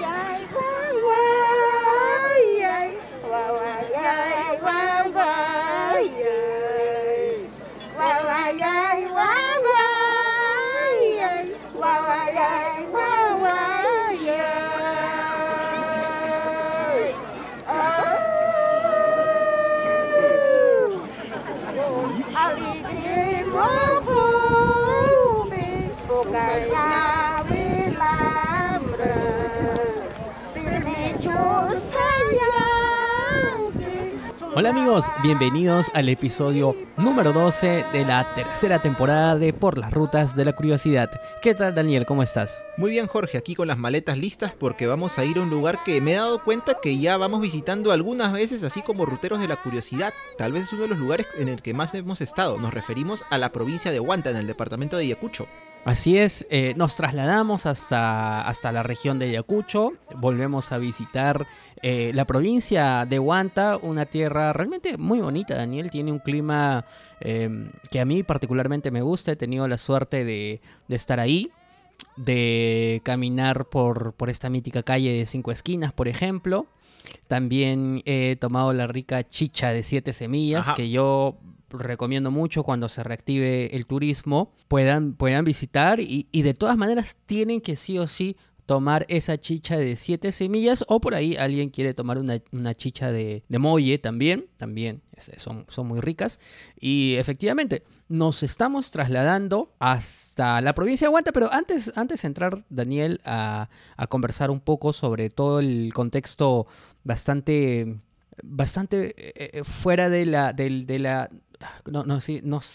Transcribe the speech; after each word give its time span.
vậy 0.00 0.63
Hola 34.64 34.80
amigos, 34.80 35.12
bienvenidos 35.22 35.90
al 35.92 36.08
episodio 36.08 36.74
número 36.96 37.34
12 37.34 37.84
de 37.92 38.06
la 38.06 38.32
tercera 38.32 38.80
temporada 38.80 39.36
de 39.36 39.52
Por 39.52 39.76
las 39.76 39.92
Rutas 39.92 40.34
de 40.36 40.46
la 40.46 40.54
Curiosidad. 40.54 41.10
¿Qué 41.42 41.54
tal 41.54 41.74
Daniel? 41.74 42.06
¿Cómo 42.06 42.22
estás? 42.22 42.64
Muy 42.78 42.90
bien 42.90 43.06
Jorge, 43.06 43.36
aquí 43.36 43.54
con 43.54 43.68
las 43.68 43.76
maletas 43.76 44.16
listas 44.16 44.54
porque 44.58 44.86
vamos 44.86 45.18
a 45.18 45.26
ir 45.26 45.36
a 45.36 45.42
un 45.42 45.50
lugar 45.50 45.84
que 45.84 46.00
me 46.00 46.12
he 46.12 46.16
dado 46.16 46.42
cuenta 46.42 46.78
que 46.82 46.96
ya 46.96 47.18
vamos 47.18 47.42
visitando 47.42 47.92
algunas 47.92 48.32
veces 48.32 48.62
así 48.62 48.80
como 48.80 49.04
ruteros 49.04 49.38
de 49.38 49.48
la 49.48 49.56
curiosidad. 49.56 50.14
Tal 50.38 50.52
vez 50.52 50.62
es 50.62 50.72
uno 50.72 50.84
de 50.84 50.88
los 50.88 50.98
lugares 50.98 51.26
en 51.36 51.50
el 51.50 51.60
que 51.60 51.74
más 51.74 51.92
hemos 51.92 52.22
estado. 52.22 52.56
Nos 52.56 52.72
referimos 52.72 53.22
a 53.28 53.36
la 53.36 53.52
provincia 53.52 53.90
de 53.90 54.00
Huanta 54.00 54.30
en 54.30 54.38
el 54.38 54.46
departamento 54.46 54.96
de 54.96 55.04
Ayacucho. 55.04 55.46
Así 55.84 56.16
es, 56.16 56.46
eh, 56.48 56.72
nos 56.78 56.96
trasladamos 56.96 57.66
hasta, 57.66 58.40
hasta 58.48 58.72
la 58.72 58.82
región 58.82 59.18
de 59.18 59.26
Ayacucho, 59.26 59.92
volvemos 60.16 60.72
a 60.72 60.78
visitar 60.78 61.46
eh, 61.82 62.10
la 62.14 62.24
provincia 62.24 63.04
de 63.04 63.18
Huanta, 63.18 63.76
una 63.76 64.06
tierra 64.06 64.54
realmente 64.54 64.96
muy 64.96 65.20
bonita, 65.20 65.54
Daniel, 65.54 65.90
tiene 65.90 66.10
un 66.10 66.20
clima 66.20 66.86
em, 67.20 67.70
que 67.90 68.00
a 68.00 68.06
mí 68.06 68.22
particularmente 68.22 68.90
me 68.90 69.02
gusta, 69.02 69.32
he 69.32 69.36
tenido 69.36 69.68
la 69.68 69.76
suerte 69.76 70.24
de, 70.24 70.62
estar 70.88 71.20
ahí, 71.20 71.50
de 72.16 73.02
caminar 73.04 73.66
por, 73.66 74.14
por 74.14 74.30
esta 74.30 74.48
mítica 74.48 74.82
calle 74.82 75.12
de 75.12 75.26
cinco 75.26 75.52
esquinas, 75.52 75.92
por 75.92 76.08
ejemplo. 76.08 76.66
También 77.28 78.02
he 78.06 78.36
tomado 78.40 78.72
la 78.72 78.86
rica 78.86 79.22
chicha 79.28 79.68
de 79.68 79.82
siete 79.82 80.14
semillas, 80.14 80.72
que 80.72 80.88
yo 80.88 81.36
recomiendo 81.78 82.30
mucho 82.30 82.62
cuando 82.62 82.88
se 82.88 83.02
reactive 83.02 83.74
el 83.74 83.86
turismo, 83.86 84.52
puedan, 84.68 85.14
puedan 85.14 85.44
visitar 85.44 86.00
y, 86.00 86.26
de 86.32 86.54
todas 86.54 86.76
maneras 86.76 87.16
tienen 87.26 87.60
que 87.60 87.76
sí 87.76 87.98
o 87.98 88.06
sí 88.06 88.36
tomar 88.66 89.04
esa 89.08 89.36
chicha 89.36 89.76
de 89.76 89.96
siete 89.96 90.32
semillas 90.32 90.84
o 90.88 90.98
por 91.00 91.14
ahí 91.14 91.36
alguien 91.36 91.68
quiere 91.68 91.92
tomar 91.92 92.16
una, 92.18 92.74
chicha 92.74 93.12
de, 93.12 93.42
de, 93.46 93.58
molle 93.58 93.98
también, 93.98 94.46
también 94.56 95.02
son, 95.36 95.66
son 95.68 95.86
muy 95.86 96.00
ricas. 96.00 96.40
Y 96.80 97.16
efectivamente 97.18 97.82
nos 98.08 98.42
estamos 98.42 98.90
trasladando 98.90 99.74
hasta 99.78 100.60
la 100.60 100.74
provincia 100.74 101.08
de 101.08 101.14
Huanta, 101.14 101.32
pero 101.32 101.52
antes, 101.52 101.92
antes 101.94 102.22
de 102.22 102.28
entrar 102.28 102.64
Daniel 102.70 103.20
a, 103.24 103.68
a 103.96 104.06
conversar 104.06 104.50
un 104.50 104.60
poco 104.60 104.92
sobre 104.92 105.28
todo 105.28 105.60
el 105.60 105.92
contexto 105.92 106.66
bastante 107.02 107.98
bastante 108.42 109.14
eh, 109.16 109.50
eh, 109.52 109.64
fuera 109.64 110.08
de 110.08 110.26
la, 110.26 110.52
de 110.52 110.98
la 110.98 111.30
no, 111.86 112.04
no, 112.04 112.18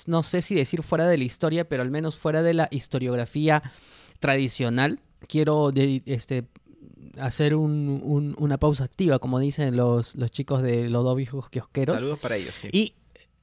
no, 0.08 0.23
sé 0.23 0.41
si 0.41 0.55
decir 0.55 0.83
fuera 0.83 1.08
de 1.08 1.17
la 1.17 1.23
historia, 1.23 1.67
pero 1.67 1.81
al 1.83 1.91
menos 1.91 2.16
fuera 2.16 2.41
de 2.41 2.53
la 2.53 2.67
historiografía 2.72 3.63
tradicional. 4.19 4.99
Quiero 5.27 5.72
este, 5.75 6.45
hacer 7.17 7.55
una 7.55 8.57
pausa 8.57 8.85
activa, 8.85 9.19
como 9.19 9.39
dicen 9.39 9.75
los, 9.75 10.16
los 10.16 10.31
chicos 10.31 10.61
de 10.61 10.89
los 10.89 11.03
dos 11.03 11.16
viejos 11.16 11.50
kiosqueros. 11.50 11.97
Saludos 11.97 12.19
para 12.19 12.38
ellos, 12.38 12.56
sí. 12.56 12.69
Y, 12.72 12.94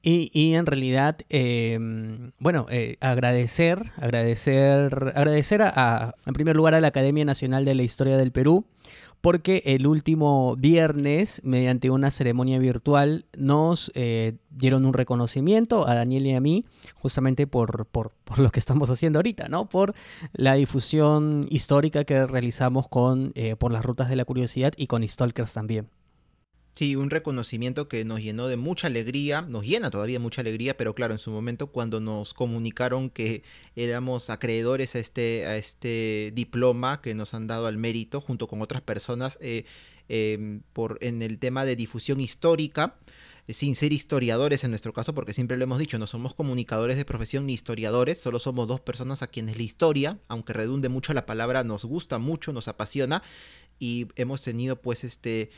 y, 0.01 0.53
en 0.53 0.65
realidad, 0.65 1.17
em, 1.27 2.31
bueno, 2.39 2.65
eh, 2.69 2.95
agradecer, 3.01 3.91
agradecer, 3.97 5.13
agradecer 5.15 5.61
a, 5.61 6.15
en 6.25 6.33
primer 6.33 6.55
lugar, 6.55 6.75
a 6.75 6.81
la 6.81 6.87
Academia 6.87 7.25
Nacional 7.25 7.65
de 7.65 7.75
la 7.75 7.83
Historia 7.83 8.15
del 8.15 8.31
Perú, 8.31 8.65
porque 9.21 9.63
el 9.65 9.87
último 9.87 10.55
viernes, 10.55 11.41
mediante 11.43 11.89
una 11.89 12.11
ceremonia 12.11 12.59
virtual, 12.59 13.25
nos 13.37 13.91
eh, 13.95 14.37
dieron 14.49 14.85
un 14.85 14.93
reconocimiento 14.93 15.87
a 15.87 15.95
Daniel 15.95 16.27
y 16.27 16.33
a 16.33 16.39
mí, 16.39 16.65
justamente 16.95 17.47
por, 17.47 17.85
por, 17.85 18.11
lo 18.37 18.51
que 18.51 18.59
estamos 18.59 18.89
haciendo 18.89 19.19
ahorita, 19.19 19.47
¿no? 19.47 19.67
Por 19.69 19.93
la 20.33 20.55
difusión 20.55 21.47
histórica 21.49 22.03
que 22.03 22.25
realizamos 22.25 22.87
con, 22.87 23.31
eh, 23.35 23.55
por 23.55 23.71
las 23.71 23.83
rutas 23.83 24.09
de 24.09 24.15
la 24.15 24.25
curiosidad 24.25 24.73
y 24.77 24.87
con 24.87 25.07
Stalkers 25.07 25.53
también. 25.53 25.89
Sí, 26.77 26.95
un 26.95 27.09
reconocimiento 27.09 27.87
que 27.87 28.05
nos 28.05 28.21
llenó 28.21 28.47
de 28.47 28.55
mucha 28.55 28.85
alegría, 28.85 29.41
nos 29.41 29.65
llena 29.65 29.89
todavía 29.89 30.19
mucha 30.19 30.41
alegría, 30.41 30.77
pero 30.77 30.93
claro, 30.93 31.15
en 31.15 31.17
su 31.17 31.31
momento 31.31 31.71
cuando 31.71 31.99
nos 31.99 32.35
comunicaron 32.35 33.09
que 33.09 33.41
éramos 33.75 34.29
acreedores 34.29 34.93
a 34.95 34.99
este, 34.99 35.47
a 35.47 35.57
este 35.57 36.31
diploma 36.35 37.01
que 37.01 37.15
nos 37.15 37.33
han 37.33 37.47
dado 37.47 37.65
al 37.65 37.79
mérito 37.79 38.21
junto 38.21 38.47
con 38.47 38.61
otras 38.61 38.83
personas 38.83 39.39
eh, 39.41 39.65
em, 40.07 40.61
por, 40.73 40.99
en 41.01 41.23
el 41.23 41.39
tema 41.39 41.65
de 41.65 41.75
difusión 41.75 42.19
histórica, 42.19 42.99
sin 43.49 43.73
ser 43.73 43.91
historiadores 43.91 44.63
en 44.63 44.69
nuestro 44.69 44.93
caso, 44.93 45.15
porque 45.15 45.33
siempre 45.33 45.57
lo 45.57 45.63
hemos 45.63 45.79
dicho, 45.79 45.97
no 45.97 46.05
somos 46.05 46.35
comunicadores 46.35 46.95
de 46.95 47.05
profesión 47.05 47.47
ni 47.47 47.53
historiadores, 47.53 48.19
solo 48.19 48.37
somos 48.37 48.67
dos 48.67 48.81
personas 48.81 49.23
a 49.23 49.27
quienes 49.27 49.57
la 49.57 49.63
historia, 49.63 50.19
aunque 50.27 50.53
redunde 50.53 50.89
mucho 50.89 51.15
la 51.15 51.25
palabra, 51.25 51.63
nos 51.63 51.85
gusta 51.85 52.19
mucho, 52.19 52.53
nos 52.53 52.67
apasiona 52.67 53.23
y 53.79 54.07
hemos 54.15 54.41
tenido 54.43 54.79
pues 54.79 55.03
este 55.03 55.49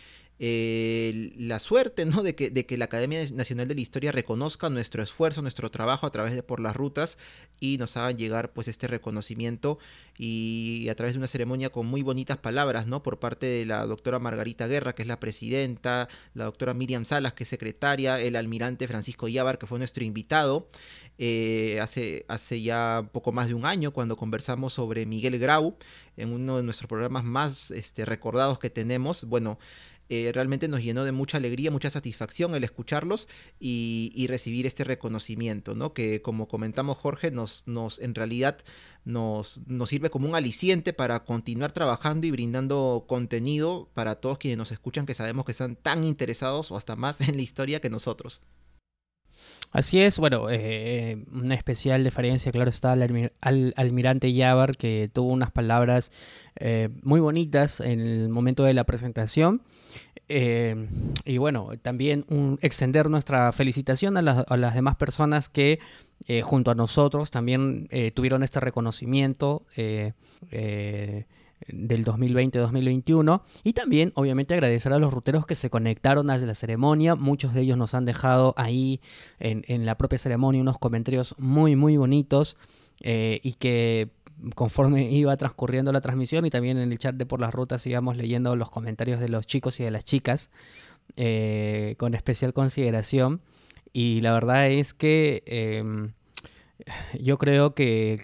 eh, 0.42 1.34
la 1.38 1.60
suerte 1.60 2.06
¿no? 2.06 2.24
de, 2.24 2.34
que, 2.34 2.50
de 2.50 2.66
que 2.66 2.78
la 2.78 2.86
Academia 2.86 3.20
Nacional 3.34 3.68
de 3.68 3.76
la 3.76 3.82
Historia 3.82 4.14
reconozca 4.14 4.70
nuestro 4.70 5.04
esfuerzo, 5.04 5.42
nuestro 5.42 5.70
trabajo 5.70 6.08
a 6.08 6.12
través 6.12 6.34
de 6.34 6.44
por 6.44 6.62
las 6.62 6.78
rutas 6.78 7.18
y 7.60 7.78
nos 7.78 7.98
hagan 7.98 8.18
llegar 8.18 8.54
pues 8.54 8.70
este 8.70 8.88
reconocimiento 8.88 9.80
y 10.18 10.88
a 10.90 10.96
través 10.96 11.16
de 11.16 11.20
una 11.20 11.28
ceremonia 11.28 11.70
con 11.70 11.88
muy 11.88 12.04
bonitas 12.04 12.38
palabras 12.38 12.88
¿no? 12.88 13.04
por 13.04 13.20
parte 13.20 13.48
de 13.48 13.66
la 13.66 13.86
doctora 13.86 14.20
Margarita 14.20 14.66
Guerra, 14.68 14.96
que 14.96 15.02
es 15.02 15.08
la 15.10 15.20
presidenta, 15.20 16.08
la 16.34 16.46
doctora 16.46 16.74
Miriam 16.74 17.04
Salas, 17.04 17.34
que 17.34 17.44
es 17.44 17.50
secretaria, 17.50 18.22
el 18.22 18.38
almirante 18.38 18.88
Francisco 18.88 19.28
Yávar, 19.28 19.58
que 19.58 19.68
fue 19.68 19.78
nuestro 19.78 20.06
invitado. 20.06 20.70
Eh, 21.18 21.80
hace, 21.82 22.26
hace 22.30 22.62
ya 22.62 23.10
poco 23.12 23.34
más 23.34 23.50
de 23.50 23.54
un 23.54 23.66
año 23.66 23.92
cuando 23.92 24.16
conversamos 24.16 24.74
sobre 24.74 25.06
Miguel 25.06 25.38
Grau 25.38 25.76
en 26.16 26.32
uno 26.32 26.56
de 26.56 26.64
nuestros 26.64 26.88
programas 26.88 27.26
más 27.26 27.72
este, 27.72 28.06
recordados 28.06 28.58
que 28.58 28.70
tenemos. 28.70 29.26
Bueno, 29.26 29.60
eh, 30.10 30.32
realmente 30.34 30.68
nos 30.68 30.82
llenó 30.82 31.04
de 31.04 31.12
mucha 31.12 31.38
alegría, 31.38 31.70
mucha 31.70 31.92
satisfacción 31.92 32.56
el 32.56 32.64
escucharlos 32.64 33.28
y, 33.60 34.26
recibir 34.28 34.66
este 34.66 34.84
reconocimiento, 34.84 35.76
¿no? 35.76 35.94
Que 35.94 36.22
como 36.22 36.48
comentamos 36.48 36.98
Jorge, 36.98 37.32
nos, 37.32 37.64
nos 37.66 38.00
en 38.00 38.16
realidad 38.16 38.58
nos, 39.06 39.62
nos, 39.68 39.90
sirve 39.90 40.10
como 40.10 40.28
un 40.28 40.36
aliciente 40.36 40.94
para 40.94 41.24
continuar 41.24 41.72
trabajando 41.72 42.28
y 42.28 42.32
brindando 42.32 43.06
contenido 43.08 43.90
para 43.94 44.16
todos 44.16 44.38
quienes 44.38 44.58
nos 44.58 44.72
escuchan 44.72 45.06
que 45.06 45.14
sabemos 45.14 45.46
que 45.46 45.52
están 45.52 45.76
tan 45.76 46.04
interesados 46.04 46.72
o 46.72 46.78
hasta 46.78 46.96
más 46.96 47.22
en 47.28 47.36
la 47.36 47.42
historia 47.42 47.80
que 47.80 47.90
nosotros. 47.90 48.42
Así 49.72 50.02
es, 50.02 50.18
bueno, 50.18 50.48
eh, 50.50 51.24
una 51.32 51.54
especial 51.54 52.04
deferencia, 52.04 52.52
claro 52.52 52.72
está, 52.72 52.94
al, 52.94 53.74
almirante 53.76 54.34
Yavar, 54.34 54.76
que 54.76 55.12
tuvo 55.14 55.32
unas 55.32 55.52
palabras 55.52 56.12
eh, 56.56 56.90
muy 57.04 57.20
bonitas 57.20 57.80
en 57.80 58.00
el 58.00 58.30
momento 58.30 58.64
de 58.64 58.74
la 58.74 58.84
presentación. 58.84 59.62
Eh, 60.28 60.88
y 61.24 61.38
bueno, 61.38 61.70
también 61.82 62.26
extender 62.62 63.10
nuestra 63.10 63.52
felicitación 63.52 64.18
a, 64.18 64.22
las 64.22 64.76
demás 64.76 64.96
personas 64.96 65.50
que 65.50 65.80
junto 66.44 66.72
a 66.72 66.76
nosotros 66.76 67.32
también 67.32 67.88
tuvieron 68.14 68.44
este 68.44 68.60
reconocimiento 68.60 69.66
del 71.68 72.06
2020-2021 72.06 73.42
y 73.64 73.74
también 73.74 74.12
obviamente 74.16 74.54
agradecer 74.54 74.94
a 74.94 75.00
los 75.00 75.14
ruteros 75.14 75.46
que 75.46 75.56
se 75.56 75.70
conectaron 75.70 76.30
a 76.30 76.38
la 76.38 76.56
ceremonia, 76.56 77.16
muchos 77.16 77.54
de 77.54 77.62
ellos 77.62 77.78
nos 77.78 77.94
han 77.94 78.06
dejado 78.06 78.54
ahí 78.58 79.02
en, 79.40 79.86
la 79.86 79.98
propia 79.98 80.18
ceremonia 80.18 80.62
unos 80.62 80.80
comentarios 80.80 81.36
muy 81.38 81.76
muy 81.76 81.98
bonitos 81.98 82.58
eh, 83.02 83.40
y 83.44 83.54
que 83.54 84.10
conforme 84.56 85.12
iba 85.12 85.36
transcurriendo 85.38 85.92
la 85.92 86.02
transmisión 86.02 86.46
y 86.46 86.50
también 86.50 86.78
en 86.78 86.92
el 86.92 86.98
chat 86.98 87.16
de 87.16 87.26
por 87.26 87.42
las 87.42 87.54
rutas 87.54 87.86
íbamos 87.86 88.18
leyendo 88.18 88.56
los 88.56 88.70
comentarios 88.70 89.20
de 89.20 89.30
los 89.30 89.48
chicos 89.48 89.80
y 89.80 89.84
de 89.84 89.92
las 89.92 90.06
chicas 90.06 90.50
eh, 91.16 91.96
con 91.98 92.14
especial 92.14 92.54
consideración. 92.54 93.42
Y 93.92 94.22
la 94.22 94.34
verdad 94.34 94.70
es 94.70 94.94
que 94.94 95.44
em, 95.48 96.14
yo 97.20 97.38
creo 97.38 97.74
que, 97.74 98.20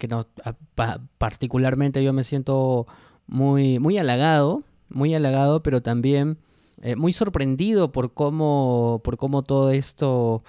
particularmente 1.18 2.02
yo 2.02 2.12
me 2.12 2.24
siento 2.24 2.86
muy, 3.26 3.78
muy 3.78 3.98
halagado, 3.98 4.62
muy 4.88 5.14
halagado, 5.14 5.62
pero 5.62 5.82
también 5.82 6.38
eh, 6.82 6.96
muy 6.96 7.12
sorprendido 7.12 7.92
por 7.92 8.12
cómo, 8.12 9.00
por 9.02 9.16
cómo 9.16 9.42
todo 9.42 9.70
esto 9.70 10.42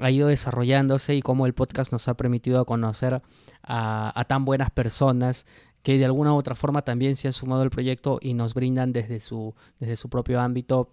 ha 0.00 0.10
ido 0.10 0.28
desarrollándose 0.28 1.14
y 1.14 1.22
cómo 1.22 1.46
el 1.46 1.54
podcast 1.54 1.92
nos 1.92 2.08
ha 2.08 2.14
permitido 2.14 2.64
conocer 2.64 3.22
a, 3.62 4.24
tan 4.28 4.44
buenas 4.44 4.70
personas 4.70 5.46
que 5.82 5.98
de 5.98 6.04
alguna 6.04 6.34
u 6.34 6.36
otra 6.36 6.54
forma 6.54 6.82
también 6.82 7.16
se 7.16 7.28
han 7.28 7.32
sumado 7.32 7.62
al 7.62 7.70
proyecto 7.70 8.18
y 8.20 8.34
nos 8.34 8.54
brindan 8.54 8.92
desde 8.92 9.20
su, 9.20 9.54
desde 9.78 9.96
su 9.96 10.08
propio 10.08 10.40
ámbito 10.40 10.92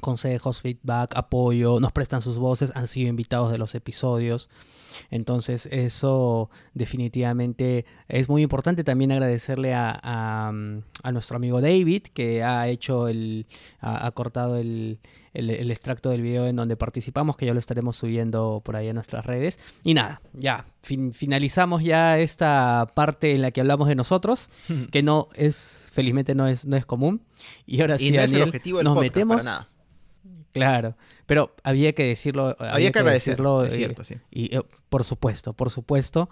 consejos, 0.00 0.60
feedback, 0.60 1.14
apoyo, 1.16 1.80
nos 1.80 1.92
prestan 1.92 2.22
sus 2.22 2.38
voces, 2.38 2.72
han 2.74 2.86
sido 2.86 3.08
invitados 3.08 3.50
de 3.50 3.58
los 3.58 3.74
episodios. 3.74 4.48
Entonces 5.10 5.68
eso 5.70 6.50
definitivamente 6.74 7.84
es 8.08 8.28
muy 8.28 8.42
importante. 8.42 8.84
También 8.84 9.12
agradecerle 9.12 9.74
a, 9.74 10.52
nuestro 11.12 11.36
amigo 11.36 11.60
David 11.60 12.02
que 12.14 12.42
ha 12.42 12.68
hecho 12.68 13.08
el, 13.08 13.46
ha, 13.80 14.10
cortado 14.12 14.56
el, 14.56 14.98
extracto 15.32 16.10
del 16.10 16.22
video 16.22 16.46
en 16.46 16.56
donde 16.56 16.76
participamos, 16.76 17.36
que 17.36 17.46
ya 17.46 17.54
lo 17.54 17.60
estaremos 17.60 17.96
subiendo 17.96 18.62
por 18.64 18.76
ahí 18.76 18.88
a 18.88 18.92
nuestras 18.92 19.26
redes. 19.26 19.60
Y 19.82 19.94
nada, 19.94 20.20
ya 20.32 20.66
finalizamos 20.82 21.82
ya 21.82 22.18
esta 22.18 22.90
parte 22.94 23.34
en 23.34 23.42
la 23.42 23.50
que 23.50 23.60
hablamos 23.60 23.88
de 23.88 23.94
nosotros, 23.94 24.50
que 24.90 25.02
no 25.02 25.28
es, 25.34 25.88
felizmente 25.92 26.34
no 26.34 26.46
es, 26.46 26.66
no 26.66 26.76
es 26.76 26.86
común. 26.86 27.22
Y 27.66 27.80
ahora 27.80 27.98
sí, 27.98 28.10
nos 28.12 29.00
metemos. 29.00 29.46
Claro, 30.52 30.96
pero 31.30 31.54
había 31.62 31.92
que 31.92 32.02
decirlo. 32.02 32.56
Había, 32.58 32.90
que, 32.90 32.98
agradecerlo. 32.98 33.62
Es 33.62 33.74
cierto, 33.74 34.02
sí. 34.02 34.16
Y, 34.32 34.52
eh, 34.52 34.62
por 34.88 35.04
supuesto, 35.04 35.52
por 35.52 35.70
supuesto. 35.70 36.28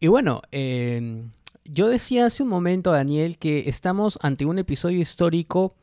Y 0.00 0.06
bueno, 0.06 0.40
em, 0.52 1.32
yo 1.66 1.88
decía 1.88 2.24
hace 2.24 2.42
un 2.42 2.48
momento, 2.48 2.92
Daniel, 2.92 3.36
que 3.36 3.68
estamos 3.68 4.18
ante 4.22 4.46
un 4.46 4.58
episodio 4.58 5.00
histórico 5.00 5.74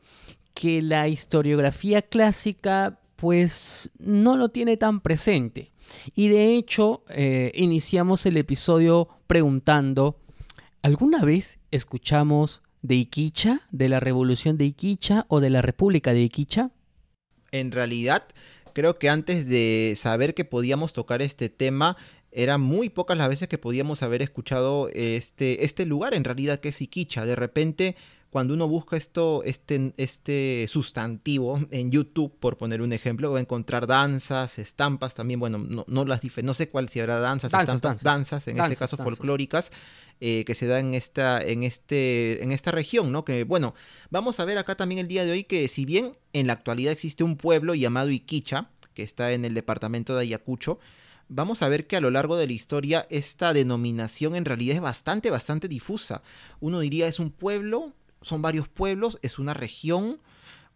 que 0.52 0.82
la 0.82 1.06
historiografía 1.06 2.02
clásica 2.02 2.98
pues 3.14 3.92
no 4.00 4.36
lo 4.36 4.48
tiene 4.48 4.76
tan 4.76 5.00
presente. 5.00 5.70
Y 6.16 6.26
de 6.26 6.56
hecho, 6.56 7.04
eh, 7.10 7.52
iniciamos 7.54 8.26
el 8.26 8.36
episodio 8.36 9.10
preguntando, 9.28 10.18
¿alguna 10.82 11.22
vez 11.24 11.60
escuchamos 11.70 12.62
de 12.82 12.96
Iquicha, 12.96 13.60
de 13.70 13.88
la 13.88 14.00
revolución 14.00 14.58
de 14.58 14.64
Iquicha 14.64 15.24
o 15.28 15.38
de 15.38 15.50
la 15.50 15.62
República 15.62 16.12
de 16.12 16.22
Iquicha? 16.22 16.72
En 17.54 17.70
realidad 17.70 18.24
creo 18.72 18.98
que 18.98 19.08
antes 19.08 19.48
de 19.48 19.94
saber 19.96 20.34
que 20.34 20.44
podíamos 20.44 20.92
tocar 20.92 21.22
este 21.22 21.48
tema, 21.48 21.96
eran 22.32 22.60
muy 22.60 22.88
pocas 22.88 23.16
las 23.16 23.28
veces 23.28 23.48
que 23.48 23.58
podíamos 23.58 24.02
haber 24.02 24.20
escuchado 24.20 24.88
este, 24.92 25.64
este 25.64 25.86
lugar 25.86 26.14
en 26.14 26.24
realidad 26.24 26.58
que 26.58 26.70
es 26.70 26.82
Iquicha. 26.82 27.24
De 27.24 27.36
repente, 27.36 27.94
cuando 28.34 28.52
uno 28.52 28.66
busca 28.66 28.96
esto, 28.96 29.44
este, 29.44 29.94
este 29.96 30.66
sustantivo 30.66 31.60
en 31.70 31.92
YouTube, 31.92 32.36
por 32.40 32.58
poner 32.58 32.82
un 32.82 32.92
ejemplo, 32.92 33.30
va 33.30 33.38
a 33.38 33.40
encontrar 33.40 33.86
danzas, 33.86 34.58
estampas 34.58 35.14
también, 35.14 35.38
bueno, 35.38 35.58
no, 35.58 35.84
no 35.86 36.04
las 36.04 36.20
no 36.42 36.52
sé 36.52 36.68
cuál 36.68 36.88
si 36.88 36.98
habrá 36.98 37.20
danzas, 37.20 37.54
estampas, 37.54 38.02
danzas, 38.02 38.48
en 38.48 38.58
este 38.58 38.74
caso 38.74 38.96
folclóricas. 38.96 39.70
Eh, 40.20 40.44
que 40.44 40.56
se 40.56 40.66
da 40.66 40.80
en 40.80 40.94
esta, 40.94 41.40
en, 41.40 41.62
este, 41.62 42.42
en 42.42 42.50
esta 42.50 42.72
región, 42.72 43.12
¿no? 43.12 43.24
Que 43.24 43.44
bueno, 43.44 43.74
vamos 44.10 44.40
a 44.40 44.44
ver 44.44 44.58
acá 44.58 44.74
también 44.74 44.98
el 44.98 45.06
día 45.06 45.24
de 45.24 45.30
hoy 45.30 45.44
que 45.44 45.68
si 45.68 45.84
bien 45.84 46.16
en 46.32 46.48
la 46.48 46.54
actualidad 46.54 46.92
existe 46.92 47.22
un 47.22 47.36
pueblo 47.36 47.76
llamado 47.76 48.10
Iquicha, 48.10 48.68
que 48.94 49.04
está 49.04 49.32
en 49.32 49.44
el 49.44 49.54
departamento 49.54 50.14
de 50.16 50.22
Ayacucho, 50.22 50.80
vamos 51.28 51.62
a 51.62 51.68
ver 51.68 51.86
que 51.86 51.96
a 51.96 52.00
lo 52.00 52.10
largo 52.10 52.36
de 52.36 52.48
la 52.48 52.52
historia 52.52 53.06
esta 53.10 53.52
denominación 53.52 54.34
en 54.34 54.44
realidad 54.44 54.74
es 54.74 54.82
bastante, 54.82 55.30
bastante 55.30 55.68
difusa. 55.68 56.22
Uno 56.58 56.80
diría 56.80 57.06
es 57.06 57.20
un 57.20 57.30
pueblo, 57.30 57.92
son 58.24 58.42
varios 58.42 58.68
pueblos, 58.68 59.18
es 59.22 59.38
una 59.38 59.54
región, 59.54 60.18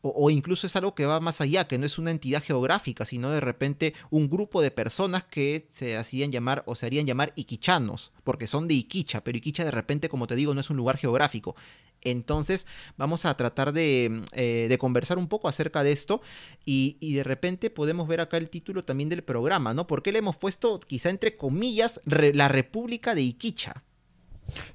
o, 0.01 0.31
incluso 0.31 0.67
es 0.67 0.77
algo 0.77 0.95
que 0.95 1.07
va 1.07 1.19
más 1.19 1.41
allá, 1.41 1.67
que 1.67 1.77
no 1.77 1.85
es 1.85 1.99
una 1.99 2.13
entidad 2.13 2.43
geográfica, 2.43 3.05
sino 3.05 3.31
de 3.31 3.41
repente 3.41 3.95
un 4.11 4.31
grupo 4.31 4.63
de 4.63 4.71
personas 4.71 5.25
que 5.25 5.67
se 5.71 5.97
hacían 5.97 6.31
llamar 6.31 6.63
o 6.67 6.77
se 6.77 6.87
harían 6.87 7.07
llamar 7.07 7.33
iquichanos, 7.35 8.13
porque 8.23 8.47
son 8.47 8.69
de 8.69 8.75
Iquicha, 8.75 9.25
pero 9.25 9.39
Iquicha 9.39 9.65
de 9.65 9.73
repente, 9.73 10.09
como 10.09 10.29
te 10.29 10.37
digo, 10.37 10.55
no 10.55 10.61
es 10.61 10.71
un 10.71 10.77
lugar 10.77 10.99
geográfico. 10.99 11.57
Entonces 12.03 12.65
vamos 12.97 13.25
a 13.25 13.37
tratar 13.37 13.73
de, 13.73 14.23
eh, 14.31 14.77
conversar 14.79 15.19
un 15.19 15.27
poco 15.27 15.49
acerca 15.49 15.83
de 15.83 15.91
esto 15.91 16.23
y, 16.65 16.97
y, 17.01 17.15
de 17.15 17.25
repente 17.25 17.71
podemos 17.71 18.07
ver 18.07 18.21
acá 18.21 18.37
el 18.37 18.51
título 18.51 18.85
también 18.85 19.09
del 19.09 19.25
programa, 19.25 19.75
¿no? 19.75 19.89
¿Por 19.89 20.05
qué 20.05 20.13
le 20.13 20.21
hemos 20.21 20.37
puesto 20.37 20.79
quizá 20.79 21.11
entre 21.11 21.37
comillas 21.37 22.01
la 22.05 22.47
República 22.47 23.17
de 23.17 23.23
Iquicha? 23.23 23.83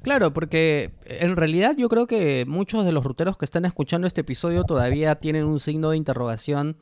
Claro, 0.01 0.33
porque 0.33 0.91
en 1.05 1.35
realidad 1.35 1.75
yo 1.77 1.89
creo 1.89 2.07
que 2.07 2.45
muchos 2.47 2.85
de 2.85 2.91
los 2.91 3.03
ruteros 3.03 3.37
que 3.37 3.45
están 3.45 3.65
escuchando 3.65 4.07
este 4.07 4.21
episodio 4.21 4.63
todavía 4.63 5.15
tienen 5.15 5.45
un 5.45 5.59
signo 5.59 5.89
de 5.89 5.97
interrogación 5.97 6.77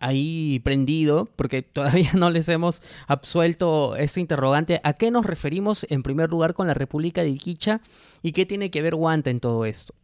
ahí 0.00 0.60
prendido, 0.64 1.28
porque 1.36 1.62
todavía 1.62 2.12
no 2.14 2.30
les 2.30 2.48
hemos 2.48 2.82
absuelto 3.06 3.94
este 3.96 4.20
interrogante. 4.20 4.80
¿A 4.82 4.94
qué 4.94 5.10
nos 5.10 5.26
referimos 5.26 5.86
en 5.90 6.02
primer 6.02 6.30
lugar 6.30 6.54
con 6.54 6.66
la 6.66 6.74
República 6.74 7.22
de 7.22 7.30
Iquicha 7.30 7.80
y 8.22 8.32
qué 8.32 8.46
tiene 8.46 8.70
que 8.70 8.82
ver 8.82 8.96
Guanta 8.96 9.30
en 9.30 9.40
todo 9.40 9.64
esto? 9.64 9.94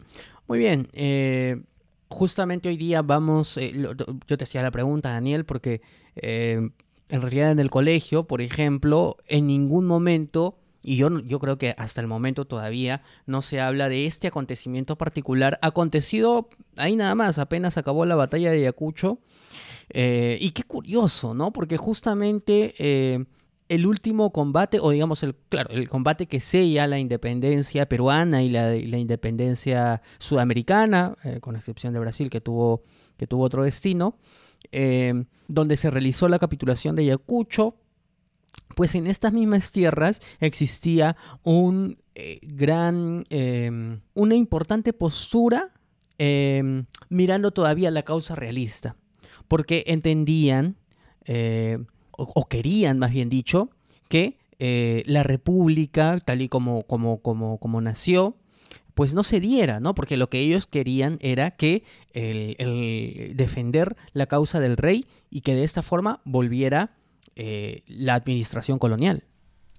Muy 0.47 0.59
bien, 0.59 0.89
eh, 0.93 1.61
justamente 2.09 2.69
hoy 2.69 2.77
día 2.77 3.03
vamos, 3.03 3.57
eh, 3.57 3.73
yo 3.75 4.39
te 4.39 4.45
hacía 4.45 4.63
la 4.63 4.71
pregunta, 4.71 5.11
Daniel, 5.11 5.45
porque 5.45 5.81
eh, 6.15 6.71
en 7.09 7.21
realidad 7.21 7.51
en 7.51 7.59
el 7.59 7.71
colegio, 7.71 8.25
por 8.25 8.41
ejemplo, 8.41 9.17
en 9.27 9.49
ningún 9.49 9.87
momento 9.87 10.57
y 10.87 10.95
yo, 10.95 11.19
yo 11.19 11.41
creo 11.41 11.59
que 11.59 11.75
hasta 11.79 12.01
el 12.01 12.07
momento 12.07 12.45
todavía 12.45 13.03
no 13.27 13.43
se 13.43 13.61
habla 13.61 13.89
de 13.89 14.07
este 14.07 14.29
acontecimiento 14.29 14.97
particular. 14.97 15.59
Acontecido 15.61 16.49
ahí 16.77 16.95
nada 16.95 17.17
más, 17.17 17.41
apenas 17.41 17.77
acabó 17.77 18.07
la 18.07 18.15
batalla 18.15 18.53
de 18.53 18.59
Ayacucho. 18.59 19.19
Eh, 19.91 20.39
y 20.41 20.51
qué 20.51 20.63
curioso, 20.63 21.35
¿no? 21.35 21.53
Porque 21.53 21.77
justamente 21.77 22.75
eh, 22.79 23.25
el 23.69 23.85
último 23.85 24.31
combate, 24.31 24.79
o 24.81 24.91
digamos, 24.91 25.25
el, 25.25 25.35
claro, 25.49 25.71
el 25.71 25.89
combate 25.89 26.27
que 26.27 26.39
sella 26.39 26.87
la 26.87 27.01
independencia 27.01 27.89
peruana 27.89 28.45
y 28.45 28.51
la, 28.51 28.77
independencia 28.77 30.03
sudamericana, 30.19 31.17
eh, 31.25 31.41
con 31.41 31.57
excepción 31.57 31.95
de 31.95 31.99
Brasil, 31.99 32.31
que 32.31 32.41
tuvo, 32.41 32.85
que 33.17 33.27
tuvo 33.27 33.43
otro 33.43 33.65
destino, 33.65 34.19
donde 35.49 35.77
se 35.77 35.91
realizó 35.91 36.29
la 36.29 36.39
capitulación 36.39 36.95
de 36.95 37.03
Ayacucho, 37.03 37.75
pues 38.77 38.95
en 38.95 39.07
estas 39.07 39.33
mismas 39.33 39.73
tierras 39.73 40.21
existía 40.39 41.17
un 41.43 41.99
eh, 42.15 42.41
gran, 42.43 43.25
em, 43.31 44.01
una 44.15 44.35
importante 44.35 44.93
postura 44.93 45.71
em, 46.19 46.85
mirando 47.09 47.51
todavía 47.51 47.91
la 47.91 48.03
causa 48.03 48.35
realista, 48.35 48.97
porque 49.49 49.85
entendían, 49.87 50.77
eh, 51.25 51.79
o, 52.13 52.49
querían 52.49 52.99
más 52.99 53.13
bien 53.13 53.31
dicho, 53.31 53.71
que 54.09 54.39
eh, 54.59 55.03
la 55.07 55.23
república, 55.23 56.21
tal 56.21 56.43
y 56.43 56.49
como, 56.49 56.83
como, 56.83 57.23
como, 57.23 57.59
como 57.59 57.81
nació, 57.81 58.37
pues 58.95 59.15
no 59.15 59.23
se 59.23 59.41
diera, 59.41 59.81
¿no? 59.81 59.95
Porque 59.95 60.19
lo 60.19 60.31
que 60.31 60.41
ellos 60.41 60.67
querían 60.67 61.19
era 61.21 61.51
que 61.51 61.83
defender 63.35 63.97
la 64.13 64.27
causa 64.27 64.61
del 64.61 64.79
rey 64.79 65.07
y 65.31 65.43
que 65.43 65.55
de 65.55 65.65
esta 65.65 65.83
forma 65.83 66.23
volviera 66.25 66.97
eh, 67.37 67.83
la 67.87 68.15
administración 68.15 68.79
colonial. 68.79 69.25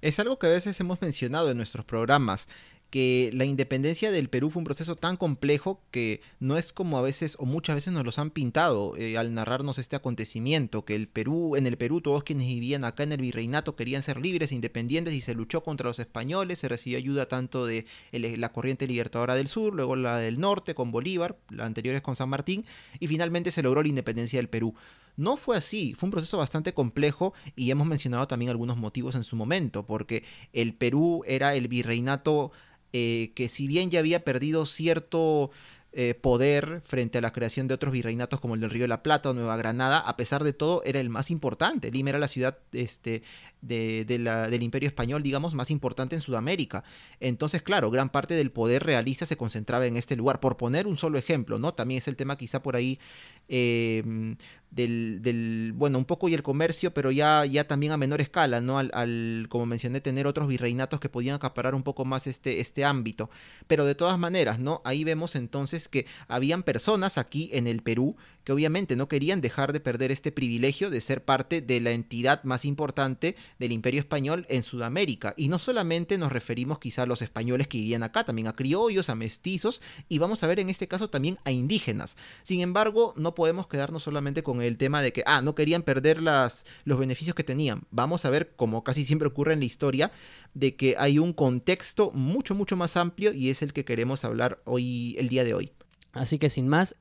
Es 0.01 0.19
algo 0.19 0.37
que 0.37 0.47
a 0.47 0.51
veces 0.51 0.79
hemos 0.79 1.01
mencionado 1.01 1.49
en 1.49 1.57
nuestros 1.57 1.83
programas, 1.85 2.47
que 2.89 3.31
la 3.33 3.45
independencia 3.45 4.11
del 4.11 4.29
Perú 4.29 4.49
fue 4.49 4.61
un 4.61 4.65
proceso 4.65 4.95
tan 4.95 5.17
complejo 5.17 5.81
que 5.91 6.21
no 6.39 6.57
es 6.57 6.71
como 6.71 6.97
a 6.97 7.01
veces 7.01 7.35
o 7.39 7.45
muchas 7.45 7.75
veces 7.75 7.91
nos 7.91 8.05
los 8.05 8.17
han 8.17 8.31
pintado 8.31 8.95
eh, 8.95 9.17
al 9.17 9.33
narrarnos 9.33 9.77
este 9.77 9.95
acontecimiento, 9.95 10.85
que 10.85 10.95
el 10.95 11.07
Perú, 11.07 11.55
en 11.55 11.67
el 11.67 11.77
Perú 11.77 11.99
todos 11.99 12.23
quienes 12.23 12.47
vivían 12.47 12.85
acá 12.85 13.03
en 13.03 13.11
el 13.11 13.21
virreinato 13.21 13.75
querían 13.75 14.03
ser 14.03 14.21
libres, 14.21 14.51
e 14.51 14.55
independientes 14.55 15.13
y 15.13 15.21
se 15.21 15.33
luchó 15.33 15.63
contra 15.63 15.87
los 15.87 15.99
españoles, 15.99 16.59
se 16.59 16.69
recibió 16.69 16.97
ayuda 16.97 17.27
tanto 17.27 17.65
de 17.65 17.85
la 18.11 18.53
corriente 18.53 18.87
libertadora 18.87 19.35
del 19.35 19.47
sur, 19.47 19.73
luego 19.73 19.95
la 19.95 20.17
del 20.17 20.39
norte 20.39 20.73
con 20.73 20.91
Bolívar, 20.91 21.37
la 21.49 21.65
anterior 21.65 21.95
es 21.95 22.01
con 22.01 22.15
San 22.15 22.29
Martín 22.29 22.65
y 22.99 23.07
finalmente 23.07 23.51
se 23.51 23.63
logró 23.63 23.81
la 23.81 23.89
independencia 23.89 24.39
del 24.39 24.47
Perú. 24.47 24.75
No 25.17 25.35
fue 25.35 25.57
así, 25.57 25.93
fue 25.95 26.07
un 26.07 26.11
proceso 26.11 26.37
bastante 26.37 26.73
complejo 26.73 27.33
y 27.55 27.71
hemos 27.71 27.87
mencionado 27.87 28.27
también 28.27 28.51
algunos 28.51 28.77
motivos 28.77 29.15
en 29.15 29.23
su 29.23 29.35
momento, 29.35 29.85
porque 29.85 30.23
el 30.53 30.73
Perú 30.73 31.23
era 31.25 31.55
el 31.55 31.67
virreinato 31.67 32.51
eh, 32.93 33.31
que 33.35 33.49
si 33.49 33.67
bien 33.67 33.89
ya 33.89 33.99
había 33.99 34.23
perdido 34.23 34.65
cierto 34.65 35.51
eh, 35.99 36.13
poder 36.13 36.81
frente 36.85 37.17
a 37.17 37.21
la 37.21 37.33
creación 37.33 37.67
de 37.67 37.73
otros 37.73 37.91
virreinatos 37.91 38.39
como 38.39 38.53
el 38.53 38.61
del 38.61 38.69
Río 38.69 38.83
de 38.83 38.87
la 38.87 39.01
Plata 39.01 39.31
o 39.31 39.33
Nueva 39.33 39.57
Granada, 39.57 39.97
a 39.97 40.15
pesar 40.15 40.43
de 40.43 40.53
todo 40.53 40.83
era 40.85 40.99
el 40.99 41.09
más 41.09 41.31
importante. 41.31 41.89
Lima 41.89 42.11
era 42.11 42.19
la 42.19 42.27
ciudad 42.27 42.59
este, 42.71 43.23
de, 43.61 44.05
del 44.05 44.61
Imperio 44.61 44.87
Español, 44.87 45.23
digamos, 45.23 45.55
más 45.55 45.71
importante 45.71 46.13
en 46.13 46.21
Sudamérica. 46.21 46.83
Entonces, 47.19 47.63
claro, 47.63 47.89
gran 47.89 48.09
parte 48.09 48.35
del 48.35 48.51
poder 48.51 48.83
realista 48.83 49.25
se 49.25 49.37
concentraba 49.37 49.87
en 49.87 49.97
este 49.97 50.15
lugar. 50.15 50.39
Por 50.39 50.55
poner 50.55 50.85
un 50.85 50.97
solo 50.97 51.17
ejemplo, 51.17 51.57
¿no? 51.57 51.73
También 51.73 51.97
es 51.97 52.07
el 52.07 52.15
tema 52.15 52.37
quizá 52.37 52.61
por 52.61 52.75
ahí 52.75 52.99
eh, 53.47 54.35
del, 54.71 55.73
bueno, 55.75 55.97
un 55.97 56.05
poco 56.05 56.29
y 56.29 56.33
el 56.33 56.43
comercio, 56.43 56.93
pero 56.93 57.11
ya, 57.11 57.45
ya 57.45 57.65
también 57.65 57.91
a 57.91 57.97
menor 57.97 58.21
escala, 58.21 58.61
¿no? 58.61 58.77
Al, 58.77 59.47
como 59.49 59.65
mencioné, 59.65 60.01
tener 60.01 60.27
otros 60.27 60.47
virreinatos 60.47 60.99
que 60.99 61.09
podían 61.09 61.35
acaparar 61.35 61.73
un 61.73 61.83
poco 61.83 62.05
más 62.05 62.27
este, 62.27 62.59
este 62.59 62.85
ámbito. 62.85 63.29
Pero 63.67 63.85
de 63.85 63.95
todas 63.95 64.19
maneras, 64.19 64.59
¿no? 64.59 64.81
Ahí 64.85 65.03
vemos 65.03 65.35
entonces 65.35 65.87
que 65.87 66.05
habían 66.27 66.63
personas 66.63 67.17
aquí 67.17 67.49
en 67.53 67.67
el 67.67 67.81
Perú 67.81 68.15
que 68.47 68.53
obviamente 68.53 68.95
no 68.95 69.09
querían 69.09 69.41
dejar 69.41 69.73
de 69.73 69.81
perder 69.81 70.09
este 70.09 70.31
privilegio 70.31 70.89
de 70.89 71.01
ser 71.01 71.25
parte 71.25 71.59
de 71.59 71.81
la 71.81 71.91
entidad 71.91 72.45
más 72.45 72.63
importante 72.63 73.35
del 73.59 73.73
imperio 73.73 73.99
español 73.99 74.45
en 74.47 74.63
Sudamérica. 74.63 75.33
Y 75.35 75.49
no 75.49 75.59
solamente 75.59 76.17
nos 76.17 76.31
referimos 76.31 76.79
quizá 76.79 77.03
a 77.03 77.05
los 77.07 77.21
españoles 77.21 77.67
que 77.67 77.77
vivían 77.77 78.03
acá, 78.03 78.23
también 78.23 78.47
a 78.47 78.55
criollos, 78.55 79.09
a 79.09 79.15
mestizos 79.15 79.81
y 80.07 80.19
vamos 80.19 80.43
a 80.43 80.47
ver 80.47 80.61
en 80.61 80.69
este 80.69 80.87
caso 80.87 81.09
también 81.09 81.39
a 81.43 81.51
indígenas. 81.51 82.15
Sin 82.41 82.61
embargo, 82.61 83.13
no 83.17 83.35
podemos 83.35 83.67
quedarnos 83.67 84.03
solamente 84.03 84.43
con 84.43 84.61
el 84.61 84.77
tema 84.77 85.01
de 85.01 85.11
que, 85.11 85.23
ah, 85.25 85.41
no 85.41 85.53
querían 85.53 85.83
perder 85.83 86.21
las, 86.21 86.65
los 86.85 86.99
beneficios 86.99 87.35
que 87.35 87.43
tenían. 87.43 87.83
Vamos 87.91 88.23
a 88.23 88.29
ver, 88.29 88.53
como 88.55 88.81
casi 88.81 89.03
siempre 89.03 89.27
ocurre 89.27 89.55
en 89.55 89.59
la 89.59 89.65
historia, 89.65 90.13
de 90.53 90.77
que 90.77 90.95
hay 90.97 91.19
un 91.19 91.33
contexto 91.33 92.11
mucho, 92.11 92.55
mucho 92.55 92.77
más 92.77 92.95
amplio 92.95 93.33
y 93.33 93.49
es 93.49 93.61
el 93.61 93.73
que 93.73 93.83
queremos 93.83 94.23
hablar 94.23 94.61
hoy, 94.63 95.17
el 95.19 95.27
día 95.27 95.43
de 95.43 95.53
hoy. 95.53 95.73
Así 96.13 96.39
que 96.39 96.49
sin 96.49 96.69
más, 96.69 96.95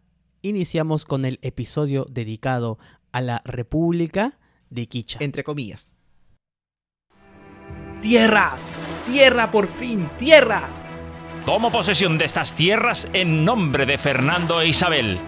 iniciamos 0.46 1.04
con 1.04 1.24
el 1.24 1.38
episodio 1.42 2.06
dedicado 2.08 2.78
a 3.12 3.20
la 3.20 3.42
República 3.44 4.38
de 4.70 4.86
Quicha. 4.86 5.18
Entre 5.20 5.44
comillas. 5.44 5.92
¡Tierra! 8.02 8.54
¡Tierra 9.10 9.50
por 9.50 9.68
fin! 9.68 10.08
¡Tierra! 10.18 10.62
Tomo 11.44 11.70
posesión 11.70 12.18
de 12.18 12.24
estas 12.24 12.54
tierras 12.54 13.08
en 13.12 13.44
nombre 13.44 13.86
de 13.86 13.98
Fernando 13.98 14.60
e 14.60 14.68
Isabel. 14.68 15.18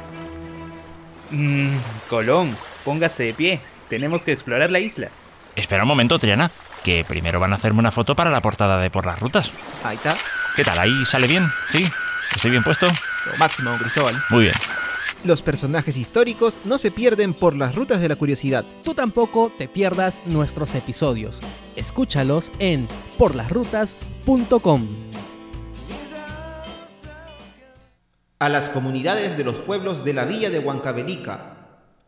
Mmm, 1.31 1.77
Colón, 2.09 2.57
póngase 2.85 3.25
de 3.25 3.35
pie. 3.35 3.61
Tenemos 3.89 4.25
que 4.25 4.33
explorar 4.33 4.71
la 4.71 4.81
isla. 4.81 5.11
Espera 5.55 5.83
un 5.83 5.89
momento, 5.89 6.19
Triana, 6.19 6.51
que 6.83 7.05
primero 7.05 7.41
van 7.41 7.53
a 7.53 7.57
hacerme 7.57 7.81
una 7.81 7.91
foto 7.91 8.15
para 8.15 8.31
la 8.31 8.43
portada 8.43 8.79
de 8.81 8.91
Por 8.91 9.07
las 9.07 9.19
Rutas. 9.19 9.51
Ahí 9.85 9.97
está. 9.97 10.15
¿Qué 10.57 10.65
tal? 10.65 10.79
¿Ahí 10.79 11.05
sale 11.05 11.27
bien? 11.27 11.49
¿Sí? 11.71 11.85
¿Estoy 12.35 12.51
bien 12.51 12.63
puesto? 12.63 12.87
Lo 12.87 13.37
máximo, 13.39 13.77
Cristóbal. 13.79 14.15
Muy 14.31 14.45
bien. 14.45 14.55
Los 15.25 15.43
personajes 15.43 15.97
históricos 15.97 16.61
no 16.65 16.79
se 16.79 16.93
pierden 16.93 17.35
por 17.35 17.57
las 17.57 17.75
rutas 17.75 18.01
de 18.01 18.09
la 18.09 18.15
curiosidad. 18.15 18.65
Tú 18.85 18.95
tampoco 18.95 19.51
te 19.59 19.67
pierdas 19.67 20.23
nuestros 20.27 20.77
episodios. 20.77 21.41
Escúchalos 21.75 22.53
en 22.61 22.87
porlasrutas.com. 23.19 24.87
A 28.39 28.49
las 28.49 28.69
comunidades 28.69 29.37
de 29.37 29.43
los 29.43 29.57
pueblos 29.57 30.05
de 30.05 30.15
la 30.15 30.25
villa 30.25 30.51
de 30.51 30.61
Huancavelica, 30.61 31.57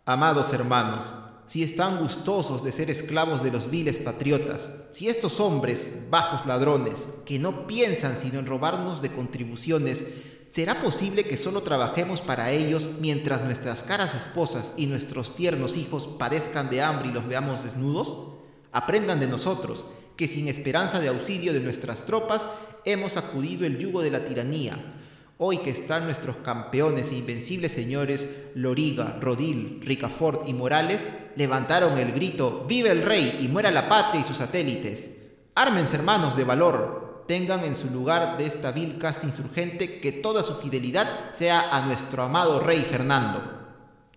amados 0.06 0.52
hermanos, 0.52 1.12
si 1.48 1.64
están 1.64 1.98
gustosos 1.98 2.62
de 2.62 2.70
ser 2.70 2.90
esclavos 2.90 3.42
de 3.42 3.50
los 3.50 3.68
viles 3.68 3.98
patriotas, 3.98 4.82
si 4.92 5.08
estos 5.08 5.40
hombres, 5.40 6.08
bajos 6.08 6.46
ladrones, 6.46 7.08
que 7.26 7.40
no 7.40 7.66
piensan 7.66 8.16
sino 8.16 8.38
en 8.38 8.46
robarnos 8.46 9.02
de 9.02 9.10
contribuciones, 9.10 10.14
¿será 10.50 10.80
posible 10.80 11.24
que 11.24 11.36
solo 11.36 11.62
trabajemos 11.62 12.20
para 12.20 12.50
ellos 12.50 12.90
mientras 13.00 13.42
nuestras 13.42 13.82
caras 13.82 14.14
esposas 14.14 14.72
y 14.76 14.86
nuestros 14.86 15.34
tiernos 15.34 15.76
hijos 15.76 16.06
padezcan 16.06 16.70
de 16.70 16.82
hambre 16.82 17.08
y 17.08 17.12
los 17.12 17.26
veamos 17.26 17.64
desnudos? 17.64 18.28
Aprendan 18.72 19.20
de 19.20 19.26
nosotros, 19.26 19.84
que 20.16 20.28
sin 20.28 20.48
esperanza 20.48 21.00
de 21.00 21.08
auxilio 21.08 21.52
de 21.52 21.60
nuestras 21.60 22.04
tropas 22.04 22.46
hemos 22.84 23.16
acudido 23.16 23.66
el 23.66 23.78
yugo 23.78 24.02
de 24.02 24.10
la 24.10 24.24
tiranía, 24.24 24.96
Hoy 25.42 25.56
que 25.62 25.70
están 25.70 26.04
nuestros 26.04 26.36
campeones 26.36 27.10
e 27.10 27.14
invencibles 27.14 27.72
señores 27.72 28.50
Loriga, 28.54 29.16
Rodil, 29.22 29.80
Ricafort 29.82 30.46
y 30.46 30.52
Morales, 30.52 31.08
levantaron 31.34 31.96
el 31.96 32.12
grito 32.12 32.66
¡Vive 32.68 32.90
el 32.90 33.00
rey 33.00 33.38
y 33.40 33.48
muera 33.48 33.70
la 33.70 33.88
patria 33.88 34.20
y 34.20 34.24
sus 34.24 34.36
satélites! 34.36 35.22
Ármense 35.54 35.96
hermanos 35.96 36.36
de 36.36 36.44
valor, 36.44 37.09
tengan 37.30 37.64
en 37.64 37.76
su 37.76 37.88
lugar 37.90 38.38
de 38.38 38.44
esta 38.44 38.72
vil 38.72 38.98
casta 38.98 39.24
insurgente 39.24 40.00
que 40.00 40.10
toda 40.10 40.42
su 40.42 40.52
fidelidad 40.54 41.30
sea 41.30 41.70
a 41.70 41.86
nuestro 41.86 42.24
amado 42.24 42.58
rey 42.58 42.80
Fernando. 42.80 43.40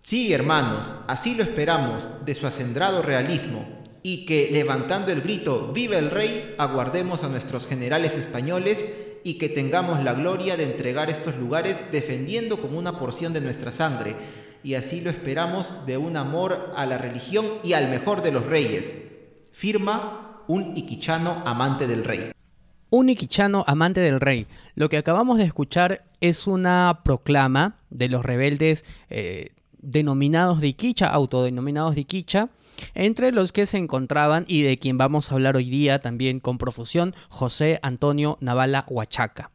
Sí, 0.02 0.32
hermanos, 0.32 0.96
así 1.06 1.36
lo 1.36 1.44
esperamos 1.44 2.10
de 2.24 2.34
su 2.34 2.44
acendrado 2.44 3.02
realismo, 3.02 3.68
y 4.02 4.26
que 4.26 4.48
levantando 4.50 5.12
el 5.12 5.20
grito 5.20 5.70
¡Vive 5.72 5.96
el 5.96 6.10
rey! 6.10 6.56
aguardemos 6.58 7.22
a 7.22 7.28
nuestros 7.28 7.68
generales 7.68 8.16
españoles 8.16 8.96
y 9.22 9.38
que 9.38 9.48
tengamos 9.48 10.02
la 10.02 10.14
gloria 10.14 10.56
de 10.56 10.64
entregar 10.64 11.08
estos 11.08 11.36
lugares 11.36 11.92
defendiendo 11.92 12.60
como 12.60 12.80
una 12.80 12.98
porción 12.98 13.32
de 13.32 13.42
nuestra 13.42 13.70
sangre, 13.70 14.16
y 14.64 14.74
así 14.74 15.00
lo 15.00 15.10
esperamos 15.10 15.86
de 15.86 15.98
un 15.98 16.16
amor 16.16 16.72
a 16.74 16.84
la 16.84 16.98
religión 16.98 17.46
y 17.62 17.74
al 17.74 17.90
mejor 17.90 18.22
de 18.22 18.32
los 18.32 18.44
reyes. 18.44 19.04
Firma 19.52 20.42
un 20.48 20.76
iquichano 20.76 21.44
amante 21.46 21.86
del 21.86 22.02
rey. 22.02 22.33
Un 22.90 23.10
iquichano 23.10 23.64
amante 23.66 24.00
del 24.00 24.20
rey. 24.20 24.46
Lo 24.74 24.88
que 24.88 24.96
acabamos 24.96 25.38
de 25.38 25.44
escuchar 25.44 26.04
es 26.20 26.46
una 26.46 27.00
proclama 27.04 27.76
de 27.90 28.08
los 28.08 28.24
rebeldes 28.24 28.84
eh, 29.10 29.50
denominados 29.78 30.60
de 30.60 30.68
Iquicha, 30.68 31.08
autodenominados 31.08 31.94
de 31.94 32.02
Iquicha, 32.02 32.48
entre 32.94 33.32
los 33.32 33.52
que 33.52 33.66
se 33.66 33.78
encontraban 33.78 34.44
y 34.48 34.62
de 34.62 34.78
quien 34.78 34.98
vamos 34.98 35.30
a 35.30 35.34
hablar 35.34 35.56
hoy 35.56 35.70
día 35.70 36.00
también 36.00 36.40
con 36.40 36.58
profusión, 36.58 37.14
José 37.28 37.78
Antonio 37.82 38.38
Navala 38.40 38.84
Huachaca 38.88 39.50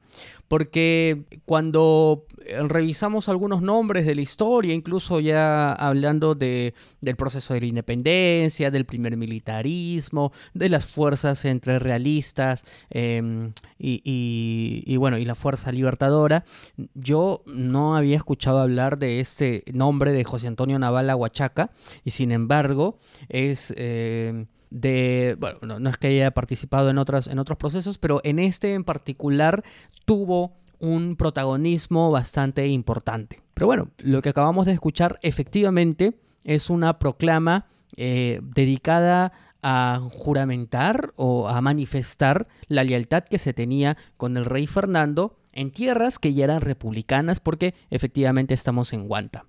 porque 0.50 1.22
cuando 1.46 2.26
revisamos 2.68 3.29
algunos 3.29 3.62
nombres 3.62 4.06
de 4.06 4.15
la 4.15 4.22
historia, 4.22 4.74
incluso 4.74 5.20
ya 5.20 5.72
hablando 5.74 6.36
de, 6.36 6.74
del 7.01 7.15
proceso 7.15 7.53
de 7.53 7.62
la 7.62 7.68
independencia, 7.68 8.72
del 8.72 8.86
primer 8.86 9.18
militarismo, 9.18 10.32
de 10.53 10.70
las 10.70 10.86
fuerzas 10.86 11.46
entre 11.46 11.79
realistas 11.79 12.65
em, 12.89 13.53
y, 13.77 14.96
bueno, 14.98 15.18
y 15.18 15.25
la 15.25 15.36
fuerza 15.36 15.72
libertadora, 15.72 16.44
yo 16.94 17.44
no 17.46 17.96
había 17.96 18.18
escuchado 18.18 18.60
hablar 18.60 18.98
de 18.98 19.20
este 19.20 19.63
nombre 19.74 20.12
de 20.12 20.24
José 20.24 20.48
Antonio 20.48 20.79
Navala 20.79 21.15
Huachaca, 21.15 21.72
y 22.03 22.12
sin 22.12 22.32
embargo 22.32 22.98
es... 23.29 23.74
Em, 23.77 24.48
de, 24.72 25.36
bueno, 25.39 25.79
no, 25.79 25.89
es 25.89 25.98
que 25.98 26.08
haya 26.08 26.29
participado 26.29 26.91
en, 26.91 27.00
otras, 27.00 27.25
en 27.25 27.39
otros 27.39 27.58
procesos, 27.58 27.98
pero 27.98 28.22
en 28.24 28.38
este 28.38 28.75
en 28.75 28.84
particular 28.84 29.63
tuvo 30.06 30.59
un 30.80 31.16
protagonismo 31.16 32.12
bastante 32.12 32.68
importante. 32.68 33.42
Pero 33.54 33.68
bueno, 33.68 33.90
lo 34.00 34.22
que 34.22 34.30
acabamos 34.30 34.66
de 34.66 34.74
escuchar 34.74 35.20
efectivamente 35.22 36.14
es 36.44 36.70
una 36.70 37.00
proclama 37.00 37.68
eh, 37.98 38.40
dedicada 38.42 39.34
a 39.62 40.02
juramentar 40.12 41.12
o 41.18 41.50
a 41.50 41.60
manifestar 41.62 42.48
la 42.68 42.84
lealtad 42.84 43.24
que 43.24 43.38
se 43.38 43.54
tenía 43.54 43.98
con 44.16 44.38
el 44.38 44.46
rey 44.46 44.68
Fernando 44.68 45.38
en 45.52 45.72
tierras 45.72 46.20
que 46.20 46.34
ya 46.34 46.46
eran 46.46 46.62
republicanas 46.62 47.40
porque 47.40 47.74
efectivamente 47.90 48.54
estamos 48.54 48.94
en 48.94 49.08
Guanta. 49.08 49.46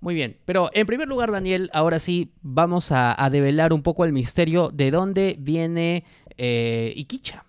Muy 0.00 0.14
bien, 0.14 0.38
pero 0.46 0.70
en 0.72 0.86
primer 0.86 1.08
lugar, 1.08 1.30
Daniel, 1.30 1.68
ahora 1.74 1.98
sí 1.98 2.32
vamos 2.40 2.90
a, 2.90 3.28
develar 3.30 3.74
un 3.74 3.82
poco 3.82 4.06
el 4.06 4.14
misterio 4.14 4.70
de 4.70 4.90
dónde 4.90 5.36
viene 5.38 6.04
eh, 6.38 6.94
Iquicha. 6.96 7.44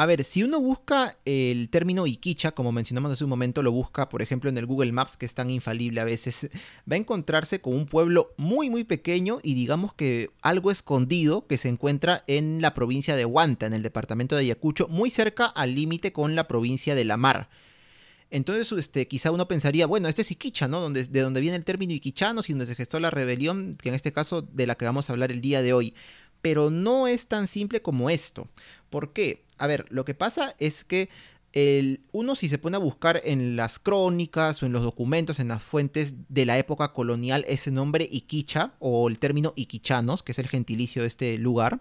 A 0.00 0.06
ver, 0.06 0.24
si 0.24 0.42
uno 0.42 0.62
busca 0.62 1.18
el 1.26 1.68
término 1.68 2.06
Iquicha, 2.06 2.52
como 2.52 2.72
mencionamos 2.72 3.12
hace 3.12 3.24
un 3.24 3.28
momento, 3.28 3.62
lo 3.62 3.70
busca, 3.70 4.08
por 4.08 4.22
ejemplo, 4.22 4.48
en 4.48 4.56
el 4.56 4.64
Google 4.64 4.92
Maps, 4.92 5.18
que 5.18 5.26
es 5.26 5.34
tan 5.34 5.50
infalible 5.50 6.00
a 6.00 6.04
veces, 6.04 6.48
va 6.90 6.94
a 6.94 6.98
encontrarse 6.98 7.60
con 7.60 7.74
un 7.74 7.84
pueblo 7.84 8.32
muy, 8.38 8.70
muy 8.70 8.84
pequeño 8.84 9.40
y 9.42 9.52
digamos 9.52 9.92
que 9.92 10.30
algo 10.40 10.70
escondido 10.70 11.46
que 11.46 11.58
se 11.58 11.68
encuentra 11.68 12.24
en 12.28 12.62
la 12.62 12.72
provincia 12.72 13.14
de 13.14 13.26
Huanta, 13.26 13.66
en 13.66 13.74
el 13.74 13.82
departamento 13.82 14.36
de 14.36 14.40
Ayacucho, 14.40 14.88
muy 14.88 15.10
cerca 15.10 15.44
al 15.44 15.74
límite 15.74 16.14
con 16.14 16.34
la 16.34 16.48
provincia 16.48 16.94
de 16.94 17.04
La 17.04 17.18
Mar. 17.18 17.50
Entonces, 18.30 18.72
este, 18.72 19.06
quizá 19.06 19.30
uno 19.32 19.48
pensaría, 19.48 19.86
bueno, 19.86 20.08
este 20.08 20.22
es 20.22 20.30
Iquicha, 20.30 20.66
¿no? 20.66 20.88
De 20.88 21.20
donde 21.20 21.42
viene 21.42 21.58
el 21.58 21.64
término 21.64 21.92
Iquichanos 21.92 22.48
y 22.48 22.54
donde 22.54 22.64
se 22.64 22.74
gestó 22.74 23.00
la 23.00 23.10
rebelión, 23.10 23.74
que 23.74 23.90
en 23.90 23.94
este 23.94 24.12
caso 24.12 24.40
de 24.40 24.66
la 24.66 24.76
que 24.76 24.86
vamos 24.86 25.10
a 25.10 25.12
hablar 25.12 25.30
el 25.30 25.42
día 25.42 25.60
de 25.60 25.74
hoy. 25.74 25.94
Pero 26.42 26.70
no 26.70 27.06
es 27.06 27.26
tan 27.26 27.46
simple 27.46 27.82
como 27.82 28.10
esto. 28.10 28.48
¿Por 28.88 29.12
qué? 29.12 29.44
A 29.58 29.66
ver, 29.66 29.86
lo 29.90 30.04
que 30.04 30.14
pasa 30.14 30.54
es 30.58 30.84
que 30.84 31.08
el, 31.52 32.00
uno 32.12 32.36
si 32.36 32.48
se 32.48 32.58
pone 32.58 32.76
a 32.76 32.80
buscar 32.80 33.20
en 33.24 33.56
las 33.56 33.78
crónicas 33.78 34.62
o 34.62 34.66
en 34.66 34.72
los 34.72 34.82
documentos, 34.82 35.40
en 35.40 35.48
las 35.48 35.62
fuentes 35.62 36.14
de 36.28 36.46
la 36.46 36.58
época 36.58 36.92
colonial, 36.92 37.44
ese 37.48 37.70
nombre 37.70 38.08
Iquicha 38.10 38.74
o 38.78 39.08
el 39.08 39.18
término 39.18 39.52
Iquichanos, 39.56 40.22
que 40.22 40.32
es 40.32 40.38
el 40.38 40.48
gentilicio 40.48 41.02
de 41.02 41.08
este 41.08 41.38
lugar, 41.38 41.80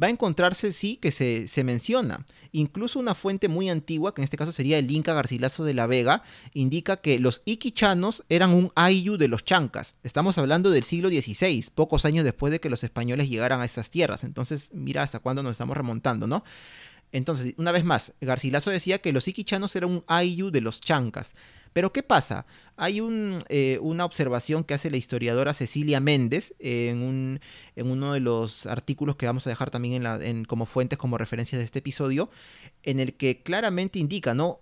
va 0.00 0.06
a 0.06 0.10
encontrarse, 0.10 0.72
sí, 0.72 0.96
que 0.96 1.12
se, 1.12 1.46
se, 1.48 1.64
menciona. 1.64 2.24
Incluso 2.52 2.98
una 2.98 3.14
fuente 3.14 3.48
muy 3.48 3.70
antigua, 3.70 4.14
que 4.14 4.20
en 4.20 4.24
este 4.24 4.36
caso 4.36 4.52
sería 4.52 4.78
el 4.78 4.90
Inca 4.90 5.14
Garcilaso 5.14 5.64
de 5.64 5.74
la 5.74 5.86
Vega, 5.86 6.22
indica 6.54 6.96
que 6.96 7.18
los 7.18 7.42
iquichanos 7.44 8.24
eran 8.28 8.50
un 8.54 8.72
ayu 8.74 9.16
de 9.16 9.28
los 9.28 9.44
chancas. 9.44 9.96
Estamos 10.02 10.38
hablando 10.38 10.70
del 10.70 10.84
siglo 10.84 11.08
XVI, 11.08 11.64
pocos 11.74 12.04
años 12.04 12.24
después 12.24 12.50
de 12.50 12.60
que 12.60 12.70
los 12.70 12.84
españoles 12.84 13.28
llegaran 13.28 13.60
a 13.60 13.64
estas 13.64 13.90
tierras. 13.90 14.24
Entonces, 14.24 14.70
mira 14.72 15.02
hasta 15.02 15.18
cuándo 15.18 15.42
nos 15.42 15.52
estamos 15.52 15.76
remontando, 15.76 16.26
¿no? 16.26 16.44
Entonces, 17.12 17.54
una 17.58 17.72
vez 17.72 17.84
más, 17.84 18.14
Garcilaso 18.20 18.70
decía 18.70 18.98
que 18.98 19.12
los 19.12 19.28
iquichanos 19.28 19.76
eran 19.76 19.90
un 19.90 20.04
ayu 20.06 20.50
de 20.50 20.62
los 20.62 20.80
chancas. 20.80 21.34
Pero 21.72 21.92
¿qué 21.92 22.02
pasa? 22.02 22.46
Hay 22.76 23.00
eh, 23.48 23.78
una 23.80 24.04
observación 24.04 24.64
que 24.64 24.74
hace 24.74 24.90
la 24.90 24.96
historiadora 24.96 25.54
Cecilia 25.54 26.00
Méndez 26.00 26.54
en, 26.58 27.40
uno 27.76 28.12
de 28.12 28.20
los 28.20 28.66
artículos 28.66 29.16
que 29.16 29.26
vamos 29.26 29.46
a 29.46 29.50
dejar 29.50 29.70
también 29.70 30.06
en 30.06 30.44
como 30.44 30.66
fuentes, 30.66 30.98
como 30.98 31.18
referencias 31.18 31.58
de 31.58 31.64
este 31.64 31.78
episodio, 31.80 32.30
en 32.82 33.00
el 33.00 33.14
que 33.14 33.42
claramente 33.42 33.98
indica, 33.98 34.34
¿no? 34.34 34.60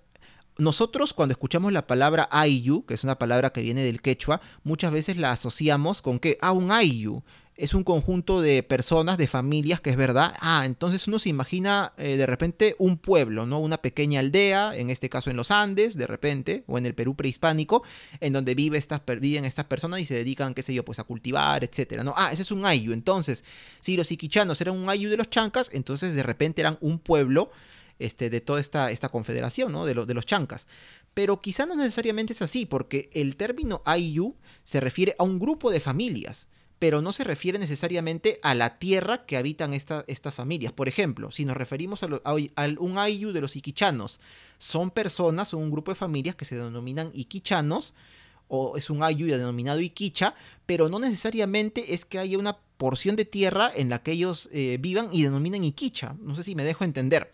nosotros 0.60 1.12
cuando 1.12 1.32
escuchamos 1.32 1.72
la 1.72 1.86
palabra 1.86 2.28
ayu, 2.30 2.84
que 2.84 2.94
es 2.94 3.04
una 3.04 3.18
palabra 3.18 3.50
que 3.50 3.62
viene 3.62 3.82
del 3.82 4.02
quechua, 4.02 4.40
muchas 4.62 4.92
veces 4.92 5.16
la 5.16 5.32
asociamos 5.32 6.02
con 6.02 6.18
que, 6.18 6.38
ah, 6.40 6.52
un 6.52 6.70
ayu, 6.70 7.22
es 7.60 7.74
un 7.74 7.84
conjunto 7.84 8.40
de 8.40 8.62
personas, 8.62 9.18
de 9.18 9.26
familias, 9.26 9.82
que 9.82 9.90
es 9.90 9.96
verdad. 9.96 10.34
Ah, 10.40 10.62
entonces 10.64 11.06
uno 11.06 11.18
se 11.18 11.28
imagina 11.28 11.92
eh, 11.98 12.16
de 12.16 12.24
repente 12.24 12.74
un 12.78 12.96
pueblo, 12.96 13.44
¿no? 13.44 13.60
Una 13.60 13.82
pequeña 13.82 14.20
aldea, 14.20 14.74
en 14.74 14.88
este 14.88 15.10
caso 15.10 15.28
en 15.28 15.36
los 15.36 15.50
Andes, 15.50 15.94
de 15.94 16.06
repente, 16.06 16.64
o 16.66 16.78
en 16.78 16.86
el 16.86 16.94
Perú 16.94 17.14
prehispánico, 17.16 17.82
en 18.20 18.32
donde 18.32 18.54
vive 18.54 18.78
estas, 18.78 19.02
viven 19.20 19.44
estas 19.44 19.66
personas 19.66 20.00
y 20.00 20.06
se 20.06 20.14
dedican, 20.14 20.54
qué 20.54 20.62
sé 20.62 20.72
yo, 20.72 20.86
pues 20.86 21.00
a 21.00 21.04
cultivar, 21.04 21.62
etcétera, 21.62 22.02
¿no? 22.02 22.14
Ah, 22.16 22.32
ese 22.32 22.40
es 22.42 22.50
un 22.50 22.64
ayu. 22.64 22.94
Entonces, 22.94 23.44
si 23.80 23.94
los 23.94 24.10
iquichanos 24.10 24.58
eran 24.62 24.74
un 24.74 24.88
ayu 24.88 25.10
de 25.10 25.18
los 25.18 25.28
chancas, 25.28 25.68
entonces 25.74 26.14
de 26.14 26.22
repente 26.22 26.62
eran 26.62 26.78
un 26.80 26.98
pueblo 26.98 27.50
este, 27.98 28.30
de 28.30 28.40
toda 28.40 28.60
esta, 28.60 28.90
esta 28.90 29.10
confederación, 29.10 29.70
¿no? 29.70 29.84
De, 29.84 29.92
de 29.92 30.14
los 30.14 30.24
chancas. 30.24 30.66
Pero 31.12 31.42
quizá 31.42 31.66
no 31.66 31.76
necesariamente 31.76 32.32
es 32.32 32.40
así, 32.40 32.64
porque 32.64 33.10
el 33.12 33.36
término 33.36 33.82
ayu 33.84 34.34
se 34.64 34.80
refiere 34.80 35.14
a 35.18 35.24
un 35.24 35.38
grupo 35.38 35.70
de 35.70 35.80
familias 35.80 36.48
pero 36.80 37.02
no 37.02 37.12
se 37.12 37.24
refiere 37.24 37.58
necesariamente 37.58 38.40
a 38.42 38.54
la 38.54 38.78
tierra 38.78 39.26
que 39.26 39.36
habitan 39.36 39.74
estas 39.74 40.34
familias. 40.34 40.72
Por 40.72 40.88
ejemplo, 40.88 41.30
si 41.30 41.44
nos 41.44 41.56
referimos 41.56 42.02
a, 42.02 42.34
un 42.78 42.98
ayu 42.98 43.32
de 43.32 43.42
los 43.42 43.54
iquichanos, 43.54 44.18
son 44.56 44.90
personas, 44.90 45.48
son 45.48 45.62
un 45.62 45.70
grupo 45.70 45.90
de 45.90 45.96
familias 45.96 46.36
que 46.36 46.46
se 46.46 46.56
denominan 46.56 47.10
iquichanos, 47.12 47.94
o 48.48 48.78
es 48.78 48.88
un 48.88 49.02
ayu 49.02 49.26
denominado 49.26 49.78
iquicha, 49.80 50.34
pero 50.64 50.88
no 50.88 50.98
necesariamente 50.98 51.92
es 51.92 52.06
que 52.06 52.18
haya 52.18 52.38
una 52.38 52.56
porción 52.78 53.14
de 53.14 53.26
tierra 53.26 53.70
en 53.74 53.90
la 53.90 54.02
que 54.02 54.12
ellos 54.12 54.48
eh, 54.50 54.78
vivan 54.80 55.10
y 55.12 55.22
denominan 55.22 55.62
iquicha. 55.64 56.16
No 56.18 56.34
sé 56.34 56.42
si 56.42 56.54
me 56.54 56.64
dejo 56.64 56.84
entender. 56.84 57.30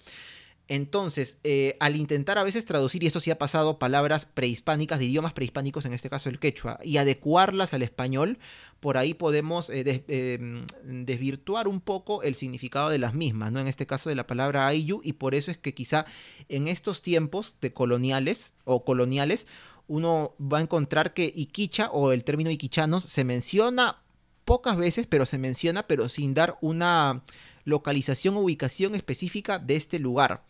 Entonces, 0.68 1.38
eh, 1.44 1.76
al 1.78 1.94
intentar 1.94 2.38
a 2.38 2.42
veces 2.42 2.64
traducir, 2.64 3.02
y 3.02 3.06
esto 3.06 3.20
sí 3.20 3.30
ha 3.30 3.38
pasado, 3.38 3.78
palabras 3.78 4.26
prehispánicas, 4.26 4.99
de 4.99 5.04
idiomas 5.04 5.32
prehispánicos, 5.32 5.85
en 5.85 5.92
este 5.92 6.11
caso 6.11 6.28
el 6.28 6.40
quechua, 6.40 6.80
y 6.82 6.96
adecuarlas 6.96 7.73
al 7.73 7.82
español, 7.82 8.38
por 8.80 8.96
ahí 8.96 9.14
podemos 9.14 9.70
eh, 9.70 10.04
em, 10.08 10.66
desvirtuar 10.82 11.68
un 11.68 11.80
poco 11.80 12.23
el 12.23 12.35
significado 12.35 12.90
de 12.90 12.99
las 12.99 13.14
mismas, 13.14 13.52
¿no? 13.52 13.61
En 13.61 13.68
este 13.68 13.87
caso 13.87 14.08
de 14.08 14.16
la 14.16 14.26
palabra 14.26 14.66
ayu, 14.66 15.00
y 15.04 15.12
por 15.12 15.37
eso 15.37 15.52
es 15.52 15.58
que 15.58 15.73
quizá 15.73 16.04
en 16.49 16.66
estos 16.66 17.00
tiempos 17.00 17.56
de 17.61 17.73
coloniales 17.73 18.52
o 18.64 18.85
coloniales, 18.85 19.46
uno 19.88 20.35
va 20.40 20.58
a 20.58 20.62
encontrar 20.62 21.14
que 21.14 21.32
iquicha 21.35 21.90
o 21.92 22.11
el 22.11 22.25
término 22.25 22.50
iquichanos 22.50 23.04
se 23.04 23.23
menciona 23.23 24.02
pocas 24.44 24.76
veces, 24.76 25.06
pero 25.06 25.26
se 25.26 25.38
menciona, 25.38 25.87
pero 25.87 26.08
sin 26.08 26.35
dar 26.35 26.58
una 26.61 27.23
localización 27.64 28.37
o 28.37 28.40
ubicación 28.40 28.94
específica 28.94 29.58
de 29.58 29.76
este 29.76 29.99
lugar. 29.99 30.44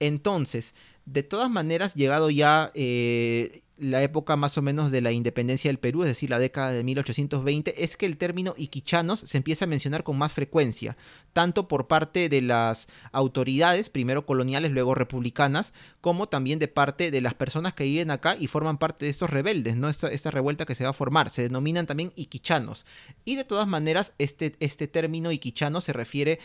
Entonces, 0.00 0.74
de 1.06 1.22
todas 1.22 1.50
maneras, 1.50 1.94
llegado 1.94 2.30
ya 2.30 2.70
eh, 2.74 3.62
la 3.80 4.02
época 4.02 4.36
más 4.36 4.58
o 4.58 4.62
menos 4.62 4.90
de 4.90 5.00
la 5.00 5.10
independencia 5.10 5.70
del 5.70 5.78
Perú, 5.78 6.02
es 6.02 6.10
decir, 6.10 6.28
la 6.28 6.38
década 6.38 6.70
de 6.70 6.84
1820, 6.84 7.82
es 7.82 7.96
que 7.96 8.04
el 8.04 8.18
término 8.18 8.54
iquichanos 8.58 9.20
se 9.20 9.38
empieza 9.38 9.64
a 9.64 9.68
mencionar 9.68 10.04
con 10.04 10.18
más 10.18 10.32
frecuencia, 10.32 10.98
tanto 11.32 11.66
por 11.66 11.88
parte 11.88 12.28
de 12.28 12.42
las 12.42 12.88
autoridades, 13.10 13.88
primero 13.88 14.26
coloniales, 14.26 14.72
luego 14.72 14.94
republicanas, 14.94 15.72
como 16.02 16.28
también 16.28 16.58
de 16.58 16.68
parte 16.68 17.10
de 17.10 17.20
las 17.22 17.34
personas 17.34 17.72
que 17.72 17.84
viven 17.84 18.10
acá 18.10 18.36
y 18.38 18.48
forman 18.48 18.76
parte 18.76 19.06
de 19.06 19.10
estos 19.10 19.30
rebeldes, 19.30 19.76
¿no? 19.76 19.88
Esta, 19.88 20.08
esta 20.08 20.30
revuelta 20.30 20.66
que 20.66 20.74
se 20.74 20.84
va 20.84 20.90
a 20.90 20.94
formar, 20.94 21.30
se 21.30 21.42
denominan 21.42 21.86
también 21.86 22.12
iquichanos. 22.16 22.84
Y 23.24 23.36
de 23.36 23.44
todas 23.44 23.66
maneras, 23.66 24.12
este, 24.18 24.56
este 24.60 24.88
término 24.88 25.32
iquichano 25.32 25.80
se 25.80 25.94
refiere 25.94 26.38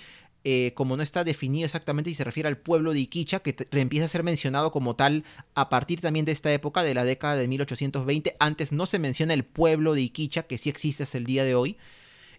eh, 0.48 0.74
como 0.76 0.96
no 0.96 1.02
está 1.02 1.24
definido 1.24 1.66
exactamente 1.66 2.12
y 2.12 2.14
se 2.14 2.24
refiere 2.24 2.48
al 2.48 2.60
pueblo 2.60 2.94
de 2.94 3.00
Iquicha, 3.00 3.40
que 3.40 3.56
empieza 3.72 4.06
a 4.06 4.10
ser 4.10 4.22
mencionado 4.22 4.72
como 4.72 4.96
tal 4.96 5.24
a 5.56 5.70
partir 5.70 6.02
también 6.02 6.24
de 6.24 6.34
esta 6.34 6.54
época, 6.54 6.84
de 6.84 6.94
la 6.94 7.04
década 7.04 7.36
de 7.36 7.48
1820. 7.48 8.36
Antes 8.40 8.72
no 8.72 8.86
se 8.86 9.00
menciona 9.00 9.34
el 9.34 9.44
pueblo 9.44 9.96
de 9.96 10.02
Iquicha, 10.02 10.44
que 10.44 10.60
sí 10.60 10.70
existe 10.70 11.02
hasta 11.02 11.18
el 11.18 11.26
día 11.26 11.44
de 11.44 11.56
hoy. 11.56 11.78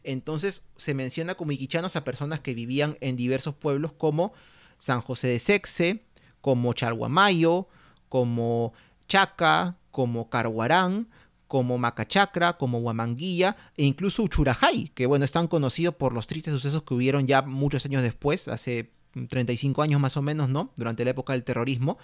Entonces 0.05 0.63
se 0.77 0.95
menciona 0.95 1.35
como 1.35 1.51
iquichanos 1.51 1.97
a 1.97 2.05
personas 2.05 2.39
que 2.39 2.55
vivían 2.55 2.97
en 3.01 3.17
diversos 3.17 3.57
pueblos 3.57 3.91
como 3.93 4.33
San 4.79 5.01
José 5.01 5.27
de 5.27 5.41
Sexe, 5.41 6.05
como 6.41 6.75
Chalguamayo, 6.75 7.67
como 8.09 8.73
Chaca, 9.09 9.79
como 9.91 10.31
Carhuarán, 10.31 11.09
como 11.49 11.79
Macachacra, 11.79 12.57
como 12.57 12.79
Huamanguilla 12.79 13.57
e 13.77 13.85
incluso 13.85 14.23
Uchurajay, 14.23 14.89
que 14.95 15.07
bueno, 15.07 15.25
están 15.25 15.47
conocidos 15.49 15.95
por 15.95 16.13
los 16.13 16.27
tristes 16.27 16.53
sucesos 16.53 16.83
que 16.83 16.95
hubieron 16.95 17.27
ya 17.27 17.43
muchos 17.43 17.85
años 17.87 18.03
después, 18.03 18.49
hace 18.49 18.91
35 19.29 19.83
años 19.83 20.01
más 20.01 20.17
o 20.17 20.23
menos, 20.23 20.49
¿no? 20.49 20.71
Durante 20.77 21.05
la 21.05 21.11
época 21.11 21.33
del 21.33 21.45
terrorismo. 21.45 21.99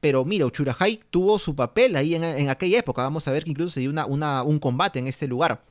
Pero 0.00 0.24
mira, 0.24 0.46
Uchurajay 0.46 1.00
tuvo 1.10 1.38
su 1.38 1.56
papel 1.56 1.96
ahí 1.96 2.14
en, 2.14 2.48
aquella 2.48 2.78
época. 2.78 3.02
Vamos 3.02 3.26
a 3.26 3.32
ver 3.32 3.44
que 3.44 3.50
incluso 3.50 3.70
se 3.70 3.80
dio 3.80 3.90
una, 3.90 4.42
un 4.42 4.58
combate 4.58 4.98
en 4.98 5.08
este 5.08 5.26
lugar. 5.26 5.64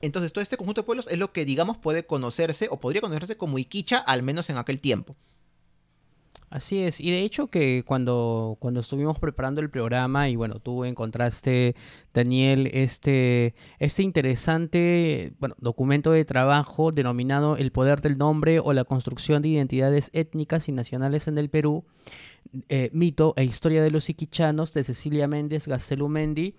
Entonces, 0.00 0.32
todo 0.32 0.42
este 0.42 0.56
conjunto 0.56 0.82
de 0.82 0.86
pueblos 0.86 1.08
es 1.08 1.18
lo 1.18 1.32
que, 1.32 1.44
digamos, 1.44 1.76
puede 1.76 2.06
conocerse 2.06 2.68
o 2.70 2.80
podría 2.80 3.00
conocerse 3.00 3.36
como 3.36 3.58
Iquicha, 3.58 3.98
al 3.98 4.22
menos 4.22 4.48
en 4.50 4.56
aquel 4.56 4.80
tiempo. 4.80 5.16
Así 6.50 6.80
es, 6.80 7.00
y 7.00 7.12
de 7.12 7.22
hecho 7.22 7.46
que 7.46 7.84
cuando, 7.86 8.56
cuando 8.58 8.80
estuvimos 8.80 9.20
preparando 9.20 9.60
el 9.60 9.70
programa 9.70 10.28
y 10.28 10.34
bueno, 10.34 10.58
tú 10.58 10.84
encontraste, 10.84 11.76
Daniel, 12.12 12.68
este, 12.72 13.54
este 13.78 14.02
interesante 14.02 15.32
bueno, 15.38 15.54
documento 15.60 16.10
de 16.10 16.24
trabajo 16.24 16.90
denominado 16.90 17.56
El 17.56 17.70
poder 17.70 18.00
del 18.00 18.18
nombre 18.18 18.58
o 18.58 18.72
la 18.72 18.82
construcción 18.82 19.42
de 19.42 19.48
identidades 19.48 20.10
étnicas 20.12 20.68
y 20.68 20.72
nacionales 20.72 21.28
en 21.28 21.38
el 21.38 21.50
Perú, 21.50 21.84
eh, 22.68 22.90
mito 22.92 23.32
e 23.36 23.44
historia 23.44 23.80
de 23.80 23.92
los 23.92 24.10
iquichanos 24.10 24.72
de 24.72 24.82
Cecilia 24.82 25.28
Méndez 25.28 25.68
Gastelumendi, 25.68 26.56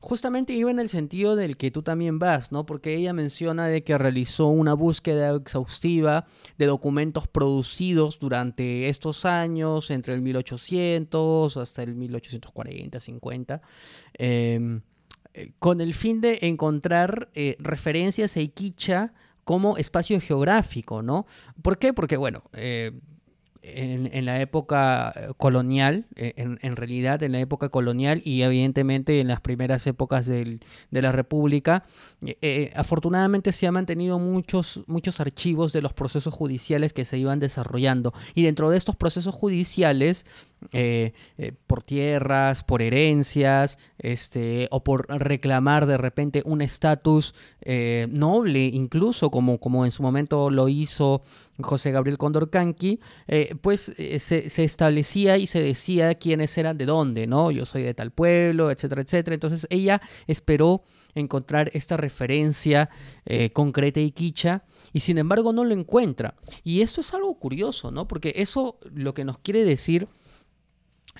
justamente 0.00 0.52
iba 0.52 0.70
en 0.70 0.78
el 0.78 0.88
sentido 0.88 1.36
del 1.36 1.56
que 1.56 1.70
tú 1.70 1.82
también 1.82 2.18
vas, 2.18 2.52
¿no? 2.52 2.66
Porque 2.66 2.94
ella 2.94 3.12
menciona 3.12 3.66
de 3.66 3.82
que 3.82 3.98
realizó 3.98 4.48
una 4.48 4.74
búsqueda 4.74 5.34
exhaustiva 5.34 6.26
de 6.56 6.66
documentos 6.66 7.26
producidos 7.26 8.18
durante 8.18 8.88
estos 8.88 9.24
años, 9.24 9.90
entre 9.90 10.14
el 10.14 10.22
1800 10.22 11.56
hasta 11.56 11.82
el 11.82 11.94
1840, 11.94 13.00
50, 13.00 13.62
em, 14.14 14.80
eh, 15.34 15.52
con 15.58 15.80
el 15.80 15.94
fin 15.94 16.20
de 16.20 16.38
encontrar 16.42 17.28
eh, 17.34 17.56
referencias 17.58 18.36
a 18.36 18.40
Iquicha 18.40 19.12
como 19.44 19.78
espacio 19.78 20.20
geográfico, 20.20 21.02
¿no? 21.02 21.26
¿Por 21.62 21.78
qué? 21.78 21.92
Porque, 21.92 22.16
bueno, 22.16 22.42
eh, 22.52 22.92
en, 23.74 24.24
la 24.24 24.40
época 24.40 25.12
eh, 25.14 25.28
colonial, 25.36 26.06
eh, 26.16 26.32
en, 26.36 26.76
realidad 26.76 27.22
en 27.22 27.32
la 27.32 27.40
época 27.40 27.68
colonial 27.68 28.22
y 28.24 28.42
evidentemente 28.42 29.20
en 29.20 29.28
las 29.28 29.40
primeras 29.40 29.86
épocas 29.86 30.26
de 30.26 30.58
la 30.90 31.12
República, 31.12 31.84
eh, 32.22 32.72
afortunadamente 32.74 33.52
se 33.52 33.66
han 33.66 33.74
mantenido 33.74 34.18
muchos, 34.18 34.82
muchos 34.86 35.20
archivos 35.20 35.72
de 35.72 35.82
los 35.82 35.92
procesos 35.92 36.34
judiciales 36.34 36.92
que 36.92 37.04
se 37.04 37.18
iban 37.18 37.38
desarrollando. 37.38 38.12
Y 38.34 38.42
dentro 38.42 38.70
de 38.70 38.78
estos 38.78 38.96
procesos 38.96 39.34
judiciales, 39.34 40.26
por 41.66 41.82
tierras, 41.82 42.64
por 42.64 42.82
herencias, 42.82 43.78
este, 43.98 44.68
o 44.70 44.82
por 44.82 45.06
reclamar 45.08 45.86
de 45.86 45.96
repente 45.96 46.42
un 46.44 46.62
estatus 46.62 47.34
noble, 48.10 48.64
incluso 48.64 49.30
como, 49.30 49.58
como 49.58 49.84
en 49.84 49.90
su 49.90 50.02
momento 50.02 50.50
lo 50.50 50.68
hizo 50.68 51.22
José 51.60 51.90
Gabriel 51.90 52.18
Condorcanqui, 52.18 53.00
eh, 53.26 53.54
pues 53.60 53.92
eh, 53.96 54.18
se, 54.20 54.64
establecía 54.64 55.38
y 55.38 55.46
se 55.46 55.60
decía 55.60 56.14
quiénes 56.14 56.56
eran 56.56 56.78
de 56.78 56.86
dónde, 56.86 57.26
¿no? 57.26 57.50
Yo 57.50 57.66
soy 57.66 57.82
de 57.82 57.94
tal 57.94 58.12
pueblo, 58.12 58.70
etcétera, 58.70 59.02
etcétera. 59.02 59.34
Entonces 59.34 59.66
ella 59.70 60.00
esperó 60.26 60.82
encontrar 61.14 61.70
esta 61.74 61.96
referencia 61.96 62.90
eh, 63.24 63.50
concreta 63.50 63.98
y 63.98 64.12
quicha 64.12 64.62
y 64.92 65.00
sin 65.00 65.18
embargo 65.18 65.52
no 65.52 65.64
lo 65.64 65.74
encuentra. 65.74 66.34
Y 66.62 66.82
esto 66.82 67.00
es 67.00 67.12
algo 67.12 67.38
curioso, 67.38 67.90
¿no? 67.90 68.06
Porque 68.06 68.34
eso 68.36 68.78
lo 68.94 69.14
que 69.14 69.24
nos 69.24 69.38
quiere 69.38 69.64
decir 69.64 70.08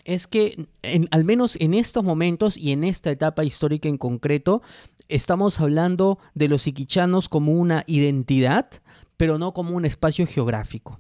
es 0.09 0.27
que 0.27 0.67
al 1.11 1.25
menos 1.25 1.57
en 1.61 1.75
estos 1.75 2.03
momentos 2.03 2.57
y 2.57 2.73
en 2.73 2.83
esta 2.83 3.11
etapa 3.11 3.45
histórica 3.45 3.91
en 3.91 3.99
concreto, 3.99 4.63
estamos 5.09 5.61
hablando 5.61 6.19
de 6.35 6.49
los 6.49 6.67
iquichanos 6.67 7.29
como 7.29 7.53
una 7.53 7.85
identidad, 7.87 8.71
pero 9.19 9.39
no 9.39 9.53
como 9.53 9.77
un 9.77 9.85
espacio 9.85 10.27
geográfico. 10.27 10.99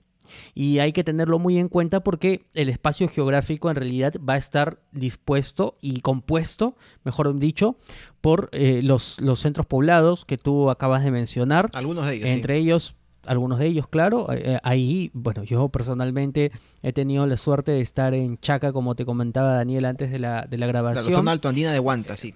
Y 0.54 0.78
hay 0.80 0.92
que 0.92 1.04
tenerlo 1.04 1.38
muy 1.38 1.56
en 1.56 1.68
cuenta 1.68 2.04
porque 2.04 2.44
el 2.52 2.68
espacio 2.68 3.08
geográfico 3.08 3.70
en 3.70 3.76
realidad 3.76 4.12
va 4.28 4.34
a 4.34 4.36
estar 4.36 4.78
dispuesto 4.92 5.78
y 5.80 6.02
compuesto, 6.02 6.76
mejor 7.02 7.34
dicho, 7.38 7.78
por 8.20 8.50
eh, 8.52 8.82
los, 8.82 9.18
los, 9.22 9.40
centros 9.40 9.64
poblados 9.64 10.26
que 10.26 10.36
tú 10.36 10.68
acabas 10.68 11.02
de 11.02 11.10
mencionar. 11.10 11.70
Algunos 11.72 12.06
de 12.06 12.16
ellos. 12.16 12.28
Entre 12.28 12.58
ellos, 12.58 12.94
algunos 13.28 13.58
de 13.58 13.66
ellos, 13.66 13.86
claro. 13.88 14.32
Eh, 14.32 14.42
eh, 14.44 14.58
ahí, 14.62 15.10
bueno, 15.12 15.44
yo 15.44 15.68
personalmente 15.68 16.50
he 16.82 16.92
tenido 16.92 17.26
la 17.26 17.36
suerte 17.36 17.72
de 17.72 17.80
estar 17.80 18.14
en 18.14 18.38
Chaca, 18.38 18.72
como 18.72 18.94
te 18.94 19.04
comentaba 19.04 19.52
Daniel 19.52 19.84
antes 19.84 20.10
de 20.10 20.18
la, 20.18 20.46
de 20.46 20.58
la 20.58 20.66
grabación. 20.66 21.04
De 21.04 21.10
la 21.10 21.16
zona 21.18 21.30
altoandina 21.32 21.72
de 21.72 21.80
Huanta, 21.80 22.16
sí. 22.16 22.34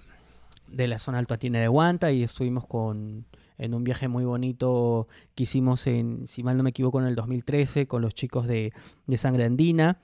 De 0.67 0.87
la 0.87 0.99
zona 0.99 1.19
altoandina 1.19 1.59
de 1.59 1.69
Huanta 1.69 2.11
y 2.11 2.23
estuvimos 2.23 2.65
con 2.65 3.25
en 3.57 3.73
un 3.73 3.83
viaje 3.83 4.07
muy 4.07 4.25
bonito 4.25 5.07
que 5.35 5.43
hicimos 5.43 5.85
en, 5.87 6.27
si 6.27 6.43
mal 6.43 6.57
no 6.57 6.63
me 6.63 6.71
equivoco, 6.71 6.99
en 6.99 7.07
el 7.07 7.15
2013 7.15 7.87
con 7.87 8.01
los 8.01 8.13
chicos 8.13 8.47
de, 8.47 8.73
Sangre 9.15 9.45
Andina. 9.45 9.99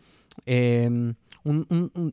Em, 0.45 1.15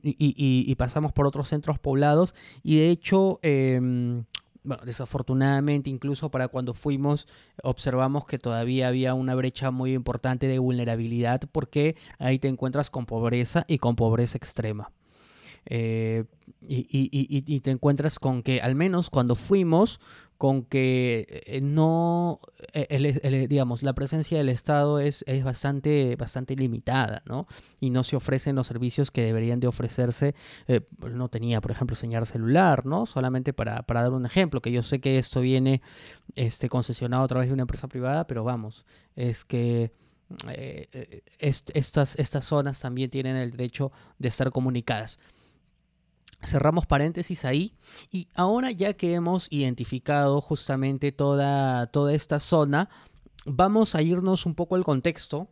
y, 0.03 0.75
pasamos 0.77 1.13
por 1.13 1.27
otros 1.27 1.49
centros 1.49 1.79
poblados 1.79 2.35
y 2.63 2.79
de 2.79 2.91
hecho... 2.91 3.39
Em, 3.43 4.25
bueno, 4.67 4.85
desafortunadamente 4.85 5.89
incluso 5.89 6.31
para 6.31 6.49
cuando 6.49 6.75
fuimos 6.75 7.27
observamos 7.63 8.27
que 8.27 8.39
todavía 8.39 8.89
había 8.89 9.15
una 9.15 9.35
brecha 9.35 9.71
muy 9.71 9.95
importante 9.95 10.49
de 10.49 10.59
vulnerabilidad 10.59 11.41
porque 11.53 11.97
ahí 12.19 12.39
te 12.39 12.49
encuentras 12.49 12.91
con 12.91 13.07
pobreza 13.07 13.65
y 13.69 13.79
con 13.79 13.97
pobreza 13.97 14.37
extrema. 14.37 14.91
Eh, 15.69 16.25
y, 16.69 17.61
te 17.61 17.71
encuentras 17.71 18.19
con 18.19 18.43
que 18.43 18.61
al 18.61 18.75
menos 18.77 19.11
cuando 19.11 19.35
fuimos, 19.35 20.01
con 20.39 20.65
que 20.65 21.43
eh, 21.47 21.61
no, 21.61 22.41
eh, 22.73 23.47
digamos, 23.49 23.83
la 23.83 23.95
presencia 23.95 24.39
del 24.39 24.49
Estado 24.49 25.01
es, 25.01 25.25
es, 25.27 25.45
bastante, 25.45 26.17
bastante 26.17 26.57
limitada, 26.57 27.23
¿no? 27.27 27.47
Y 27.81 27.91
no 27.91 28.05
se 28.05 28.17
ofrecen 28.17 28.57
los 28.57 28.67
servicios 28.67 29.11
que 29.11 29.23
deberían 29.23 29.61
de 29.61 29.67
ofrecerse. 29.67 30.35
no 31.01 31.29
tenía, 31.29 31.61
por 31.61 31.71
ejemplo, 31.71 31.97
señal 31.97 32.27
celular, 32.27 32.85
¿no? 32.87 33.07
Solamente 33.07 33.53
para, 33.53 33.83
para, 33.83 34.03
dar 34.03 34.13
un 34.13 34.27
ejemplo, 34.27 34.61
que 34.61 34.73
yo 34.73 34.83
sé 34.83 35.01
que 35.01 35.19
esto 35.19 35.41
viene 35.41 35.81
este, 36.35 36.69
concesionado 36.69 37.25
a 37.25 37.29
través 37.29 37.49
de 37.49 37.55
una 37.55 37.63
empresa 37.63 37.89
privada, 37.89 38.27
pero 38.27 38.45
vamos, 38.45 38.85
es 39.15 39.45
que... 39.45 39.93
estas, 41.39 42.17
estas 42.17 42.45
zonas 42.45 42.81
también 42.81 43.11
tienen 43.11 43.37
el 43.37 43.53
derecho 43.53 43.93
de 44.19 44.29
estar 44.29 44.51
comunicadas. 44.51 45.21
Cerramos 46.43 46.87
paréntesis 46.87 47.45
ahí 47.45 47.73
y 48.11 48.29
ahora 48.35 48.71
ya 48.71 48.93
que 48.93 49.15
hemos 49.15 49.49
identificado 49.51 50.41
justamente 50.41 51.11
toda, 51.11 51.87
toda 51.87 52.15
esta 52.15 52.41
zona, 52.41 52.89
vamos 53.47 53.95
a 53.95 54.03
irnos 54.03 54.47
un 54.47 54.55
poco 54.55 54.75
al 54.75 54.85
contexto 54.85 55.49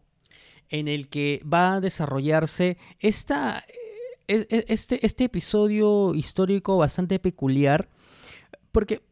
en 0.69 0.89
el 0.89 1.09
que 1.09 1.43
va 1.51 1.75
a 1.75 1.81
desarrollarse 1.81 2.79
esta, 3.01 3.65
e, 4.29 4.47
e, 4.51 4.65
este, 4.69 5.05
este 5.05 5.25
episodio 5.25 6.15
histórico 6.15 6.77
bastante 6.77 7.19
peculiar, 7.19 7.89
porque, 8.73 9.03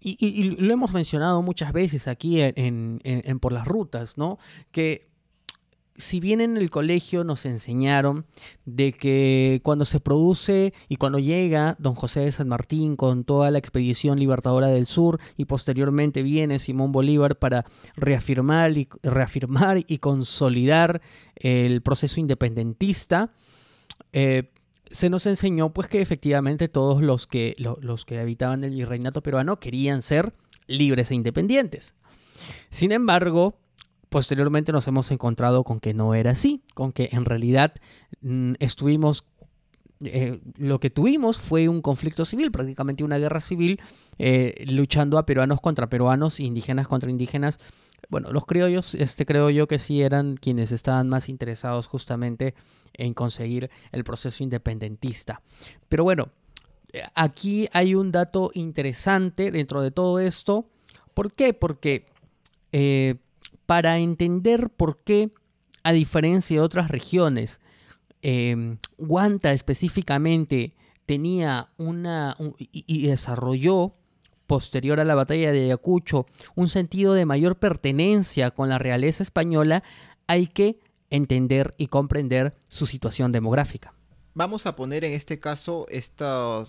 y, 0.00 0.42
lo 0.42 0.72
hemos 0.72 0.92
mencionado 0.92 1.42
muchas 1.42 1.72
veces 1.72 2.08
aquí 2.08 2.40
en, 2.40 3.00
en 3.04 3.38
Por 3.38 3.52
las 3.52 3.66
Rutas, 3.68 4.18
¿no? 4.18 4.38
Que 4.72 5.11
si 5.96 6.20
bien 6.20 6.40
en 6.40 6.56
el 6.56 6.70
colegio 6.70 7.24
nos 7.24 7.44
enseñaron 7.44 8.24
de 8.64 8.92
que 8.92 9.60
cuando 9.62 9.84
se 9.84 10.00
produce 10.00 10.72
y 10.88 10.96
cuando 10.96 11.18
llega 11.18 11.76
don 11.78 11.94
José 11.94 12.20
de 12.20 12.32
San 12.32 12.48
Martín 12.48 12.96
con 12.96 13.24
toda 13.24 13.50
la 13.50 13.58
expedición 13.58 14.18
libertadora 14.18 14.68
del 14.68 14.86
sur 14.86 15.20
y 15.36 15.44
posteriormente 15.44 16.22
viene 16.22 16.58
Simón 16.58 16.92
Bolívar 16.92 17.38
para 17.38 17.66
reafirmar 17.96 18.76
y, 18.76 18.88
reafirmar 19.02 19.78
y 19.86 19.98
consolidar 19.98 21.02
el 21.36 21.82
proceso 21.82 22.20
independentista, 22.20 23.32
eh, 24.12 24.50
se 24.90 25.08
nos 25.10 25.26
enseñó 25.26 25.72
pues 25.72 25.88
que 25.88 26.02
efectivamente 26.02 26.68
todos 26.68 27.02
los 27.02 27.26
que, 27.26 27.54
los 27.58 28.04
que 28.04 28.18
habitaban 28.18 28.64
el 28.64 28.72
virreinato 28.74 29.22
peruano 29.22 29.58
querían 29.58 30.02
ser 30.02 30.34
libres 30.66 31.10
e 31.10 31.14
independientes. 31.14 31.94
Sin 32.70 32.92
embargo, 32.92 33.58
Posteriormente 34.12 34.72
nos 34.72 34.86
hemos 34.88 35.10
encontrado 35.10 35.64
con 35.64 35.80
que 35.80 35.94
no 35.94 36.14
era 36.14 36.32
así, 36.32 36.62
con 36.74 36.92
que 36.92 37.08
en 37.12 37.24
realidad 37.24 37.72
mm, 38.20 38.52
estuvimos 38.58 39.24
eh, 40.04 40.38
lo 40.58 40.80
que 40.80 40.90
tuvimos 40.90 41.38
fue 41.38 41.66
un 41.66 41.80
conflicto 41.80 42.26
civil, 42.26 42.52
prácticamente 42.52 43.04
una 43.04 43.16
guerra 43.16 43.40
civil, 43.40 43.80
eh, 44.18 44.66
luchando 44.66 45.16
a 45.16 45.24
peruanos 45.24 45.62
contra 45.62 45.88
peruanos, 45.88 46.40
indígenas 46.40 46.88
contra 46.88 47.10
indígenas. 47.10 47.58
Bueno, 48.10 48.32
los 48.32 48.44
criollos, 48.44 48.94
este 48.94 49.24
creo 49.24 49.48
yo 49.48 49.66
que 49.66 49.78
sí 49.78 50.02
eran 50.02 50.36
quienes 50.36 50.72
estaban 50.72 51.08
más 51.08 51.30
interesados 51.30 51.86
justamente 51.86 52.54
en 52.92 53.14
conseguir 53.14 53.70
el 53.92 54.04
proceso 54.04 54.42
independentista. 54.42 55.40
Pero 55.88 56.04
bueno, 56.04 56.28
aquí 57.14 57.66
hay 57.72 57.94
un 57.94 58.12
dato 58.12 58.50
interesante 58.52 59.50
dentro 59.50 59.80
de 59.80 59.90
todo 59.90 60.18
esto. 60.18 60.66
¿Por 61.14 61.32
qué? 61.32 61.54
Porque 61.54 62.04
eh, 62.72 63.16
para 63.72 63.96
entender 63.96 64.68
por 64.68 64.98
qué, 64.98 65.30
a 65.82 65.92
diferencia 65.92 66.58
de 66.58 66.62
otras 66.62 66.90
regiones, 66.90 67.58
eh, 68.20 68.76
Guanta 68.98 69.52
específicamente 69.52 70.74
tenía 71.06 71.70
una 71.78 72.36
y, 72.58 73.06
desarrolló 73.06 73.94
posterior 74.46 75.00
a 75.00 75.06
la 75.06 75.14
batalla 75.14 75.52
de 75.52 75.64
Ayacucho 75.64 76.26
un 76.54 76.68
sentido 76.68 77.14
de 77.14 77.24
mayor 77.24 77.56
pertenencia 77.56 78.50
con 78.50 78.68
la 78.68 78.76
realeza 78.76 79.22
española, 79.22 79.82
hay 80.26 80.48
que 80.48 80.78
entender 81.08 81.74
y 81.78 81.86
comprender 81.86 82.54
su 82.68 82.84
situación 82.84 83.32
demográfica. 83.32 83.94
Vamos 84.34 84.64
a 84.64 84.76
poner 84.76 85.04
en 85.04 85.12
este 85.12 85.38
caso 85.40 85.86
esta, 85.90 86.62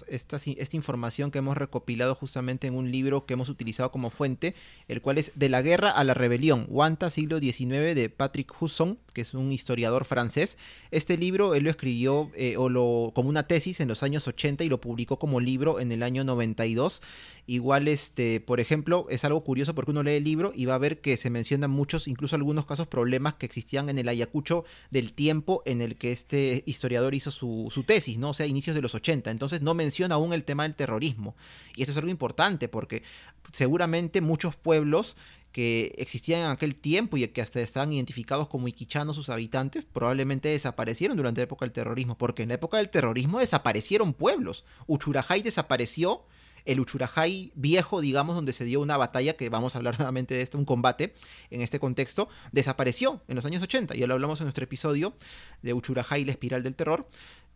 información 0.74 1.32
que 1.32 1.38
hemos 1.38 1.56
recopilado 1.56 2.14
justamente 2.14 2.68
en 2.68 2.76
un 2.76 2.92
libro 2.92 3.26
que 3.26 3.36
hemos 3.36 3.48
utilizado 3.48 3.90
como 3.90 4.10
fuente, 4.10 4.54
el 4.90 5.02
cual 5.02 5.18
es 5.18 5.32
De 5.36 5.48
la 5.48 5.62
guerra 5.62 5.90
a 5.90 6.04
la 6.04 6.14
rebelión, 6.14 6.66
Wanta, 6.68 7.10
siglo 7.10 7.40
XIX, 7.40 7.96
de 7.96 8.10
Patrick 8.10 8.54
Husson, 8.62 9.00
que 9.14 9.22
es 9.22 9.34
un 9.34 9.54
historiador 9.54 10.04
francés. 10.04 10.58
Este 10.92 11.18
libro 11.18 11.56
él 11.56 11.64
lo 11.64 11.70
escribió 11.70 12.32
eh, 12.36 12.58
o 12.58 12.68
lo, 12.68 13.14
como 13.16 13.30
una 13.30 13.48
tesis 13.48 13.80
en 13.80 13.88
los 13.88 14.04
años 14.04 14.28
80 14.28 14.66
y 14.66 14.70
lo 14.70 14.82
publicó 14.82 15.18
como 15.18 15.40
libro 15.40 15.80
en 15.80 15.94
el 15.94 16.04
año 16.04 16.26
92. 16.26 17.02
Igual, 17.46 17.88
este, 17.90 18.40
por 18.40 18.60
ejemplo, 18.60 19.06
es 19.10 19.26
algo 19.26 19.44
curioso 19.44 19.76
porque 19.76 19.92
uno 19.92 20.04
lee 20.04 20.14
el 20.14 20.24
libro 20.24 20.54
y 20.56 20.66
va 20.66 20.76
a 20.76 20.78
ver 20.78 21.02
que 21.02 21.18
se 21.18 21.30
mencionan 21.30 21.72
muchos, 21.72 22.08
incluso 22.08 22.36
algunos 22.36 22.66
casos, 22.66 22.88
problemas 22.88 23.36
que 23.36 23.46
existían 23.46 23.90
en 23.90 23.98
el 23.98 24.08
Ayacucho 24.08 24.64
del 24.92 25.14
tiempo 25.14 25.62
en 25.66 25.82
el 25.82 25.98
que 25.98 26.14
este 26.14 26.64
historiador 26.66 27.16
hizo 27.16 27.32
su, 27.32 27.53
su 27.72 27.84
tesis, 27.84 28.18
¿no? 28.18 28.30
O 28.30 28.34
sea, 28.34 28.46
inicios 28.46 28.76
de 28.76 28.82
los 28.82 28.96
80. 28.96 29.32
Entonces 29.32 29.62
no 29.62 29.74
menciona 29.74 30.16
aún 30.16 30.34
el 30.34 30.44
tema 30.44 30.64
del 30.64 30.76
terrorismo. 30.76 31.36
Y 31.76 31.84
eso 31.84 31.92
es 31.92 31.98
algo 31.98 32.10
importante 32.10 32.68
porque 32.68 33.04
seguramente 33.52 34.22
muchos 34.22 34.56
pueblos 34.56 35.16
que 35.52 35.94
existían 35.98 36.42
en 36.42 36.48
aquel 36.48 36.76
tiempo 36.76 37.16
y 37.16 37.28
que 37.28 37.42
hasta 37.42 37.62
estaban 37.62 37.94
identificados 37.94 38.48
como 38.48 38.68
iquichanos 38.68 39.16
sus 39.16 39.30
habitantes, 39.30 39.86
probablemente 39.86 40.50
desaparecieron 40.50 41.16
durante 41.16 41.42
la 41.42 41.46
época 41.46 41.66
del 41.66 41.72
terrorismo, 41.72 42.18
porque 42.18 42.42
en 42.42 42.50
la 42.50 42.56
época 42.56 42.78
del 42.78 42.90
terrorismo 42.90 43.40
desaparecieron 43.40 44.14
pueblos. 44.14 44.66
Uchurajay 44.88 45.44
desapareció 45.44 46.24
el 46.66 46.80
Uchurajay 46.80 47.52
viejo, 47.56 48.02
digamos, 48.02 48.36
donde 48.36 48.54
se 48.54 48.66
dio 48.66 48.80
una 48.80 48.98
batalla, 48.98 49.34
que 49.34 49.50
vamos 49.50 49.76
a 49.76 49.78
hablar 49.78 49.96
nuevamente 50.00 50.36
de 50.36 50.42
esto, 50.42 50.58
un 50.58 50.66
combate 50.66 51.14
en 51.50 51.62
este 51.62 51.80
contexto, 51.80 52.30
desapareció 52.52 53.22
en 53.28 53.36
los 53.36 53.46
años 53.46 53.62
80. 53.62 53.96
Ya 53.96 54.08
lo 54.08 54.14
hablamos 54.14 54.40
en 54.40 54.46
nuestro 54.46 54.64
episodio 54.64 55.14
de 55.62 55.74
Uchurajay, 55.74 56.26
la 56.26 56.32
espiral 56.32 56.64
del 56.64 56.76
terror. 56.76 57.08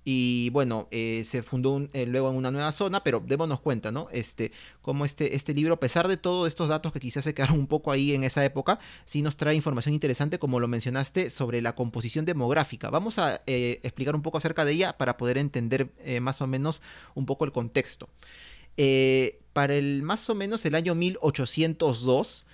Y 0.10 0.52
bueno, 0.52 0.88
eh, 0.90 1.24
se 1.26 1.44
fundó 1.44 1.86
eh, 1.92 2.06
luego 2.06 2.30
en 2.30 2.38
una 2.38 2.50
nueva 2.50 2.72
zona, 2.72 3.04
pero 3.04 3.20
démonos 3.20 3.60
cuenta, 3.60 3.92
¿no? 3.92 4.08
Este, 4.14 4.54
como 4.82 5.04
este, 5.04 5.36
este 5.36 5.54
libro, 5.54 5.74
a 5.74 5.82
pesar 5.82 6.08
de 6.08 6.16
todos 6.16 6.48
estos 6.48 6.70
datos 6.70 6.94
que 6.94 7.02
quizás 7.02 7.26
se 7.26 7.34
quedaron 7.34 7.60
un 7.60 7.68
poco 7.68 7.92
ahí 7.92 8.14
en 8.14 8.24
esa 8.24 8.46
época, 8.46 8.80
sí 9.04 9.22
nos 9.22 9.36
trae 9.36 9.54
información 9.54 9.94
interesante, 9.94 10.40
como 10.40 10.62
lo 10.62 10.70
mencionaste, 10.70 11.30
sobre 11.30 11.62
la 11.62 11.76
composición 11.76 12.24
demográfica. 12.24 12.90
Vamos 12.90 13.20
a 13.20 13.42
eh, 13.48 13.82
explicar 13.84 14.16
un 14.16 14.22
poco 14.22 14.38
acerca 14.38 14.64
de 14.64 14.72
ella 14.72 14.98
para 14.98 15.18
poder 15.18 15.38
entender 15.38 15.92
más 16.22 16.42
o 16.42 16.48
menos 16.48 16.82
un 17.14 17.26
poco 17.26 17.44
el 17.44 17.52
contexto. 17.52 18.08
Para 19.52 19.76
el 19.76 20.04
más 20.04 20.30
o 20.30 20.36
menos 20.36 20.66
el 20.66 20.76
año 20.76 20.96
1802, 20.96 22.46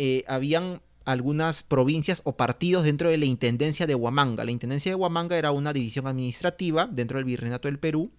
eh, 0.00 0.22
habían 0.28 0.80
algunas 1.08 1.62
provincias 1.62 2.20
o 2.24 2.36
partidos 2.36 2.84
dentro 2.84 3.08
de 3.08 3.16
la 3.16 3.24
Intendencia 3.24 3.86
de 3.86 3.94
Huamanga. 3.94 4.44
La 4.44 4.50
Intendencia 4.50 4.90
de 4.90 4.96
Huamanga 4.96 5.38
era 5.38 5.52
una 5.52 5.72
división 5.72 6.06
administrativa 6.06 6.86
dentro 6.86 7.16
del 7.16 7.24
Virreinato 7.24 7.66
del 7.66 7.78
Perú 7.78 8.10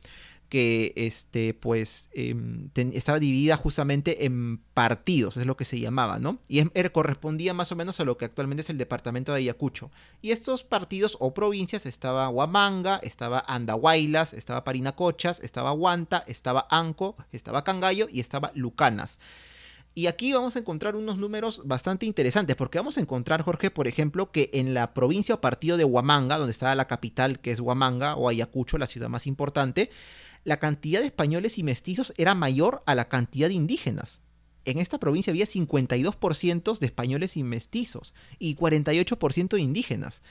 que 0.49 0.93
este, 0.95 1.53
pues, 1.53 2.09
em, 2.13 2.69
estaba 2.75 3.19
dividida 3.19 3.55
justamente 3.55 4.25
en 4.25 4.57
partidos, 4.73 5.37
es 5.37 5.45
lo 5.45 5.55
que 5.55 5.65
se 5.65 5.79
llamaba, 5.79 6.17
¿no? 6.17 6.39
Y 6.47 6.63
er, 6.73 6.91
correspondía 6.91 7.53
más 7.53 7.71
o 7.71 7.75
menos 7.75 7.99
a 7.99 8.03
lo 8.05 8.17
que 8.17 8.25
actualmente 8.25 8.61
es 8.61 8.71
el 8.71 8.79
departamento 8.79 9.31
de 9.31 9.37
Ayacucho. 9.41 9.91
Y 10.23 10.31
estos 10.31 10.63
partidos 10.63 11.15
o 11.19 11.35
provincias 11.35 11.85
estaba 11.85 12.27
Huamanga, 12.29 12.97
estaba 13.03 13.43
Andahuaylas, 13.47 14.33
estaba 14.33 14.63
Parinacochas, 14.63 15.39
estaba 15.41 15.71
Huanta, 15.71 16.23
estaba 16.25 16.65
Anco, 16.71 17.15
estaba 17.31 17.63
Cangallo 17.63 18.07
y 18.11 18.19
estaba 18.19 18.51
Lucanas. 18.55 19.19
Y 19.95 20.07
aquí 20.07 20.31
vamos 20.31 20.55
a 20.55 20.59
encontrar 20.59 20.95
unos 20.95 21.17
números 21.17 21.63
bastante 21.65 22.05
interesantes, 22.05 22.55
porque 22.55 22.77
vamos 22.77 22.97
a 22.97 23.01
encontrar, 23.01 23.41
Jorge, 23.41 23.71
por 23.71 23.87
ejemplo, 23.87 24.31
que 24.31 24.49
en 24.53 24.73
la 24.73 24.93
provincia 24.93 25.35
o 25.35 25.41
partido 25.41 25.77
de 25.77 25.83
Huamanga, 25.83 26.37
donde 26.37 26.51
estaba 26.51 26.75
la 26.75 26.87
capital, 26.87 27.39
que 27.39 27.51
es 27.51 27.59
Huamanga, 27.59 28.15
o 28.15 28.29
Ayacucho, 28.29 28.77
la 28.77 28.87
ciudad 28.87 29.09
más 29.09 29.27
importante, 29.27 29.89
la 30.43 30.57
cantidad 30.57 31.01
de 31.01 31.07
españoles 31.07 31.57
y 31.57 31.63
mestizos 31.63 32.13
era 32.17 32.35
mayor 32.35 32.81
a 32.85 32.95
la 32.95 33.09
cantidad 33.09 33.47
de 33.47 33.55
indígenas. 33.55 34.21
En 34.65 34.77
esta 34.77 34.99
provincia 34.99 35.31
había 35.31 35.45
52% 35.45 36.77
de 36.77 36.85
españoles 36.85 37.35
y 37.37 37.43
mestizos 37.43 38.13
y 38.37 38.55
48% 38.55 39.49
de 39.55 39.61
indígenas. 39.61 40.21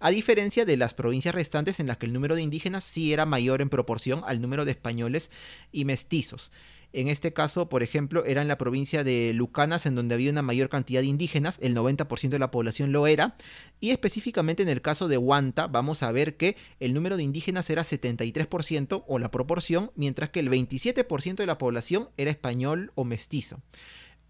A 0.00 0.10
diferencia 0.10 0.64
de 0.64 0.76
las 0.76 0.94
provincias 0.94 1.34
restantes 1.34 1.80
en 1.80 1.86
las 1.86 1.98
que 1.98 2.06
el 2.06 2.12
número 2.12 2.34
de 2.34 2.42
indígenas 2.42 2.84
sí 2.84 3.12
era 3.12 3.26
mayor 3.26 3.62
en 3.62 3.70
proporción 3.70 4.22
al 4.26 4.40
número 4.40 4.64
de 4.64 4.72
españoles 4.72 5.30
y 5.72 5.84
mestizos. 5.84 6.50
En 6.94 7.08
este 7.08 7.32
caso, 7.32 7.68
por 7.68 7.82
ejemplo, 7.82 8.24
era 8.24 8.40
en 8.40 8.46
la 8.46 8.56
provincia 8.56 9.02
de 9.02 9.32
Lucanas, 9.34 9.84
en 9.84 9.96
donde 9.96 10.14
había 10.14 10.30
una 10.30 10.42
mayor 10.42 10.68
cantidad 10.68 11.00
de 11.00 11.08
indígenas, 11.08 11.58
el 11.60 11.74
90% 11.74 12.28
de 12.28 12.38
la 12.38 12.52
población 12.52 12.92
lo 12.92 13.08
era, 13.08 13.34
y 13.80 13.90
específicamente 13.90 14.62
en 14.62 14.68
el 14.68 14.80
caso 14.80 15.08
de 15.08 15.18
Huanta, 15.18 15.66
vamos 15.66 16.04
a 16.04 16.12
ver 16.12 16.36
que 16.36 16.56
el 16.78 16.94
número 16.94 17.16
de 17.16 17.24
indígenas 17.24 17.68
era 17.68 17.82
73% 17.82 19.04
o 19.08 19.18
la 19.18 19.32
proporción, 19.32 19.90
mientras 19.96 20.30
que 20.30 20.38
el 20.38 20.48
27% 20.48 21.34
de 21.34 21.46
la 21.46 21.58
población 21.58 22.10
era 22.16 22.30
español 22.30 22.92
o 22.94 23.04
mestizo 23.04 23.60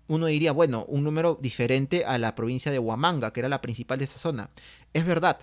uno 0.07 0.27
diría, 0.27 0.53
bueno, 0.53 0.85
un 0.89 1.03
número 1.03 1.39
diferente 1.41 2.05
a 2.05 2.19
la 2.19 2.35
provincia 2.35 2.71
de 2.71 2.79
Huamanga, 2.79 3.33
que 3.33 3.41
era 3.41 3.49
la 3.49 3.63
principal 3.63 3.99
de 3.99 4.05
esa 4.05 4.19
zona. 4.19 4.51
Es 4.93 5.07
verdad, 5.07 5.41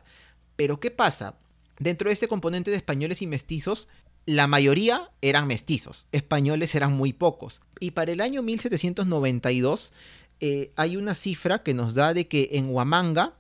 pero 0.56 0.80
¿qué 0.80 0.92
pasa? 0.92 1.36
Dentro 1.80 2.10
de 2.10 2.14
este 2.14 2.28
componente 2.28 2.70
de 2.70 2.78
españoles 2.78 3.24
y 3.24 3.28
mestizos, 3.28 3.88
la 4.26 4.48
mayoría 4.48 5.10
eran 5.22 5.48
mestizos, 5.48 6.08
españoles 6.12 6.76
eran 6.76 6.94
muy 6.94 7.14
pocos. 7.14 7.62
Y 7.80 7.92
para 7.92 8.12
el 8.12 8.22
año 8.22 8.42
1792 8.42 9.94
eh, 10.40 10.72
hay 10.76 10.98
una 10.98 11.16
cifra 11.16 11.64
que 11.64 11.74
nos 11.74 11.94
da 11.94 12.14
de 12.14 12.28
que 12.28 12.50
en 12.54 12.70
Huamanga, 12.70 13.36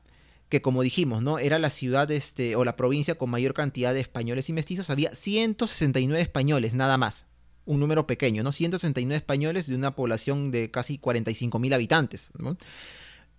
que 0.50 0.62
como 0.62 0.84
dijimos, 0.84 1.24
¿no? 1.24 1.40
Era 1.40 1.60
la 1.60 1.70
ciudad 1.70 2.10
este, 2.12 2.56
o 2.56 2.66
la 2.66 2.76
provincia 2.76 3.16
con 3.16 3.30
mayor 3.30 3.54
cantidad 3.54 3.94
de 3.94 4.02
españoles 4.02 4.50
y 4.50 4.54
mestizos, 4.54 4.90
había 4.90 5.14
169 5.14 6.22
españoles, 6.22 6.74
nada 6.74 6.98
más. 6.98 7.26
Un 7.66 7.80
número 7.80 8.08
pequeño, 8.08 8.44
¿no? 8.44 8.52
169 8.52 9.16
españoles 9.18 9.68
de 9.68 9.76
una 9.76 9.96
población 9.96 10.52
de 10.52 10.72
casi 10.72 10.98
45 10.98 11.60
mil 11.60 11.74
habitantes, 11.74 12.32
¿no? 12.38 12.58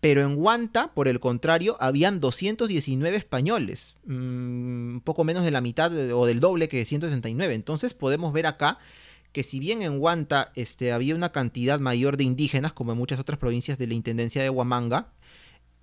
Pero 0.02 0.22
en 0.22 0.34
Huanta, 0.36 0.92
por 0.94 1.06
el 1.06 1.20
contrario, 1.20 1.76
habían 1.78 2.18
219 2.18 3.16
españoles, 3.16 3.94
un 4.04 4.96
mm, 4.96 5.00
poco 5.02 5.22
menos 5.22 5.44
de 5.44 5.52
la 5.52 5.60
mitad 5.60 5.92
o 6.10 6.26
del 6.26 6.40
doble 6.40 6.68
que 6.68 6.84
169. 6.84 7.54
Entonces 7.54 7.94
podemos 7.94 8.32
ver 8.32 8.48
acá 8.48 8.80
que 9.30 9.44
si 9.44 9.60
bien 9.60 9.80
en 9.80 10.00
Huanta 10.00 10.50
este, 10.56 10.90
había 10.90 11.14
una 11.14 11.30
cantidad 11.30 11.78
mayor 11.78 12.16
de 12.16 12.24
indígenas, 12.24 12.72
como 12.72 12.90
en 12.90 12.98
muchas 12.98 13.20
otras 13.20 13.38
provincias 13.38 13.78
de 13.78 13.86
la 13.86 13.94
Intendencia 13.94 14.42
de 14.42 14.50
Huamanga, 14.50 15.12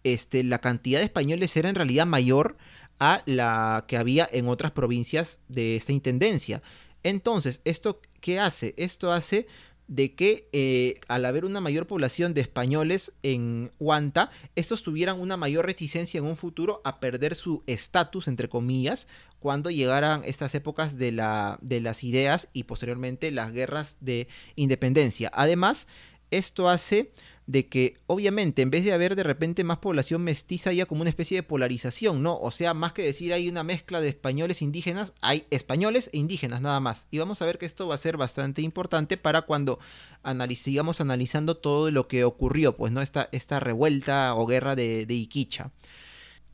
este, 0.03 0.43
la 0.43 0.59
cantidad 0.59 0.99
de 0.99 1.05
españoles 1.05 1.55
era 1.55 1.69
en 1.69 1.75
realidad 1.75 2.05
mayor 2.05 2.57
a 2.99 3.23
la 3.25 3.85
que 3.87 3.95
había 3.95 4.27
en 4.33 4.49
otras 4.49 4.73
provincias 4.73 5.39
de 5.47 5.77
esta 5.77 5.93
Intendencia. 5.93 6.61
Entonces, 7.03 7.61
¿esto 7.63 8.01
qué 8.19 8.37
hace? 8.37 8.73
Esto 8.75 9.13
hace 9.13 9.47
de 9.89 10.13
que 10.13 10.47
eh, 10.53 11.01
al 11.07 11.25
haber 11.25 11.43
una 11.43 11.59
mayor 11.59 11.87
población 11.87 12.33
de 12.33 12.41
españoles 12.41 13.11
en 13.23 13.71
Huanta, 13.79 14.29
estos 14.55 14.83
tuvieran 14.83 15.19
una 15.19 15.35
mayor 15.35 15.65
reticencia 15.65 16.19
en 16.19 16.25
un 16.25 16.37
futuro 16.37 16.79
a 16.85 16.99
perder 16.99 17.33
su 17.35 17.63
estatus, 17.65 18.27
entre 18.27 18.47
comillas, 18.49 19.07
cuando 19.39 19.71
llegaran 19.71 20.21
estas 20.25 20.53
épocas 20.53 20.97
de, 20.97 21.11
la, 21.11 21.57
de 21.61 21.81
las 21.81 22.03
ideas 22.03 22.49
y 22.53 22.63
posteriormente 22.63 23.31
las 23.31 23.51
guerras 23.51 23.97
de 23.99 24.27
independencia. 24.55 25.31
Además, 25.33 25.87
esto 26.29 26.69
hace 26.69 27.11
de 27.49 27.67
que 27.67 27.97
obviamente 28.05 28.61
en 28.61 28.69
vez 28.69 28.85
de 28.85 28.93
haber 28.93 29.15
de 29.15 29.23
repente 29.23 29.63
más 29.63 29.79
población 29.79 30.21
mestiza 30.21 30.69
haya 30.69 30.85
como 30.85 31.01
una 31.01 31.09
especie 31.09 31.35
de 31.35 31.41
polarización, 31.41 32.21
¿no? 32.21 32.37
O 32.39 32.51
sea, 32.51 32.75
más 32.75 32.93
que 32.93 33.01
decir 33.01 33.33
hay 33.33 33.49
una 33.49 33.63
mezcla 33.63 34.01
de 34.01 34.09
españoles 34.09 34.61
e 34.61 34.65
indígenas, 34.65 35.13
hay 35.19 35.47
españoles 35.49 36.11
e 36.13 36.19
indígenas 36.19 36.61
nada 36.61 36.79
más. 36.79 37.07
Y 37.09 37.17
vamos 37.17 37.41
a 37.41 37.47
ver 37.47 37.57
que 37.57 37.65
esto 37.65 37.87
va 37.87 37.95
a 37.95 37.97
ser 37.97 38.17
bastante 38.17 38.61
importante 38.61 39.17
para 39.17 39.41
cuando 39.41 39.79
sigamos 40.57 41.01
analizando 41.01 41.57
todo 41.57 41.89
lo 41.89 42.07
que 42.07 42.23
ocurrió, 42.23 42.77
pues, 42.77 42.93
¿no? 42.93 43.01
Esta, 43.01 43.29
esta 43.31 43.59
revuelta 43.59 44.35
o 44.35 44.45
guerra 44.45 44.75
de, 44.75 45.07
Iquicha. 45.09 45.71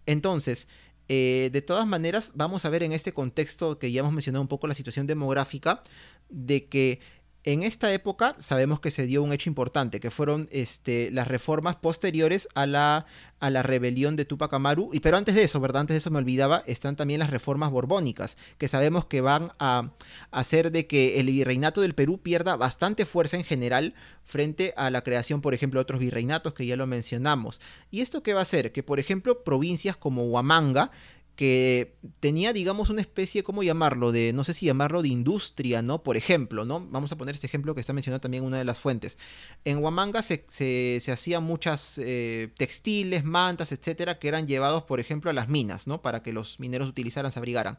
Entonces, 0.05 0.69
eh, 1.10 1.49
de 1.51 1.62
todas 1.62 1.86
maneras, 1.86 2.31
vamos 2.36 2.63
a 2.63 2.69
ver 2.69 2.84
en 2.84 2.93
este 2.93 3.12
contexto 3.12 3.79
que 3.79 3.91
ya 3.91 3.99
hemos 3.99 4.13
mencionado 4.13 4.41
un 4.41 4.47
poco 4.47 4.65
la 4.67 4.73
situación 4.73 5.08
demográfica, 5.08 5.81
de 6.29 6.67
que 6.67 7.01
en 7.45 7.62
esta 7.62 7.93
época 7.93 8.36
sabemos 8.39 8.79
que 8.79 8.89
se 8.89 9.05
dio 9.05 9.21
un 9.21 9.31
hecho 9.31 9.51
importante, 9.51 9.99
que 9.99 10.10
fueron 10.10 10.47
este, 10.51 11.12
las 11.12 11.27
reformas 11.27 11.75
posteriores 11.75 12.49
a 12.55 12.65
la, 12.65 13.05
a 13.39 13.51
la 13.51 13.62
rebelión 13.62 14.15
de 14.15 14.25
Tupac 14.25 14.51
Amaru. 14.51 14.89
Pero 15.03 15.15
antes 15.15 15.36
de 15.36 15.43
eso, 15.43 15.60
¿verdad? 15.60 15.81
Antes 15.81 15.93
de 15.93 15.99
eso 15.99 16.10
me 16.10 16.17
olvidaba, 16.17 16.63
están 16.65 16.95
también 16.95 17.19
las 17.19 17.29
reformas 17.29 17.69
borbónicas, 17.69 18.36
que 18.58 18.67
sabemos 18.67 19.05
que 19.05 19.21
van 19.21 19.51
a 19.60 19.91
hacer 20.31 20.71
de 20.71 20.88
que 20.88 21.19
el 21.19 21.27
virreinato 21.27 21.81
del 21.81 21.93
Perú 21.93 22.19
pierda 22.19 22.55
bastante 22.55 23.05
fuerza 23.05 23.38
en 23.38 23.43
general 23.43 23.93
frente 24.23 24.73
a 24.75 24.89
la 24.89 25.03
creación, 25.03 25.41
por 25.41 25.53
ejemplo, 25.53 25.79
de 25.79 25.84
otros 25.84 25.99
virreinatos 25.99 26.55
que 26.55 26.65
ya 26.65 26.75
lo 26.75 26.88
mencionamos. 26.88 27.62
¿Y 27.91 28.01
esto 28.01 28.23
qué 28.23 28.34
va 28.34 28.39
a 28.39 28.41
hacer? 28.41 28.71
Que, 28.71 28.81
por 28.81 28.99
ejemplo, 28.99 29.43
provincias 29.43 29.95
como 29.95 30.25
Huamanga, 30.25 30.89
que 31.35 31.97
tenía, 32.21 32.53
digamos, 32.53 32.89
una 32.89 33.01
especie, 33.01 33.43
¿cómo 33.43 33.61
llamarlo? 33.61 34.11
De, 34.11 34.31
no 34.31 34.43
sé 34.43 34.53
si 34.53 34.65
llamarlo 34.65 35.01
de 35.01 35.09
industria, 35.09 35.81
¿no? 35.81 36.01
Por 36.01 36.15
ejemplo, 36.15 36.63
¿no? 36.63 36.87
Vamos 36.89 37.11
a 37.11 37.17
poner 37.17 37.35
este 37.35 37.47
ejemplo 37.47 37.75
que 37.75 37.81
está 37.81 37.91
mencionado 37.91 38.21
también 38.21 38.43
en 38.43 38.47
una 38.47 38.57
de 38.57 38.63
las 38.63 38.79
fuentes. 38.79 39.17
En 39.65 39.79
Huamanga 39.79 40.21
se, 40.23 40.45
se, 40.47 41.11
hacían 41.11 41.43
muchas 41.43 41.97
eh, 41.97 42.53
textiles, 42.57 43.25
mantas, 43.25 43.73
etcétera, 43.73 44.17
que 44.17 44.29
eran 44.29 44.47
llevados, 44.47 44.83
por 44.83 44.99
ejemplo, 44.99 45.29
a 45.29 45.33
las 45.33 45.49
minas, 45.49 45.87
¿no? 45.87 46.01
Para 46.01 46.23
que 46.23 46.31
los 46.31 46.59
mineros 46.59 46.87
utilizaran, 46.87 47.31
se 47.31 47.39
abrigaran. 47.39 47.77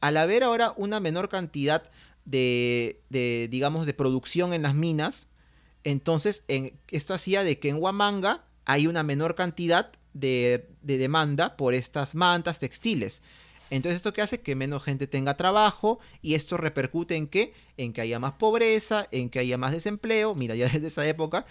Al 0.00 0.16
haber 0.16 0.42
ahora 0.42 0.72
una 0.76 0.98
menor 0.98 1.28
cantidad 1.28 1.90
de, 2.24 3.02
de 3.10 3.48
digamos, 3.50 3.84
de 3.84 3.94
producción 3.94 4.54
en 4.54 4.62
las 4.62 4.74
minas, 4.74 5.26
entonces 5.84 6.44
en, 6.48 6.78
esto 6.88 7.12
hacía 7.12 7.42
de 7.42 7.58
que 7.58 7.68
en 7.68 7.76
Huamanga 7.76 8.44
hay 8.64 8.86
una 8.86 9.02
menor 9.02 9.34
cantidad 9.34 9.92
de, 10.14 10.68
demanda 10.82 11.56
por 11.56 11.74
estas 11.74 12.14
mantas 12.14 12.58
textiles. 12.58 13.22
Entonces, 13.70 13.96
¿esto 13.96 14.12
que 14.12 14.22
hace? 14.22 14.40
Que 14.40 14.54
menos 14.54 14.82
gente 14.82 15.06
tenga 15.06 15.36
trabajo 15.36 15.98
y 16.22 16.34
esto 16.34 16.56
repercute 16.56 17.16
en 17.16 17.26
qué? 17.26 17.52
En 17.76 17.92
que 17.92 18.00
haya 18.00 18.18
más 18.18 18.32
pobreza, 18.32 19.08
en 19.10 19.28
que 19.28 19.40
haya 19.40 19.58
más 19.58 19.72
desempleo. 19.72 20.34
Mira, 20.34 20.54
ya 20.54 20.68
desde 20.72 20.86
esa 20.86 21.06
época 21.06 21.44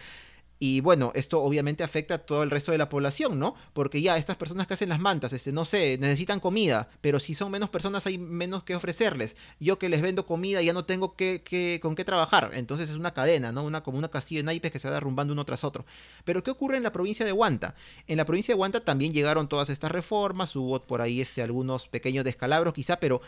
y 0.60 0.82
bueno, 0.82 1.12
esto 1.14 1.42
obviamente 1.42 1.84
afecta 1.84 2.16
a 2.16 2.18
todo 2.20 2.42
el 2.44 2.50
resto 2.50 2.72
de 2.72 2.80
la 2.80 2.90
población, 2.90 3.38
¿no? 3.38 3.56
Porque 3.74 4.02
ya 4.02 4.18
estas 4.18 4.38
personas 4.38 4.66
que 4.66 4.74
hacen 4.74 4.90
las 4.90 5.00
mantas, 5.00 5.32
este, 5.34 5.52
no 5.52 5.66
sé, 5.66 5.98
necesitan 6.00 6.40
comida, 6.40 6.90
pero 7.02 7.20
si 7.20 7.36
son 7.36 7.52
menos 7.52 7.70
personas 7.70 8.08
hay 8.08 8.18
menos 8.18 8.64
que 8.64 8.76
ofrecerles. 8.76 9.36
Yo 9.60 9.78
que 9.78 9.90
les 9.90 10.02
vendo 10.02 10.26
comida 10.26 10.62
ya 10.62 10.74
no 10.74 10.86
tengo 10.86 11.16
que, 11.16 11.80
con 11.82 11.96
qué 11.96 12.04
trabajar. 12.04 12.52
Entonces 12.54 12.90
es 12.90 12.96
una 12.96 13.14
cadena, 13.14 13.52
¿no? 13.52 13.64
Una, 13.64 13.84
como 13.84 13.98
una 13.98 14.10
casilla 14.10 14.40
de 14.40 14.46
naipes 14.46 14.72
que 14.72 14.80
se 14.80 14.88
va 14.88 14.96
derrumbando 14.96 15.34
uno 15.34 15.46
tras 15.46 15.64
otro. 15.64 15.86
Pero 16.26 16.44
¿qué 16.44 16.52
ocurre 16.52 16.78
en 16.78 16.84
la 16.84 16.92
provincia 16.92 17.26
de 17.26 17.34
Huanta? 17.34 17.76
En 18.08 18.18
la 18.18 18.26
provincia 18.26 18.56
de 18.56 18.60
Huanta 18.60 18.80
también 18.80 19.14
llegaron 19.14 19.48
todas 19.48 19.70
estas 19.70 19.92
reformas, 19.92 20.56
hubo 20.56 20.82
por 20.82 21.02
ahí 21.02 21.22
este, 21.22 21.44
algunos 21.44 21.88
pequeños 21.88 22.26
descalabros 22.26 22.74
quizá, 22.74 23.00
pero 23.00 23.22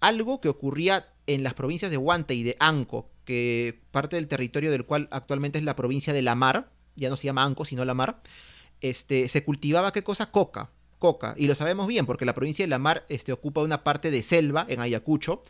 algo 0.00 0.40
que 0.40 0.48
ocurría 0.48 1.08
en 1.26 1.42
las 1.42 1.54
provincias 1.54 1.90
de 1.90 1.96
Huanta 1.96 2.34
y 2.34 2.42
de 2.42 2.56
Anco, 2.58 3.10
que 3.24 3.82
parte 3.90 4.16
del 4.16 4.28
territorio 4.28 4.70
del 4.70 4.84
cual 4.84 5.08
actualmente 5.10 5.58
es 5.58 5.64
la 5.64 5.76
provincia 5.76 6.12
de 6.12 6.22
La 6.22 6.34
Mar, 6.34 6.70
ya 6.96 7.08
no 7.08 7.16
se 7.16 7.26
llama 7.26 7.44
Anco, 7.44 7.64
sino 7.64 7.84
La 7.84 7.94
Mar, 7.94 8.22
este, 8.80 9.28
se 9.28 9.44
cultivaba 9.44 9.92
qué 9.92 10.02
cosa? 10.02 10.30
Coca. 10.30 10.70
Coca, 11.00 11.34
y 11.36 11.48
lo 11.48 11.56
sabemos 11.56 11.88
bien 11.88 12.06
porque 12.06 12.24
la 12.24 12.34
provincia 12.34 12.62
de 12.62 12.68
La 12.68 12.78
Mar 12.78 13.04
este, 13.08 13.32
ocupa 13.32 13.62
una 13.62 13.82
parte 13.82 14.12
de 14.12 14.22
selva 14.22 14.66
en 14.68 14.78
Ayacucho, 14.78 15.42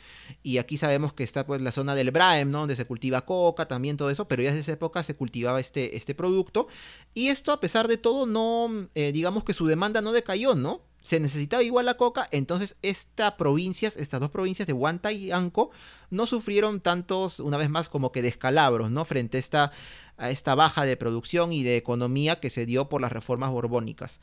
y 0.42 0.56
aquí 0.56 0.78
sabemos 0.78 1.12
que 1.12 1.24
está 1.24 1.44
pues 1.44 1.60
la 1.60 1.72
zona 1.72 1.94
del 1.94 2.12
Braem, 2.12 2.50
¿no? 2.50 2.60
donde 2.60 2.76
se 2.76 2.86
cultiva 2.86 3.26
coca, 3.26 3.66
también 3.66 3.98
todo 3.98 4.08
eso, 4.08 4.28
pero 4.28 4.42
ya 4.42 4.50
desde 4.50 4.60
esa 4.60 4.72
época 4.72 5.02
se 5.02 5.16
cultivaba 5.16 5.60
este, 5.60 5.96
este 5.96 6.14
producto, 6.14 6.68
y 7.12 7.28
esto 7.28 7.52
a 7.52 7.60
pesar 7.60 7.88
de 7.88 7.98
todo 7.98 8.24
no, 8.24 8.88
eh, 8.94 9.12
digamos 9.12 9.44
que 9.44 9.52
su 9.52 9.66
demanda 9.66 10.00
no 10.00 10.12
decayó, 10.12 10.54
¿no? 10.54 10.88
se 11.02 11.18
necesitaba 11.18 11.62
igual 11.62 11.86
la 11.86 11.96
coca, 11.96 12.28
entonces 12.30 12.76
estas 12.82 13.32
provincias, 13.32 13.96
estas 13.96 14.20
dos 14.20 14.30
provincias 14.30 14.66
de 14.66 14.72
Huanta 14.72 15.12
y 15.12 15.32
Anco, 15.32 15.70
no 16.10 16.26
sufrieron 16.26 16.80
tantos, 16.80 17.40
una 17.40 17.56
vez 17.56 17.70
más, 17.70 17.88
como 17.88 18.12
que 18.12 18.22
descalabros, 18.22 18.90
¿no? 18.90 19.04
Frente 19.04 19.38
esta, 19.38 19.72
a 20.16 20.30
esta 20.30 20.54
baja 20.54 20.84
de 20.84 20.96
producción 20.96 21.52
y 21.52 21.62
de 21.62 21.76
economía 21.76 22.40
que 22.40 22.50
se 22.50 22.66
dio 22.66 22.88
por 22.88 23.00
las 23.00 23.12
reformas 23.12 23.50
borbónicas. 23.50 24.20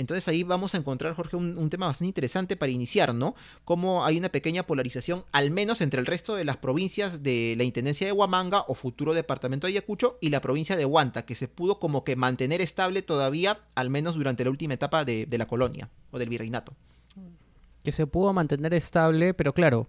Entonces 0.00 0.26
ahí 0.28 0.44
vamos 0.44 0.74
a 0.74 0.78
encontrar, 0.78 1.12
Jorge, 1.12 1.36
un, 1.36 1.68
tema 1.68 1.86
bastante 1.86 2.08
interesante 2.08 2.56
para 2.56 2.72
iniciar, 2.72 3.14
¿no? 3.14 3.34
Cómo 3.66 4.06
hay 4.06 4.16
una 4.16 4.30
pequeña 4.30 4.62
polarización, 4.62 5.24
al 5.30 5.50
menos 5.50 5.82
entre 5.82 6.00
el 6.00 6.06
resto 6.06 6.34
de 6.34 6.46
las 6.46 6.56
provincias 6.56 7.22
de 7.22 7.54
la 7.58 7.64
Intendencia 7.64 8.06
de 8.06 8.12
Huamanga 8.14 8.64
o 8.66 8.74
futuro 8.74 9.12
departamento 9.12 9.66
de 9.66 9.74
Ayacucho 9.74 10.16
y 10.22 10.30
la 10.30 10.40
provincia 10.40 10.74
de 10.74 10.86
Huanta, 10.86 11.26
que 11.26 11.34
se 11.34 11.48
pudo 11.48 11.78
como 11.78 12.02
que 12.02 12.16
mantener 12.16 12.62
estable 12.62 13.02
todavía, 13.02 13.60
al 13.74 13.90
menos 13.90 14.14
durante 14.14 14.42
la 14.42 14.48
última 14.48 14.72
etapa 14.72 15.04
de, 15.04 15.26
la 15.30 15.46
colonia 15.46 15.90
o 16.10 16.18
del 16.18 16.30
virreinato. 16.30 16.72
Que 17.84 17.92
se 17.92 18.06
pudo 18.06 18.32
mantener 18.32 18.72
estable, 18.72 19.34
pero 19.34 19.52
claro, 19.52 19.86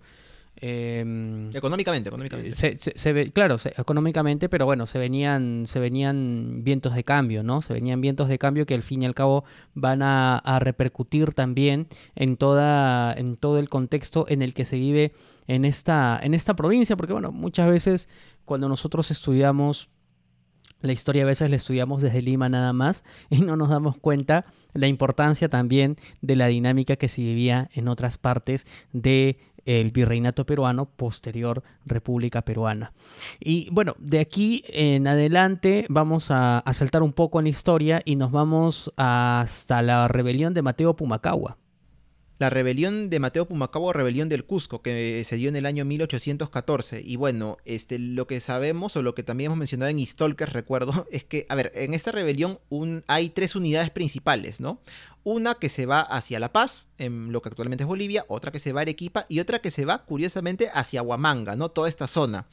Em, 0.58 1.50
económicamente, 1.56 2.10
económicamente. 2.10 2.56
Se, 2.78 3.14
ve, 3.14 3.32
claro, 3.32 3.58
económicamente, 3.78 4.50
pero 4.50 4.66
bueno, 4.66 4.86
se 4.86 5.00
venían, 5.00 5.64
se 5.66 5.80
venían 5.80 6.64
vientos 6.64 6.94
de 6.94 7.04
cambio, 7.04 7.42
¿no? 7.42 7.62
Se 7.62 7.74
venían 7.74 8.00
vientos 8.02 8.28
de 8.28 8.38
cambio 8.38 8.66
que 8.66 8.76
al 8.76 8.84
fin 8.84 9.02
y 9.02 9.06
al 9.06 9.16
cabo 9.16 9.44
van 9.74 10.02
a, 10.04 10.42
repercutir 10.60 11.34
también 11.34 11.88
en 12.16 12.38
toda, 12.38 13.14
en 13.14 13.38
todo 13.38 13.58
el 13.58 13.70
contexto 13.70 14.26
en 14.28 14.42
el 14.42 14.54
que 14.54 14.66
se 14.66 14.78
vive 14.78 15.14
en 15.48 15.66
esta, 15.66 16.20
en 16.22 16.34
esta 16.34 16.56
provincia, 16.56 16.96
porque 16.96 17.14
bueno, 17.14 17.32
muchas 17.32 17.70
veces 17.70 18.10
cuando 18.46 18.70
nosotros 18.70 19.10
estudiamos 19.10 19.90
la 20.82 20.94
historia 20.94 21.24
a 21.24 21.28
veces 21.28 21.50
la 21.50 21.56
estudiamos 21.56 22.02
desde 22.02 22.22
Lima 22.22 22.50
nada 22.50 22.74
más 22.74 23.04
y 23.30 23.40
no 23.40 23.56
nos 23.56 23.70
damos 23.70 23.98
cuenta 23.98 24.46
la 24.74 24.88
importancia 24.88 25.50
también 25.50 25.98
de 26.22 26.36
la 26.36 26.48
dinámica 26.48 26.96
que 26.96 27.08
se 27.08 27.22
vivía 27.22 27.70
en 27.74 27.88
otras 27.88 28.18
partes 28.18 28.66
de 28.94 29.40
el 29.66 29.92
virreinato 29.92 30.46
peruano, 30.46 30.86
posterior 30.86 31.64
República 31.86 32.44
Peruana. 32.44 32.94
Y 33.40 33.70
bueno, 33.72 33.96
de 34.00 34.20
aquí 34.20 34.64
en 34.68 35.08
adelante 35.08 35.86
vamos 35.90 36.28
a, 36.30 36.64
saltar 36.72 37.04
un 37.04 37.14
poco 37.14 37.40
en 37.40 37.46
la 37.46 37.50
historia 37.50 38.02
y 38.06 38.16
nos 38.16 38.32
vamos 38.32 38.92
hasta 38.98 39.82
la 39.82 40.08
rebelión 40.08 40.54
de 40.54 40.62
Mateo 40.62 40.96
Pumacagua 40.96 41.58
la 42.42 42.50
rebelión 42.50 43.12
de 43.12 43.20
Mateo 43.20 43.48
Pumacabo, 43.48 43.94
rebelión 43.94 44.28
del 44.28 44.46
Cusco, 44.46 44.82
que 44.82 45.22
se 45.26 45.36
dio 45.36 45.48
en 45.48 45.56
el 45.56 45.68
año 45.68 45.86
1814. 45.86 47.00
Y 47.06 47.16
bueno, 47.16 47.58
este, 47.66 48.00
lo 48.00 48.26
que 48.26 48.42
sabemos, 48.42 48.96
o 48.96 49.04
lo 49.04 49.14
que 49.14 49.22
también 49.22 49.50
hemos 49.50 49.60
mencionado 49.60 49.92
en 49.92 50.04
Stalker, 50.04 50.52
recuerdo, 50.52 51.06
es 51.12 51.24
que, 51.24 51.46
a 51.50 51.56
ver, 51.56 51.72
en 51.76 51.94
esta 51.94 52.12
rebelión 52.12 52.60
hay 53.06 53.30
tres 53.30 53.56
unidades 53.56 53.92
principales, 53.92 54.60
¿no? 54.60 54.82
Una 55.24 55.54
que 55.54 55.70
se 55.70 55.86
va 55.86 56.02
hacia 56.02 56.40
La 56.40 56.52
Paz, 56.52 56.90
en 56.98 57.32
lo 57.32 57.44
que 57.44 57.50
actualmente 57.50 57.84
es 57.84 57.88
Bolivia, 57.88 58.26
otra 58.28 58.52
que 58.52 58.58
se 58.58 58.74
va 58.74 58.80
a 58.80 58.82
Arequipa 58.82 59.28
y 59.30 59.40
otra 59.40 59.60
que 59.60 59.70
se 59.70 59.86
va, 59.86 60.04
curiosamente, 60.04 60.72
hacia 60.74 61.04
Huamanga, 61.04 61.56
¿no? 61.56 61.70
Toda 61.70 61.90
esta 61.90 62.08
zona. 62.08 62.48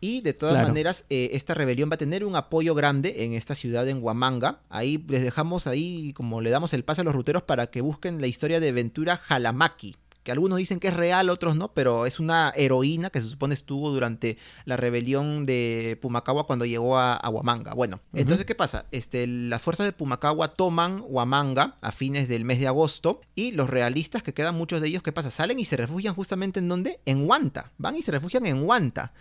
Y 0.00 0.20
de 0.20 0.32
todas 0.32 0.66
maneras, 0.66 1.04
eh, 1.10 1.30
esta 1.32 1.54
rebelión 1.54 1.90
va 1.90 1.94
a 1.94 1.98
tener 1.98 2.24
un 2.24 2.36
apoyo 2.36 2.74
grande 2.74 3.24
en 3.24 3.32
esta 3.32 3.54
ciudad, 3.54 3.88
en 3.88 4.02
Huamanga. 4.02 4.60
Ahí 4.68 5.04
les 5.08 5.22
dejamos 5.22 5.66
ahí, 5.66 6.12
como 6.12 6.40
le 6.40 6.50
damos 6.50 6.72
el 6.72 6.84
pase 6.84 7.00
a 7.00 7.04
los 7.04 7.14
ruteros 7.14 7.42
para 7.42 7.68
que 7.68 7.80
busquen 7.80 8.20
la 8.20 8.26
historia 8.26 8.60
de 8.60 8.72
Ventura 8.72 9.16
Jalamaki. 9.16 9.96
Que 10.22 10.32
algunos 10.32 10.58
dicen 10.58 10.78
que 10.78 10.88
es 10.88 10.94
real, 10.94 11.30
otros 11.30 11.56
no, 11.56 11.72
pero 11.72 12.04
es 12.04 12.20
una 12.20 12.52
heroína 12.54 13.08
que 13.08 13.20
se 13.20 13.28
supone 13.28 13.54
estuvo 13.54 13.90
durante 13.90 14.36
la 14.66 14.76
rebelión 14.76 15.46
de 15.46 15.98
Pumacagua 16.02 16.46
cuando 16.46 16.66
llegó 16.66 16.98
a, 16.98 17.26
Huamanga. 17.30 17.72
Bueno, 17.72 18.00
entonces, 18.12 18.44
¿qué 18.44 18.54
pasa? 18.54 18.84
Este, 18.90 19.26
las 19.26 19.62
fuerzas 19.62 19.86
de 19.86 19.92
Pumacagua 19.92 20.48
toman 20.48 21.02
Huamanga 21.06 21.76
a 21.80 21.92
fines 21.92 22.28
del 22.28 22.44
mes 22.44 22.60
de 22.60 22.66
agosto 22.66 23.22
y 23.34 23.52
los 23.52 23.70
realistas, 23.70 24.22
que 24.22 24.34
quedan 24.34 24.54
muchos 24.54 24.82
de 24.82 24.88
ellos, 24.88 25.02
¿qué 25.02 25.12
pasa? 25.12 25.30
Salen 25.30 25.60
y 25.60 25.64
se 25.64 25.78
refugian 25.78 26.14
justamente 26.14 26.60
en 26.60 26.68
donde? 26.68 27.00
En 27.06 27.26
Huanta. 27.26 27.72
Van 27.78 27.96
y 27.96 28.02
se 28.02 28.12
refugian 28.12 28.44
en 28.44 28.64
Huanta. 28.64 29.14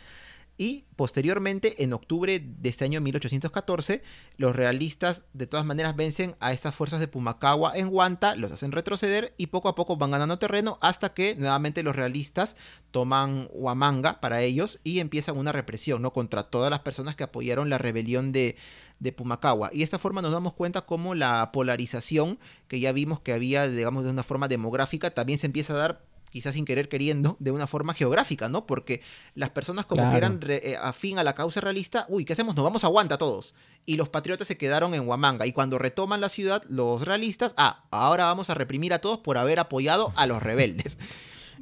Y 0.60 0.86
posteriormente, 0.96 1.84
en 1.84 1.93
octubre 1.93 2.39
de 2.39 2.70
este 2.70 2.84
año 2.84 3.00
1814, 3.00 4.02
los 4.38 4.56
realistas 4.56 5.26
de 5.34 5.46
todas 5.46 5.67
maneras 5.67 5.96
vencen 5.96 6.36
a 6.39 6.52
estas 6.52 6.74
fuerzas 6.74 7.00
de 7.00 7.08
Pumacagua 7.08 7.78
en 7.78 7.89
Huanta, 7.93 8.36
los 8.36 8.52
hacen 8.52 8.72
retroceder 8.72 9.36
y 9.38 9.48
poco 9.48 9.70
a 9.70 9.76
poco 9.76 9.98
van 9.98 10.10
ganando 10.10 10.39
terreno 10.39 10.80
hasta 10.82 11.13
que 11.13 11.36
nuevamente 11.36 11.84
los 11.84 11.96
realistas 11.96 12.56
toman 12.89 13.50
Huamanga 13.52 14.20
para 14.20 14.41
ellos 14.41 14.80
y 14.84 15.00
empiezan 15.00 15.38
una 15.38 15.52
represión 15.52 16.02
¿no? 16.02 16.12
contra 16.12 16.43
todas 16.43 16.72
las 16.72 16.80
personas 16.80 17.15
que 17.15 17.24
apoyaron 17.24 17.70
la 17.70 17.78
rebelión 17.78 18.32
de, 18.32 18.56
de 19.00 19.12
Pumacagua. 19.12 19.70
Y 19.72 19.80
de 19.80 19.84
esta 19.84 20.00
forma 20.00 20.24
nos 20.24 20.32
damos 20.32 20.54
cuenta 20.54 20.88
cómo 20.88 21.13
la 21.13 21.52
polarización 21.52 22.39
que 22.67 22.80
ya 22.80 22.91
vimos 22.93 23.20
que 23.20 23.34
había, 23.34 23.67
digamos, 23.67 24.06
de 24.06 24.10
una 24.10 24.24
forma 24.24 24.48
demográfica, 24.48 25.12
también 25.12 25.38
se 25.38 25.46
empieza 25.46 25.74
a 25.74 25.78
dar 25.78 26.02
quizás 26.38 26.54
sin 26.54 26.65
querer 26.65 26.88
queriendo, 26.88 27.36
de 27.39 27.50
una 27.50 27.65
forma 27.65 27.95
geográfica, 27.95 28.47
¿no? 28.47 28.67
Porque 28.67 29.02
las 29.34 29.50
personas 29.50 29.88
como 29.88 30.08
que 30.12 30.17
eran 30.17 30.39
eh, 30.47 30.78
afín 30.80 31.17
a 31.17 31.23
la 31.23 31.34
causa 31.34 31.62
realista, 31.62 32.06
uy, 32.10 32.26
¿qué 32.26 32.34
hacemos? 32.34 32.56
Nos 32.56 32.63
vamos 32.63 32.84
a 32.84 32.88
Aguanta 32.88 33.17
todos. 33.17 33.56
Y 33.88 33.95
los 33.95 34.10
patriotas 34.10 34.47
se 34.47 34.56
quedaron 34.56 34.93
en 34.93 35.08
Huamanga. 35.08 35.47
Y 35.47 35.52
cuando 35.52 35.80
retoman 35.80 36.21
la 36.21 36.30
ciudad, 36.30 36.62
los 36.69 37.06
realistas, 37.06 37.56
ah, 37.58 37.86
ahora 37.89 38.26
vamos 38.26 38.52
a 38.52 38.54
reprimir 38.54 38.93
a 38.93 39.00
todos 39.00 39.17
por 39.17 39.39
haber 39.39 39.58
apoyado 39.58 40.13
a 40.15 40.28
los 40.28 40.43
rebeldes. 40.43 41.00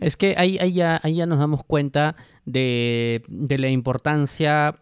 Es 0.02 0.18
que 0.18 0.36
ahí, 0.38 0.58
ahí, 0.60 0.74
ya, 0.74 1.00
ahí 1.04 1.16
ya 1.16 1.26
nos 1.26 1.40
damos 1.40 1.64
cuenta 1.64 2.18
de, 2.44 3.24
de 3.30 3.58
la 3.58 3.70
importancia 3.70 4.76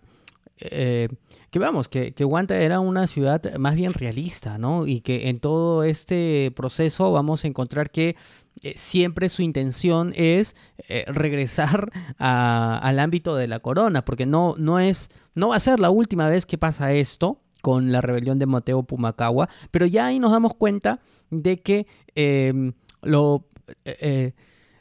eh, 0.58 1.08
que 1.52 1.60
vamos, 1.60 1.88
que, 1.88 2.14
que 2.14 2.24
Guanta 2.24 2.58
era 2.58 2.80
una 2.80 3.06
ciudad 3.06 3.44
más 3.58 3.76
bien 3.76 3.94
realista, 3.94 4.58
¿no? 4.58 4.88
Y 4.88 5.02
que 5.02 5.30
en 5.30 5.38
todo 5.38 5.84
este 5.84 6.52
proceso 6.56 7.12
vamos 7.12 7.44
a 7.44 7.48
encontrar 7.48 7.92
que 7.92 8.16
eh, 8.64 8.74
siempre 8.78 9.28
su 9.28 9.42
intención 9.42 10.14
es 10.16 10.56
eh, 10.88 11.04
regresar 11.08 11.92
al 12.18 13.00
ámbito 13.00 13.36
de 13.36 13.48
la 13.48 13.60
corona, 13.60 14.06
porque 14.06 14.26
no, 14.26 14.56
no, 14.58 14.80
es, 14.80 15.10
no 15.36 15.50
va 15.50 15.58
a 15.58 15.60
ser 15.60 15.80
la 15.82 15.90
última 15.90 16.28
vez 16.28 16.46
que 16.46 16.58
pasa 16.58 16.94
esto 16.94 17.42
con 17.62 17.92
la 17.92 18.00
rebelión 18.00 18.40
de 18.40 18.46
Mateo 18.46 18.84
Pumacagua, 18.84 19.50
pero 19.70 19.86
ya 19.86 20.06
ahí 20.06 20.20
nos 20.20 20.32
damos 20.32 20.56
cuenta 20.56 21.00
de 21.30 21.62
que 21.62 21.88
em, 22.16 22.74
lo, 23.02 23.46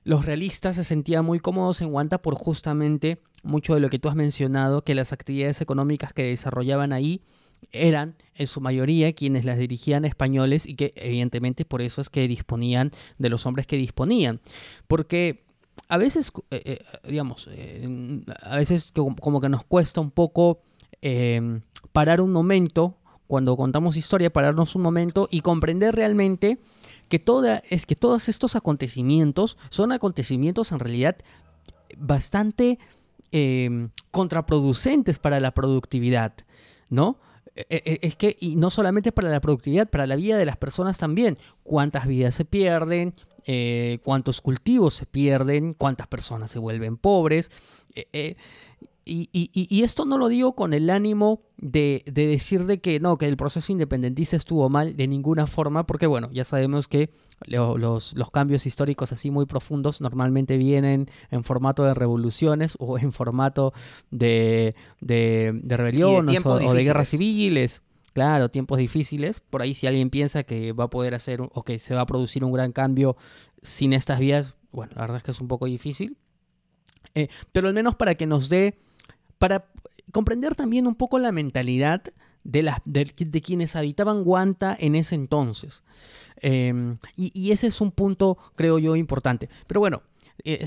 los 0.04 0.26
realistas 0.26 0.76
se 0.76 0.84
sentían 0.84 1.24
muy 1.24 1.40
cómodos 1.40 1.80
en 1.80 1.90
Guanta 1.90 2.22
por 2.22 2.34
justamente 2.34 3.20
mucho 3.42 3.74
de 3.74 3.80
lo 3.80 3.90
que 3.90 3.98
tú 3.98 4.08
has 4.08 4.14
mencionado, 4.14 4.84
que 4.84 4.94
las 4.94 5.12
actividades 5.12 5.60
económicas 5.60 6.12
que 6.12 6.24
desarrollaban 6.24 6.92
ahí 6.92 7.22
eran 7.72 8.16
en 8.34 8.46
su 8.46 8.60
mayoría 8.60 9.12
quienes 9.12 9.44
las 9.44 9.58
dirigían 9.58 10.04
españoles 10.04 10.66
y 10.66 10.74
que 10.74 10.92
evidentemente 10.96 11.64
por 11.64 11.82
eso 11.82 12.00
es 12.00 12.10
que 12.10 12.26
disponían 12.28 12.92
de 13.18 13.28
los 13.28 13.46
hombres 13.46 13.66
que 13.66 13.76
disponían. 13.76 14.40
Porque 14.88 15.44
a 15.88 15.96
veces, 15.96 16.32
eh, 16.50 16.62
eh, 16.64 16.84
digamos, 17.08 17.48
eh, 17.50 18.22
a 18.42 18.56
veces 18.56 18.92
como 18.94 19.40
que 19.40 19.48
nos 19.48 19.64
cuesta 19.64 20.00
un 20.00 20.10
poco 20.10 20.60
em, 21.00 21.62
parar 21.92 22.20
un 22.20 22.32
momento, 22.32 22.96
cuando 23.26 23.56
contamos 23.56 23.96
historia, 23.96 24.32
pararnos 24.32 24.76
un 24.76 24.82
momento 24.82 25.28
y 25.30 25.40
comprender 25.40 25.94
realmente 25.94 26.58
que, 27.08 27.18
toda, 27.18 27.62
es 27.70 27.86
que 27.86 27.96
todos 27.96 28.28
estos 28.28 28.56
acontecimientos 28.56 29.56
son 29.70 29.92
acontecimientos 29.92 30.70
en 30.72 30.78
realidad 30.78 31.16
bastante 31.96 32.78
Em, 33.34 33.88
contraproducentes 34.10 35.18
para 35.18 35.40
la 35.40 35.52
productividad, 35.52 36.34
¿no? 36.90 37.16
E, 37.54 37.66
e, 37.68 37.98
es 38.06 38.16
que, 38.16 38.36
y 38.40 38.56
no 38.56 38.70
solamente 38.70 39.12
para 39.12 39.28
la 39.28 39.40
productividad, 39.40 39.88
para 39.88 40.06
la 40.06 40.16
vida 40.16 40.38
de 40.38 40.46
las 40.46 40.56
personas 40.56 40.98
también. 40.98 41.38
¿Cuántas 41.62 42.06
vidas 42.06 42.34
se 42.34 42.44
pierden? 42.44 43.14
Eh, 43.44 43.98
¿Cuántos 44.04 44.40
cultivos 44.40 44.94
se 44.94 45.06
pierden? 45.06 45.74
¿Cuántas 45.74 46.06
personas 46.06 46.50
se 46.50 46.58
vuelven 46.58 46.96
pobres? 46.96 47.50
Eh, 47.94 48.06
eh, 48.12 48.36
y, 49.04 49.82
esto 49.82 50.04
no 50.04 50.16
lo 50.16 50.28
digo 50.28 50.54
con 50.54 50.74
el 50.74 50.88
ánimo 50.88 51.42
de, 51.56 52.04
decir 52.06 52.66
de 52.66 52.80
que 52.80 53.00
no, 53.00 53.18
que 53.18 53.26
el 53.26 53.36
proceso 53.36 53.72
independentista 53.72 54.36
estuvo 54.36 54.68
mal 54.68 54.96
de 54.96 55.08
ninguna 55.08 55.46
forma, 55.46 55.86
porque 55.86 56.06
bueno, 56.06 56.30
ya 56.32 56.44
sabemos 56.44 56.86
que 56.86 57.10
los, 57.46 58.14
cambios 58.32 58.64
históricos 58.66 59.10
así 59.12 59.30
muy 59.30 59.46
profundos 59.46 60.00
normalmente 60.00 60.56
vienen 60.56 61.10
en 61.30 61.42
formato 61.42 61.82
de 61.84 61.94
revoluciones 61.94 62.76
o 62.78 62.96
en 62.98 63.12
formato 63.12 63.72
de, 64.10 64.76
de, 65.00 65.52
rebeliones 65.64 66.44
o, 66.44 66.74
de 66.74 66.84
guerras 66.84 67.08
civiles. 67.08 67.82
Claro, 68.12 68.50
tiempos 68.50 68.78
difíciles. 68.78 69.40
Por 69.40 69.62
ahí 69.62 69.74
si 69.74 69.86
alguien 69.86 70.10
piensa 70.10 70.44
que 70.44 70.72
va 70.72 70.84
a 70.84 70.90
poder 70.90 71.14
hacer 71.14 71.40
o 71.40 71.64
que 71.64 71.78
se 71.78 71.94
va 71.94 72.02
a 72.02 72.06
producir 72.06 72.44
un 72.44 72.52
gran 72.52 72.70
cambio 72.70 73.16
sin 73.62 73.94
estas 73.94 74.20
vías, 74.20 74.56
bueno, 74.70 74.92
la 74.94 75.02
verdad 75.02 75.16
es 75.16 75.22
que 75.22 75.30
es 75.30 75.40
un 75.40 75.48
poco 75.48 75.66
difícil. 75.66 76.18
Eh, 77.14 77.28
pero 77.52 77.68
al 77.68 77.74
menos 77.74 77.94
para 77.94 78.14
que 78.14 78.26
nos 78.26 78.48
dé 78.48 78.78
para 79.42 79.66
comprender 80.12 80.54
también 80.54 80.86
un 80.86 80.94
poco 80.94 81.18
la 81.18 81.32
mentalidad 81.32 82.04
de, 82.44 82.72
de, 82.84 83.40
quienes 83.40 83.74
habitaban 83.74 84.22
Guanta 84.22 84.76
en 84.78 84.94
ese 84.94 85.16
entonces. 85.16 85.82
Em, 86.36 86.98
y, 87.16 87.50
ese 87.50 87.66
es 87.66 87.80
un 87.80 87.90
punto, 87.90 88.38
creo 88.54 88.78
yo, 88.78 88.94
importante. 88.94 89.48
Pero 89.66 89.80
bueno, 89.80 90.02
eh, 90.44 90.64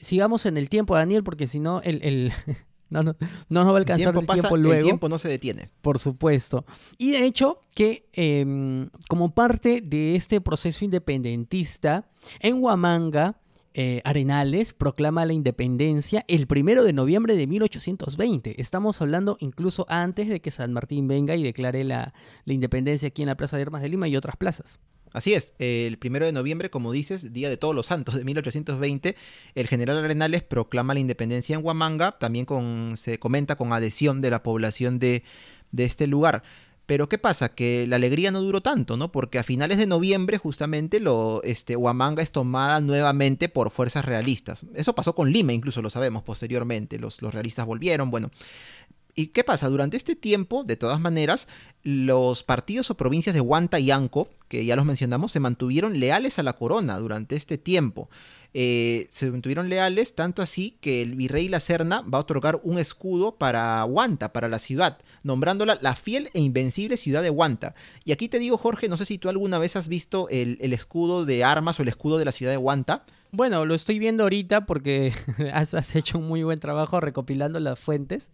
sigamos 0.00 0.46
en 0.46 0.56
el 0.56 0.70
tiempo, 0.70 0.94
Daniel, 0.94 1.22
porque 1.22 1.46
si 1.46 1.60
no, 1.60 1.82
el, 1.82 2.32
no, 2.88 3.02
no, 3.02 3.14
no, 3.50 3.64
nos 3.64 3.66
va 3.66 3.76
a 3.76 3.80
alcanzar 3.80 4.16
el 4.16 4.26
tiempo, 4.26 4.56
luego. 4.56 4.72
El 4.72 4.84
tiempo 4.84 5.10
no 5.10 5.18
se 5.18 5.28
detiene. 5.28 5.68
Por 5.82 5.98
supuesto. 5.98 6.64
Y 6.96 7.10
de 7.10 7.26
hecho, 7.26 7.60
que 7.74 8.08
em, 8.14 8.88
como 9.10 9.34
parte 9.34 9.82
de 9.82 10.16
este 10.16 10.40
proceso 10.40 10.82
independentista, 10.82 12.08
en 12.40 12.62
Huamanga, 12.62 13.38
eh, 13.74 14.00
Arenales 14.04 14.72
proclama 14.72 15.24
la 15.24 15.32
independencia 15.32 16.24
el 16.28 16.46
primero 16.46 16.84
de 16.84 16.92
noviembre 16.92 17.36
de 17.36 17.46
1820. 17.46 18.60
Estamos 18.60 19.00
hablando 19.00 19.36
incluso 19.40 19.86
antes 19.88 20.28
de 20.28 20.40
que 20.40 20.50
San 20.50 20.72
Martín 20.72 21.08
venga 21.08 21.36
y 21.36 21.42
declare 21.42 21.84
la, 21.84 22.14
independencia 22.46 23.08
aquí 23.08 23.22
en 23.22 23.28
la 23.28 23.36
Plaza 23.36 23.56
de 23.56 23.62
Armas 23.62 23.82
de 23.82 23.88
Lima 23.88 24.08
y 24.08 24.16
otras 24.16 24.36
plazas. 24.36 24.80
Así 25.12 25.32
es, 25.32 25.54
el 25.58 25.96
primero 25.98 26.26
de 26.26 26.32
noviembre, 26.32 26.68
como 26.68 26.92
dices, 26.92 27.32
Día 27.32 27.48
de 27.48 27.56
Todos 27.56 27.74
los 27.74 27.86
Santos 27.86 28.14
de 28.14 28.24
1820, 28.24 29.16
el 29.54 29.66
general 29.66 30.04
Arenales 30.04 30.42
proclama 30.42 30.92
la 30.92 31.00
independencia 31.00 31.54
en 31.56 31.64
Huamanga, 31.64 32.18
también 32.18 32.46
se 32.96 33.18
comenta 33.18 33.56
con 33.56 33.72
adhesión 33.72 34.20
de 34.20 34.30
la 34.30 34.42
población 34.42 34.98
de 34.98 35.22
este 35.76 36.06
lugar. 36.06 36.42
Pero 36.88 37.06
¿qué 37.06 37.18
pasa? 37.18 37.50
Que 37.50 37.86
la 37.86 37.96
alegría 37.96 38.30
no 38.30 38.40
duró 38.40 38.62
tanto, 38.62 38.96
¿no? 38.96 39.12
Porque 39.12 39.38
a 39.38 39.42
finales 39.42 39.76
de 39.76 39.86
noviembre 39.86 40.38
justamente 40.38 41.00
lo, 41.00 41.42
este, 41.44 41.76
Huamanga 41.76 42.22
es 42.22 42.32
tomada 42.32 42.80
nuevamente 42.80 43.50
por 43.50 43.68
fuerzas 43.68 44.06
realistas. 44.06 44.64
Eso 44.72 44.94
pasó 44.94 45.14
con 45.14 45.30
Lima, 45.30 45.52
incluso 45.52 45.82
lo 45.82 45.90
sabemos 45.90 46.22
posteriormente. 46.22 46.98
Los, 46.98 47.20
realistas 47.20 47.66
volvieron, 47.66 48.10
bueno. 48.10 48.30
¿Y 49.14 49.26
qué 49.26 49.44
pasa? 49.44 49.68
Durante 49.68 49.98
este 49.98 50.16
tiempo, 50.16 50.64
de 50.64 50.76
todas 50.76 50.98
maneras, 50.98 51.46
los 51.82 52.42
partidos 52.42 52.90
o 52.90 52.96
provincias 52.96 53.34
de 53.34 53.42
Huanta 53.42 53.78
y 53.78 53.90
Anco, 53.90 54.30
que 54.48 54.64
ya 54.64 54.74
los 54.74 54.86
mencionamos, 54.86 55.30
se 55.30 55.40
mantuvieron 55.40 56.00
leales 56.00 56.38
a 56.38 56.42
la 56.42 56.54
corona 56.54 56.98
durante 56.98 57.36
este 57.36 57.58
tiempo. 57.58 58.08
Eh, 58.54 59.06
se 59.10 59.30
mantuvieron 59.30 59.68
leales, 59.68 60.14
tanto 60.14 60.40
así 60.40 60.78
que 60.80 61.02
el 61.02 61.14
virrey 61.14 61.48
La 61.48 61.60
Serna 61.60 62.00
va 62.02 62.18
a 62.18 62.22
otorgar 62.22 62.60
un 62.62 62.78
escudo 62.78 63.36
para 63.36 63.84
Huanta, 63.84 64.32
para 64.32 64.48
la 64.48 64.58
ciudad, 64.58 64.98
nombrándola 65.22 65.78
la 65.82 65.94
fiel 65.94 66.30
e 66.32 66.40
invencible 66.40 66.96
ciudad 66.96 67.22
de 67.22 67.30
Huanta. 67.30 67.74
Y 68.04 68.12
aquí 68.12 68.28
te 68.28 68.38
digo, 68.38 68.56
Jorge, 68.56 68.88
no 68.88 68.96
sé 68.96 69.04
si 69.04 69.18
tú 69.18 69.28
alguna 69.28 69.58
vez 69.58 69.76
has 69.76 69.88
visto 69.88 70.28
el, 70.30 70.58
escudo 70.72 71.26
de 71.26 71.44
armas 71.44 71.78
o 71.78 71.82
el 71.82 71.88
escudo 71.88 72.18
de 72.18 72.24
la 72.24 72.32
ciudad 72.32 72.52
de 72.52 72.58
Huanta. 72.58 73.04
Bueno, 73.30 73.66
lo 73.66 73.74
estoy 73.74 73.98
viendo 73.98 74.22
ahorita 74.22 74.64
porque 74.64 75.12
has, 75.52 75.74
has 75.74 75.94
hecho 75.94 76.18
un 76.18 76.26
muy 76.26 76.42
buen 76.42 76.60
trabajo 76.60 76.98
recopilando 76.98 77.60
las 77.60 77.78
fuentes. 77.78 78.32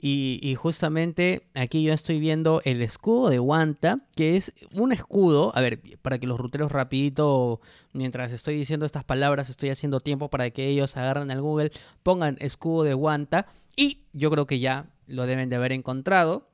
Y, 0.00 0.38
y 0.42 0.54
justamente 0.54 1.48
aquí 1.54 1.82
yo 1.82 1.92
estoy 1.92 2.20
viendo 2.20 2.62
el 2.64 2.80
escudo 2.82 3.30
de 3.30 3.40
Wanta, 3.40 4.00
que 4.14 4.36
es 4.36 4.52
un 4.72 4.92
escudo, 4.92 5.50
a 5.56 5.60
ver, 5.60 5.80
para 6.02 6.18
que 6.18 6.28
los 6.28 6.38
ruteros 6.38 6.70
rapidito, 6.70 7.60
mientras 7.92 8.32
estoy 8.32 8.54
diciendo 8.54 8.86
estas 8.86 9.02
palabras, 9.02 9.50
estoy 9.50 9.70
haciendo 9.70 9.98
tiempo 9.98 10.30
para 10.30 10.50
que 10.50 10.68
ellos 10.68 10.96
agarren 10.96 11.32
al 11.32 11.42
Google, 11.42 11.72
pongan 12.04 12.36
escudo 12.38 12.84
de 12.84 12.94
Wanta 12.94 13.46
y 13.74 14.04
yo 14.12 14.30
creo 14.30 14.46
que 14.46 14.60
ya 14.60 14.86
lo 15.08 15.26
deben 15.26 15.48
de 15.48 15.56
haber 15.56 15.72
encontrado. 15.72 16.48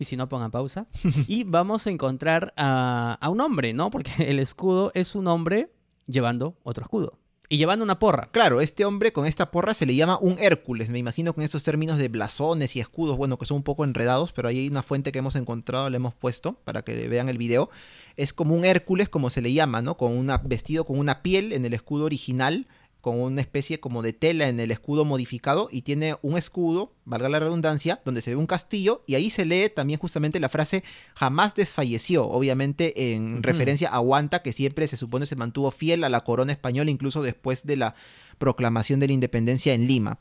Y 0.00 0.04
si 0.04 0.16
no, 0.16 0.28
pongan 0.28 0.50
pausa. 0.50 0.86
Y 1.28 1.44
vamos 1.44 1.86
a 1.86 1.90
encontrar 1.90 2.52
a, 2.56 3.16
a 3.20 3.28
un 3.28 3.40
hombre, 3.40 3.72
¿no? 3.74 3.90
Porque 3.90 4.10
el 4.30 4.40
escudo 4.40 4.90
es 4.94 5.14
un 5.14 5.28
hombre 5.28 5.70
llevando 6.06 6.56
otro 6.64 6.84
escudo. 6.84 7.18
Y 7.50 7.56
llevando 7.56 7.82
una 7.82 7.98
porra. 7.98 8.28
Claro, 8.30 8.60
este 8.60 8.84
hombre 8.84 9.10
con 9.10 9.24
esta 9.24 9.50
porra 9.50 9.72
se 9.72 9.86
le 9.86 9.94
llama 9.94 10.18
un 10.20 10.38
Hércules. 10.38 10.90
Me 10.90 10.98
imagino 10.98 11.32
con 11.32 11.42
estos 11.42 11.64
términos 11.64 11.98
de 11.98 12.08
blasones 12.08 12.76
y 12.76 12.80
escudos, 12.80 13.16
bueno, 13.16 13.38
que 13.38 13.46
son 13.46 13.56
un 13.58 13.62
poco 13.62 13.84
enredados, 13.84 14.32
pero 14.32 14.48
ahí 14.48 14.58
hay 14.58 14.68
una 14.68 14.82
fuente 14.82 15.12
que 15.12 15.20
hemos 15.20 15.34
encontrado, 15.34 15.88
le 15.88 15.96
hemos 15.96 16.14
puesto 16.14 16.54
para 16.64 16.82
que 16.82 17.08
vean 17.08 17.30
el 17.30 17.38
video. 17.38 17.70
Es 18.16 18.34
como 18.34 18.54
un 18.54 18.66
Hércules, 18.66 19.08
como 19.08 19.30
se 19.30 19.40
le 19.40 19.54
llama, 19.54 19.80
¿no? 19.80 19.96
Con 19.96 20.12
una 20.12 20.36
vestido 20.36 20.84
con 20.84 20.98
una 20.98 21.22
piel 21.22 21.54
en 21.54 21.64
el 21.64 21.72
escudo 21.72 22.04
original, 22.04 22.66
con 23.08 23.20
una 23.20 23.40
especie 23.40 23.80
como 23.80 24.02
de 24.02 24.12
tela 24.12 24.48
en 24.48 24.60
el 24.60 24.70
escudo 24.70 25.06
modificado 25.06 25.70
y 25.72 25.82
tiene 25.82 26.16
un 26.20 26.36
escudo, 26.36 26.92
valga 27.06 27.30
la 27.30 27.40
redundancia, 27.40 28.02
donde 28.04 28.20
se 28.20 28.30
ve 28.30 28.36
un 28.36 28.46
castillo 28.46 29.02
y 29.06 29.14
ahí 29.14 29.30
se 29.30 29.46
lee 29.46 29.70
también 29.74 29.98
justamente 29.98 30.40
la 30.40 30.50
frase 30.50 30.84
jamás 31.14 31.54
desfalleció, 31.54 32.28
obviamente 32.28 33.14
en 33.14 33.42
referencia 33.42 33.88
a 33.88 34.00
Huanta, 34.00 34.42
que 34.42 34.52
siempre 34.52 34.86
se 34.88 34.98
supone 34.98 35.24
se 35.24 35.36
mantuvo 35.36 35.70
fiel 35.70 36.04
a 36.04 36.10
la 36.10 36.22
corona 36.22 36.52
española 36.52 36.90
incluso 36.90 37.22
después 37.22 37.64
de 37.66 37.76
la 37.76 37.94
proclamación 38.36 39.00
de 39.00 39.06
la 39.06 39.14
independencia 39.14 39.72
en 39.72 39.86
Lima. 39.86 40.18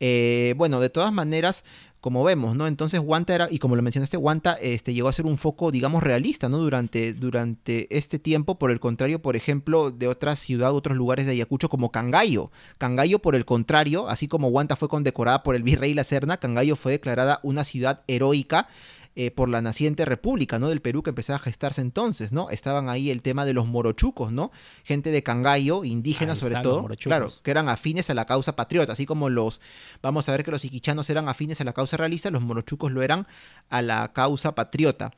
Eh, 0.00 0.54
bueno, 0.56 0.80
de 0.80 0.90
todas 0.90 1.12
maneras, 1.12 1.64
como 2.04 2.22
vemos, 2.22 2.54
¿no? 2.54 2.66
Entonces 2.66 3.00
Huanta 3.00 3.34
era, 3.34 3.48
y 3.50 3.58
como 3.58 3.76
lo 3.76 3.82
mencionaste, 3.82 4.18
Huanta 4.18 4.58
este, 4.60 4.92
llegó 4.92 5.08
a 5.08 5.12
ser 5.14 5.24
un 5.24 5.38
foco, 5.38 5.70
digamos, 5.70 6.02
realista, 6.02 6.50
¿no? 6.50 6.58
Durante, 6.58 7.14
durante 7.14 7.86
este 7.96 8.18
tiempo, 8.18 8.58
por 8.58 8.70
el 8.70 8.78
contrario, 8.78 9.22
por 9.22 9.36
ejemplo, 9.36 9.90
de 9.90 10.06
otra 10.06 10.36
ciudad, 10.36 10.74
otros 10.74 10.98
lugares 10.98 11.24
de 11.24 11.32
Ayacucho, 11.32 11.70
como 11.70 11.90
Cangallo. 11.90 12.50
Cangallo, 12.76 13.20
por 13.20 13.34
el 13.34 13.46
contrario, 13.46 14.06
así 14.10 14.28
como 14.28 14.48
Huanta 14.48 14.76
fue 14.76 14.90
condecorada 14.90 15.42
por 15.42 15.56
el 15.56 15.62
virrey 15.62 15.94
La 15.94 16.04
Serna, 16.04 16.36
Cangallo 16.36 16.76
fue 16.76 16.92
declarada 16.92 17.40
una 17.42 17.64
ciudad 17.64 18.02
heroica 18.06 18.68
eh, 19.16 19.30
por 19.30 19.48
la 19.48 19.62
naciente 19.62 20.04
república, 20.04 20.58
¿no? 20.58 20.68
Del 20.68 20.80
Perú 20.80 21.02
que 21.02 21.10
empezaba 21.10 21.36
a 21.36 21.40
gestarse 21.40 21.80
entonces, 21.80 22.32
¿no? 22.32 22.50
Estaban 22.50 22.88
ahí 22.88 23.10
el 23.10 23.22
tema 23.22 23.44
de 23.44 23.52
los 23.52 23.66
morochucos, 23.66 24.32
¿no? 24.32 24.50
Gente 24.82 25.10
de 25.10 25.22
Cangallo, 25.22 25.84
indígenas 25.84 26.38
sobre 26.38 26.56
todo, 26.62 26.88
claro, 27.00 27.28
que 27.42 27.50
eran 27.50 27.68
afines 27.68 28.10
a 28.10 28.14
la 28.14 28.24
causa 28.24 28.56
patriota, 28.56 28.92
así 28.92 29.06
como 29.06 29.30
los, 29.30 29.60
vamos 30.02 30.28
a 30.28 30.32
ver 30.32 30.44
que 30.44 30.50
los 30.50 30.64
iquichanos 30.64 31.08
eran 31.10 31.28
afines 31.28 31.60
a 31.60 31.64
la 31.64 31.72
causa 31.72 31.96
realista, 31.96 32.30
los 32.30 32.42
morochucos 32.42 32.90
lo 32.90 33.02
eran 33.02 33.26
a 33.70 33.82
la 33.82 34.12
causa 34.12 34.54
patriota. 34.54 35.12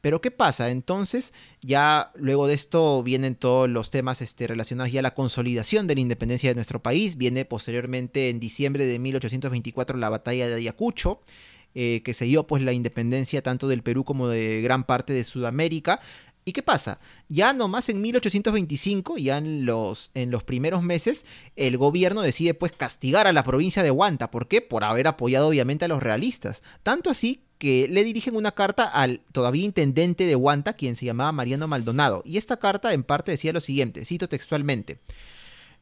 Pero 0.00 0.20
¿qué 0.20 0.30
pasa? 0.30 0.70
Entonces, 0.70 1.32
ya 1.62 2.12
luego 2.14 2.46
de 2.46 2.54
esto 2.54 3.02
vienen 3.02 3.34
todos 3.34 3.68
los 3.68 3.90
temas 3.90 4.22
este, 4.22 4.46
relacionados 4.46 4.92
ya 4.92 5.00
a 5.00 5.02
la 5.02 5.14
consolidación 5.14 5.86
de 5.86 5.94
la 5.94 6.00
independencia 6.00 6.50
de 6.50 6.54
nuestro 6.54 6.82
país. 6.82 7.16
Viene 7.16 7.44
posteriormente 7.44 8.28
en 8.28 8.38
diciembre 8.38 8.86
de 8.86 8.98
1824 8.98 9.98
la 9.98 10.08
batalla 10.08 10.46
de 10.48 10.54
Ayacucho, 10.54 11.20
eh, 11.78 12.00
que 12.02 12.14
se 12.14 12.24
dio 12.24 12.46
pues 12.46 12.62
la 12.62 12.72
independencia 12.72 13.42
tanto 13.42 13.68
del 13.68 13.82
Perú 13.82 14.02
como 14.02 14.28
de 14.28 14.62
gran 14.62 14.84
parte 14.84 15.12
de 15.12 15.24
Sudamérica. 15.24 16.00
¿Y 16.42 16.52
qué 16.52 16.62
pasa? 16.62 17.00
Ya 17.28 17.52
nomás 17.52 17.90
en 17.90 18.00
1825, 18.00 19.18
ya 19.18 19.36
en 19.36 19.66
los, 19.66 20.10
en 20.14 20.30
los 20.30 20.42
primeros 20.42 20.82
meses, 20.82 21.26
el 21.54 21.76
gobierno 21.76 22.22
decide 22.22 22.54
pues 22.54 22.72
castigar 22.72 23.26
a 23.26 23.34
la 23.34 23.44
provincia 23.44 23.82
de 23.82 23.90
Huanta. 23.90 24.30
¿Por 24.30 24.48
qué? 24.48 24.62
Por 24.62 24.84
haber 24.84 25.06
apoyado 25.06 25.48
obviamente 25.48 25.84
a 25.84 25.88
los 25.88 26.02
realistas. 26.02 26.62
Tanto 26.82 27.10
así 27.10 27.42
que 27.58 27.88
le 27.90 28.04
dirigen 28.04 28.36
una 28.36 28.52
carta 28.52 28.84
al 28.84 29.20
todavía 29.32 29.66
intendente 29.66 30.24
de 30.24 30.34
Huanta, 30.34 30.72
quien 30.72 30.96
se 30.96 31.04
llamaba 31.04 31.30
Mariano 31.32 31.68
Maldonado. 31.68 32.22
Y 32.24 32.38
esta 32.38 32.56
carta 32.56 32.94
en 32.94 33.02
parte 33.02 33.32
decía 33.32 33.52
lo 33.52 33.60
siguiente, 33.60 34.06
cito 34.06 34.30
textualmente. 34.30 34.96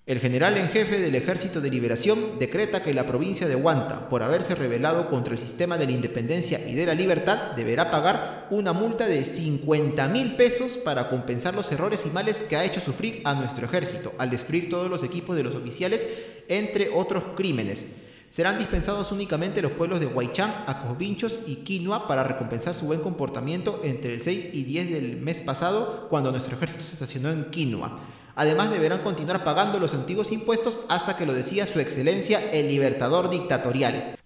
El 0.06 0.20
general 0.20 0.58
en 0.58 0.68
jefe 0.68 1.00
del 1.00 1.14
Ejército 1.14 1.62
de 1.62 1.70
Liberación 1.70 2.38
decreta 2.38 2.82
que 2.82 2.92
la 2.92 3.06
provincia 3.06 3.48
de 3.48 3.56
Huanta, 3.56 4.06
por 4.10 4.22
haberse 4.22 4.54
rebelado 4.54 5.08
contra 5.08 5.32
el 5.32 5.40
sistema 5.40 5.78
de 5.78 5.86
la 5.86 5.92
independencia 5.92 6.60
y 6.68 6.74
de 6.74 6.84
la 6.84 6.92
libertad, 6.92 7.52
deberá 7.52 7.90
pagar 7.90 8.46
una 8.50 8.74
multa 8.74 9.06
de 9.06 9.24
50 9.24 10.06
mil 10.08 10.36
pesos 10.36 10.76
para 10.76 11.08
compensar 11.08 11.54
los 11.54 11.72
errores 11.72 12.04
y 12.04 12.10
males 12.10 12.40
que 12.40 12.54
ha 12.54 12.66
hecho 12.66 12.82
sufrir 12.82 13.22
a 13.24 13.34
nuestro 13.34 13.64
ejército 13.64 14.12
al 14.18 14.28
destruir 14.28 14.68
todos 14.68 14.90
los 14.90 15.02
equipos 15.02 15.36
de 15.36 15.42
los 15.42 15.54
oficiales, 15.54 16.06
entre 16.48 16.90
otros 16.90 17.24
crímenes. 17.34 17.94
Serán 18.28 18.58
dispensados 18.58 19.10
únicamente 19.10 19.62
los 19.62 19.72
pueblos 19.72 20.00
de 20.00 20.06
Huaychán, 20.06 20.64
Acosvinchos 20.66 21.40
y 21.46 21.56
Quinoa 21.64 22.06
para 22.06 22.24
recompensar 22.24 22.74
su 22.74 22.84
buen 22.84 23.00
comportamiento 23.00 23.80
entre 23.82 24.12
el 24.12 24.20
6 24.20 24.48
y 24.52 24.64
10 24.64 24.90
del 24.90 25.16
mes 25.16 25.40
pasado, 25.40 26.08
cuando 26.10 26.30
nuestro 26.30 26.56
ejército 26.56 26.84
se 26.84 26.92
estacionó 26.92 27.30
en 27.30 27.46
Quinoa. 27.46 28.02
Además 28.36 28.70
deberán 28.70 29.02
continuar 29.02 29.44
pagando 29.44 29.78
los 29.78 29.94
antiguos 29.94 30.32
impuestos 30.32 30.80
hasta 30.88 31.16
que 31.16 31.26
lo 31.26 31.34
decía 31.34 31.66
su 31.66 31.80
excelencia 31.80 32.50
el 32.50 32.68
libertador 32.68 33.30
dictatorial. 33.30 34.16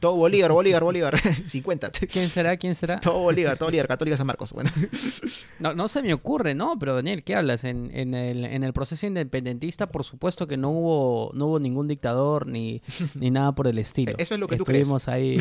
Todo 0.00 0.16
Bolívar, 0.16 0.52
Bolívar, 0.52 0.82
Bolívar. 0.82 1.18
50. 1.48 1.90
¿Quién 1.90 2.28
será? 2.28 2.56
¿Quién 2.56 2.74
será? 2.74 3.00
Todo 3.00 3.20
Bolívar, 3.20 3.56
todo 3.56 3.68
Bolívar, 3.68 3.88
Católica 3.88 4.16
San 4.16 4.26
Marcos. 4.26 4.52
Bueno. 4.52 4.70
No, 5.58 5.74
no 5.74 5.88
se 5.88 6.02
me 6.02 6.14
ocurre, 6.14 6.54
¿no? 6.54 6.78
Pero 6.78 6.94
Daniel, 6.94 7.24
¿qué 7.24 7.34
hablas? 7.34 7.64
En, 7.64 7.90
en 7.92 8.14
el, 8.14 8.44
en 8.44 8.62
el 8.62 8.72
proceso 8.72 9.06
independentista, 9.06 9.88
por 9.88 10.04
supuesto 10.04 10.46
que 10.46 10.56
no 10.56 10.70
hubo, 10.70 11.32
no 11.34 11.46
hubo 11.46 11.58
ningún 11.58 11.88
dictador 11.88 12.46
ni, 12.46 12.80
ni 13.16 13.30
nada 13.30 13.52
por 13.52 13.66
el 13.66 13.78
estilo. 13.78 14.14
Eso 14.18 14.34
es 14.34 14.40
lo 14.40 14.46
que 14.46 14.56
tú 14.56 14.62
Estuvimos 14.62 15.08
ahí 15.08 15.36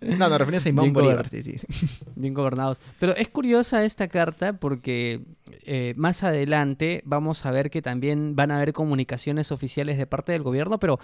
No, 0.00 0.28
no, 0.28 0.38
referencia 0.38 0.68
a 0.68 0.70
Simón 0.70 0.84
Bien 0.84 0.92
Bolívar. 0.94 1.28
Sí, 1.28 1.42
sí, 1.42 1.58
sí. 1.58 1.66
bien 2.14 2.32
gobernados. 2.32 2.80
Pero 3.00 3.16
es 3.16 3.28
curiosa 3.28 3.84
esta 3.84 4.06
carta 4.06 4.52
porque 4.52 5.22
eh, 5.62 5.94
más 5.96 6.22
adelante 6.22 7.02
vamos 7.04 7.44
a 7.44 7.50
ver 7.50 7.70
que 7.70 7.82
también 7.82 8.36
van 8.36 8.50
a 8.50 8.56
haber 8.56 8.72
comunicaciones 8.72 9.52
oficiales 9.52 9.98
de 9.98 10.06
parte 10.06 10.32
del 10.32 10.42
gobierno, 10.42 10.78
pero 10.78 10.98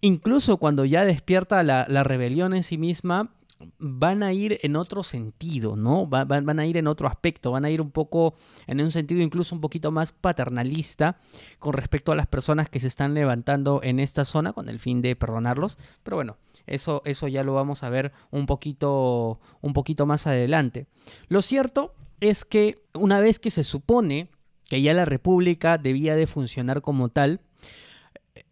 incluso 0.00 0.58
cuando 0.58 0.84
ya 0.84 1.04
despierta 1.04 1.62
la, 1.62 1.84
rebelión 2.04 2.54
en 2.54 2.62
sí 2.62 2.78
misma, 2.78 3.32
van 3.78 4.22
a 4.22 4.32
ir 4.32 4.60
en 4.62 4.76
otro 4.76 5.02
sentido, 5.02 5.74
¿no? 5.74 6.08
Va- 6.08 6.24
van, 6.24 6.46
van 6.46 6.60
a 6.60 6.66
ir 6.66 6.76
en 6.76 6.86
otro 6.86 7.08
aspecto, 7.08 7.50
van 7.50 7.64
a 7.64 7.70
ir 7.70 7.80
un 7.80 7.90
poco, 7.90 8.34
en 8.68 8.80
un 8.80 8.92
sentido 8.92 9.20
incluso 9.20 9.52
un 9.54 9.60
poquito 9.60 9.90
más 9.90 10.12
paternalista 10.12 11.16
con 11.58 11.72
respecto 11.72 12.12
a 12.12 12.14
las 12.14 12.28
personas 12.28 12.68
que 12.68 12.78
se 12.78 12.86
están 12.86 13.14
levantando 13.14 13.80
en 13.82 13.98
esta 13.98 14.24
zona 14.24 14.52
con 14.52 14.68
el 14.68 14.78
fin 14.78 15.02
de 15.02 15.16
perdonarlos. 15.16 15.76
Pero 16.04 16.16
bueno, 16.16 16.36
eso, 16.68 17.02
eso 17.04 17.26
ya 17.26 17.42
lo 17.42 17.54
vamos 17.54 17.82
a 17.82 17.90
ver 17.90 18.12
un 18.30 18.46
poquito, 18.46 19.40
un 19.60 19.72
poquito 19.72 20.06
más 20.06 20.28
adelante. 20.28 20.86
Lo 21.28 21.42
cierto 21.42 21.94
es 22.20 22.44
que 22.44 22.78
una 22.94 23.18
vez 23.20 23.40
que 23.40 23.50
se 23.50 23.64
supone 23.64 24.28
que 24.68 24.82
ya 24.82 24.94
la 24.94 25.04
República 25.04 25.78
debía 25.78 26.14
de 26.14 26.26
funcionar 26.28 26.80
como 26.80 27.08
tal, 27.08 27.40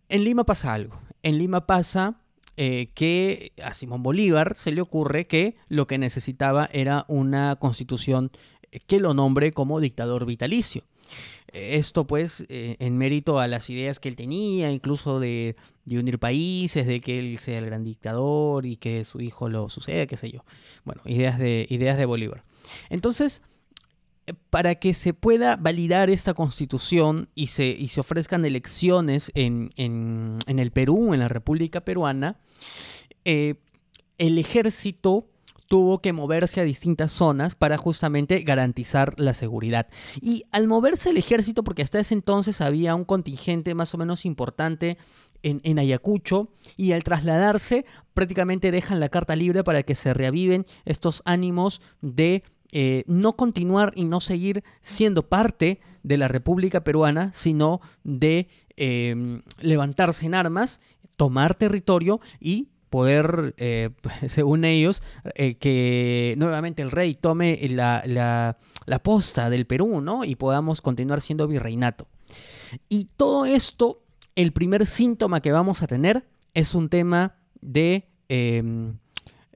en 0.08 0.24
Lima 0.24 0.44
pasa 0.44 0.72
algo. 0.72 0.98
En 1.26 1.38
Lima 1.38 1.66
pasa 1.66 2.20
eh, 2.56 2.90
que 2.94 3.50
a 3.60 3.74
Simón 3.74 4.04
Bolívar 4.04 4.56
se 4.56 4.70
le 4.70 4.80
ocurre 4.80 5.26
que 5.26 5.56
lo 5.68 5.88
que 5.88 5.98
necesitaba 5.98 6.70
era 6.72 7.04
una 7.08 7.56
constitución 7.56 8.30
eh, 8.70 8.78
que 8.86 9.00
lo 9.00 9.12
nombre 9.12 9.50
como 9.50 9.80
dictador 9.80 10.24
vitalicio. 10.24 10.84
Eh, 11.52 11.78
Esto 11.78 12.06
pues 12.06 12.46
en 12.48 12.96
mérito 12.96 13.40
a 13.40 13.48
las 13.48 13.68
ideas 13.70 13.98
que 13.98 14.08
él 14.08 14.14
tenía, 14.14 14.70
incluso 14.70 15.18
de, 15.18 15.56
de 15.84 15.98
unir 15.98 16.20
países, 16.20 16.86
de 16.86 17.00
que 17.00 17.18
él 17.18 17.38
sea 17.38 17.58
el 17.58 17.66
gran 17.66 17.82
dictador 17.82 18.64
y 18.64 18.76
que 18.76 19.04
su 19.04 19.20
hijo 19.20 19.48
lo 19.48 19.68
suceda, 19.68 20.06
qué 20.06 20.16
sé 20.16 20.30
yo. 20.30 20.44
Bueno, 20.84 21.02
ideas 21.06 21.40
de, 21.40 21.66
ideas 21.70 21.98
de 21.98 22.06
Bolívar. 22.06 22.44
Entonces, 22.88 23.42
para 24.50 24.74
que 24.76 24.94
se 24.94 25.14
pueda 25.14 25.56
validar 25.56 26.10
esta 26.10 26.34
constitución 26.34 27.28
y 27.34 27.48
se, 27.48 27.66
y 27.66 27.88
se 27.88 28.00
ofrezcan 28.00 28.44
elecciones 28.44 29.30
en, 29.34 29.70
en- 29.76 30.38
en 30.46 30.58
el 30.58 30.70
Perú, 30.72 31.14
en 31.14 31.20
la 31.20 31.28
República 31.28 31.82
Peruana, 31.82 32.38
eh, 33.24 33.54
el 34.18 34.38
ejército 34.38 35.28
tuvo 35.68 35.98
que 35.98 36.12
moverse 36.12 36.60
a 36.60 36.64
distintas 36.64 37.10
zonas 37.10 37.56
para 37.56 37.76
justamente 37.76 38.38
garantizar 38.40 39.14
la 39.18 39.34
seguridad. 39.34 39.88
Y 40.20 40.44
al 40.52 40.68
moverse 40.68 41.10
el 41.10 41.16
ejército, 41.16 41.64
porque 41.64 41.82
hasta 41.82 41.98
ese 41.98 42.14
entonces 42.14 42.60
había 42.60 42.94
un 42.94 43.04
contingente 43.04 43.74
más 43.74 43.92
o 43.92 43.98
menos 43.98 44.24
importante 44.24 44.96
en, 45.42 45.60
en 45.64 45.78
Ayacucho, 45.80 46.50
y 46.76 46.92
al 46.92 47.02
trasladarse 47.02 47.84
prácticamente 48.14 48.70
dejan 48.70 49.00
la 49.00 49.08
carta 49.08 49.34
libre 49.34 49.64
para 49.64 49.82
que 49.82 49.96
se 49.96 50.14
reaviven 50.14 50.66
estos 50.84 51.20
ánimos 51.24 51.80
de 52.00 52.44
eh, 52.78 53.04
no 53.06 53.36
continuar 53.36 53.92
y 53.94 54.04
no 54.04 54.20
seguir 54.20 54.62
siendo 54.82 55.22
parte 55.28 55.80
de 56.02 56.18
la 56.18 56.28
República 56.28 56.84
Peruana, 56.84 57.32
sino 57.32 57.80
de 58.04 58.48
eh, 58.76 59.40
levantarse 59.60 60.26
en 60.26 60.34
armas, 60.34 60.82
tomar 61.16 61.54
territorio 61.54 62.20
y 62.38 62.68
poder, 62.90 63.54
eh, 63.56 63.90
según 64.26 64.64
ellos, 64.66 65.02
eh, 65.36 65.54
que 65.54 66.34
nuevamente 66.36 66.82
el 66.82 66.90
rey 66.90 67.14
tome 67.14 67.58
la, 67.70 68.02
la- 68.04 68.58
la 68.84 68.98
posta 69.00 69.48
del 69.50 69.66
Perú, 69.66 70.00
¿no? 70.02 70.24
Y 70.24 70.36
podamos 70.36 70.82
continuar 70.82 71.20
siendo 71.22 71.48
virreinato. 71.48 72.06
Y 72.90 73.06
todo 73.16 73.46
esto, 73.46 74.02
el 74.34 74.52
primer 74.52 74.84
síntoma 74.86 75.40
que 75.40 75.50
vamos 75.50 75.82
a 75.82 75.86
tener 75.86 76.24
es 76.54 76.74
un 76.74 76.88
tema 76.90 77.36
de, 77.60 78.08
em, 78.28 78.98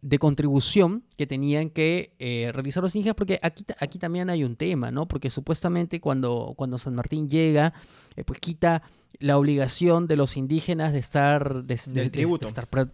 de 0.03 0.19
contribución 0.19 1.03
que 1.19 1.27
tenían 1.27 1.69
que 1.71 2.15
eh, 2.19 2.51
realizar 2.55 2.83
los 2.83 2.95
indígenas, 2.95 3.17
porque 3.17 3.39
aquí, 3.43 3.65
aquí 3.79 3.99
también 3.99 4.31
hay 4.31 4.45
un 4.45 4.57
tema, 4.57 4.91
¿no? 4.91 5.07
Porque 5.07 5.29
supuestamente 5.29 6.01
cuando, 6.01 6.55
cuando 6.57 6.79
San 6.79 6.95
Martín 6.95 7.29
llega, 7.29 7.75
eh, 8.17 8.25
pues 8.25 8.41
quita 8.41 8.83
la 9.19 9.37
obligación 9.37 10.07
de 10.07 10.17
los 10.17 10.37
indígenas 10.39 10.93
de 10.95 11.01
estar, 11.01 11.65
de, 11.65 11.75
de- 11.75 11.93
de- 11.93 12.01
de 12.05 12.11
tributo. 12.11 12.47
estar 12.47 12.69
prá- 12.71 12.91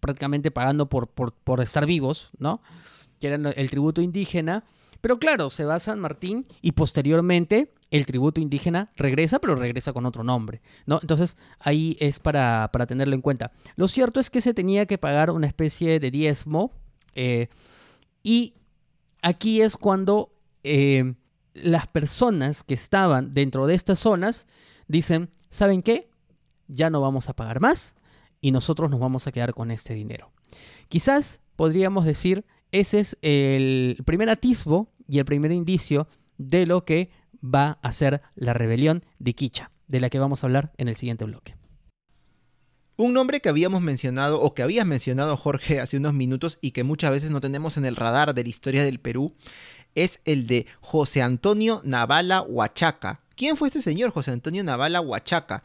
prácticamente 0.00 0.50
pagando 0.50 0.86
por, 0.86 1.06
por, 1.08 1.32
por 1.32 1.60
estar 1.62 1.86
vivos, 1.86 2.30
¿no? 2.38 2.60
Que 3.20 3.28
era 3.28 3.36
el 3.50 3.70
tributo 3.70 4.00
indígena. 4.02 4.64
Pero 5.00 5.18
claro, 5.18 5.50
se 5.50 5.64
va 5.64 5.76
a 5.76 5.78
San 5.78 6.00
Martín 6.00 6.46
y 6.62 6.72
posteriormente 6.72 7.72
el 7.90 8.06
tributo 8.06 8.40
indígena 8.40 8.92
regresa, 8.96 9.38
pero 9.40 9.56
regresa 9.56 9.92
con 9.92 10.06
otro 10.06 10.22
nombre, 10.22 10.62
¿no? 10.86 10.98
Entonces 11.00 11.36
ahí 11.58 11.96
es 12.00 12.18
para, 12.18 12.70
para 12.72 12.86
tenerlo 12.86 13.14
en 13.14 13.20
cuenta. 13.20 13.52
Lo 13.76 13.88
cierto 13.88 14.20
es 14.20 14.30
que 14.30 14.40
se 14.40 14.54
tenía 14.54 14.86
que 14.86 14.98
pagar 14.98 15.30
una 15.30 15.46
especie 15.46 15.98
de 15.98 16.10
diezmo 16.10 16.72
eh, 17.14 17.48
y 18.22 18.54
aquí 19.22 19.60
es 19.60 19.76
cuando 19.76 20.32
eh, 20.62 21.14
las 21.54 21.88
personas 21.88 22.62
que 22.62 22.74
estaban 22.74 23.32
dentro 23.32 23.66
de 23.66 23.74
estas 23.74 23.98
zonas 23.98 24.46
dicen, 24.86 25.30
¿saben 25.48 25.82
qué? 25.82 26.08
Ya 26.68 26.90
no 26.90 27.00
vamos 27.00 27.28
a 27.28 27.34
pagar 27.34 27.60
más 27.60 27.94
y 28.40 28.52
nosotros 28.52 28.90
nos 28.90 29.00
vamos 29.00 29.26
a 29.26 29.32
quedar 29.32 29.52
con 29.54 29.70
este 29.70 29.94
dinero. 29.94 30.30
Quizás 30.88 31.40
podríamos 31.56 32.04
decir, 32.04 32.44
ese 32.72 33.00
es 33.00 33.18
el 33.22 33.98
primer 34.04 34.28
atisbo 34.28 34.92
y 35.08 35.18
el 35.18 35.24
primer 35.24 35.52
indicio 35.52 36.08
de 36.38 36.66
lo 36.66 36.84
que 36.84 37.10
va 37.42 37.78
a 37.82 37.92
ser 37.92 38.22
la 38.34 38.52
rebelión 38.52 39.04
de 39.18 39.34
Kicha, 39.34 39.70
de 39.88 40.00
la 40.00 40.10
que 40.10 40.18
vamos 40.18 40.42
a 40.42 40.46
hablar 40.46 40.72
en 40.78 40.88
el 40.88 40.96
siguiente 40.96 41.24
bloque. 41.24 41.56
Un 42.96 43.14
nombre 43.14 43.40
que 43.40 43.48
habíamos 43.48 43.80
mencionado 43.80 44.40
o 44.40 44.54
que 44.54 44.62
habías 44.62 44.86
mencionado 44.86 45.36
Jorge 45.36 45.80
hace 45.80 45.96
unos 45.96 46.12
minutos 46.12 46.58
y 46.60 46.72
que 46.72 46.84
muchas 46.84 47.10
veces 47.10 47.30
no 47.30 47.40
tenemos 47.40 47.78
en 47.78 47.86
el 47.86 47.96
radar 47.96 48.34
de 48.34 48.42
la 48.42 48.50
historia 48.50 48.84
del 48.84 49.00
Perú 49.00 49.34
es 49.94 50.20
el 50.24 50.46
de 50.46 50.66
José 50.80 51.22
Antonio 51.22 51.80
Navala 51.84 52.42
Huachaca. 52.42 53.22
¿Quién 53.36 53.56
fue 53.56 53.68
este 53.68 53.80
señor 53.80 54.10
José 54.10 54.32
Antonio 54.32 54.62
Navala 54.62 55.00
Huachaca? 55.00 55.62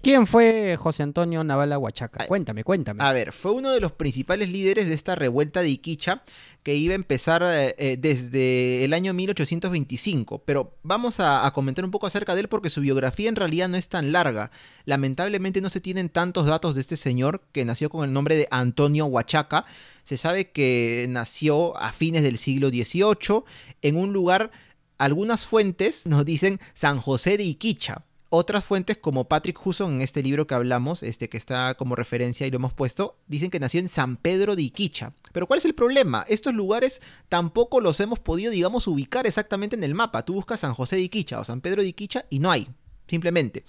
¿Quién 0.00 0.26
fue 0.26 0.76
José 0.76 1.02
Antonio 1.02 1.42
Navala 1.42 1.76
Huachaca? 1.76 2.26
Cuéntame, 2.26 2.62
cuéntame. 2.62 3.02
A 3.02 3.12
ver, 3.12 3.32
fue 3.32 3.52
uno 3.52 3.70
de 3.70 3.80
los 3.80 3.92
principales 3.92 4.48
líderes 4.48 4.88
de 4.88 4.94
esta 4.94 5.16
revuelta 5.16 5.60
de 5.60 5.70
Iquicha 5.70 6.22
que 6.62 6.76
iba 6.76 6.92
a 6.92 6.94
empezar 6.94 7.42
eh, 7.42 7.74
eh, 7.78 7.96
desde 7.98 8.84
el 8.84 8.92
año 8.92 9.12
1825. 9.12 10.44
Pero 10.44 10.76
vamos 10.82 11.18
a, 11.18 11.46
a 11.46 11.52
comentar 11.52 11.84
un 11.84 11.90
poco 11.90 12.06
acerca 12.06 12.34
de 12.34 12.42
él 12.42 12.48
porque 12.48 12.70
su 12.70 12.80
biografía 12.80 13.28
en 13.28 13.36
realidad 13.36 13.68
no 13.68 13.76
es 13.76 13.88
tan 13.88 14.12
larga. 14.12 14.52
Lamentablemente 14.84 15.60
no 15.60 15.68
se 15.68 15.80
tienen 15.80 16.10
tantos 16.10 16.46
datos 16.46 16.76
de 16.76 16.80
este 16.80 16.96
señor 16.96 17.42
que 17.52 17.64
nació 17.64 17.90
con 17.90 18.04
el 18.04 18.12
nombre 18.12 18.36
de 18.36 18.46
Antonio 18.50 19.06
Huachaca. 19.06 19.64
Se 20.04 20.16
sabe 20.16 20.52
que 20.52 21.06
nació 21.08 21.76
a 21.76 21.92
fines 21.92 22.22
del 22.22 22.38
siglo 22.38 22.68
XVIII 22.68 23.42
en 23.82 23.96
un 23.96 24.12
lugar, 24.12 24.52
algunas 24.96 25.44
fuentes 25.46 26.06
nos 26.06 26.24
dicen 26.24 26.60
San 26.74 27.00
José 27.00 27.36
de 27.36 27.44
Iquicha. 27.44 28.04
Otras 28.30 28.62
fuentes, 28.62 28.98
como 28.98 29.26
Patrick 29.26 29.64
Husson 29.64 29.94
en 29.94 30.02
este 30.02 30.22
libro 30.22 30.46
que 30.46 30.54
hablamos, 30.54 31.02
este 31.02 31.30
que 31.30 31.38
está 31.38 31.74
como 31.76 31.96
referencia 31.96 32.46
y 32.46 32.50
lo 32.50 32.56
hemos 32.56 32.74
puesto, 32.74 33.16
dicen 33.26 33.50
que 33.50 33.58
nació 33.58 33.80
en 33.80 33.88
San 33.88 34.18
Pedro 34.18 34.54
de 34.54 34.60
Iquicha. 34.60 35.14
Pero 35.32 35.46
¿cuál 35.46 35.58
es 35.58 35.64
el 35.64 35.74
problema? 35.74 36.26
Estos 36.28 36.52
lugares 36.52 37.00
tampoco 37.30 37.80
los 37.80 38.00
hemos 38.00 38.18
podido, 38.18 38.50
digamos, 38.50 38.86
ubicar 38.86 39.26
exactamente 39.26 39.76
en 39.76 39.84
el 39.84 39.94
mapa. 39.94 40.26
Tú 40.26 40.34
buscas 40.34 40.60
San 40.60 40.74
José 40.74 40.96
de 40.96 41.02
Iquicha 41.02 41.40
o 41.40 41.44
San 41.44 41.62
Pedro 41.62 41.80
de 41.80 41.88
Iquicha 41.88 42.26
y 42.28 42.38
no 42.38 42.50
hay, 42.50 42.68
simplemente. 43.06 43.64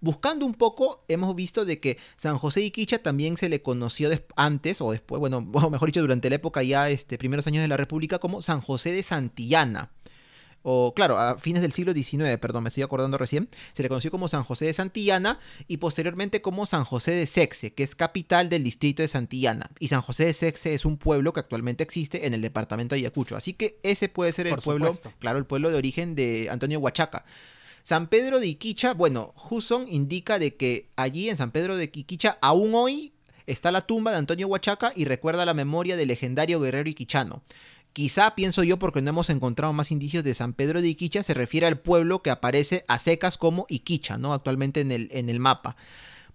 Buscando 0.00 0.46
un 0.46 0.54
poco, 0.54 1.04
hemos 1.08 1.34
visto 1.34 1.66
de 1.66 1.78
que 1.78 1.98
San 2.16 2.38
José 2.38 2.60
de 2.60 2.66
Iquicha 2.66 3.02
también 3.02 3.36
se 3.36 3.50
le 3.50 3.60
conoció 3.60 4.08
antes 4.34 4.80
o 4.80 4.92
después, 4.92 5.20
bueno, 5.20 5.46
o 5.52 5.68
mejor 5.68 5.90
dicho, 5.90 6.00
durante 6.00 6.30
la 6.30 6.36
época 6.36 6.62
ya, 6.62 6.88
este, 6.88 7.18
primeros 7.18 7.46
años 7.46 7.60
de 7.60 7.68
la 7.68 7.76
República, 7.76 8.18
como 8.18 8.40
San 8.40 8.62
José 8.62 8.92
de 8.92 9.02
Santillana 9.02 9.90
o 10.62 10.92
claro, 10.94 11.18
a 11.18 11.38
fines 11.38 11.62
del 11.62 11.72
siglo 11.72 11.92
XIX, 11.92 12.38
perdón, 12.40 12.64
me 12.64 12.68
estoy 12.68 12.82
acordando 12.82 13.16
recién, 13.16 13.48
se 13.72 13.82
le 13.82 13.88
conoció 13.88 14.10
como 14.10 14.28
San 14.28 14.44
José 14.44 14.66
de 14.66 14.72
Santillana 14.72 15.38
y 15.68 15.78
posteriormente 15.78 16.42
como 16.42 16.66
San 16.66 16.84
José 16.84 17.12
de 17.12 17.26
Sexe, 17.26 17.72
que 17.72 17.82
es 17.82 17.94
capital 17.94 18.48
del 18.48 18.62
distrito 18.62 19.02
de 19.02 19.08
Santillana. 19.08 19.70
Y 19.78 19.88
San 19.88 20.02
José 20.02 20.26
de 20.26 20.34
Sexe 20.34 20.74
es 20.74 20.84
un 20.84 20.98
pueblo 20.98 21.32
que 21.32 21.40
actualmente 21.40 21.82
existe 21.82 22.26
en 22.26 22.34
el 22.34 22.42
departamento 22.42 22.94
de 22.94 23.00
Ayacucho. 23.00 23.36
Así 23.36 23.54
que 23.54 23.78
ese 23.82 24.08
puede 24.08 24.32
ser 24.32 24.46
el 24.46 24.54
Por 24.54 24.62
pueblo, 24.62 24.92
supuesto. 24.92 25.12
claro, 25.18 25.38
el 25.38 25.46
pueblo 25.46 25.70
de 25.70 25.76
origen 25.76 26.14
de 26.14 26.48
Antonio 26.50 26.78
Huachaca. 26.78 27.24
San 27.82 28.08
Pedro 28.08 28.40
de 28.40 28.46
Iquicha, 28.46 28.92
bueno, 28.92 29.34
Husson 29.48 29.86
indica 29.88 30.38
de 30.38 30.54
que 30.56 30.90
allí 30.96 31.30
en 31.30 31.36
San 31.36 31.50
Pedro 31.50 31.76
de 31.76 31.84
Iquicha 31.84 32.36
aún 32.42 32.74
hoy 32.74 33.14
está 33.46 33.72
la 33.72 33.86
tumba 33.86 34.12
de 34.12 34.18
Antonio 34.18 34.46
Huachaca 34.46 34.92
y 34.94 35.06
recuerda 35.06 35.44
la 35.46 35.54
memoria 35.54 35.96
del 35.96 36.08
legendario 36.08 36.60
guerrero 36.60 36.88
iquichano. 36.88 37.42
Quizá, 37.92 38.34
pienso 38.36 38.62
yo, 38.62 38.78
porque 38.78 39.02
no 39.02 39.10
hemos 39.10 39.30
encontrado 39.30 39.72
más 39.72 39.90
indicios 39.90 40.22
de 40.22 40.32
San 40.34 40.52
Pedro 40.52 40.80
de 40.80 40.88
Iquicha, 40.88 41.22
se 41.24 41.34
refiere 41.34 41.66
al 41.66 41.78
pueblo 41.78 42.22
que 42.22 42.30
aparece 42.30 42.84
a 42.86 42.98
secas 42.98 43.36
como 43.36 43.66
Iquicha, 43.68 44.16
¿no? 44.16 44.32
Actualmente 44.32 44.80
en 44.80 44.92
el, 44.92 45.08
en 45.12 45.28
el 45.28 45.40
mapa. 45.40 45.76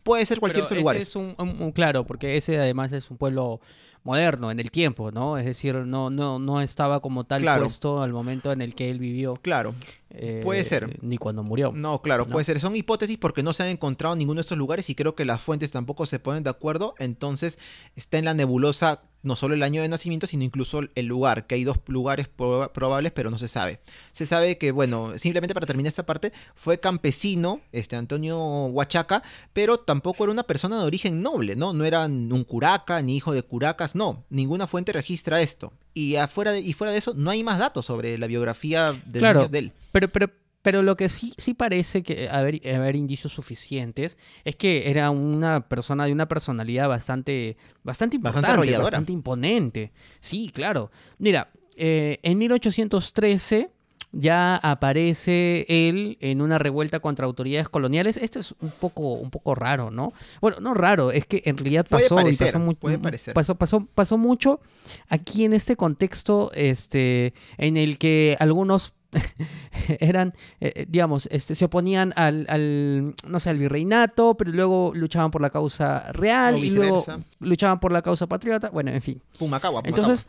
Puede 0.04 0.26
ser 0.26 0.40
cualquier 0.40 0.66
Pero 0.66 0.66
otro 0.66 0.76
ese 0.76 0.82
lugar. 0.82 0.96
es 0.98 1.16
un, 1.16 1.34
un- 1.40 1.62
un- 1.62 1.72
claro, 1.72 2.06
porque 2.06 2.36
ese 2.38 2.60
además 2.60 2.92
es 2.92 3.10
un 3.10 3.18
pueblo 3.18 3.60
moderno 4.04 4.52
en 4.52 4.60
el 4.60 4.70
tiempo, 4.70 5.10
¿no? 5.12 5.36
Es 5.40 5.46
decir, 5.46 5.74
no, 5.74 6.12
no, 6.12 6.38
no 6.38 6.62
estaba 6.62 7.00
como 7.00 7.24
tal 7.24 7.42
Claro. 7.42 7.64
puesto 7.64 8.04
al 8.04 8.14
momento 8.14 8.52
en 8.52 8.62
el 8.62 8.76
que 8.76 8.92
él 8.92 9.00
vivió. 9.00 9.36
Claro, 9.42 9.74
eh, 10.12 10.42
Puede 10.44 10.64
ser. 10.64 11.00
Ni 11.04 11.18
cuando 11.18 11.42
murió. 11.42 11.72
no, 11.74 12.02
claro, 12.04 12.26
¿no? 12.26 12.34
puede 12.34 12.44
ser. 12.46 12.60
Son 12.60 12.76
hipótesis 12.76 13.18
porque 13.18 13.42
no 13.42 13.52
se 13.54 13.64
han 13.64 13.70
encontrado 13.70 14.16
ninguno 14.16 14.38
de 14.38 14.42
estos 14.42 14.60
lugares 14.60 14.90
y 14.92 14.96
creo 14.96 15.16
que 15.16 15.26
las 15.26 15.42
fuentes 15.42 15.72
tampoco 15.72 16.06
se 16.06 16.20
ponen 16.20 16.44
de 16.44 16.52
acuerdo. 16.52 16.94
Entonces 17.00 17.58
está 17.96 18.20
en 18.20 18.26
la 18.26 18.36
nebulosa 18.36 19.02
no 19.26 19.36
solo 19.36 19.54
el 19.56 19.64
año 19.64 19.82
de 19.82 19.90
nacimiento, 19.90 20.28
sino 20.28 20.44
incluso 20.44 20.80
el 20.96 21.06
lugar, 21.06 21.48
que 21.48 21.56
hay 21.56 21.64
dos 21.64 21.78
lugares 21.88 22.28
proba- 22.36 22.72
probables, 22.72 23.12
pero 23.12 23.30
no 23.30 23.38
se 23.38 23.48
sabe. 23.48 23.80
Se 24.14 24.26
sabe 24.26 24.58
que, 24.58 24.72
bueno, 24.72 25.18
simplemente 25.18 25.54
para 25.54 25.66
terminar 25.66 25.90
esta 25.90 26.06
parte, 26.06 26.32
fue 26.54 26.80
campesino, 26.80 27.60
este 27.72 27.96
Antonio 27.96 28.38
Huachaca, 28.68 29.24
pero 29.52 29.78
tampoco 29.80 30.24
era 30.24 30.32
una 30.32 30.44
persona 30.44 30.78
de 30.80 30.86
origen 30.86 31.22
noble, 31.22 31.56
¿no? 31.56 31.74
No 31.74 31.84
era 31.86 32.06
un 32.06 32.44
curaca, 32.48 33.02
ni 33.02 33.18
hijo 33.18 33.34
de 33.34 33.44
curacas, 33.44 33.96
no. 33.96 34.24
Ninguna 34.30 34.68
fuente 34.68 34.94
registra 34.94 35.42
esto. 35.42 35.74
Y 35.94 36.16
afuera 36.18 36.52
de, 36.52 36.60
y 36.62 36.74
fuera 36.74 36.92
de 36.92 36.98
eso, 37.00 37.14
no 37.16 37.30
hay 37.32 37.44
más 37.44 37.60
datos 37.60 37.86
sobre 37.86 38.18
la 38.18 38.28
biografía 38.28 38.92
del 39.06 39.20
Claro. 39.22 39.48
de 39.48 39.60
él. 39.60 39.72
Pero, 39.92 40.10
pero, 40.10 40.30
pero 40.66 40.82
lo 40.82 40.98
que 40.98 41.10
sí, 41.10 41.32
sí 41.38 41.54
parece 41.54 42.02
que 42.02 42.28
haber, 42.28 42.60
haber 42.76 42.96
indicios 42.96 43.32
suficientes 43.32 44.18
es 44.44 44.56
que 44.56 44.90
era 44.90 45.12
una 45.12 45.68
persona 45.70 46.06
de 46.08 46.12
una 46.12 46.28
personalidad 46.28 46.90
bastante, 46.90 47.56
bastante 47.84 48.16
importante, 48.18 48.48
bastante 48.80 49.12
imponente. 49.12 49.92
Sí, 50.20 50.50
claro. 50.52 50.90
Mira, 51.20 51.52
eh, 51.78 52.18
en 52.24 52.40
1813 52.40 53.70
ya 54.18 54.56
aparece 54.56 55.66
él 55.68 56.18
en 56.22 56.42
una 56.42 56.58
revuelta 56.58 57.00
contra 57.02 57.26
autoridades 57.26 57.68
coloniales. 57.70 58.16
Esto 58.18 58.40
es 58.40 58.56
un 58.62 58.72
poco, 58.72 59.14
un 59.14 59.30
poco 59.30 59.54
raro, 59.56 59.92
¿no? 59.92 60.14
Bueno, 60.42 60.60
no 60.62 60.74
raro, 60.74 61.12
es 61.12 61.26
que 61.26 61.44
en 61.46 61.58
realidad 61.58 61.86
Puede 61.88 62.04
pasó, 62.06 62.16
y 62.16 62.24
parecer, 62.24 62.48
pasó, 62.48 62.60
mu- 62.60 62.76
puede 62.76 62.98
parecer. 62.98 63.34
pasó, 63.34 63.56
pasó, 63.56 63.86
pasó 63.94 64.18
mucho 64.18 64.62
aquí 65.10 65.44
en 65.44 65.54
este 65.54 65.76
contexto 65.76 66.50
este, 66.56 67.34
en 67.58 67.78
el 67.78 67.98
que 68.00 68.36
algunos 68.40 68.94
eran, 70.00 70.34
eh, 70.60 70.74
eh, 70.76 70.86
digamos, 70.88 71.28
este, 71.32 71.56
se 71.56 71.66
oponían 71.66 72.14
al, 72.16 72.46
al, 72.50 73.16
no 73.28 73.40
sé, 73.40 73.50
al 73.50 73.58
virreinato, 73.58 74.36
pero 74.36 74.52
luego 74.52 74.92
luchaban 74.96 75.32
por 75.32 75.42
la 75.42 75.50
causa 75.50 76.12
real 76.12 76.58
y 76.58 76.72
luego 76.72 77.04
luchaban 77.40 77.80
por 77.80 77.92
la 77.92 78.02
causa 78.02 78.28
patriota. 78.28 78.70
Bueno, 78.70 78.92
en 78.92 79.02
fin. 79.02 79.22
Pumacagua, 79.38 79.82
Pumacagua. 79.82 79.90
Entonces, 79.90 80.28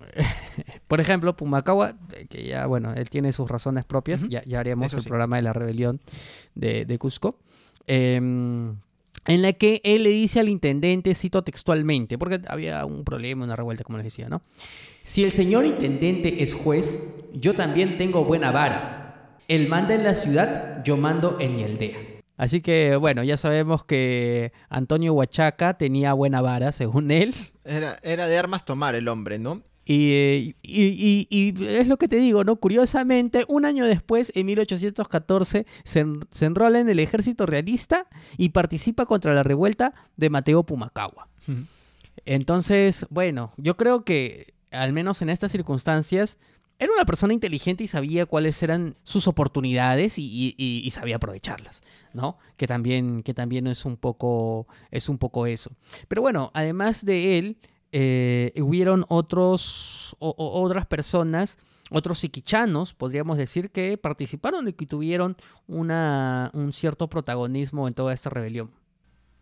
por 0.88 1.00
ejemplo, 1.00 1.36
Pumacagua, 1.36 1.94
eh, 2.12 2.26
que 2.28 2.44
ya, 2.44 2.66
bueno, 2.66 2.92
él 2.94 3.08
tiene 3.10 3.32
sus 3.32 3.48
razones 3.48 3.84
propias, 3.84 4.26
ya, 4.28 4.42
ya 4.44 4.60
haremos 4.60 4.88
Eso 4.88 4.98
el 4.98 5.02
sí. 5.02 5.08
programa 5.08 5.36
de 5.36 5.42
la 5.42 5.52
rebelión 5.52 6.00
de, 6.54 6.84
de 6.84 6.98
Cusco, 6.98 7.38
em, 7.86 8.76
en 9.26 9.42
la 9.42 9.52
que 9.52 9.80
él 9.84 10.04
le 10.04 10.10
dice 10.10 10.40
al 10.40 10.48
intendente, 10.48 11.14
cito 11.14 11.42
textualmente, 11.42 12.18
porque 12.18 12.40
había 12.46 12.84
un 12.84 13.04
problema, 13.04 13.44
una 13.44 13.56
revuelta, 13.56 13.84
como 13.84 13.98
les 13.98 14.04
decía, 14.04 14.28
¿no? 14.28 14.42
Si 15.02 15.24
el 15.24 15.32
señor 15.32 15.66
intendente 15.66 16.42
es 16.42 16.54
juez, 16.54 17.14
yo 17.32 17.54
también 17.54 17.96
tengo 17.96 18.24
buena 18.24 18.50
vara. 18.50 19.36
Él 19.48 19.68
manda 19.68 19.94
en 19.94 20.04
la 20.04 20.14
ciudad, 20.14 20.82
yo 20.84 20.96
mando 20.96 21.38
en 21.40 21.56
mi 21.56 21.64
aldea. 21.64 21.98
Así 22.36 22.62
que, 22.62 22.96
bueno, 22.96 23.22
ya 23.22 23.36
sabemos 23.36 23.84
que 23.84 24.52
Antonio 24.68 25.12
Huachaca 25.12 25.74
tenía 25.74 26.14
buena 26.14 26.40
vara, 26.40 26.72
según 26.72 27.10
él. 27.10 27.34
Era, 27.64 27.98
era 28.02 28.28
de 28.28 28.38
armas 28.38 28.64
tomar 28.64 28.94
el 28.94 29.08
hombre, 29.08 29.38
¿no? 29.38 29.62
Y, 29.84 30.12
eh, 30.12 30.54
y- 30.62 31.26
y- 31.30 31.54
y 31.58 31.66
es 31.66 31.88
lo 31.88 31.96
que 31.96 32.06
te 32.06 32.16
digo, 32.16 32.44
¿no? 32.44 32.56
Curiosamente, 32.56 33.44
un 33.48 33.64
año 33.64 33.86
después, 33.86 34.30
en 34.34 34.46
1814, 34.46 35.66
se, 35.84 36.00
en- 36.00 36.26
se 36.30 36.46
enrola 36.46 36.78
en 36.80 36.88
el 36.88 36.98
ejército 37.00 37.46
realista 37.46 38.06
y 38.36 38.50
participa 38.50 39.06
contra 39.06 39.34
la 39.34 39.42
revuelta 39.42 39.94
de 40.16 40.30
Mateo 40.30 40.62
Pumacagua. 40.64 41.28
Entonces, 42.26 43.06
bueno, 43.10 43.52
yo 43.56 43.76
creo 43.76 44.04
que 44.04 44.54
al 44.70 44.92
menos 44.92 45.22
en 45.22 45.30
estas 45.30 45.52
circunstancias 45.52 46.38
era 46.78 46.92
una 46.92 47.04
persona 47.04 47.34
inteligente 47.34 47.84
y 47.84 47.86
sabía 47.88 48.24
cuáles 48.26 48.62
eran 48.62 48.96
sus 49.02 49.26
oportunidades 49.28 50.14
y, 50.18 50.88
sabía 50.92 51.16
aprovecharlas, 51.16 51.82
¿no? 52.14 52.38
Que 52.56 52.66
también, 52.66 53.22
que 53.22 53.34
también 53.34 53.66
es, 53.66 53.84
un 53.84 53.96
poco, 53.96 54.66
es 54.90 55.08
un 55.08 55.18
poco 55.18 55.46
eso. 55.46 55.72
Pero 56.08 56.22
bueno, 56.22 56.50
además 56.54 57.04
de 57.04 57.38
él, 57.38 57.56
eh, 57.92 58.52
hubieron 58.60 59.04
otros, 59.08 60.16
otras 60.18 60.86
personas, 60.86 61.58
otros 61.90 62.22
iquichanos, 62.24 62.94
podríamos 62.94 63.36
decir, 63.36 63.70
que 63.70 63.98
participaron 63.98 64.68
y 64.68 64.72
que 64.72 64.86
tuvieron 64.86 65.36
una, 65.66 66.50
un 66.54 66.72
cierto 66.72 67.08
protagonismo 67.08 67.88
en 67.88 67.94
toda 67.94 68.12
esta 68.12 68.30
rebelión. 68.30 68.70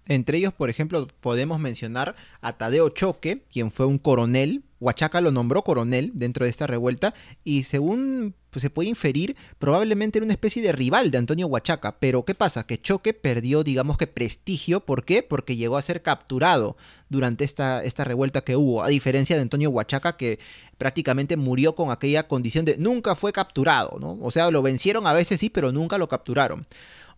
Entre 0.09 0.39
ellos, 0.39 0.55
por 0.55 0.71
ejemplo, 0.71 1.07
podemos 1.21 1.61
mencionar 1.61 2.17
a 2.41 2.57
Tadeo 2.57 2.89
Choque, 2.89 3.45
quien 3.53 3.71
fue 3.71 3.87
un 3.87 3.99
coronel. 3.99 4.65
Huachaca 4.81 5.21
lo 5.21 5.33
nombró 5.33 5.63
coronel 5.63 6.13
dentro 6.15 6.45
de 6.45 6.51
esta 6.51 6.67
revuelta 6.67 7.13
y 7.43 7.65
según 7.65 8.35
pues, 8.51 8.63
se 8.63 8.71
puede 8.71 8.89
inferir, 8.89 9.37
probablemente 9.59 10.19
era 10.19 10.25
una 10.25 10.33
especie 10.33 10.63
de 10.63 10.73
rival 10.73 11.11
de 11.11 11.19
Antonio 11.19 11.47
Huachaca. 11.47 11.99
Pero 12.01 12.25
¿qué 12.25 12.35
pasa? 12.35 12.67
Que 12.67 12.81
Choque 12.81 13.13
perdió, 13.13 13.63
digamos 13.63 13.99
que 13.99 14.07
prestigio. 14.07 14.81
¿Por 14.81 15.05
qué? 15.05 15.23
Porque 15.23 15.57
llegó 15.57 15.77
a 15.77 15.83
ser 15.83 16.03
capturado 16.03 16.77
durante 17.09 17.45
esta, 17.45 17.85
esta 17.85 18.05
revuelta 18.05 18.41
que 18.41 18.57
hubo. 18.57 18.83
A 18.83 18.89
diferencia 18.89 19.37
de 19.37 19.43
Antonio 19.43 19.71
Huachaca, 19.71 20.17
que 20.17 20.39
prácticamente 20.79 21.37
murió 21.37 21.75
con 21.75 21.91
aquella 21.91 22.27
condición 22.27 22.65
de 22.65 22.79
nunca 22.79 23.15
fue 23.15 23.33
capturado, 23.33 23.99
¿no? 24.01 24.19
O 24.23 24.31
sea, 24.31 24.51
lo 24.51 24.63
vencieron 24.63 25.07
a 25.07 25.13
veces 25.13 25.39
sí, 25.41 25.51
pero 25.51 25.71
nunca 25.71 25.99
lo 25.99 26.09
capturaron. 26.09 26.67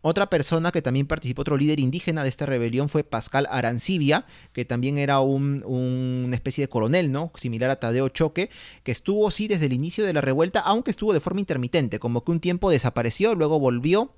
Otra 0.03 0.30
persona 0.30 0.72
que 0.72 0.80
también 0.80 1.07
participó, 1.07 1.42
otro 1.42 1.59
líder 1.59 1.78
indígena 1.78 2.22
de 2.22 2.30
esta 2.30 2.46
rebelión 2.46 2.88
fue 2.88 3.05
Pascal 3.05 3.46
Arancibia, 3.51 4.24
que 4.55 4.64
también 4.64 4.96
era 4.96 5.20
un, 5.20 5.62
una 5.64 6.34
especie 6.34 6.64
de 6.64 6.68
coronel, 6.68 7.12
¿no? 7.12 7.32
Similar 7.36 7.68
a 7.70 7.76
Tadeo 7.76 8.09
Choque, 8.09 8.48
que 8.82 8.92
estuvo 8.92 9.30
sí 9.30 9.46
desde 9.46 9.66
el 9.66 9.74
inicio 9.74 10.07
de 10.07 10.14
la 10.14 10.22
revuelta, 10.22 10.61
aunque 10.61 10.90
estuvo 10.90 11.12
de 11.12 11.20
forma 11.20 11.40
intermitente, 11.40 11.98
como 11.98 12.24
que 12.24 12.30
un 12.30 12.40
tiempo 12.40 12.70
desapareció, 12.70 13.34
luego 13.34 13.61
volvió. 13.61 14.14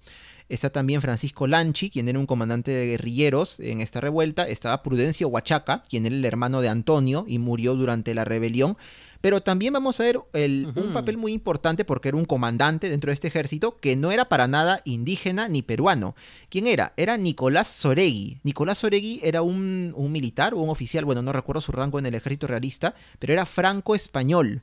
Está 0.48 0.70
también 0.70 1.00
Francisco 1.00 1.46
Lanchi, 1.46 1.88
quien 1.88 2.08
era 2.08 2.18
un 2.18 2.26
comandante 2.26 2.70
de 2.70 2.86
guerrilleros 2.86 3.58
en 3.58 3.80
esta 3.80 4.00
revuelta. 4.00 4.46
Estaba 4.46 4.82
Prudencio 4.82 5.28
Huachaca, 5.28 5.82
quien 5.88 6.04
era 6.04 6.14
el 6.14 6.24
hermano 6.24 6.60
de 6.60 6.68
Antonio 6.68 7.24
y 7.26 7.38
murió 7.38 7.74
durante 7.74 8.14
la 8.14 8.24
rebelión. 8.24 8.76
Pero 9.22 9.40
también 9.40 9.72
vamos 9.72 9.98
a 9.98 10.02
ver 10.02 10.18
un 10.18 10.90
papel 10.92 11.16
muy 11.16 11.32
importante 11.32 11.86
porque 11.86 12.08
era 12.08 12.18
un 12.18 12.26
comandante 12.26 12.90
dentro 12.90 13.08
de 13.08 13.14
este 13.14 13.28
ejército 13.28 13.78
que 13.78 13.96
no 13.96 14.12
era 14.12 14.28
para 14.28 14.48
nada 14.48 14.82
indígena 14.84 15.48
ni 15.48 15.62
peruano. 15.62 16.14
¿Quién 16.50 16.66
era? 16.66 16.92
Era 16.96 17.16
Nicolás 17.16 17.68
Soregui. 17.68 18.40
Nicolás 18.42 18.78
Soregui 18.78 19.20
era 19.22 19.42
un, 19.42 19.94
un 19.96 20.12
militar 20.12 20.52
o 20.52 20.58
un 20.58 20.68
oficial, 20.68 21.04
bueno, 21.04 21.22
no 21.22 21.32
recuerdo 21.32 21.62
su 21.62 21.72
rango 21.72 21.98
en 21.98 22.06
el 22.06 22.14
ejército 22.14 22.48
realista, 22.48 22.94
pero 23.18 23.32
era 23.32 23.46
franco-español 23.46 24.62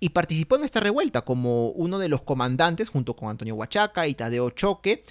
y 0.00 0.10
participó 0.10 0.56
en 0.56 0.64
esta 0.64 0.80
revuelta 0.80 1.22
como 1.22 1.70
uno 1.70 1.98
de 1.98 2.08
los 2.08 2.22
comandantes 2.22 2.88
junto 2.88 3.16
con 3.16 3.30
Antonio 3.30 3.54
Huachaca 3.54 4.06
y 4.06 4.14
Tadeo 4.14 4.50
Choque. 4.50 5.04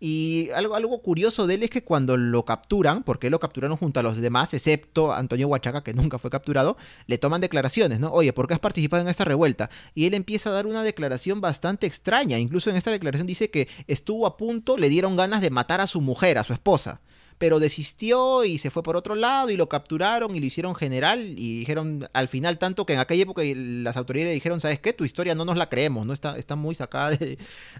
Y 0.00 0.48
algo, 0.54 0.74
algo 0.74 1.02
curioso 1.02 1.46
de 1.46 1.56
él 1.56 1.62
es 1.62 1.70
que 1.70 1.84
cuando 1.84 2.16
lo 2.16 2.46
capturan, 2.46 3.02
porque 3.02 3.28
lo 3.28 3.38
capturaron 3.38 3.76
junto 3.76 4.00
a 4.00 4.02
los 4.02 4.16
demás, 4.16 4.54
excepto 4.54 5.12
Antonio 5.12 5.46
Huachaca, 5.48 5.84
que 5.84 5.92
nunca 5.94 6.18
fue 6.18 6.30
capturado, 6.30 6.78
le 7.06 7.18
toman 7.18 7.42
declaraciones, 7.42 8.00
¿no? 8.00 8.10
Oye, 8.10 8.32
¿por 8.32 8.48
qué 8.48 8.54
has 8.54 8.60
participado 8.60 9.02
en 9.02 9.08
esta 9.08 9.24
revuelta? 9.24 9.68
Y 9.94 10.06
él 10.06 10.14
empieza 10.14 10.48
a 10.48 10.54
dar 10.54 10.66
una 10.66 10.82
declaración 10.82 11.42
bastante 11.42 11.86
extraña. 11.86 12.38
Incluso 12.38 12.70
en 12.70 12.76
esta 12.76 12.90
declaración 12.90 13.26
dice 13.26 13.50
que 13.50 13.68
estuvo 13.86 14.26
a 14.26 14.38
punto, 14.38 14.78
le 14.78 14.88
dieron 14.88 15.16
ganas 15.16 15.42
de 15.42 15.50
matar 15.50 15.82
a 15.82 15.86
su 15.86 16.00
mujer, 16.00 16.38
a 16.38 16.44
su 16.44 16.54
esposa 16.54 17.00
pero 17.40 17.58
desistió 17.58 18.44
y 18.44 18.58
se 18.58 18.68
fue 18.68 18.82
por 18.82 18.96
otro 18.96 19.14
lado 19.14 19.48
y 19.48 19.56
lo 19.56 19.66
capturaron 19.66 20.36
y 20.36 20.40
lo 20.40 20.44
hicieron 20.44 20.74
general 20.74 21.38
y 21.38 21.60
dijeron 21.60 22.06
al 22.12 22.28
final 22.28 22.58
tanto 22.58 22.84
que 22.84 22.92
en 22.92 22.98
aquella 22.98 23.22
época 23.22 23.40
las 23.42 23.96
autoridades 23.96 24.32
le 24.32 24.34
dijeron, 24.34 24.60
¿sabes 24.60 24.78
qué? 24.78 24.92
Tu 24.92 25.06
historia 25.06 25.34
no 25.34 25.46
nos 25.46 25.56
la 25.56 25.70
creemos, 25.70 26.04
¿no? 26.04 26.12
Está, 26.12 26.36
está 26.36 26.54
muy 26.54 26.74
sacada 26.74 27.16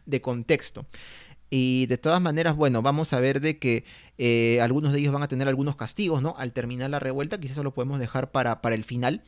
de 0.06 0.20
contexto. 0.22 0.86
Y 1.50 1.86
de 1.86 1.98
todas 1.98 2.20
maneras, 2.20 2.54
bueno, 2.54 2.80
vamos 2.80 3.12
a 3.12 3.20
ver 3.20 3.40
de 3.40 3.58
que 3.58 3.84
eh, 4.18 4.60
algunos 4.60 4.92
de 4.92 5.00
ellos 5.00 5.12
van 5.12 5.24
a 5.24 5.28
tener 5.28 5.48
algunos 5.48 5.74
castigos, 5.74 6.22
¿no? 6.22 6.34
Al 6.38 6.52
terminar 6.52 6.90
la 6.90 7.00
revuelta, 7.00 7.40
quizás 7.40 7.52
eso 7.52 7.64
lo 7.64 7.74
podemos 7.74 7.98
dejar 7.98 8.30
para, 8.30 8.62
para 8.62 8.76
el 8.76 8.84
final. 8.84 9.22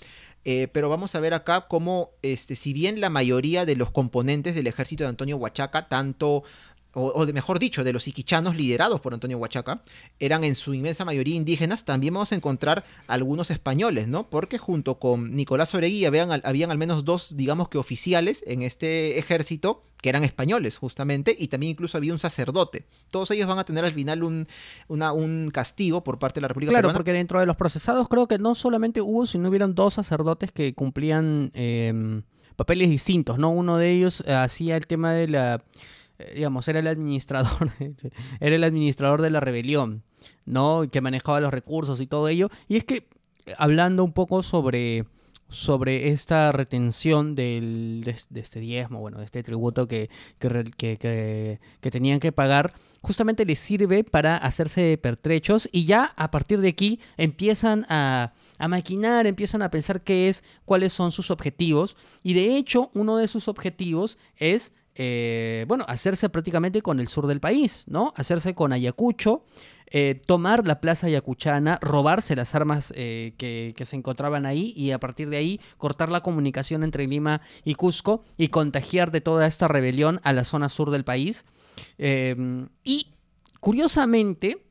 Eh, 0.45 0.69
pero 0.73 0.89
vamos 0.89 1.15
a 1.15 1.21
ver 1.21 1.35
acá 1.35 1.67
cómo, 1.69 2.11
este, 2.23 2.57
si 2.57 2.73
bien 2.73 3.01
la 3.01 3.11
mayoría 3.11 3.65
de 3.65 3.77
los 3.77 3.91
componentes 3.91 4.55
del 4.55 4.67
ejército 4.67 5.05
de 5.05 5.11
Antonio 5.11 5.37
Huachaca, 5.37 5.89
tanto 5.89 6.43
o, 6.95 7.25
de 7.25 7.33
mejor 7.33 7.59
dicho, 7.59 7.85
de 7.85 7.93
los 7.93 8.07
iquichanos 8.07 8.57
liderados 8.57 9.01
por 9.01 9.15
Antonio 9.15 9.39
Huachaca, 9.39 9.83
eran 10.19 10.45
en 10.45 10.55
su 10.55 10.75
inmensa 10.75 11.05
mayoría 11.05 11.35
indígenas, 11.35 11.85
también 11.85 12.15
vamos 12.15 12.33
a 12.33 12.35
encontrar 12.35 12.85
algunos 13.07 13.51
españoles, 13.51 14.09
¿no? 14.09 14.29
Porque 14.29 14.59
junto 14.59 14.99
con 14.99 15.35
Nicolás 15.35 15.75
Oregui 15.75 16.05
habían, 16.05 16.43
habían 16.45 16.71
al 16.71 16.79
menos 16.79 17.05
dos, 17.05 17.37
digamos 17.37 17.69
que 17.69 17.79
oficiales 17.79 18.45
en 18.47 18.63
este 18.63 19.19
ejército 19.19 19.85
que 20.03 20.09
eran 20.09 20.25
españoles 20.25 20.79
justamente, 20.79 21.35
y 21.39 21.47
también 21.47 21.71
incluso 21.71 21.97
había 21.97 22.13
un 22.13 22.19
sacerdote. 22.19 22.85
Todos 23.13 23.31
ellos 23.31 23.47
van 23.47 23.61
a 23.61 23.65
tener 23.65 23.85
al 23.85 23.93
final 23.93 24.25
un, 24.25 24.49
un 24.89 25.51
castigo 25.53 26.03
por 26.03 26.19
parte 26.19 26.41
de 26.41 26.43
la 26.43 26.49
República 26.49 26.73
claro, 26.73 26.93
porque 26.93 27.13
dentro 27.13 27.39
de 27.39 27.47
los 27.47 27.57
procesados 27.57 28.09
creo 28.09 28.27
que 28.27 28.39
no 28.39 28.57
solamente 28.57 29.01
hubo, 29.01 29.27
sino 29.27 29.49
hubieron 29.49 29.77
dos 29.77 29.95
sacerdotes 29.95 30.51
que 30.51 30.75
cumplían 30.75 31.53
em, 31.55 32.23
papeles 32.57 32.91
distintos, 32.91 33.39
¿no? 33.39 33.51
Uno 33.51 33.79
de 33.79 33.93
ellos 33.93 34.25
hacía 34.27 34.77
el 34.77 34.89
tema 34.89 35.13
de 35.13 35.29
la 35.29 35.55
eh, 35.55 35.59
digamos, 36.35 36.69
era 36.69 36.79
el 36.79 36.87
administrador, 36.87 37.71
era 38.41 38.57
el 38.57 38.65
administrador 38.65 39.23
de 39.23 39.31
la 39.31 39.41
rebelión, 39.41 40.03
¿no? 40.45 40.85
Que 40.91 41.01
manejaba 41.01 41.41
los 41.41 41.53
recursos 41.53 42.01
y 42.01 42.07
todo 42.07 42.29
ello. 42.29 42.51
Y 42.69 42.77
es 42.77 42.85
que, 42.85 43.09
hablando 43.57 44.05
un 44.05 44.13
poco 44.13 44.43
sobre, 44.43 45.05
sobre 45.53 46.09
esta 46.09 46.51
retención 46.51 47.35
del, 47.35 48.03
de, 48.31 48.41
este 48.41 48.59
diezmo, 48.59 49.01
bueno, 49.01 49.19
de 49.19 49.27
este 49.27 49.43
tributo 49.43 49.87
que, 49.87 50.09
que, 50.39 51.59
que, 51.81 51.91
tenían 51.91 52.21
que 52.21 52.33
pagar, 52.33 52.73
justamente 53.03 53.45
les 53.45 53.59
sirve 53.59 54.03
para 54.03 54.37
hacerse 54.37 54.97
pertrechos 54.99 55.69
y 55.71 55.85
ya 55.85 56.15
a 56.17 56.31
partir 56.31 56.61
de 56.61 56.69
aquí 56.69 57.01
empiezan 57.17 57.87
a, 57.89 58.33
a 58.59 58.69
maquinar, 58.69 59.27
empiezan 59.27 59.63
a 59.63 59.71
pensar 59.71 60.03
qué 60.03 60.29
es, 60.29 60.43
cuáles 60.65 60.93
son 60.93 61.13
sus 61.13 61.31
objetivos. 61.31 61.97
Y 62.23 62.35
de 62.35 62.57
hecho, 62.57 62.91
uno 62.95 63.19
de 63.19 63.29
sus 63.29 63.47
objetivos 63.49 64.19
es 64.37 64.73
eh, 64.95 65.65
bueno, 65.69 65.85
hacerse 65.89 66.29
prácticamente 66.29 66.83
con 66.83 67.01
el 67.01 67.09
sur 67.09 67.27
del 67.27 67.41
país, 67.41 67.85
¿no? 67.87 68.13
Hacerse 68.17 68.55
con 68.55 68.73
Ayacucho, 68.73 69.45
eh, 69.87 70.21
tomar 70.27 70.67
la 70.67 70.81
plaza 70.81 71.07
ayacuchana, 71.07 71.79
robarse 71.81 72.37
las 72.37 72.55
armas 72.55 72.93
eh, 72.95 73.35
que, 73.39 73.75
se 73.85 73.97
encontraban 73.97 74.45
ahí 74.45 74.73
y 74.77 74.91
a 74.91 75.01
partir 75.01 75.31
de 75.31 75.39
ahí 75.39 75.61
cortar 75.79 76.11
la 76.11 76.21
comunicación 76.21 76.83
entre 76.85 77.07
Lima 77.07 77.41
y 77.65 77.75
Cusco 77.75 78.23
y 78.37 78.49
contagiar 78.49 79.11
de 79.13 79.23
toda 79.23 79.47
esta 79.47 79.67
rebelión 79.67 80.21
a 80.25 80.33
la 80.33 80.45
zona 80.45 80.69
sur 80.69 80.91
del 80.91 81.05
país. 81.05 81.45
y 81.99 83.07
curiosamente 83.61 84.67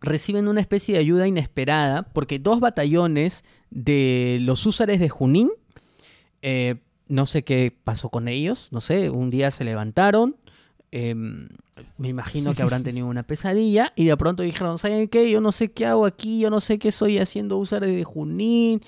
reciben 0.00 0.48
una 0.48 0.60
especie 0.60 0.94
de 0.94 1.00
ayuda 1.00 1.26
inesperada 1.26 2.04
porque 2.12 2.38
dos 2.38 2.58
batallones 2.60 3.44
de 3.70 4.38
los 4.40 4.64
húsares 4.66 4.98
de 4.98 5.08
Junín 5.08 5.50
no 7.12 7.26
sé 7.26 7.44
qué 7.44 7.76
pasó 7.84 8.08
con 8.08 8.26
ellos, 8.26 8.68
no 8.70 8.80
sé, 8.80 9.10
un 9.10 9.28
día 9.28 9.50
se 9.50 9.64
levantaron, 9.64 10.34
em, 10.92 11.50
me 11.98 12.08
imagino 12.08 12.54
que 12.54 12.62
habrán 12.62 12.84
tenido 12.84 13.06
una 13.06 13.22
pesadilla 13.22 13.92
y 13.96 14.06
de 14.06 14.16
pronto 14.16 14.42
dijeron, 14.42 14.78
¿saben 14.78 15.08
qué? 15.08 15.30
Yo 15.30 15.42
no 15.42 15.52
sé 15.52 15.70
qué 15.70 15.84
hago 15.84 16.06
aquí, 16.06 16.40
yo 16.40 16.48
no 16.48 16.62
sé 16.62 16.78
qué 16.78 16.88
estoy 16.88 17.18
haciendo 17.18 17.58
usar 17.58 17.84
de 17.84 18.02
Junín, 18.02 18.80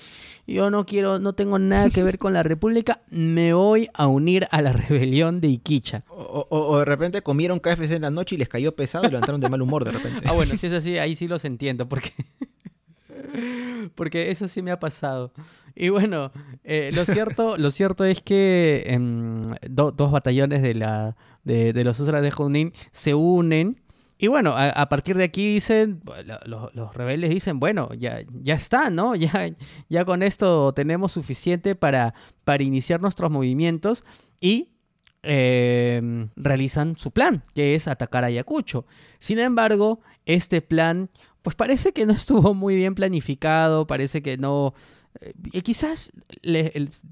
yo 0.47 0.71
no 0.71 0.87
quiero, 0.87 1.19
no 1.19 1.33
tengo 1.33 1.59
nada 1.59 1.91
que 1.91 2.01
ver 2.01 2.17
con 2.17 2.33
la 2.33 2.41
República, 2.41 3.01
me 3.11 3.53
voy 3.53 3.89
a 3.93 4.07
unir 4.07 4.47
a 4.49 4.63
la 4.63 4.73
rebelión 4.73 5.39
de 5.39 5.49
Iquicha. 5.49 6.03
O, 6.09 6.79
de 6.79 6.85
repente 6.85 7.21
comieron 7.21 7.59
KFC 7.59 7.91
en 7.91 8.01
la 8.01 8.11
noche 8.11 8.33
y 8.33 8.37
les 8.39 8.49
cayó 8.49 8.75
pesado 8.75 9.05
y 9.05 9.11
levantaron 9.11 9.39
de 9.39 9.49
mal 9.49 9.61
humor 9.61 9.85
de 9.85 9.91
repente. 9.91 10.23
Ah, 10.25 10.31
bueno, 10.31 10.57
si 10.57 10.65
es 10.65 10.73
así, 10.73 10.97
ahí 10.97 11.13
sí 11.13 11.27
los 11.27 11.45
entiendo, 11.45 11.87
porque, 11.87 12.11
porque 13.95 14.31
eso 14.31 14.47
sí 14.47 14.61
me 14.61 14.71
ha 14.71 14.79
pasado. 14.79 15.31
Y 15.75 15.89
bueno, 15.89 16.31
eh, 16.63 16.91
lo, 16.93 17.03
cierto, 17.03 17.57
lo 17.57 17.69
cierto 17.69 18.05
es 18.05 18.21
que 18.21 18.83
em, 18.87 19.43
dos 19.69 20.11
batallones 20.11 20.61
de, 20.61 20.73
la, 20.73 21.17
de, 21.43 21.83
los 21.83 21.99
Usras 21.99 22.21
de 22.21 22.31
Junín 22.31 22.73
se 22.91 23.13
unen. 23.13 23.81
Y 24.17 24.27
bueno, 24.27 24.53
a, 24.55 24.87
partir 24.87 25.17
de 25.17 25.25
aquí 25.25 25.55
dicen, 25.55 26.01
los, 26.45 26.95
rebeldes 26.95 27.29
dicen, 27.29 27.59
bueno, 27.59 27.93
ya, 27.93 28.21
ya 28.31 28.53
está, 28.53 28.89
¿no? 28.89 29.13
Ya, 29.15 29.49
ya 29.89 30.05
con 30.05 30.23
esto 30.23 30.73
tenemos 30.73 31.11
suficiente 31.11 31.75
para, 31.75 32.13
para 32.45 32.63
iniciar 32.63 33.01
nuestros 33.01 33.29
movimientos 33.29 34.05
y 34.39 34.69
em, 35.23 36.29
realizan 36.37 36.97
su 36.97 37.11
plan, 37.11 37.43
que 37.53 37.75
es 37.75 37.89
atacar 37.89 38.23
a 38.23 38.27
Ayacucho. 38.27 38.85
Sin 39.19 39.39
embargo, 39.39 39.99
este 40.25 40.61
plan, 40.61 41.09
pues 41.45 41.55
parece 41.55 41.93
que 41.93 42.07
no 42.07 42.13
estuvo 42.13 42.55
muy 42.55 42.75
bien 42.75 42.95
planificado, 42.95 43.85
parece 43.85 44.23
que 44.23 44.35
no, 44.35 44.73
y 45.53 45.61
quizás 45.61 46.11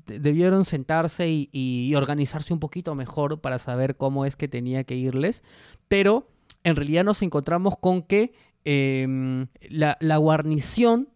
debieron 0.07 0.65
sentarse 0.65 1.27
y, 1.29 1.93
organizarse 1.95 2.51
un 2.51 2.59
poquito 2.59 2.95
mejor 2.95 3.41
para 3.41 3.59
saber 3.59 3.95
cómo 3.95 4.25
es 4.25 4.35
que 4.35 4.47
tenía 4.47 4.85
que 4.85 4.95
irles, 4.95 5.43
pero 5.87 6.27
en 6.63 6.75
realidad 6.75 7.03
nos 7.03 7.21
encontramos 7.21 7.77
con 7.77 8.01
que 8.01 8.33
em, 8.65 9.45
la, 9.69 10.17
guarnición 10.17 11.09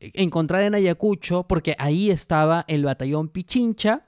encontrada 0.00 0.64
en 0.64 0.74
Ayacucho, 0.74 1.42
porque 1.46 1.76
ahí 1.78 2.10
estaba 2.10 2.64
el 2.68 2.86
batallón 2.86 3.28
Pichincha, 3.28 4.06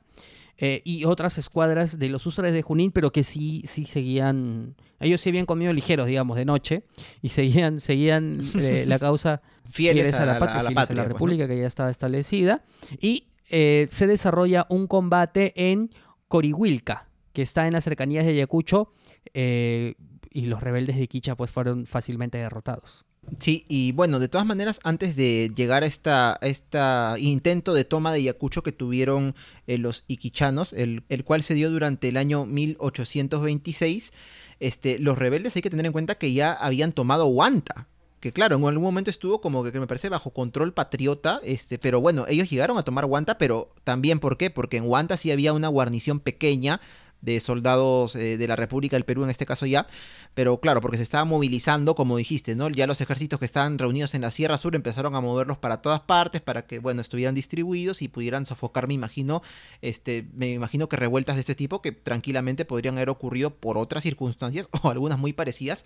eh, 0.67 0.81
y 0.83 1.05
otras 1.05 1.37
escuadras 1.37 1.99
de 1.99 2.09
los 2.09 2.25
usuarios 2.25 2.55
de 2.55 2.63
Junín, 2.63 2.91
pero 2.91 3.13
que 3.13 3.23
sí, 3.23 3.61
sí 3.67 3.85
seguían, 3.85 4.77
ellos 4.99 5.21
sí 5.21 5.29
habían 5.29 5.45
comido 5.45 5.75
ligeros, 5.75 6.07
digamos, 6.07 6.39
de 6.39 6.47
noche, 6.47 6.85
y 7.21 7.29
seguían, 7.29 7.81
seguían 7.81 8.41
eh, 8.59 8.85
la 8.89 8.99
causa 8.99 9.43
Fieles, 9.69 10.15
a, 10.15 10.25
la 10.25 10.39
patria, 10.39 10.63
fieles 10.63 10.91
a 10.91 10.95
la 10.95 11.03
pues, 11.03 11.13
república 11.13 11.47
que 11.47 11.59
ya 11.59 11.67
estaba 11.67 11.91
establecida, 11.91 12.65
y 12.99 13.27
eh, 13.51 13.89
se 13.91 14.07
desarrolla 14.07 14.65
un 14.71 14.87
combate 14.87 15.53
en 15.55 15.91
Corihuilca, 16.29 17.09
que 17.35 17.43
está 17.43 17.67
en 17.67 17.75
las 17.75 17.85
cercanías 17.85 18.25
de 18.25 18.31
Ayacucho, 18.31 18.95
y 19.35 20.47
los 20.47 20.63
rebeldes 20.63 20.97
de 20.97 21.09
Quicha 21.09 21.37
pues 21.37 21.51
fueron 21.51 21.85
fácilmente 21.85 22.39
derrotados. 22.39 23.05
Sí, 23.39 23.65
y 23.69 23.93
bueno, 23.93 24.21
de 24.21 24.29
todas 24.29 24.47
maneras, 24.47 24.81
antes 24.85 25.17
de 25.17 25.51
llegar 25.55 25.83
a 25.83 25.87
esta, 25.87 26.35
a 26.35 26.47
esta 26.47 27.17
intento 27.19 27.75
de 27.75 27.85
toma 27.85 28.13
de 28.13 28.19
Ayacucho 28.19 28.63
que 28.63 28.73
tuvieron 28.73 29.35
eh, 29.67 29.79
los 29.79 30.05
iquichanos, 30.07 30.73
el, 30.73 31.05
el 31.09 31.25
cual 31.25 31.43
se 31.43 31.55
dio 31.55 31.71
durante 31.71 32.09
el 32.09 32.17
año 32.17 32.47
1826, 32.47 34.13
este, 34.61 34.99
los 34.99 35.19
rebeldes 35.19 35.57
hay 35.57 35.63
que 35.63 35.71
tener 35.71 35.87
en 35.87 35.93
cuenta 35.93 36.17
que 36.17 36.33
ya 36.33 36.53
habían 36.53 36.93
tomado 36.93 37.27
Huanta. 37.27 37.89
Que 38.21 38.33
claro, 38.33 38.57
en 38.57 38.65
algún 38.65 38.83
momento 38.83 39.11
estuvo 39.11 39.43
como 39.43 39.63
que, 39.63 39.73
que 39.73 39.81
me 39.81 39.87
parece 39.87 40.09
bajo 40.09 40.31
control 40.31 40.73
patriota, 40.73 41.41
este, 41.45 41.79
pero 41.79 42.01
bueno, 42.01 42.25
ellos 42.27 42.49
llegaron 42.49 42.79
a 42.79 42.83
tomar 42.83 43.05
Huanta, 43.05 43.37
pero 43.37 43.69
también 43.85 44.19
¿por 44.19 44.39
qué? 44.39 44.49
Porque 44.49 44.79
en 44.79 44.89
Huanta 44.89 45.19
sí 45.19 45.31
había 45.31 45.53
una 45.53 45.69
guarnición 45.69 46.21
pequeña 46.21 46.81
de 47.25 47.41
soldados 47.41 48.17
eh, 48.17 48.37
de 48.37 48.49
la 48.49 48.57
República 48.57 48.97
del 48.97 49.05
Perú 49.05 49.25
en 49.25 49.31
este 49.31 49.47
caso 49.47 49.67
ya, 49.67 49.87
pero 50.35 50.59
claro, 50.61 50.81
porque 50.81 50.97
se 50.97 51.03
estaba 51.05 51.25
movilizando, 51.25 51.95
como 51.95 52.17
dijiste, 52.17 52.55
¿no? 52.55 52.69
Ya 52.69 52.87
los 52.87 53.01
ejércitos 53.01 53.39
que 53.39 53.45
estaban 53.45 53.79
reunidos 53.79 54.15
en 54.15 54.23
la 54.23 54.31
Sierra 54.31 54.59
Sur 54.59 54.75
empezaron 54.75 55.15
a 55.15 55.21
moverlos 55.21 55.59
para 55.59 55.81
todas 55.81 56.01
partes 56.01 56.41
para 56.41 56.67
que, 56.67 56.81
bueno, 56.81 57.01
estuvieran 57.01 57.35
distribuidos 57.35 58.03
y 58.03 58.09
pudieran 58.09 58.45
sofocar, 58.45 58.89
me 58.89 58.95
imagino, 58.95 59.43
este, 59.81 60.27
me 60.35 60.51
imagino 60.53 60.89
que 60.89 60.97
revueltas 60.97 61.37
de 61.37 61.41
este 61.41 61.55
tipo 61.55 61.81
que 61.81 61.93
tranquilamente 61.93 62.65
podrían 62.65 62.97
haber 62.97 63.11
ocurrido 63.11 63.51
por 63.55 63.79
otras 63.79 64.03
circunstancias 64.03 64.69
o 64.83 64.91
algunas 64.91 65.19
muy 65.19 65.33
parecidas 65.33 65.85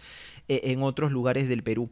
eh, 0.48 0.60
en 0.64 0.82
otros 0.82 1.12
lugares 1.12 1.48
del 1.48 1.62
Perú. 1.62 1.90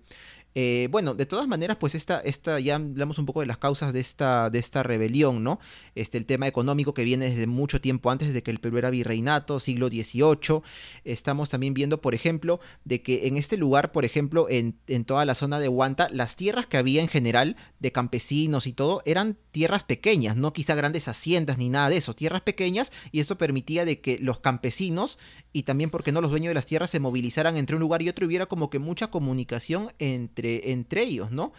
Eh, 0.58 0.88
bueno, 0.90 1.14
de 1.14 1.26
todas 1.26 1.46
maneras, 1.46 1.76
pues 1.78 1.94
esta, 1.94 2.18
esta, 2.20 2.58
ya 2.60 2.76
hablamos 2.76 3.18
un 3.18 3.26
poco 3.26 3.40
de 3.40 3.46
las 3.46 3.58
causas 3.58 3.92
de 3.92 4.00
esta, 4.00 4.48
de 4.48 4.58
esta 4.58 4.82
rebelión, 4.82 5.44
¿no? 5.44 5.60
Este, 5.94 6.16
el 6.16 6.24
tema 6.24 6.46
económico 6.46 6.94
que 6.94 7.04
viene 7.04 7.28
desde 7.28 7.46
mucho 7.46 7.78
tiempo 7.78 8.10
antes, 8.10 8.28
desde 8.28 8.42
que 8.42 8.52
el 8.52 8.58
Perú 8.58 8.78
era 8.78 8.88
virreinato, 8.88 9.60
siglo 9.60 9.88
XVIII. 9.88 10.62
Estamos 11.04 11.50
también 11.50 11.74
viendo, 11.74 12.00
por 12.00 12.14
ejemplo, 12.14 12.58
de 12.86 13.02
que 13.02 13.26
en 13.26 13.36
este 13.36 13.58
lugar, 13.58 13.92
por 13.92 14.06
ejemplo, 14.06 14.46
en, 14.48 14.78
en 14.86 15.04
toda 15.04 15.26
la 15.26 15.34
zona 15.34 15.60
de 15.60 15.68
Huanta, 15.68 16.08
las 16.10 16.36
tierras 16.36 16.64
que 16.64 16.78
había 16.78 17.02
en 17.02 17.08
general 17.08 17.56
de 17.78 17.92
campesinos 17.92 18.66
y 18.66 18.72
todo, 18.72 19.02
eran 19.04 19.36
tierras 19.52 19.84
pequeñas, 19.84 20.36
no 20.36 20.52
quizá 20.52 20.74
grandes 20.74 21.08
haciendas 21.08 21.58
ni 21.58 21.68
nada 21.68 21.88
de 21.88 21.98
eso, 21.98 22.14
tierras 22.14 22.42
pequeñas, 22.42 22.92
y 23.12 23.20
eso 23.20 23.38
permitía 23.38 23.84
de 23.84 24.00
que 24.00 24.18
los 24.18 24.40
campesinos 24.40 25.18
y 25.52 25.64
también, 25.64 25.90
porque 25.90 26.12
no, 26.12 26.20
los 26.20 26.30
dueños 26.30 26.50
de 26.50 26.54
las 26.54 26.66
tierras 26.66 26.90
se 26.90 27.00
movilizaran 27.00 27.56
entre 27.56 27.76
un 27.76 27.80
lugar 27.80 28.02
y 28.02 28.08
otro 28.08 28.24
y 28.24 28.28
hubiera 28.28 28.46
como 28.46 28.70
que 28.70 28.78
mucha 28.78 29.08
comunicación 29.08 29.92
entre, 29.98 30.72
entre 30.72 31.02
ellos, 31.02 31.30
¿no? 31.30 31.52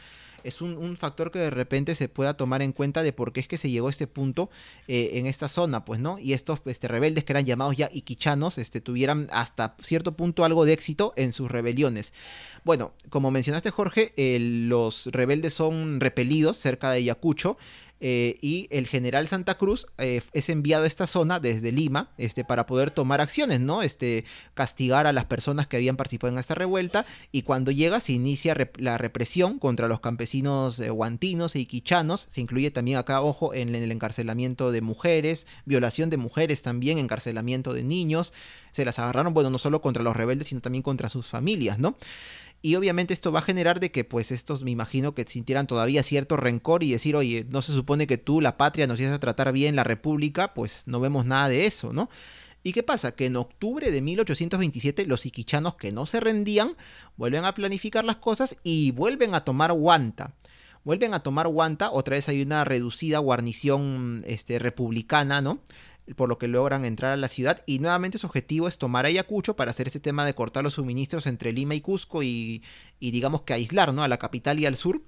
Es 0.47 0.61
un, 0.61 0.77
un 0.77 0.95
factor 0.95 1.29
que 1.29 1.39
de 1.39 1.49
repente 1.49 1.93
se 1.93 2.07
pueda 2.07 2.35
tomar 2.35 2.61
en 2.61 2.71
cuenta 2.71 3.03
de 3.03 3.11
por 3.11 3.33
qué 3.33 3.41
es 3.41 3.47
que 3.47 3.57
se 3.57 3.69
llegó 3.69 3.87
a 3.87 3.91
este 3.91 4.07
punto 4.07 4.49
eh, 4.87 5.11
en 5.15 5.25
esta 5.25 5.47
zona, 5.47 5.83
pues, 5.83 5.99
¿no? 5.99 6.19
Y 6.19 6.33
estos 6.33 6.61
este, 6.65 6.87
rebeldes 6.87 7.25
que 7.25 7.33
eran 7.33 7.45
llamados 7.45 7.75
ya 7.75 7.89
iquichanos, 7.91 8.57
este, 8.57 8.79
tuvieran 8.79 9.27
hasta 9.31 9.75
cierto 9.81 10.15
punto 10.15 10.45
algo 10.45 10.63
de 10.63 10.73
éxito 10.73 11.13
en 11.17 11.33
sus 11.33 11.51
rebeliones. 11.51 12.13
Bueno, 12.63 12.93
como 13.09 13.29
mencionaste, 13.31 13.71
Jorge, 13.71 14.13
eh, 14.15 14.39
los 14.39 15.07
rebeldes 15.07 15.53
son 15.53 15.99
repelidos 15.99 16.57
cerca 16.57 16.91
de 16.91 16.97
Ayacucho. 16.97 17.57
Eh, 17.99 18.37
y 18.41 18.67
el 18.69 18.87
general 18.87 19.27
Santa 19.27 19.55
Cruz 19.55 19.87
eh, 19.97 20.21
es 20.33 20.49
enviado 20.49 20.83
a 20.83 20.87
esta 20.87 21.07
zona 21.07 21.39
desde 21.39 21.71
Lima 21.71 22.11
este, 22.17 22.43
para 22.43 22.65
poder 22.67 22.91
tomar 22.91 23.21
acciones, 23.21 23.59
¿no? 23.59 23.81
Este, 23.81 24.23
castigar 24.53 25.07
a 25.07 25.13
las 25.13 25.25
personas 25.25 25.67
que 25.67 25.77
habían 25.77 25.97
participado 25.97 26.31
en 26.33 26.39
esta 26.39 26.53
revuelta 26.53 27.05
y 27.31 27.41
cuando 27.41 27.71
llega 27.71 27.99
se 27.99 28.13
inicia 28.13 28.55
la 28.77 28.97
represión 28.97 29.57
contra 29.57 29.87
los 29.87 29.99
campesinos 29.99 30.79
eh, 30.79 30.89
guantinos 30.89 31.55
e 31.55 31.59
iquichanos, 31.59 32.27
se 32.29 32.41
incluye 32.41 32.69
también 32.69 32.97
acá, 32.97 33.21
ojo, 33.21 33.53
en 33.53 33.73
el 33.73 33.91
encarcelamiento 33.91 34.71
de 34.71 34.81
mujeres, 34.81 35.47
violación 35.65 36.09
de 36.09 36.17
mujeres 36.17 36.61
también, 36.61 36.99
encarcelamiento 36.99 37.73
de 37.73 37.83
niños, 37.83 38.33
se 38.71 38.85
las 38.85 38.99
agarraron, 38.99 39.33
bueno, 39.33 39.49
no 39.49 39.57
solo 39.57 39.81
contra 39.81 40.03
los 40.03 40.15
rebeldes, 40.15 40.47
sino 40.47 40.61
también 40.61 40.83
contra 40.83 41.09
sus 41.09 41.25
familias, 41.25 41.79
¿no? 41.79 41.97
Y 42.61 42.75
obviamente 42.75 43.13
esto 43.13 43.31
va 43.31 43.39
a 43.39 43.43
generar 43.43 43.79
de 43.79 43.91
que 43.91 44.03
pues 44.03 44.31
estos 44.31 44.63
me 44.63 44.71
imagino 44.71 45.13
que 45.13 45.25
sintieran 45.25 45.67
todavía 45.67 46.03
cierto 46.03 46.37
rencor 46.37 46.83
y 46.83 46.91
decir, 46.91 47.15
oye, 47.15 47.45
no 47.49 47.61
se 47.61 47.71
supone 47.71 48.07
que 48.07 48.17
tú, 48.17 48.41
la 48.41 48.57
patria, 48.57 48.87
nos 48.87 48.99
ibas 48.99 49.13
a 49.13 49.19
tratar 49.19 49.51
bien, 49.51 49.75
la 49.75 49.83
república, 49.83 50.53
pues 50.53 50.83
no 50.87 50.99
vemos 50.99 51.25
nada 51.25 51.49
de 51.49 51.65
eso, 51.65 51.93
¿no? 51.93 52.09
¿Y 52.63 52.73
qué 52.73 52.83
pasa? 52.83 53.15
Que 53.15 53.27
en 53.27 53.35
octubre 53.35 53.91
de 53.91 54.01
1827 54.01 55.05
los 55.05 55.25
iquichanos 55.25 55.75
que 55.75 55.91
no 55.91 56.05
se 56.05 56.19
rendían 56.19 56.75
vuelven 57.15 57.45
a 57.45 57.53
planificar 57.53 58.03
las 58.03 58.17
cosas 58.17 58.57
y 58.63 58.91
vuelven 58.91 59.35
a 59.35 59.45
tomar 59.45 59.71
Huanta. 59.71 60.33
Vuelven 60.83 61.13
a 61.13 61.19
tomar 61.21 61.47
Huanta, 61.47 61.91
otra 61.91 62.15
vez 62.15 62.27
hay 62.27 62.41
una 62.41 62.65
reducida 62.65 63.19
guarnición 63.19 64.23
este, 64.25 64.57
republicana, 64.57 65.41
¿no? 65.41 65.59
Por 66.15 66.29
lo 66.29 66.37
que 66.37 66.47
logran 66.47 66.85
entrar 66.85 67.11
a 67.11 67.17
la 67.17 67.27
ciudad 67.27 67.63
y 67.65 67.79
nuevamente 67.79 68.17
su 68.17 68.27
objetivo 68.27 68.67
es 68.67 68.77
tomar 68.77 69.05
Ayacucho 69.05 69.55
para 69.55 69.71
hacer 69.71 69.87
ese 69.87 69.99
tema 69.99 70.25
de 70.25 70.33
cortar 70.35 70.63
los 70.63 70.75
suministros 70.75 71.27
entre 71.27 71.51
Lima 71.51 71.75
y 71.75 71.81
Cusco 71.81 72.23
y, 72.23 72.63
y 72.99 73.11
digamos 73.11 73.41
que 73.43 73.53
aislar 73.53 73.93
¿no? 73.93 74.03
a 74.03 74.07
la 74.07 74.17
capital 74.17 74.59
y 74.59 74.65
al 74.65 74.75
sur. 74.75 75.01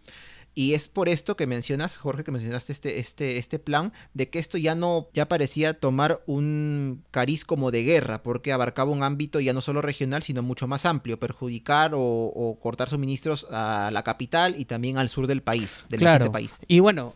Y 0.55 0.73
es 0.73 0.87
por 0.87 1.09
esto 1.09 1.37
que 1.37 1.45
mencionas, 1.45 1.95
Jorge, 1.95 2.23
que 2.23 2.31
mencionaste 2.31 2.73
este, 2.73 2.99
este, 2.99 3.37
este 3.37 3.59
plan, 3.59 3.93
de 4.15 4.29
que 4.29 4.39
esto 4.39 4.57
ya 4.57 4.73
no, 4.73 5.07
ya 5.13 5.27
parecía 5.29 5.75
tomar 5.79 6.21
un 6.25 7.05
cariz 7.11 7.45
como 7.45 7.69
de 7.69 7.83
guerra, 7.83 8.23
porque 8.23 8.51
abarcaba 8.51 8.91
un 8.91 9.03
ámbito 9.03 9.39
ya 9.39 9.53
no 9.53 9.61
solo 9.61 9.81
regional, 9.83 10.23
sino 10.23 10.41
mucho 10.41 10.67
más 10.67 10.85
amplio, 10.87 11.19
perjudicar 11.19 11.93
o, 11.93 12.01
o 12.01 12.59
cortar 12.59 12.89
suministros 12.89 13.45
a 13.51 13.91
la 13.93 14.03
capital 14.03 14.55
y 14.59 14.65
también 14.65 14.97
al 14.97 15.07
sur 15.07 15.27
del 15.27 15.43
país, 15.43 15.83
del 15.87 15.99
Claro. 15.99 16.31
país. 16.31 16.59
Y 16.67 16.79
bueno, 16.79 17.13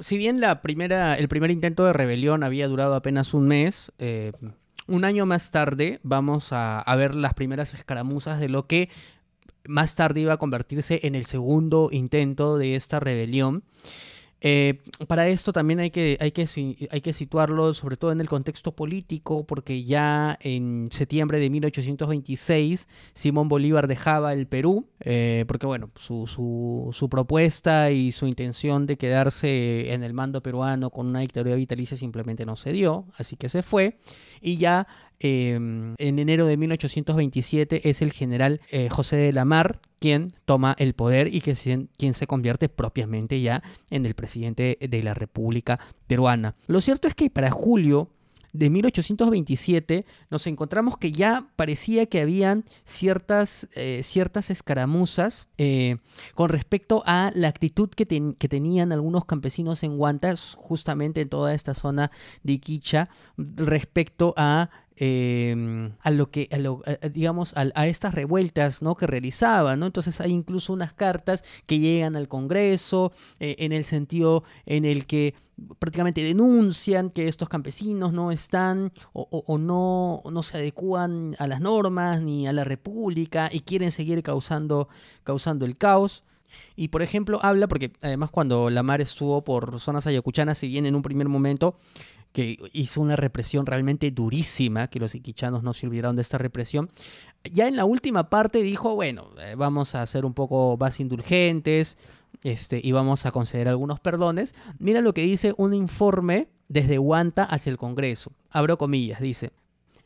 si 0.00 0.18
bien 0.18 0.40
la 0.40 0.62
primera, 0.62 1.16
el 1.16 1.28
primer 1.28 1.50
intento 1.50 1.84
de 1.84 1.92
rebelión 1.92 2.42
había 2.42 2.68
durado 2.68 2.94
apenas 2.94 3.34
un 3.34 3.48
mes, 3.48 3.92
eh, 3.98 4.32
un 4.86 5.04
año 5.04 5.26
más 5.26 5.50
tarde 5.50 6.00
vamos 6.02 6.52
a, 6.52 6.80
a 6.80 6.96
ver 6.96 7.14
las 7.14 7.34
primeras 7.34 7.74
escaramuzas 7.74 8.40
de 8.40 8.48
lo 8.48 8.66
que 8.66 8.88
más 9.66 9.94
tarde 9.94 10.20
iba 10.20 10.32
a 10.32 10.38
convertirse 10.38 11.00
en 11.04 11.14
el 11.14 11.26
segundo 11.26 11.90
intento 11.92 12.58
de 12.58 12.76
esta 12.76 12.98
rebelión. 12.98 13.62
Eh, 14.42 14.78
para 15.06 15.28
esto 15.28 15.52
también 15.52 15.80
hay 15.80 15.90
que, 15.90 16.16
hay, 16.20 16.30
que, 16.32 16.46
hay 16.90 17.00
que 17.02 17.12
situarlo 17.12 17.74
sobre 17.74 17.96
todo 17.96 18.10
en 18.12 18.20
el 18.20 18.28
contexto 18.28 18.72
político, 18.72 19.44
porque 19.46 19.82
ya 19.84 20.38
en 20.40 20.88
septiembre 20.90 21.38
de 21.38 21.50
1826 21.50 22.88
Simón 23.14 23.48
Bolívar 23.48 23.86
dejaba 23.86 24.32
el 24.32 24.46
Perú, 24.46 24.86
eh, 25.00 25.44
porque 25.46 25.66
bueno, 25.66 25.90
su, 25.96 26.26
su- 26.26 26.88
su 26.92 27.08
propuesta 27.08 27.90
y 27.90 28.12
su 28.12 28.26
intención 28.26 28.86
de 28.86 28.96
quedarse 28.96 29.92
en 29.92 30.02
el 30.02 30.14
mando 30.14 30.42
peruano 30.42 30.90
con 30.90 31.06
una 31.06 31.20
dictadura 31.20 31.54
vitalicia 31.56 31.96
simplemente 31.96 32.46
no 32.46 32.56
se 32.56 32.72
dio, 32.72 33.06
así 33.16 33.36
que 33.36 33.48
se 33.48 33.62
fue, 33.62 33.98
y 34.40 34.56
ya 34.56 34.86
eh, 35.20 35.52
en 35.52 36.18
enero 36.18 36.46
de 36.46 36.56
1827 36.56 37.88
es 37.88 38.02
el 38.02 38.12
general 38.12 38.60
eh, 38.70 38.88
José 38.90 39.16
de 39.16 39.32
la 39.32 39.44
Mar 39.44 39.80
quien 40.00 40.32
toma 40.46 40.74
el 40.78 40.94
poder 40.94 41.32
y 41.32 41.42
quien 41.42 42.14
se 42.14 42.26
convierte 42.26 42.70
propiamente 42.70 43.40
ya 43.40 43.62
en 43.90 44.06
el 44.06 44.14
presidente 44.14 44.78
de 44.80 45.02
la 45.02 45.12
República 45.12 45.78
Peruana. 46.06 46.54
Lo 46.66 46.80
cierto 46.80 47.06
es 47.06 47.14
que 47.14 47.28
para 47.28 47.50
julio 47.50 48.08
de 48.52 48.70
1827 48.70 50.04
nos 50.30 50.46
encontramos 50.46 50.98
que 50.98 51.12
ya 51.12 51.48
parecía 51.56 52.06
que 52.06 52.20
habían 52.20 52.64
ciertas, 52.84 53.68
eh, 53.74 54.00
ciertas 54.02 54.50
escaramuzas 54.50 55.48
eh, 55.58 55.98
con 56.34 56.48
respecto 56.48 57.02
a 57.06 57.30
la 57.34 57.48
actitud 57.48 57.90
que 57.90 58.06
tenían 58.06 58.92
algunos 58.92 59.24
campesinos 59.24 59.82
en 59.82 59.98
Huantas, 59.98 60.56
justamente 60.58 61.20
en 61.20 61.28
toda 61.28 61.54
esta 61.54 61.74
zona 61.74 62.10
de 62.42 62.54
Iquicha, 62.54 63.08
respecto 63.36 64.34
a 64.36 64.70
eh, 65.02 65.90
a 66.00 66.10
lo 66.10 66.30
que, 66.30 66.48
a 66.52 66.58
lo- 66.58 66.82
digamos, 67.12 67.54
a, 67.56 67.86
estas 67.86 68.14
revueltas 68.14 68.82
¿no? 68.82 68.94
que 68.96 69.06
realizaban, 69.06 69.80
¿no? 69.80 69.86
Entonces 69.86 70.20
hay 70.20 70.30
incluso 70.30 70.72
unas 70.74 70.92
cartas 70.92 71.42
que 71.66 71.78
llegan 71.78 72.16
al 72.16 72.28
Congreso 72.28 73.12
eh, 73.40 73.56
en 73.60 73.72
el 73.72 73.84
sentido 73.84 74.44
en 74.66 74.84
el 74.84 75.06
que 75.06 75.34
prácticamente 75.78 76.22
denuncian 76.22 77.10
que 77.10 77.28
estos 77.28 77.48
campesinos 77.48 78.12
no 78.12 78.30
están 78.30 78.92
o, 79.12 79.26
o- 79.46 79.58
no, 79.58 80.22
no 80.30 80.42
se 80.42 80.58
adecúan 80.58 81.34
a 81.38 81.46
las 81.46 81.60
normas 81.60 82.20
ni 82.22 82.46
a 82.46 82.52
la 82.52 82.64
república 82.64 83.48
y 83.50 83.60
quieren 83.60 83.90
seguir 83.92 84.22
causando, 84.22 84.88
causando 85.24 85.64
el 85.64 85.76
caos. 85.78 86.24
Y 86.76 86.88
por 86.88 87.00
ejemplo, 87.02 87.38
habla, 87.42 87.68
porque 87.68 87.92
además 88.02 88.30
cuando 88.30 88.70
la 88.70 88.82
mar 88.82 89.00
estuvo 89.00 89.42
por 89.44 89.78
zonas 89.80 90.06
ayacuchanas, 90.06 90.58
si 90.58 90.66
bien 90.68 90.84
en 90.84 90.94
un 90.96 91.02
primer 91.02 91.28
momento 91.28 91.76
que 92.32 92.58
hizo 92.72 93.00
una 93.00 93.16
represión 93.16 93.66
realmente 93.66 94.10
durísima, 94.10 94.86
que 94.88 95.00
los 95.00 95.14
iquichanos 95.14 95.62
no 95.62 95.72
se 95.72 95.88
de 95.90 96.22
esta 96.22 96.38
represión. 96.38 96.88
Ya 97.50 97.66
en 97.66 97.76
la 97.76 97.84
última 97.84 98.30
parte 98.30 98.62
dijo, 98.62 98.94
bueno, 98.94 99.30
eh, 99.40 99.54
vamos 99.56 99.94
a 99.94 100.06
ser 100.06 100.24
un 100.24 100.34
poco 100.34 100.76
más 100.78 101.00
indulgentes 101.00 101.98
este, 102.42 102.80
y 102.82 102.92
vamos 102.92 103.26
a 103.26 103.32
conceder 103.32 103.68
algunos 103.68 104.00
perdones. 104.00 104.54
Mira 104.78 105.00
lo 105.00 105.14
que 105.14 105.22
dice 105.22 105.54
un 105.56 105.74
informe 105.74 106.48
desde 106.68 106.98
Huanta 106.98 107.44
hacia 107.44 107.70
el 107.70 107.78
Congreso. 107.78 108.32
Abro 108.50 108.78
comillas, 108.78 109.20
dice. 109.20 109.50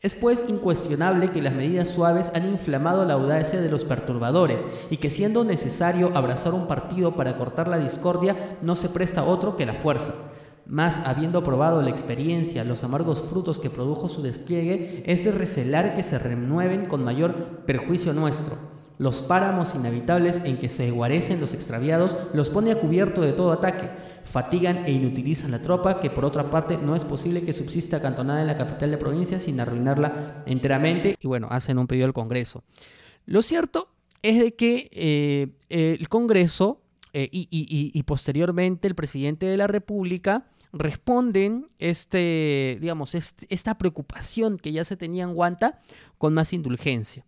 Es 0.01 0.13
pues 0.13 0.45
incuestionable 0.47 1.31
que 1.31 1.41
las 1.41 1.53
medidas 1.53 1.89
suaves 1.89 2.31
han 2.35 2.47
inflamado 2.47 3.05
la 3.05 3.13
audacia 3.13 3.61
de 3.61 3.69
los 3.69 3.85
perturbadores 3.85 4.65
y 4.89 4.97
que 4.97 5.09
siendo 5.09 5.43
necesario 5.43 6.15
abrazar 6.15 6.53
un 6.53 6.67
partido 6.67 7.15
para 7.15 7.37
cortar 7.37 7.67
la 7.67 7.79
discordia 7.79 8.57
no 8.61 8.75
se 8.75 8.89
presta 8.89 9.23
otro 9.23 9.57
que 9.57 9.65
la 9.65 9.73
fuerza. 9.73 10.13
Mas, 10.67 11.05
habiendo 11.05 11.43
probado 11.43 11.81
la 11.81 11.91
experiencia 11.91 12.63
los 12.63 12.83
amargos 12.83 13.21
frutos 13.21 13.59
que 13.59 13.69
produjo 13.69 14.09
su 14.09 14.21
despliegue, 14.21 15.03
es 15.05 15.23
de 15.23 15.31
recelar 15.31 15.93
que 15.93 16.03
se 16.03 16.17
renueven 16.17 16.87
con 16.87 17.03
mayor 17.03 17.63
perjuicio 17.65 18.13
nuestro. 18.13 18.57
Los 18.97 19.21
páramos 19.21 19.75
inhabitables 19.75 20.43
en 20.45 20.57
que 20.57 20.69
se 20.69 20.89
guarecen 20.89 21.41
los 21.41 21.53
extraviados 21.53 22.15
los 22.33 22.49
pone 22.49 22.71
a 22.71 22.79
cubierto 22.79 23.21
de 23.21 23.33
todo 23.33 23.51
ataque, 23.51 23.89
fatigan 24.23 24.85
e 24.85 24.91
inutilizan 24.91 25.51
la 25.51 25.61
tropa, 25.61 25.99
que 25.99 26.09
por 26.09 26.23
otra 26.23 26.49
parte 26.49 26.77
no 26.77 26.95
es 26.95 27.03
posible 27.03 27.43
que 27.43 27.51
subsista 27.51 27.97
acantonada 27.97 28.41
en 28.41 28.47
la 28.47 28.57
capital 28.57 28.91
de 28.91 28.97
provincia 28.97 29.39
sin 29.39 29.59
arruinarla 29.59 30.43
enteramente. 30.45 31.17
Y 31.19 31.27
bueno, 31.27 31.47
hacen 31.51 31.77
un 31.77 31.87
pedido 31.87 32.05
al 32.05 32.13
Congreso. 32.13 32.63
Lo 33.25 33.41
cierto 33.41 33.89
es 34.21 34.39
de 34.39 34.55
que 34.55 34.89
eh, 34.93 35.49
el 35.69 36.07
Congreso 36.07 36.81
eh, 37.17 37.29
y, 37.31 38.03
posteriormente 38.03 38.89
el 38.89 38.95
presidente 38.95 39.45
de 39.45 39.55
la 39.55 39.67
República 39.67 40.47
responden 40.75 41.69
este, 41.79 42.77
digamos, 42.81 43.15
esta 43.15 43.77
preocupación 43.77 44.57
que 44.57 44.73
ya 44.73 44.83
se 44.83 44.97
tenía 44.97 45.23
en 45.23 45.33
Guanta 45.33 45.79
con 46.17 46.33
más 46.33 46.51
indulgencia. 46.53 47.25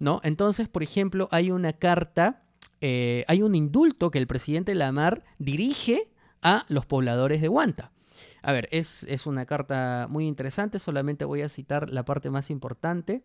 ¿no? 0.00 0.20
Entonces, 0.24 0.68
por 0.68 0.82
ejemplo, 0.82 1.28
hay 1.30 1.50
una 1.52 1.72
carta, 1.72 2.42
eh, 2.80 3.24
hay 3.28 3.42
un 3.42 3.54
indulto 3.54 4.10
que 4.10 4.18
el 4.18 4.26
presidente 4.26 4.74
Lamar 4.74 5.24
dirige 5.38 6.10
a 6.42 6.66
los 6.68 6.86
pobladores 6.86 7.40
de 7.40 7.48
Guanta. 7.48 7.92
A 8.42 8.52
ver, 8.52 8.68
es, 8.72 9.04
es 9.04 9.26
una 9.26 9.46
carta 9.46 10.06
muy 10.10 10.26
interesante, 10.26 10.78
solamente 10.78 11.24
voy 11.24 11.42
a 11.42 11.48
citar 11.48 11.90
la 11.90 12.04
parte 12.04 12.30
más 12.30 12.50
importante. 12.50 13.22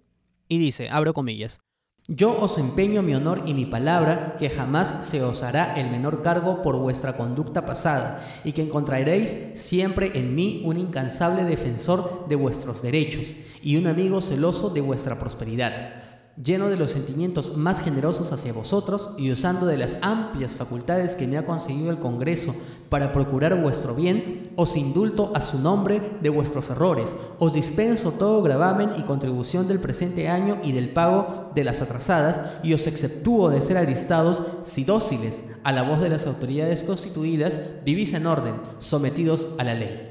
Y 0.47 0.59
dice, 0.59 0.89
abro 0.89 1.13
comillas, 1.13 1.61
yo 2.07 2.37
os 2.37 2.57
empeño 2.57 3.01
mi 3.01 3.15
honor 3.15 3.43
y 3.45 3.53
mi 3.53 3.65
palabra, 3.65 4.35
que 4.37 4.49
jamás 4.49 5.05
se 5.05 5.23
os 5.23 5.41
hará 5.41 5.75
el 5.75 5.89
menor 5.89 6.21
cargo 6.21 6.61
por 6.61 6.75
vuestra 6.75 7.15
conducta 7.15 7.65
pasada, 7.65 8.25
y 8.43 8.51
que 8.51 8.63
encontraréis 8.63 9.51
siempre 9.55 10.11
en 10.15 10.35
mí 10.35 10.63
un 10.65 10.77
incansable 10.77 11.45
defensor 11.45 12.25
de 12.27 12.35
vuestros 12.35 12.81
derechos 12.81 13.35
y 13.61 13.77
un 13.77 13.87
amigo 13.87 14.21
celoso 14.21 14.69
de 14.69 14.81
vuestra 14.81 15.17
prosperidad 15.17 16.02
lleno 16.41 16.69
de 16.69 16.77
los 16.77 16.91
sentimientos 16.91 17.57
más 17.57 17.81
generosos 17.81 18.31
hacia 18.31 18.53
vosotros 18.53 19.13
y 19.17 19.31
usando 19.31 19.65
de 19.65 19.77
las 19.77 19.99
amplias 20.01 20.55
facultades 20.55 21.15
que 21.15 21.27
me 21.27 21.37
ha 21.37 21.45
conseguido 21.45 21.91
el 21.91 21.99
Congreso 21.99 22.55
para 22.89 23.11
procurar 23.11 23.59
vuestro 23.61 23.95
bien, 23.95 24.43
os 24.55 24.77
indulto 24.77 25.31
a 25.35 25.41
su 25.41 25.59
nombre 25.59 26.17
de 26.21 26.29
vuestros 26.29 26.69
errores, 26.69 27.15
os 27.39 27.53
dispenso 27.53 28.13
todo 28.13 28.41
gravamen 28.41 28.91
y 28.97 29.03
contribución 29.03 29.67
del 29.67 29.79
presente 29.79 30.29
año 30.29 30.59
y 30.63 30.71
del 30.71 30.89
pago 30.89 31.51
de 31.55 31.63
las 31.63 31.81
atrasadas, 31.81 32.41
y 32.63 32.73
os 32.73 32.87
exceptúo 32.87 33.49
de 33.49 33.61
ser 33.61 33.77
alistados 33.77 34.43
si 34.63 34.83
dóciles 34.83 35.51
a 35.63 35.71
la 35.71 35.83
voz 35.83 36.01
de 36.01 36.09
las 36.09 36.27
autoridades 36.27 36.83
constituidas, 36.83 37.59
vivís 37.85 38.13
en 38.13 38.27
orden, 38.27 38.55
sometidos 38.79 39.49
a 39.57 39.63
la 39.63 39.73
ley. 39.73 40.09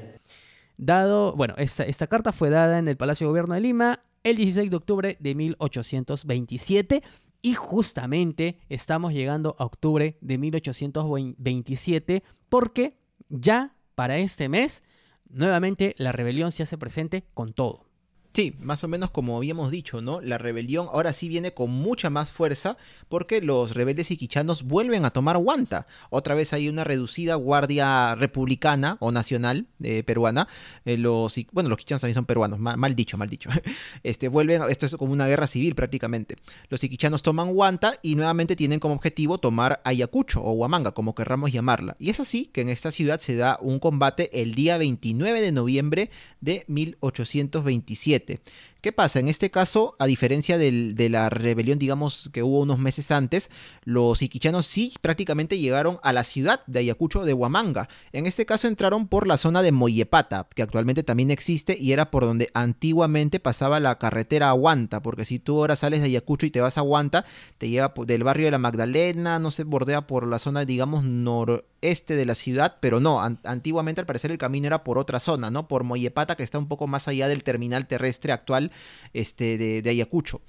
Dado, 0.77 1.35
bueno, 1.35 1.53
esta, 1.57 2.07
carta 2.07 2.31
fue 2.31 2.49
dada 2.49 2.79
en 2.79 2.87
el 2.87 2.97
Palacio 2.97 3.27
de 3.27 3.29
Gobierno 3.29 3.53
de 3.53 3.61
Lima 3.61 3.99
el 4.23 4.37
16 4.37 4.69
de 4.69 4.75
octubre 4.75 5.17
de 5.19 5.35
1827 5.35 7.03
y 7.41 7.53
justamente 7.53 8.59
estamos 8.69 9.13
llegando 9.13 9.55
a 9.59 9.65
octubre 9.65 10.17
de 10.21 10.37
1827 10.37 12.23
porque 12.49 12.97
ya 13.29 13.75
para 13.95 14.17
este 14.17 14.49
mes 14.49 14.83
nuevamente 15.29 15.93
la 15.97 16.11
rebelión 16.11 16.51
se 16.51 16.63
hace 16.63 16.77
presente 16.77 17.25
con 17.33 17.53
todo. 17.53 17.85
Sí, 18.33 18.55
más 18.59 18.83
o 18.83 18.87
menos 18.87 19.11
como 19.11 19.37
habíamos 19.37 19.69
dicho, 19.69 20.01
¿no? 20.01 20.19
La 20.19 20.39
rebelión 20.39 20.87
ahora 20.91 21.13
sí 21.13 21.29
viene 21.29 21.53
con 21.53 21.69
mucha 21.69 22.09
más 22.09 22.31
fuerza 22.31 22.77
porque 23.07 23.43
los 23.43 23.75
rebeldes 23.75 24.09
iquichanos 24.09 24.63
vuelven 24.63 25.05
a 25.05 25.11
tomar 25.11 25.37
Huanta. 25.37 25.85
Otra 26.09 26.33
vez 26.33 26.51
hay 26.51 26.67
una 26.67 26.83
reducida 26.83 27.35
guardia 27.35 28.15
republicana 28.15 28.97
o 29.01 29.11
nacional 29.11 29.67
eh, 29.83 30.01
peruana. 30.01 30.47
Eh, 30.83 30.97
los, 30.97 31.35
bueno, 31.51 31.69
los 31.69 31.77
iquichanos 31.77 32.01
también 32.01 32.15
son 32.15 32.25
peruanos, 32.25 32.57
mal, 32.57 32.95
dicho, 32.95 33.17
mal 33.17 33.29
dicho. 33.29 33.51
Este, 34.01 34.27
vuelven, 34.27 34.63
esto 34.69 34.85
es 34.85 34.95
como 34.95 35.13
una 35.13 35.27
guerra 35.27 35.45
civil 35.45 35.75
prácticamente. 35.75 36.37
Los 36.69 36.83
iquichanos 36.83 37.21
toman 37.21 37.49
Huanta 37.51 37.93
y 38.01 38.15
nuevamente 38.15 38.55
tienen 38.55 38.79
como 38.79 38.95
objetivo 38.95 39.37
tomar 39.37 39.81
Ayacucho 39.85 40.41
o 40.41 40.53
Huamanga, 40.53 40.93
como 40.93 41.13
querramos 41.13 41.51
llamarla. 41.51 41.95
Y 41.99 42.09
es 42.09 42.19
así 42.19 42.49
que 42.51 42.61
en 42.61 42.69
esta 42.69 42.91
ciudad 42.91 43.19
se 43.19 43.35
da 43.35 43.59
un 43.61 43.79
combate 43.79 44.41
el 44.41 44.55
día 44.55 44.77
29 44.77 45.39
de 45.39 45.51
noviembre 45.51 46.09
de 46.41 46.65
1827. 46.67 48.22
7. 48.27 48.39
¿Qué 48.83 48.91
pasa? 48.91 49.21
En 49.21 49.29
este 49.29 49.49
caso, 49.49 49.95
a 49.97 50.05
diferencia 50.07 50.57
de 50.57 51.07
la 51.09 51.29
rebelión, 51.29 51.79
digamos, 51.79 52.29
que 52.33 52.43
hubo 52.43 52.59
unos 52.59 52.79
meses 52.79 53.11
antes, 53.11 53.49
los 53.85 54.21
iquichanos 54.21 54.67
sí 54.67 54.91
prácticamente 54.99 55.57
llegaron 55.57 55.99
a 56.03 56.11
la 56.11 56.25
ciudad 56.25 56.59
de 56.67 56.79
Ayacucho 56.79 57.23
de 57.23 57.31
Huamanga. 57.31 57.87
En 58.11 58.25
este 58.25 58.45
caso 58.45 58.67
entraron 58.67 59.07
por 59.07 59.25
la 59.25 59.37
zona 59.37 59.61
de 59.61 59.71
Moyepata, 59.71 60.49
que 60.53 60.63
actualmente 60.63 61.01
también 61.01 61.31
existe 61.31 61.77
y 61.79 61.93
era 61.93 62.11
por 62.11 62.25
donde 62.25 62.49
antiguamente 62.53 63.39
pasaba 63.39 63.79
la 63.79 63.97
carretera 63.97 64.49
a 64.49 64.99
porque 65.01 65.23
si 65.23 65.39
tú 65.39 65.59
ahora 65.59 65.77
sales 65.77 66.01
de 66.01 66.07
Ayacucho 66.07 66.45
y 66.45 66.51
te 66.51 66.59
vas 66.59 66.77
a 66.77 66.81
Huanta, 66.81 67.23
te 67.59 67.69
lleva 67.69 67.93
del 68.05 68.25
barrio 68.25 68.47
de 68.47 68.51
la 68.51 68.57
Magdalena, 68.57 69.39
no 69.39 69.51
se 69.51 69.63
bordea 69.63 70.07
por 70.07 70.27
la 70.27 70.39
zona, 70.39 70.65
digamos, 70.65 71.05
noreste 71.05 72.17
de 72.17 72.25
la 72.25 72.35
ciudad, 72.35 72.75
pero 72.81 72.99
no, 72.99 73.21
antiguamente 73.21 74.01
al 74.01 74.07
parecer 74.07 74.31
el 74.31 74.37
camino 74.37 74.67
era 74.67 74.83
por 74.83 74.97
otra 74.97 75.21
zona, 75.21 75.51
¿no? 75.51 75.69
Por 75.69 75.85
Moyepata, 75.85 76.35
que 76.35 76.43
está 76.43 76.59
un 76.59 76.67
poco 76.67 76.87
más 76.87 77.07
allá 77.07 77.29
del 77.29 77.43
terminal 77.43 77.87
terrestre 77.87 78.33
actual 78.33 78.72
este, 79.13 79.57
de, 79.57 79.89
Ayacucho. 79.89 80.41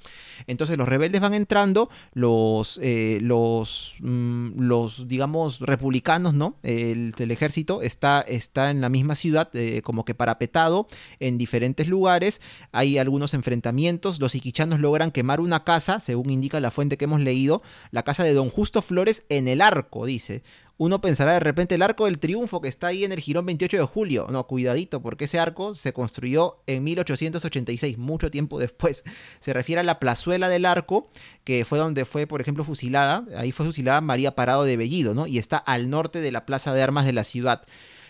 Entonces 0.46 0.78
los 0.78 0.88
rebeldes 0.88 1.20
van 1.20 1.34
entrando, 1.34 1.90
los, 2.12 2.80
eh, 2.82 3.18
los, 3.22 3.96
mm, 4.00 4.60
los, 4.60 5.06
digamos, 5.06 5.60
republicanos, 5.60 6.34
¿no? 6.34 6.58
El, 6.62 7.12
ejército 7.30 7.82
está, 7.82 8.20
está 8.22 8.70
en 8.70 8.80
la 8.80 8.88
misma 8.88 9.14
ciudad, 9.14 9.50
eh, 9.54 9.82
como 9.82 10.04
que 10.04 10.14
parapetado 10.14 10.86
en 11.20 11.38
diferentes 11.38 11.88
lugares. 11.88 12.40
Hay 12.72 12.98
algunos 12.98 13.34
enfrentamientos. 13.34 14.20
Los 14.20 14.34
iquichanos 14.34 14.80
logran 14.80 15.10
quemar 15.10 15.40
una 15.40 15.64
casa, 15.64 16.00
según 16.00 16.30
indica 16.30 16.60
la 16.60 16.70
fuente 16.70 16.96
que 16.96 17.04
hemos 17.04 17.20
leído, 17.20 17.62
la 17.90 18.02
casa 18.02 18.24
de 18.24 18.34
don 18.34 18.50
Justo 18.50 18.82
Flores 18.82 19.24
en 19.28 19.48
el 19.48 19.60
arco, 19.60 20.06
dice 20.06 20.42
uno 20.76 21.00
pensará 21.00 21.34
de 21.34 21.40
repente 21.40 21.76
el 21.76 21.82
arco 21.82 22.06
del 22.06 22.18
triunfo 22.18 22.60
que 22.60 22.68
está 22.68 22.88
ahí 22.88 23.04
en 23.04 23.12
el 23.12 23.20
Girón 23.20 23.46
28 23.46 23.76
de 23.76 23.84
julio. 23.84 24.26
No, 24.30 24.46
cuidadito, 24.46 25.00
porque 25.00 25.26
ese 25.26 25.38
arco 25.38 25.74
se 25.74 25.92
construyó 25.92 26.58
en 26.66 26.82
1886, 26.82 27.96
mucho 27.96 28.30
tiempo 28.30 28.58
después. 28.58 29.04
Se 29.40 29.52
refiere 29.52 29.80
a 29.80 29.84
la 29.84 30.00
plazuela 30.00 30.48
del 30.48 30.64
arco, 30.64 31.08
que 31.44 31.64
fue 31.64 31.78
donde 31.78 32.04
fue, 32.04 32.26
por 32.26 32.40
ejemplo, 32.40 32.64
fusilada. 32.64 33.24
Ahí 33.36 33.52
fue 33.52 33.66
fusilada 33.66 34.00
María 34.00 34.34
Parado 34.34 34.64
de 34.64 34.76
Bellido, 34.76 35.14
¿no? 35.14 35.26
Y 35.28 35.38
está 35.38 35.58
al 35.58 35.90
norte 35.90 36.20
de 36.20 36.32
la 36.32 36.44
plaza 36.44 36.74
de 36.74 36.82
armas 36.82 37.06
de 37.06 37.12
la 37.12 37.24
ciudad. 37.24 37.62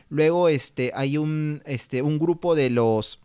Luego 0.08 0.48
este, 0.48 0.92
hay 0.94 1.18
un, 1.18 1.62
este, 1.66 2.00
un 2.00 2.18
grupo 2.18 2.54
de 2.54 2.70
los 2.70 3.18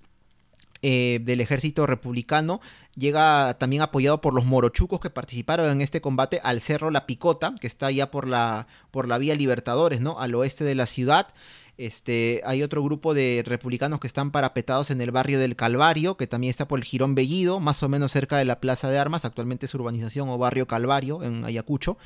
eh, 0.81 1.19
del 1.21 1.41
ejército 1.41 1.85
republicano 1.85 2.61
llega 2.95 3.55
también 3.57 3.81
apoyado 3.81 4.21
por 4.21 4.33
los 4.33 4.45
morochucos 4.45 4.99
que 4.99 5.09
participaron 5.09 5.71
en 5.71 5.81
este 5.81 6.01
combate 6.01 6.39
al 6.43 6.61
Cerro 6.61 6.91
La 6.91 7.05
Picota, 7.05 7.55
que 7.59 7.67
está 7.67 7.87
allá 7.87 8.11
por 8.11 8.27
la, 8.27 8.67
por 8.91 9.07
la 9.07 9.17
vía 9.17 9.35
Libertadores, 9.35 10.01
¿no? 10.01 10.19
Al 10.19 10.35
oeste 10.35 10.63
de 10.63 10.75
la 10.75 10.85
ciudad. 10.85 11.27
Este, 11.79 12.41
hay 12.43 12.61
otro 12.61 12.83
grupo 12.83 13.13
de 13.13 13.41
republicanos 13.45 14.01
que 14.01 14.07
están 14.07 14.31
parapetados 14.31 14.91
en 14.91 14.99
el 14.99 15.11
barrio 15.11 15.39
del 15.39 15.55
Calvario, 15.55 16.17
que 16.17 16.27
también 16.27 16.51
está 16.51 16.67
por 16.67 16.77
el 16.77 16.83
Girón 16.83 17.15
Bellido, 17.15 17.61
más 17.61 17.81
o 17.83 17.87
menos 17.87 18.11
cerca 18.11 18.37
de 18.37 18.43
la 18.43 18.59
Plaza 18.59 18.89
de 18.89 18.97
Armas, 18.97 19.23
actualmente 19.23 19.65
es 19.65 19.73
urbanización 19.73 20.27
o 20.27 20.37
barrio 20.37 20.67
Calvario 20.67 21.23
en 21.23 21.45
Ayacucho. 21.45 21.97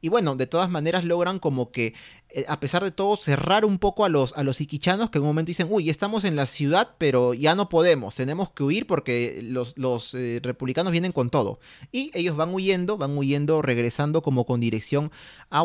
Y 0.00 0.08
bueno, 0.08 0.34
de 0.34 0.46
todas 0.46 0.70
maneras 0.70 1.04
logran 1.04 1.40
como 1.40 1.72
que, 1.72 1.92
eh, 2.30 2.46
a 2.48 2.58
pesar 2.58 2.82
de 2.82 2.90
todo, 2.90 3.16
cerrar 3.16 3.66
un 3.66 3.78
poco 3.78 4.06
a 4.06 4.08
los, 4.08 4.34
a 4.34 4.44
los 4.44 4.62
iquichanos 4.62 5.10
que 5.10 5.18
en 5.18 5.24
un 5.24 5.28
momento 5.28 5.48
dicen, 5.48 5.66
uy, 5.68 5.90
estamos 5.90 6.24
en 6.24 6.34
la 6.34 6.46
ciudad, 6.46 6.94
pero 6.96 7.34
ya 7.34 7.54
no 7.54 7.68
podemos, 7.68 8.14
tenemos 8.14 8.50
que 8.52 8.62
huir 8.62 8.86
porque 8.86 9.40
los, 9.42 9.76
los 9.76 10.14
eh, 10.14 10.40
republicanos 10.42 10.90
vienen 10.90 11.12
con 11.12 11.28
todo. 11.28 11.60
Y 11.92 12.10
ellos 12.14 12.34
van 12.34 12.54
huyendo, 12.54 12.96
van 12.96 13.18
huyendo, 13.18 13.60
regresando 13.60 14.22
como 14.22 14.46
con 14.46 14.58
dirección 14.58 15.10
a 15.50 15.64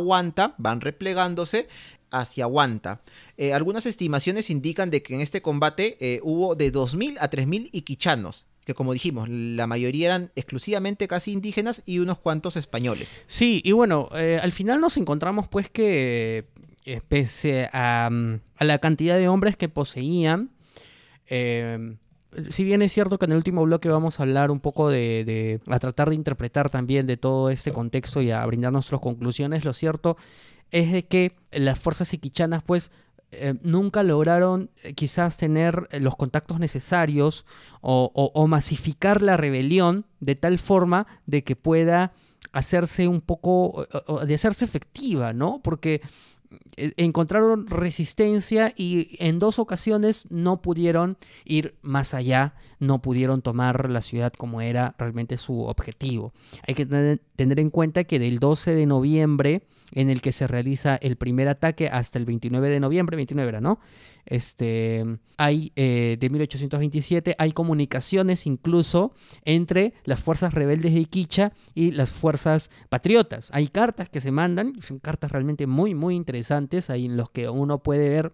van 0.57 0.81
replegándose 0.81 1.69
hacia 2.13 2.47
Huanta. 2.47 3.01
Eh, 3.37 3.53
algunas 3.53 3.85
estimaciones 3.85 4.49
indican 4.49 4.89
de 4.89 5.01
que 5.01 5.15
en 5.15 5.21
este 5.21 5.41
combate 5.41 5.97
eh, 5.99 6.19
hubo 6.23 6.55
de 6.55 6.71
2.000 6.71 7.17
a 7.19 7.29
3.000 7.29 7.69
iquichanos, 7.71 8.45
que 8.65 8.75
como 8.75 8.93
dijimos, 8.93 9.27
la 9.27 9.67
mayoría 9.67 10.07
eran 10.07 10.31
exclusivamente 10.35 11.07
casi 11.07 11.31
indígenas 11.31 11.81
y 11.85 11.99
unos 11.99 12.19
cuantos 12.19 12.55
españoles. 12.55 13.09
Sí, 13.25 13.61
y 13.65 13.71
bueno, 13.71 14.09
eh, 14.13 14.39
al 14.41 14.51
final 14.51 14.79
nos 14.79 14.95
encontramos 14.97 15.47
pues 15.47 15.69
que 15.69 16.45
pese 17.07 17.69
a, 17.73 18.09
mm, 18.11 18.39
a, 18.57 18.63
la 18.63 18.77
cantidad 18.77 19.17
de 19.17 19.27
hombres 19.27 19.57
que 19.57 19.69
poseían, 19.69 20.51
si 22.49 22.63
bien 22.63 22.81
es 22.83 22.91
cierto 22.91 23.17
que 23.17 23.25
en 23.25 23.31
el 23.31 23.37
último 23.37 23.63
bloque 23.63 23.89
vamos 23.89 24.19
a 24.19 24.23
hablar 24.23 24.51
un 24.51 24.59
poco 24.59 24.89
de, 24.89 25.23
de, 25.23 25.59
a 25.67 25.79
tratar 25.79 26.09
de 26.09 26.15
interpretar 26.15 26.69
también 26.69 27.07
de 27.07 27.17
todo 27.17 27.49
este 27.49 27.71
contexto 27.71 28.21
y 28.21 28.29
a 28.29 28.45
brindar 28.45 28.71
nuestras 28.71 29.01
conclusiones, 29.01 29.65
lo 29.65 29.73
cierto 29.73 30.17
es 30.73 30.91
de 30.91 31.05
que 31.05 31.37
las 31.51 31.79
fuerzas 31.79 32.13
iquichanas 32.13 32.61
pues 32.63 32.91
eh, 33.31 33.55
nunca 33.63 34.03
lograron 34.03 34.69
eh, 34.83 34.93
quizás 34.93 35.37
tener 35.37 35.87
eh, 35.91 35.99
los 36.01 36.15
contactos 36.17 36.59
necesarios 36.59 37.45
o, 37.81 38.11
o- 38.13 38.47
masificar 38.47 39.21
la 39.21 39.37
rebelión 39.37 40.05
de 40.19 40.35
tal 40.35 40.59
forma 40.59 41.07
de 41.25 41.43
que 41.43 41.55
pueda 41.55 42.11
hacerse 42.51 43.07
un 43.07 43.21
poco, 43.21 43.87
de 44.27 44.35
hacerse 44.35 44.65
efectiva, 44.65 45.33
¿no? 45.33 45.61
Porque 45.63 46.01
encontraron 46.77 47.67
resistencia 47.67 48.73
y 48.75 49.15
en 49.19 49.39
dos 49.39 49.59
ocasiones 49.59 50.27
no 50.29 50.61
pudieron 50.61 51.17
ir 51.45 51.75
más 51.81 52.13
allá, 52.13 52.55
no 52.79 53.01
pudieron 53.01 53.41
tomar 53.41 53.89
la 53.89 54.01
ciudad 54.01 54.33
como 54.33 54.61
era 54.61 54.95
realmente 54.97 55.37
su 55.37 55.61
objetivo. 55.61 56.33
Hay 56.67 56.75
que 56.75 56.85
tener, 56.85 57.21
tener 57.35 57.59
en 57.59 57.69
cuenta 57.69 58.03
que 58.03 58.19
del 58.19 58.39
12 58.39 58.75
de 58.75 58.85
noviembre, 58.85 59.67
en 59.93 60.09
el 60.09 60.21
que 60.21 60.31
se 60.31 60.47
realiza 60.47 60.95
el 60.95 61.15
primer 61.15 61.47
ataque, 61.47 61.87
hasta 61.87 62.17
el 62.19 62.25
29 62.25 62.69
de 62.69 62.79
noviembre, 62.79 63.15
29 63.15 63.49
era, 63.49 63.61
¿no? 63.61 63.79
Este, 64.25 65.05
hay, 65.37 65.71
eh, 65.75 66.17
de 66.19 66.29
1827, 66.29 67.35
hay 67.37 67.51
comunicaciones 67.51 68.45
incluso 68.45 69.13
entre 69.43 69.93
las 70.05 70.21
fuerzas 70.21 70.53
rebeldes 70.53 70.93
de 70.93 71.01
Iquicha 71.01 71.53
y 71.73 71.91
las 71.91 72.11
fuerzas 72.11 72.69
patriotas. 72.89 73.49
Hay 73.53 73.67
cartas 73.67 74.09
que 74.09 74.21
se 74.21 74.31
mandan, 74.31 74.81
son 74.81 74.99
cartas 74.99 75.31
realmente 75.31 75.67
muy, 75.67 75.93
muy 75.93 76.15
interesantes, 76.15 76.89
ahí 76.89 77.05
en 77.05 77.17
los 77.17 77.29
que 77.31 77.49
uno 77.49 77.83
puede 77.83 78.09
ver 78.09 78.33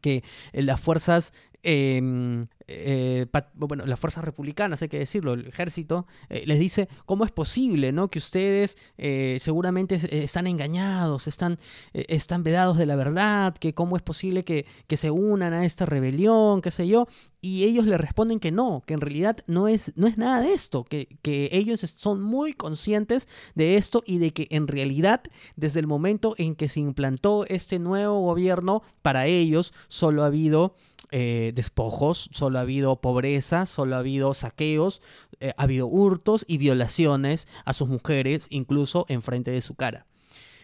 que 0.00 0.24
eh, 0.52 0.62
las 0.62 0.80
fuerzas 0.80 1.32
eh, 1.62 2.46
eh, 2.68 3.26
bueno, 3.54 3.86
las 3.86 4.00
fuerzas 4.00 4.24
republicanas, 4.24 4.82
hay 4.82 4.88
que 4.88 4.98
decirlo, 4.98 5.34
el 5.34 5.46
ejército, 5.46 6.06
eh, 6.28 6.44
les 6.46 6.58
dice 6.58 6.88
cómo 7.04 7.24
es 7.24 7.30
posible, 7.30 7.92
¿no? 7.92 8.08
Que 8.08 8.18
ustedes 8.18 8.76
eh, 8.98 9.36
seguramente 9.40 10.24
están 10.24 10.46
engañados, 10.46 11.28
están, 11.28 11.58
están 11.92 12.42
vedados 12.42 12.76
de 12.76 12.86
la 12.86 12.96
verdad, 12.96 13.54
que 13.54 13.74
cómo 13.74 13.96
es 13.96 14.02
posible 14.02 14.44
que, 14.44 14.66
que 14.86 14.96
se 14.96 15.10
unan 15.10 15.52
a 15.52 15.64
esta 15.64 15.86
rebelión, 15.86 16.60
qué 16.60 16.70
sé 16.70 16.88
yo, 16.88 17.06
y 17.40 17.62
ellos 17.64 17.86
le 17.86 17.96
responden 17.98 18.40
que 18.40 18.50
no, 18.50 18.82
que 18.84 18.94
en 18.94 19.00
realidad 19.00 19.38
no 19.46 19.68
es, 19.68 19.92
no 19.94 20.08
es 20.08 20.18
nada 20.18 20.40
de 20.40 20.52
esto, 20.52 20.82
que, 20.82 21.18
que 21.22 21.48
ellos 21.52 21.80
son 21.80 22.20
muy 22.20 22.52
conscientes 22.52 23.28
de 23.54 23.76
esto 23.76 24.02
y 24.04 24.18
de 24.18 24.32
que 24.32 24.48
en 24.50 24.66
realidad 24.66 25.22
desde 25.54 25.78
el 25.78 25.86
momento 25.86 26.34
en 26.38 26.56
que 26.56 26.68
se 26.68 26.80
implantó 26.80 27.44
este 27.46 27.78
nuevo 27.78 28.20
gobierno, 28.22 28.82
para 29.02 29.26
ellos 29.26 29.72
solo 29.88 30.24
ha 30.24 30.26
habido 30.26 30.74
eh, 31.10 31.52
despojos, 31.54 32.28
solo 32.32 32.58
ha 32.58 32.62
habido 32.62 33.00
pobreza, 33.00 33.66
solo 33.66 33.96
ha 33.96 34.00
habido 34.00 34.34
saqueos, 34.34 35.02
eh, 35.40 35.52
ha 35.56 35.62
habido 35.62 35.86
hurtos 35.86 36.44
y 36.48 36.58
violaciones 36.58 37.46
a 37.64 37.72
sus 37.72 37.88
mujeres, 37.88 38.46
incluso 38.50 39.06
enfrente 39.08 39.50
de 39.50 39.60
su 39.60 39.74
cara. 39.74 40.06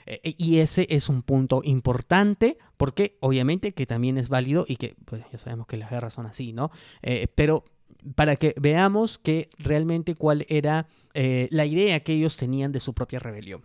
Eh, 0.06 0.34
y 0.36 0.58
ese 0.58 0.86
es 0.90 1.08
un 1.08 1.22
punto 1.22 1.62
importante 1.64 2.58
porque 2.76 3.16
obviamente 3.20 3.72
que 3.72 3.86
también 3.86 4.18
es 4.18 4.28
válido 4.28 4.64
y 4.66 4.76
que 4.76 4.96
pues, 5.04 5.22
ya 5.30 5.38
sabemos 5.38 5.66
que 5.66 5.76
las 5.76 5.90
guerras 5.90 6.14
son 6.14 6.26
así, 6.26 6.52
¿no? 6.52 6.70
Pero 7.36 7.64
para 8.16 8.34
que 8.34 8.54
veamos 8.60 9.18
que 9.18 9.48
realmente 9.58 10.16
cuál 10.16 10.44
era 10.48 10.88
la 11.14 11.66
idea 11.66 12.00
que 12.00 12.14
ellos 12.14 12.36
tenían 12.36 12.72
de 12.72 12.80
su 12.80 12.94
propia 12.94 13.20
rebelión. 13.20 13.62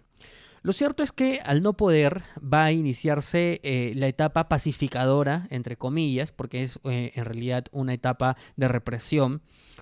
Lo 0.62 0.74
cierto 0.74 1.03
es 1.03 1.12
que 1.12 1.39
al 1.45 1.62
no 1.62 1.74
poder 1.74 2.24
va 2.41 2.66
a 2.66 2.72
iniciarse 2.72 3.60
eh, 3.64 3.93
la 3.95 4.08
etapa 4.08 4.49
pacificadora, 4.49 5.47
entre 5.49 5.78
comillas, 5.78 6.32
porque 6.32 6.64
es 6.64 6.80
eh, 6.84 7.12
en 7.16 7.26
realidad 7.26 7.66
una 7.72 7.93
etapa 7.93 8.38
de 8.55 8.68
represión 8.68 9.41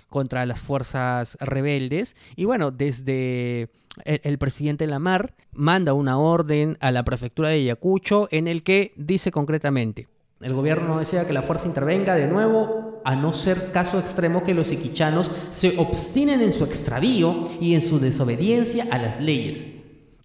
contra 0.10 0.46
las 0.46 0.60
fuerzas 0.60 1.38
rebeldes. 1.40 2.16
Y 2.36 2.46
bueno, 2.46 2.72
desde 2.72 3.70
el, 4.04 4.38
presidente 4.38 4.88
Lamar 4.88 5.34
manda 5.54 5.94
una 5.94 6.18
orden 6.18 6.78
a 6.82 6.92
la 6.92 7.04
prefectura 7.04 7.50
de 7.50 7.56
Ayacucho 7.56 8.28
en 8.32 8.48
el 8.48 8.64
que 8.64 8.94
dice 8.98 9.32
concretamente, 9.32 10.08
el 10.42 10.54
gobierno 10.54 10.88
no 10.88 11.00
desea 11.00 11.26
que 11.26 11.34
la 11.34 11.42
fuerza 11.42 11.68
intervenga 11.68 12.16
de 12.16 12.28
nuevo, 12.28 13.02
a 13.06 13.16
no 13.16 13.32
ser 13.32 13.72
caso 13.72 14.00
extremo 14.00 14.44
que 14.44 14.54
los 14.54 14.72
iquichanos 14.72 15.32
se 15.50 15.78
obstinen 15.78 16.42
en 16.42 16.54
su 16.54 16.66
extravío 16.66 17.46
y 17.62 17.74
en 17.74 17.82
su 17.82 18.00
desobediencia 18.00 18.88
a 18.92 18.98
las 18.98 19.22
leyes. 19.22 19.75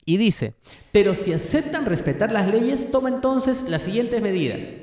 Y 0.05 0.17
dice, 0.17 0.55
pero 0.93 1.15
si 1.15 1.33
aceptan 1.33 1.87
respetar 1.87 2.33
las 2.33 2.49
leyes, 2.49 2.91
toma 2.91 3.09
entonces 3.09 3.69
las 3.69 3.83
siguientes 3.83 4.23
medidas. 4.23 4.75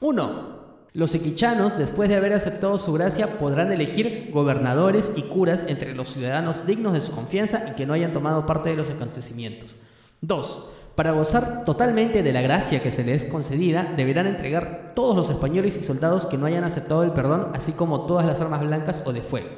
1. 0.00 0.60
Los 0.92 1.14
equichanos, 1.14 1.78
después 1.78 2.08
de 2.08 2.16
haber 2.16 2.32
aceptado 2.32 2.76
su 2.76 2.92
gracia, 2.92 3.38
podrán 3.38 3.70
elegir 3.70 4.30
gobernadores 4.32 5.12
y 5.16 5.22
curas 5.22 5.66
entre 5.68 5.94
los 5.94 6.12
ciudadanos 6.12 6.66
dignos 6.66 6.92
de 6.92 7.00
su 7.00 7.12
confianza 7.12 7.70
y 7.70 7.74
que 7.74 7.86
no 7.86 7.92
hayan 7.92 8.12
tomado 8.12 8.44
parte 8.44 8.70
de 8.70 8.76
los 8.76 8.90
acontecimientos. 8.90 9.76
2. 10.22 10.68
Para 10.96 11.12
gozar 11.12 11.64
totalmente 11.64 12.22
de 12.22 12.32
la 12.32 12.42
gracia 12.42 12.82
que 12.82 12.90
se 12.90 13.04
les 13.04 13.22
es 13.22 13.30
concedida, 13.30 13.94
deberán 13.96 14.26
entregar 14.26 14.92
todos 14.94 15.16
los 15.16 15.30
españoles 15.30 15.76
y 15.76 15.84
soldados 15.84 16.26
que 16.26 16.36
no 16.36 16.46
hayan 16.46 16.64
aceptado 16.64 17.04
el 17.04 17.12
perdón, 17.12 17.52
así 17.54 17.72
como 17.72 18.06
todas 18.06 18.26
las 18.26 18.40
armas 18.40 18.60
blancas 18.60 19.02
o 19.06 19.12
de 19.12 19.22
fuego. 19.22 19.48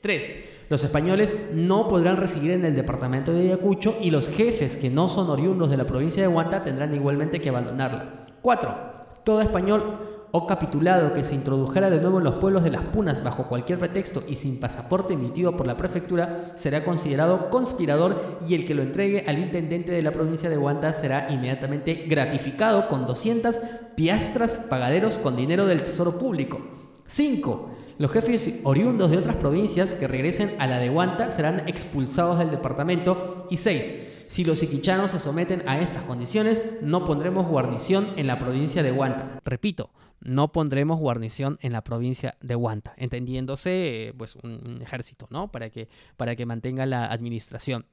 3. 0.00 0.55
Los 0.68 0.82
españoles 0.82 1.32
no 1.52 1.86
podrán 1.88 2.16
residir 2.16 2.50
en 2.50 2.64
el 2.64 2.74
departamento 2.74 3.32
de 3.32 3.42
Ayacucho 3.42 3.96
y 4.00 4.10
los 4.10 4.28
jefes 4.28 4.76
que 4.76 4.90
no 4.90 5.08
son 5.08 5.30
oriundos 5.30 5.70
de 5.70 5.76
la 5.76 5.86
provincia 5.86 6.22
de 6.22 6.28
Huanta 6.28 6.64
tendrán 6.64 6.92
igualmente 6.92 7.40
que 7.40 7.50
abandonarla. 7.50 8.26
4. 8.42 8.74
Todo 9.22 9.40
español 9.40 10.16
o 10.32 10.46
capitulado 10.46 11.12
que 11.12 11.24
se 11.24 11.34
introdujera 11.34 11.88
de 11.88 12.00
nuevo 12.00 12.18
en 12.18 12.24
los 12.24 12.34
pueblos 12.34 12.64
de 12.64 12.70
las 12.70 12.82
Punas 12.86 13.22
bajo 13.22 13.48
cualquier 13.48 13.78
pretexto 13.78 14.24
y 14.28 14.34
sin 14.34 14.58
pasaporte 14.58 15.14
emitido 15.14 15.56
por 15.56 15.66
la 15.66 15.76
prefectura 15.76 16.52
será 16.56 16.84
considerado 16.84 17.48
conspirador 17.48 18.38
y 18.46 18.54
el 18.54 18.66
que 18.66 18.74
lo 18.74 18.82
entregue 18.82 19.24
al 19.26 19.38
intendente 19.38 19.92
de 19.92 20.02
la 20.02 20.10
provincia 20.10 20.50
de 20.50 20.58
Huanta 20.58 20.92
será 20.92 21.28
inmediatamente 21.30 22.06
gratificado 22.08 22.88
con 22.88 23.06
200 23.06 23.60
piastras 23.94 24.66
pagaderos 24.68 25.18
con 25.18 25.36
dinero 25.36 25.64
del 25.64 25.84
tesoro 25.84 26.18
público. 26.18 26.60
5. 27.06 27.75
Los 27.98 28.12
jefes 28.12 28.60
oriundos 28.64 29.10
de 29.10 29.16
otras 29.16 29.36
provincias 29.36 29.94
que 29.94 30.06
regresen 30.06 30.54
a 30.58 30.66
la 30.66 30.78
de 30.78 30.90
Huanta 30.90 31.30
serán 31.30 31.62
expulsados 31.66 32.38
del 32.38 32.50
departamento. 32.50 33.46
Y 33.50 33.56
6. 33.56 34.24
Si 34.26 34.44
los 34.44 34.62
iquichanos 34.62 35.12
se 35.12 35.18
someten 35.18 35.66
a 35.66 35.78
estas 35.80 36.02
condiciones, 36.04 36.62
no 36.82 37.06
pondremos 37.06 37.46
guarnición 37.46 38.08
en 38.16 38.26
la 38.26 38.38
provincia 38.38 38.82
de 38.82 38.92
Huanta. 38.92 39.40
Repito, 39.44 39.90
no 40.20 40.52
pondremos 40.52 40.98
guarnición 40.98 41.58
en 41.62 41.72
la 41.72 41.84
provincia 41.84 42.36
de 42.42 42.56
Huanta, 42.56 42.92
entendiéndose 42.98 44.12
pues 44.18 44.36
un, 44.36 44.80
ejército, 44.82 45.26
¿no? 45.30 45.50
Para 45.50 45.70
que, 45.70 45.88
para 46.18 46.36
que 46.36 46.44
mantenga 46.44 46.84
la 46.84 47.06
administración. 47.06 47.86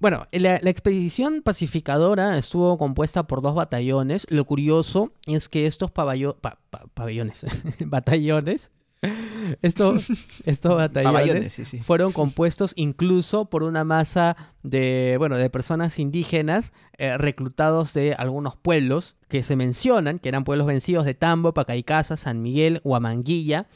Bueno, 0.00 0.26
la, 0.32 0.56
expedición 0.56 1.42
pacificadora 1.42 2.38
estuvo 2.38 2.78
compuesta 2.78 3.24
por 3.24 3.42
dos 3.42 3.54
batallones. 3.54 4.26
Lo 4.30 4.46
curioso 4.46 5.12
es 5.26 5.48
que 5.48 5.66
estos 5.66 5.90
pabellones, 5.90 7.46
batallones, 7.80 8.70
estos, 9.62 10.06
estos 10.44 10.72
batallones 10.76 11.12
Pabellones, 11.12 11.52
sí, 11.52 11.64
sí. 11.64 11.78
fueron 11.80 12.12
compuestos 12.12 12.72
incluso 12.76 13.46
por 13.46 13.62
una 13.62 13.84
masa 13.84 14.36
de, 14.62 15.16
bueno, 15.18 15.36
de 15.36 15.48
personas 15.48 15.98
indígenas 15.98 16.72
eh, 16.98 17.16
reclutados 17.16 17.94
de 17.94 18.14
algunos 18.14 18.56
pueblos 18.56 19.16
que 19.28 19.42
se 19.42 19.56
mencionan, 19.56 20.18
que 20.18 20.28
eran 20.28 20.44
pueblos 20.44 20.66
vencidos 20.66 21.04
de 21.04 21.14
Tambo, 21.14 21.54
Pacaicasa, 21.54 22.16
San 22.16 22.42
Miguel, 22.42 22.80
Huamanguilla. 22.84 23.66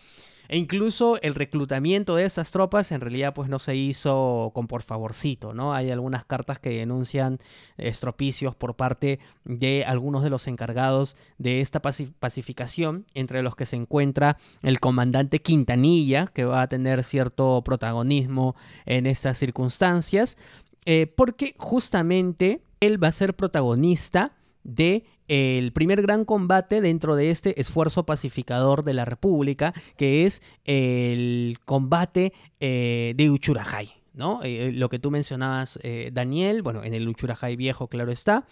E 0.49 0.59
incluso 0.59 1.20
el 1.22 1.34
reclutamiento 1.34 2.16
de 2.16 2.24
estas 2.24 2.51
tropas 2.51 2.92
en 2.92 3.01
realidad 3.01 3.32
pues 3.34 3.49
no 3.49 3.59
se 3.59 3.76
hizo 3.76 4.51
con 4.55 4.66
por 4.66 4.82
favorcito, 4.82 5.55
¿no? 5.55 5.72
Hay 5.72 5.90
algunas 5.90 6.24
cartas 6.24 6.59
que 6.59 6.70
denuncian 6.70 7.38
estropicios 7.78 8.55
por 8.55 8.76
parte 8.76 9.20
de 9.45 9.84
algunos 9.84 10.22
de 10.22 10.30
los 10.30 10.47
encargados 10.47 11.16
de 11.38 11.61
esta 11.61 11.80
paci- 11.80 12.12
pacificación, 12.18 13.07
entre 13.14 13.42
los 13.42 13.57
que 13.57 13.66
se 13.66 13.76
encuentra 13.76 14.36
el 14.62 14.80
comandante 14.80 15.40
Quintanilla, 15.40 16.26
que 16.26 16.45
va 16.45 16.62
a 16.62 16.68
tener 16.68 17.05
cierto 17.05 17.62
protagonismo 17.64 18.55
en 18.86 19.07
estas 19.07 19.38
circunstancias, 19.38 20.36
eh, 20.84 21.07
porque 21.07 21.55
justamente 21.59 22.61
él 22.80 23.03
va 23.03 23.09
a 23.09 23.12
ser 23.12 23.34
protagonista 23.34 24.32
de 24.64 25.05
el 25.29 25.72
primer 25.72 26.03
gran 26.03 26.25
combate 26.25 26.81
dentro 26.81 27.16
de 27.16 27.31
este 27.31 27.61
esfuerzo 27.61 28.05
pacificador 28.05 28.85
de 28.85 28.95
la 28.95 29.05
República, 29.05 29.72
que 29.97 30.27
es 30.27 30.43
el 30.64 31.59
combate 31.64 32.33
eh, 32.61 33.14
de 33.16 33.31
Uchurajay. 33.31 34.05
¿no? 34.14 34.41
Eh, 34.43 34.72
lo 34.72 34.89
que 34.89 34.99
tú 34.99 35.11
mencionabas, 35.11 35.79
eh, 35.83 36.11
Daniel, 36.12 36.62
bueno, 36.62 36.83
en 36.85 36.95
el 36.95 37.07
Uchurajay 37.09 37.57
viejo, 37.57 37.89
claro 37.89 38.12
está. 38.12 38.47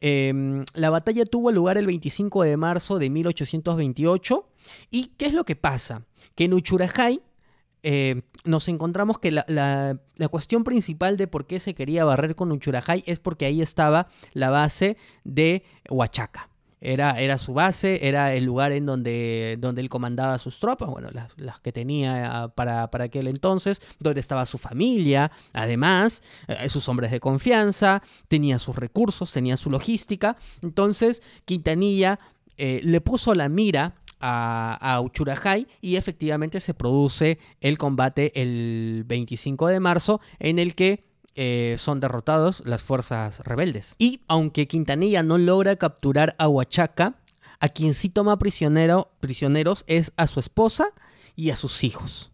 Eh, 0.00 0.64
la 0.74 0.90
batalla 0.90 1.24
tuvo 1.26 1.52
lugar 1.52 1.78
el 1.78 1.86
25 1.86 2.42
de 2.42 2.56
marzo 2.56 2.98
de 2.98 3.10
1828. 3.10 4.48
¿Y 4.90 5.12
qué 5.18 5.26
es 5.26 5.34
lo 5.34 5.44
que 5.44 5.56
pasa? 5.56 6.06
Que 6.34 6.44
en 6.44 6.54
Uchurajay 6.54 7.20
eh, 7.84 8.22
nos 8.44 8.66
encontramos 8.68 9.18
que 9.20 9.30
la, 9.30 9.44
la- 9.46 10.28
cuestión 10.28 10.64
principal 10.64 11.16
de 11.16 11.28
por 11.28 11.46
qué 11.46 11.60
se 11.60 11.74
quería 11.74 12.04
barrer 12.04 12.34
con 12.34 12.50
Uchurajay 12.50 13.04
es 13.06 13.20
porque 13.20 13.44
ahí 13.46 13.62
estaba 13.62 14.08
la 14.32 14.50
base 14.50 14.96
de 15.22 15.62
Huachaca. 15.88 16.48
Era, 16.80 17.18
era 17.18 17.38
su 17.38 17.54
base, 17.54 18.06
era 18.08 18.34
el 18.34 18.44
lugar 18.44 18.72
en 18.72 18.84
donde, 18.84 19.56
donde 19.58 19.80
él 19.80 19.88
comandaba 19.88 20.38
sus 20.38 20.58
tropas, 20.60 20.90
bueno, 20.90 21.08
las, 21.12 21.32
las 21.38 21.58
que 21.60 21.72
tenía 21.72 22.42
ah, 22.42 22.48
para, 22.48 22.90
para 22.90 23.04
aquel 23.04 23.26
entonces, 23.28 23.80
donde 24.00 24.20
estaba 24.20 24.44
su 24.44 24.58
familia, 24.58 25.30
además, 25.54 26.22
eh, 26.46 26.68
sus 26.68 26.86
hombres 26.90 27.10
de 27.10 27.20
confianza, 27.20 28.02
tenía 28.28 28.58
sus 28.58 28.76
recursos, 28.76 29.32
tenía 29.32 29.56
su 29.56 29.70
logística. 29.70 30.36
Entonces, 30.62 31.22
Quintanilla 31.46 32.18
eh, 32.58 32.80
le 32.82 33.00
puso 33.00 33.34
la 33.34 33.48
mira 33.48 33.94
a, 34.26 34.96
a 34.96 35.04
y 35.82 35.96
efectivamente 35.96 36.60
se 36.60 36.72
produce 36.72 37.38
el 37.60 37.76
combate 37.76 38.32
el 38.40 39.04
25 39.06 39.68
de 39.68 39.80
marzo 39.80 40.20
en 40.38 40.58
el 40.58 40.74
que 40.74 41.04
eh, 41.34 41.74
son 41.78 42.00
derrotados 42.00 42.62
las 42.64 42.82
fuerzas 42.82 43.40
rebeldes. 43.40 43.96
Y 43.98 44.22
aunque 44.26 44.66
Quintanilla 44.66 45.22
no 45.22 45.36
logra 45.36 45.76
capturar 45.76 46.34
a 46.38 46.48
Huachaca, 46.48 47.16
a 47.60 47.68
quien 47.68 47.92
sí 47.92 48.08
toma 48.08 48.38
prisionero, 48.38 49.10
prisioneros 49.20 49.84
es 49.86 50.12
a 50.16 50.26
su 50.26 50.40
esposa 50.40 50.88
y 51.36 51.50
a 51.50 51.56
sus 51.56 51.84
hijos. 51.84 52.32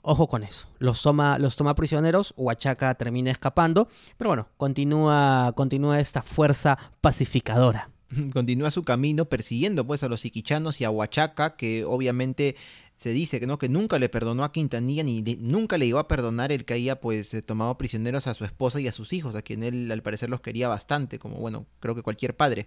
Ojo 0.00 0.28
con 0.28 0.42
eso. 0.42 0.68
Los 0.78 1.02
toma, 1.02 1.38
los 1.38 1.56
toma 1.56 1.74
prisioneros, 1.74 2.32
Huachaca 2.38 2.94
termina 2.94 3.30
escapando, 3.30 3.88
pero 4.16 4.30
bueno, 4.30 4.48
continúa, 4.56 5.52
continúa 5.54 6.00
esta 6.00 6.22
fuerza 6.22 6.78
pacificadora. 7.02 7.90
Continúa 8.32 8.70
su 8.70 8.84
camino 8.84 9.24
persiguiendo 9.24 9.86
pues 9.86 10.02
a 10.02 10.08
los 10.08 10.24
iquichanos 10.24 10.80
y 10.80 10.84
a 10.84 10.90
Huachaca, 10.90 11.56
que 11.56 11.84
obviamente 11.84 12.56
se 12.96 13.10
dice 13.10 13.38
que 13.38 13.46
no 13.46 13.58
que 13.58 13.68
nunca 13.68 13.98
le 13.98 14.08
perdonó 14.08 14.42
a 14.42 14.52
Quintanilla 14.52 15.02
ni 15.02 15.20
nunca 15.38 15.76
le 15.76 15.84
iba 15.84 16.00
a 16.00 16.08
perdonar 16.08 16.50
el 16.50 16.64
que 16.64 16.74
haya 16.74 16.98
pues 16.98 17.34
eh, 17.34 17.42
tomado 17.42 17.76
prisioneros 17.76 18.26
a 18.26 18.32
su 18.32 18.46
esposa 18.46 18.80
y 18.80 18.88
a 18.88 18.92
sus 18.92 19.12
hijos, 19.12 19.34
a 19.34 19.42
quien 19.42 19.62
él 19.62 19.92
al 19.92 20.02
parecer 20.02 20.30
los 20.30 20.40
quería 20.40 20.68
bastante, 20.68 21.18
como 21.18 21.36
bueno, 21.36 21.66
creo 21.80 21.94
que 21.94 22.02
cualquier 22.02 22.34
padre. 22.34 22.66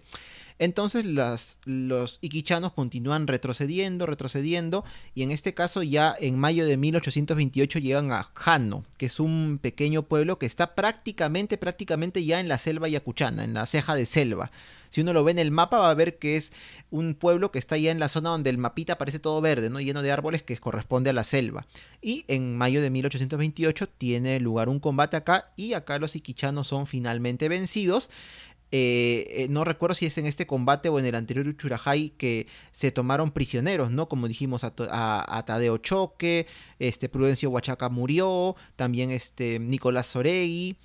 Entonces 0.60 1.04
las, 1.04 1.58
los 1.64 2.18
iquichanos 2.20 2.72
continúan 2.74 3.26
retrocediendo, 3.26 4.06
retrocediendo, 4.06 4.84
y 5.14 5.24
en 5.24 5.32
este 5.32 5.52
caso 5.52 5.82
ya 5.82 6.14
en 6.18 6.38
mayo 6.38 6.64
de 6.64 6.76
1828 6.76 7.78
llegan 7.80 8.12
a 8.12 8.30
Jano, 8.34 8.84
que 8.98 9.06
es 9.06 9.18
un 9.18 9.58
pequeño 9.60 10.04
pueblo 10.04 10.38
que 10.38 10.46
está 10.46 10.76
prácticamente, 10.76 11.58
prácticamente 11.58 12.24
ya 12.24 12.38
en 12.38 12.48
la 12.48 12.58
selva 12.58 12.88
yacuchana, 12.88 13.42
en 13.42 13.54
la 13.54 13.66
ceja 13.66 13.96
de 13.96 14.06
selva. 14.06 14.52
Si 14.90 15.00
uno 15.00 15.12
lo 15.12 15.24
ve 15.24 15.32
en 15.32 15.38
el 15.38 15.50
mapa 15.50 15.78
va 15.78 15.90
a 15.90 15.94
ver 15.94 16.18
que 16.18 16.36
es 16.36 16.52
un 16.90 17.14
pueblo 17.14 17.50
que 17.50 17.58
está 17.58 17.78
ya 17.78 17.90
en 17.90 18.00
la 18.00 18.08
zona 18.08 18.30
donde 18.30 18.50
el 18.50 18.58
mapita 18.58 18.98
parece 18.98 19.18
todo 19.18 19.40
verde, 19.40 19.70
¿no? 19.70 19.80
lleno 19.80 20.02
de 20.02 20.12
árboles 20.12 20.42
que 20.42 20.58
corresponde 20.58 21.10
a 21.10 21.12
la 21.14 21.24
selva. 21.24 21.66
Y 22.02 22.24
en 22.28 22.56
mayo 22.56 22.82
de 22.82 22.90
1828 22.90 23.88
tiene 23.88 24.38
lugar 24.40 24.68
un 24.68 24.80
combate 24.80 25.16
acá 25.16 25.52
y 25.56 25.72
acá 25.72 25.98
los 25.98 26.16
iquichanos 26.16 26.66
son 26.66 26.86
finalmente 26.86 27.48
vencidos. 27.48 28.10
Eh, 28.72 29.26
eh, 29.30 29.46
no 29.50 29.64
recuerdo 29.64 29.96
si 29.96 30.06
es 30.06 30.16
en 30.18 30.26
este 30.26 30.46
combate 30.46 30.88
o 30.88 31.00
en 31.00 31.04
el 31.04 31.16
anterior 31.16 31.46
Uchurajay 31.48 32.10
que 32.10 32.46
se 32.70 32.92
tomaron 32.92 33.32
prisioneros, 33.32 33.90
¿no? 33.90 34.08
Como 34.08 34.28
dijimos, 34.28 34.62
a, 34.62 35.44
Tadeo 35.46 35.78
Choque, 35.78 36.46
este, 36.78 37.08
Prudencio 37.08 37.50
Huachaca 37.50 37.88
murió, 37.88 38.54
también 38.76 39.10
este, 39.10 39.58
Nicolás 39.58 40.06
Soregui, 40.06 40.76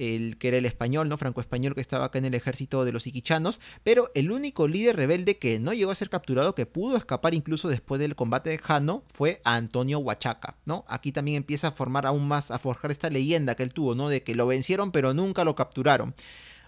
el 0.00 0.38
que 0.38 0.48
era 0.48 0.56
el 0.56 0.64
español, 0.64 1.08
¿no? 1.08 1.18
Franco-español 1.18 1.74
que 1.74 1.80
estaba 1.82 2.06
acá 2.06 2.18
en 2.18 2.24
el 2.24 2.34
ejército 2.34 2.84
de 2.84 2.92
los 2.92 3.06
iquichanos, 3.06 3.60
pero 3.84 4.10
el 4.14 4.32
único 4.32 4.66
líder 4.66 4.96
rebelde 4.96 5.38
que 5.38 5.58
no 5.58 5.74
llegó 5.74 5.90
a 5.90 5.94
ser 5.94 6.08
capturado, 6.08 6.54
que 6.54 6.66
pudo 6.66 6.96
escapar 6.96 7.34
incluso 7.34 7.68
después 7.68 8.00
del 8.00 8.16
combate 8.16 8.50
de 8.50 8.58
Jano, 8.58 9.04
fue 9.08 9.40
Antonio 9.44 9.98
Huachaca, 9.98 10.56
¿no? 10.64 10.84
Aquí 10.88 11.12
también 11.12 11.36
empieza 11.36 11.68
a 11.68 11.72
formar 11.72 12.06
aún 12.06 12.26
más, 12.26 12.50
a 12.50 12.58
forjar 12.58 12.90
esta 12.90 13.10
leyenda 13.10 13.54
que 13.54 13.62
él 13.62 13.74
tuvo, 13.74 13.94
¿no? 13.94 14.08
De 14.08 14.22
que 14.22 14.34
lo 14.34 14.46
vencieron 14.46 14.90
pero 14.90 15.12
nunca 15.12 15.44
lo 15.44 15.54
capturaron. 15.54 16.14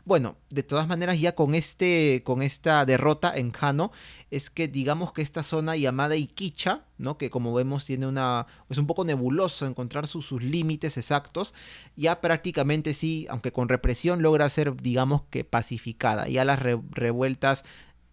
Bueno, 0.05 0.37
de 0.51 0.65
todas 0.65 0.89
maneras 0.89 1.21
ya 1.21 1.37
con 1.37 1.55
este 1.55 2.23
con 2.25 2.43
esta 2.43 2.85
derrota 2.85 3.33
en 3.37 3.53
Jano 3.53 3.93
es 4.33 4.51
que 4.51 4.67
digamos 4.67 5.13
que 5.13 5.23
esta 5.23 5.45
zona 5.45 5.77
llamada 5.77 6.17
Iquicha, 6.17 6.87
¿no? 6.99 7.19
que 7.19 7.31
como 7.31 7.55
vemos 7.55 7.85
tiene 7.87 8.09
una 8.09 8.49
es 8.69 8.79
un 8.79 8.89
poco 8.89 9.05
nebuloso 9.05 9.65
encontrar 9.65 10.09
sus, 10.09 10.27
sus 10.27 10.43
límites 10.43 10.97
exactos, 10.97 11.55
ya 11.95 12.21
prácticamente 12.21 12.95
sí, 12.95 13.27
aunque 13.31 13.53
con 13.53 13.69
represión 13.69 14.23
logra 14.23 14.49
ser 14.49 14.75
digamos 14.77 15.23
que 15.31 15.45
pacificada. 15.45 16.27
Ya 16.29 16.45
las 16.45 16.59
re- 16.59 16.81
revueltas 16.91 17.65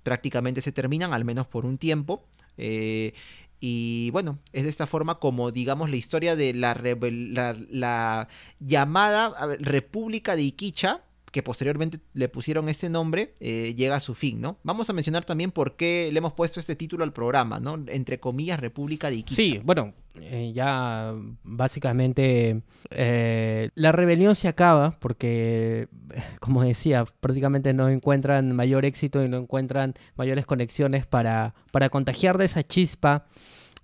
prácticamente 0.04 0.62
se 0.62 0.72
terminan 0.72 1.14
al 1.14 1.26
menos 1.26 1.48
por 1.48 1.66
un 1.66 1.78
tiempo. 1.80 2.24
eh, 2.58 3.14
y 3.62 4.10
bueno, 4.12 4.40
es 4.54 4.64
de 4.64 4.70
esta 4.70 4.88
forma 4.88 5.20
como, 5.20 5.52
digamos, 5.52 5.90
la 5.90 5.98
historia 5.98 6.38
de 6.38 6.54
la, 6.54 6.74
la, 6.76 7.58
la 7.70 8.28
llamada 8.62 9.34
República 9.60 10.38
de 10.38 10.44
Iquicha, 10.44 11.04
que 11.32 11.44
posteriormente 11.44 12.00
le 12.14 12.30
pusieron 12.30 12.70
este 12.70 12.90
nombre, 12.90 13.34
eh, 13.40 13.76
llega 13.76 13.96
a 13.96 14.00
su 14.00 14.16
fin, 14.16 14.42
¿no? 14.42 14.58
Vamos 14.64 14.90
a 14.90 14.94
mencionar 14.94 15.26
también 15.26 15.52
por 15.52 15.76
qué 15.76 16.10
le 16.12 16.18
hemos 16.18 16.34
puesto 16.34 16.60
este 16.60 16.76
título 16.76 17.04
al 17.04 17.14
programa, 17.14 17.60
¿no? 17.60 17.80
Entre 17.88 18.20
comillas, 18.20 18.60
República 18.60 19.10
de 19.10 19.18
Iquicha. 19.18 19.36
Sí, 19.36 19.62
bueno, 19.64 19.94
eh, 20.16 20.52
ya 20.54 21.14
básicamente 21.44 22.62
eh, 22.90 23.70
la 23.76 23.92
rebelión 23.92 24.36
se 24.36 24.48
acaba 24.48 25.00
porque, 25.00 25.88
como 26.40 26.64
decía, 26.64 27.06
prácticamente 27.20 27.74
no 27.74 27.90
encuentran 27.90 28.56
mayor 28.56 28.86
éxito 28.86 29.24
y 29.24 29.30
no 29.30 29.38
encuentran 29.38 29.94
mayores 30.16 30.46
conexiones 30.46 31.06
para, 31.06 31.54
para 31.72 31.90
contagiar 31.90 32.38
de 32.38 32.46
esa 32.46 32.64
chispa 32.64 33.26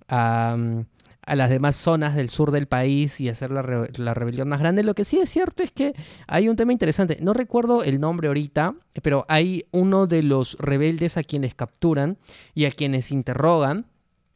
a, 0.07 0.57
a 1.25 1.35
las 1.35 1.49
demás 1.49 1.75
zonas 1.75 2.15
del 2.15 2.29
sur 2.29 2.51
del 2.51 2.67
país 2.67 3.19
y 3.19 3.29
hacer 3.29 3.51
la, 3.51 3.61
re- 3.61 3.89
la 3.97 4.13
rebelión 4.13 4.47
más 4.47 4.59
grande. 4.59 4.83
Lo 4.83 4.93
que 4.93 5.05
sí 5.05 5.17
es 5.19 5.29
cierto 5.29 5.63
es 5.63 5.71
que 5.71 5.93
hay 6.27 6.49
un 6.49 6.55
tema 6.55 6.71
interesante. 6.71 7.17
No 7.21 7.33
recuerdo 7.33 7.83
el 7.83 7.99
nombre 7.99 8.27
ahorita, 8.27 8.75
pero 9.01 9.25
hay 9.27 9.65
uno 9.71 10.07
de 10.07 10.23
los 10.23 10.57
rebeldes 10.59 11.17
a 11.17 11.23
quienes 11.23 11.55
capturan 11.55 12.17
y 12.53 12.65
a 12.65 12.71
quienes 12.71 13.11
interrogan. 13.11 13.87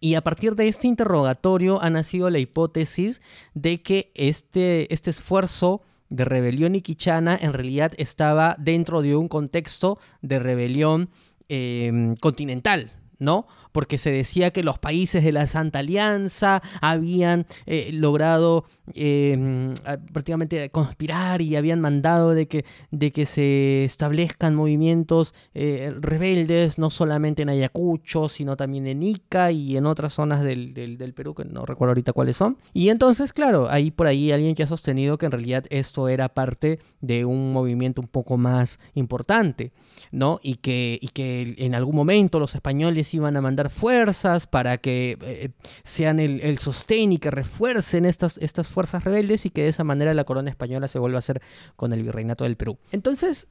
Y 0.02 0.16
a 0.16 0.22
partir 0.22 0.56
de 0.56 0.68
este 0.70 0.88
interrogatorio 0.88 1.82
ha 1.82 1.90
nacido 1.90 2.30
la 2.30 2.40
hipótesis 2.40 3.22
de 3.54 3.82
que 3.82 4.12
este, 4.16 4.94
este 4.94 5.10
esfuerzo 5.10 5.82
de 6.10 6.26
rebelión 6.26 6.74
iquichana 6.74 7.38
en 7.40 7.54
realidad 7.54 7.92
estaba 7.98 8.56
dentro 8.58 9.02
de 9.02 9.16
un 9.16 9.28
contexto 9.28 10.00
de 10.22 10.40
rebelión 10.40 11.10
eh, 11.50 12.16
continental, 12.20 12.92
¿no? 13.20 13.46
Porque 13.72 13.98
se 13.98 14.12
decía 14.12 14.52
que 14.52 14.64
los 14.64 14.80
países 14.80 15.24
de 15.24 15.32
la 15.32 15.46
Santa 15.48 15.80
Alianza 15.80 16.62
habían 16.82 17.46
eh, 17.66 17.90
logrado 17.94 18.66
a- 19.86 19.98
prácticamente 20.12 20.70
conspirar 20.70 21.42
y 21.42 21.56
habían 21.56 21.80
mandado 21.80 22.34
de 22.34 22.48
que, 22.48 22.66
de 22.92 23.12
que 23.12 23.26
se 23.26 23.84
establezcan 23.84 24.56
movimientos 24.56 25.34
eh, 25.54 25.94
rebeldes, 26.00 26.78
no 26.80 26.90
solamente 26.90 27.44
en 27.44 27.50
Ayacucho, 27.50 28.30
sino 28.30 28.56
también 28.58 28.88
en 28.88 29.04
Ica 29.04 29.52
y 29.52 29.78
en 29.78 29.86
otras 29.86 30.14
zonas 30.14 30.44
del, 30.44 30.74
del- 30.74 30.98
del 30.98 31.14
Perú, 31.14 31.36
que 31.36 31.46
no 31.46 31.66
recuerdo 31.66 31.92
ahorita 31.92 32.14
cuáles 32.14 32.38
son. 32.38 32.58
Y 32.74 32.90
entonces, 32.90 33.34
claro, 33.34 33.70
hay 33.70 33.92
por 33.92 34.08
ahí 34.08 34.32
alguien 34.32 34.56
que 34.56 34.64
ha 34.64 34.68
sostenido 34.68 35.18
que 35.18 35.26
en 35.26 35.32
realidad 35.32 35.66
esto 35.70 36.08
era 36.08 36.30
parte 36.30 36.80
de 37.02 37.26
un 37.26 37.52
movimiento 37.54 38.02
un 38.02 38.08
poco 38.08 38.38
más 38.38 38.80
importante, 38.96 39.72
¿no? 40.12 40.40
Y 40.42 40.56
que, 40.56 40.98
y 41.02 41.10
que 41.10 41.56
en 41.58 41.76
algún 41.76 41.96
momento 41.96 42.40
los 42.40 42.56
españoles 42.56 43.14
iban 43.14 43.36
a 43.38 43.42
mandar 43.42 43.59
fuerzas 43.68 44.48
para 44.48 44.78
que 44.78 45.18
eh, 45.22 45.50
sean 45.84 46.20
el, 46.22 46.58
sostén 46.60 47.12
y 47.12 47.18
que 47.18 47.30
refuercen 47.32 48.06
estas, 48.06 48.38
estas 48.38 48.70
fuerzas 48.70 49.04
rebeldes 49.04 49.46
y 49.46 49.50
que 49.50 49.64
de 49.64 49.68
esa 49.68 49.84
manera 49.84 50.14
la 50.14 50.24
corona 50.24 50.50
española 50.50 50.88
se 50.88 51.00
vuelva 51.00 51.18
a 51.18 51.20
hacer 51.20 51.42
con 51.76 51.92
el 51.92 52.04
virreinato 52.04 52.46
del 52.46 52.56
Perú. 52.56 52.78
Entonces, 52.94 53.48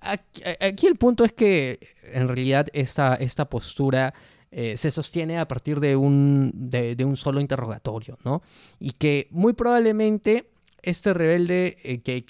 aquí, 0.00 0.86
el 0.86 0.96
punto 0.96 1.24
es 1.24 1.32
que 1.32 1.80
en 2.12 2.28
realidad 2.28 2.68
esta, 2.72 3.14
esta 3.16 3.46
postura 3.48 4.14
eh, 4.50 4.76
se 4.76 4.90
sostiene 4.90 5.38
a 5.38 5.48
partir 5.48 5.80
de 5.80 5.96
un, 5.96 6.52
de, 6.54 6.96
un 7.04 7.16
solo 7.16 7.40
interrogatorio, 7.40 8.18
¿no? 8.24 8.42
Y 8.78 8.90
que 8.92 9.26
muy 9.30 9.54
probablemente 9.54 10.50
este 10.82 11.14
rebelde 11.14 11.78
eh, 11.84 12.00
que- 12.02 12.24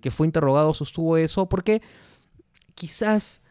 que 0.00 0.10
fue 0.10 0.26
interrogado 0.26 0.72
sostuvo 0.74 1.16
eso 1.16 1.48
porque 1.48 1.82
quizás 2.74 3.42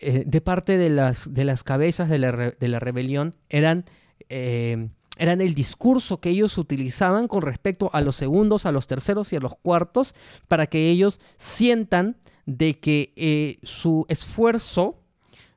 eh, 0.00 0.24
de 0.26 0.40
parte 0.40 0.76
de 0.76 0.90
las, 0.90 1.32
de 1.32 1.44
las 1.44 1.62
cabezas 1.62 2.08
de 2.08 2.18
la, 2.18 2.32
de 2.32 2.68
la 2.68 2.78
rebelión 2.78 3.34
eran, 3.48 3.84
eh, 4.28 4.88
eran 5.18 5.40
el 5.40 5.54
discurso 5.54 6.20
que 6.20 6.30
ellos 6.30 6.58
utilizaban 6.58 7.28
con 7.28 7.42
respecto 7.42 7.90
a 7.92 8.00
los 8.00 8.16
segundos, 8.16 8.66
a 8.66 8.72
los 8.72 8.86
terceros 8.86 9.32
y 9.32 9.36
a 9.36 9.40
los 9.40 9.56
cuartos 9.56 10.14
para 10.48 10.66
que 10.66 10.90
ellos 10.90 11.20
sientan 11.36 12.16
de 12.46 12.78
que 12.78 13.12
eh, 13.16 13.58
su 13.62 14.04
esfuerzo 14.08 15.00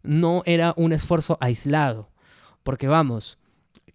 no 0.04 0.44
era 0.46 0.74
un 0.78 0.94
esfuerzo 0.94 1.38
aislado. 1.42 2.10
Porque 2.64 2.88
vamos, 2.88 3.38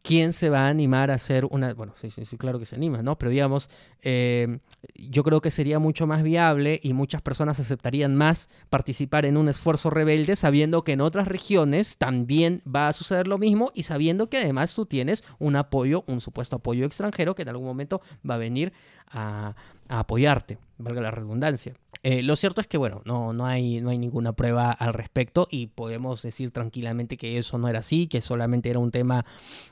¿quién 0.03 0.33
se 0.33 0.51
va 0.51 0.67
a 0.67 0.69
animar 0.69 1.11
a 1.11 1.15
hacer 1.15 1.45
una... 1.47 1.73
Bueno, 1.75 1.95
sí, 2.01 2.11
sí, 2.11 2.25
sí, 2.25 2.37
claro 2.37 2.59
que 2.59 2.67
se 2.67 2.77
anima, 2.77 3.03
¿no? 3.03 3.17
Pero 3.19 3.31
digamos, 3.31 3.71
eh, 4.03 4.59
yo 4.95 5.23
creo 5.23 5.41
que 5.41 5.51
sería 5.51 5.79
mucho 5.79 6.07
más 6.07 6.23
viable 6.23 6.81
y 6.83 6.93
muchas 6.93 7.23
personas 7.23 7.61
aceptarían 7.61 8.17
más 8.17 8.51
participar 8.69 9.25
en 9.25 9.37
un 9.37 9.49
esfuerzo 9.49 9.91
rebelde 9.91 10.37
sabiendo 10.37 10.83
que 10.85 10.93
en 10.93 11.01
otras 11.01 11.29
regiones 11.29 11.97
también 11.99 12.63
va 12.67 12.89
a 12.89 12.93
suceder 12.93 13.29
lo 13.29 13.39
mismo 13.39 13.71
y 13.75 13.85
sabiendo 13.85 14.29
que 14.29 14.39
además 14.39 14.75
tú 14.75 14.87
tienes 14.87 15.25
un 15.39 15.57
apoyo, 15.57 16.05
un 16.07 16.21
supuesto 16.21 16.57
apoyo 16.57 16.85
extranjero 16.85 17.35
que 17.35 17.43
en 17.43 17.49
algún 17.49 17.67
momento 17.67 18.03
va 18.29 18.35
a 18.35 18.39
venir 18.39 18.73
a, 19.09 19.55
a 19.89 19.99
apoyarte, 20.01 20.59
valga 20.79 21.01
la 21.01 21.11
redundancia. 21.11 21.75
Eh, 22.03 22.23
lo 22.23 22.35
cierto 22.37 22.61
es 22.61 22.67
que, 22.67 22.79
bueno, 22.79 23.01
no, 23.05 23.33
no, 23.33 23.47
hay, 23.47 23.81
no 23.81 23.91
hay 23.91 23.99
ninguna 23.99 24.33
prueba 24.33 24.73
al 24.73 24.93
respecto 24.93 25.47
y 25.51 25.69
podemos 25.69 26.23
decir 26.23 26.51
tranquilamente 26.51 27.17
que 27.17 27.39
eso 27.39 27.59
no 27.59 27.69
era 27.69 27.79
así, 27.81 28.07
que 28.09 28.23
solamente 28.23 28.71
era 28.71 28.79
un 28.81 28.91
tema 28.91 29.25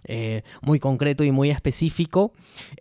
eh, 0.05 0.43
muy 0.63 0.79
concreto 0.79 1.25
y 1.25 1.33
muy 1.33 1.51
específico. 1.51 2.33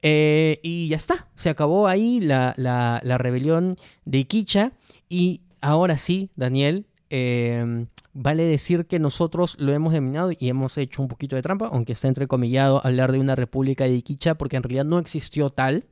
Eh, 0.02 0.60
y 0.64 0.88
ya 0.90 0.98
está, 0.98 1.28
se 1.36 1.50
acabó 1.50 1.88
ahí 1.88 2.20
la, 2.20 2.54
la- 2.58 3.02
la 3.04 3.18
rebelión 3.18 3.78
de 4.06 4.20
Iquicha 4.20 4.72
y 5.10 5.42
ahora 5.62 5.98
sí, 5.98 6.30
Daniel, 6.36 6.86
Vale 8.14 8.44
decir 8.44 8.86
que 8.88 9.00
nosotros 9.00 9.56
lo 9.60 9.72
hemos 9.72 9.94
denominado 9.94 10.32
y 10.38 10.50
hemos 10.50 10.78
hecho 10.78 11.02
un 11.02 11.08
poquito 11.08 11.36
de 11.36 11.42
trampa, 11.44 11.70
aunque 11.72 11.94
está 11.94 12.08
entrecomillado 12.08 12.82
hablar 12.86 13.12
de 13.12 13.20
una 13.20 13.36
república 13.36 13.84
de 13.86 13.94
Iquicha, 13.94 14.36
porque 14.36 14.58
en 14.58 14.64
realidad 14.64 14.84
no 14.84 14.98
existió 14.98 15.52
tal, 15.52 15.86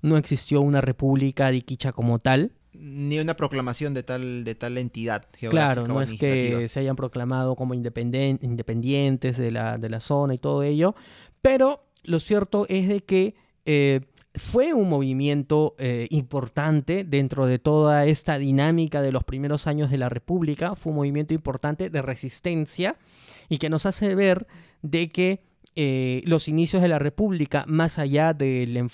no 0.00 0.16
existió 0.16 0.60
una 0.60 0.80
república 0.80 1.50
de 1.50 1.56
Iquicha 1.58 1.92
como 1.92 2.20
tal. 2.20 2.52
Ni 2.72 3.18
una 3.18 3.34
proclamación 3.34 3.94
de 3.94 4.02
tal, 4.02 4.44
de 4.44 4.54
tal 4.54 4.78
entidad 4.78 5.26
geográfica. 5.36 5.82
Claro, 5.82 5.86
no 5.86 6.02
es 6.02 6.14
que 6.14 6.68
se 6.68 6.80
hayan 6.80 6.96
proclamado 6.96 7.56
como 7.56 7.74
independen- 7.74 8.38
independientes 8.42 9.36
de 9.38 9.50
la, 9.50 9.78
de 9.78 9.88
la 9.88 10.00
zona 10.00 10.34
y 10.34 10.38
todo 10.38 10.62
ello, 10.62 10.94
pero 11.40 11.84
lo 12.04 12.20
cierto 12.20 12.66
es 12.68 12.88
de 12.88 13.00
que 13.00 13.34
eh, 13.64 14.00
fue 14.34 14.74
un 14.74 14.88
movimiento 14.88 15.74
eh, 15.78 16.06
importante 16.10 17.04
dentro 17.04 17.46
de 17.46 17.58
toda 17.58 18.04
esta 18.06 18.38
dinámica 18.38 19.02
de 19.02 19.12
los 19.12 19.24
primeros 19.24 19.66
años 19.66 19.90
de 19.90 19.98
la 19.98 20.08
República, 20.08 20.74
fue 20.76 20.90
un 20.90 20.96
movimiento 20.96 21.34
importante 21.34 21.90
de 21.90 22.02
resistencia 22.02 22.96
y 23.48 23.58
que 23.58 23.70
nos 23.70 23.86
hace 23.86 24.14
ver 24.14 24.46
de 24.82 25.08
que 25.08 25.47
eh, 25.76 26.22
los 26.24 26.48
inicios 26.48 26.82
de 26.82 26.88
la 26.88 26.98
República, 26.98 27.64
más 27.68 27.98
allá 27.98 28.34
del 28.34 28.88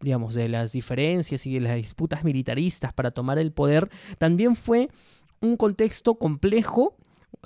digamos, 0.00 0.34
de 0.34 0.48
las 0.48 0.72
diferencias 0.72 1.46
y 1.46 1.54
de 1.54 1.60
las 1.60 1.76
disputas 1.76 2.24
militaristas 2.24 2.92
para 2.92 3.10
tomar 3.10 3.38
el 3.38 3.52
poder, 3.52 3.88
también 4.18 4.56
fue 4.56 4.88
un 5.40 5.56
contexto 5.56 6.16
complejo 6.16 6.96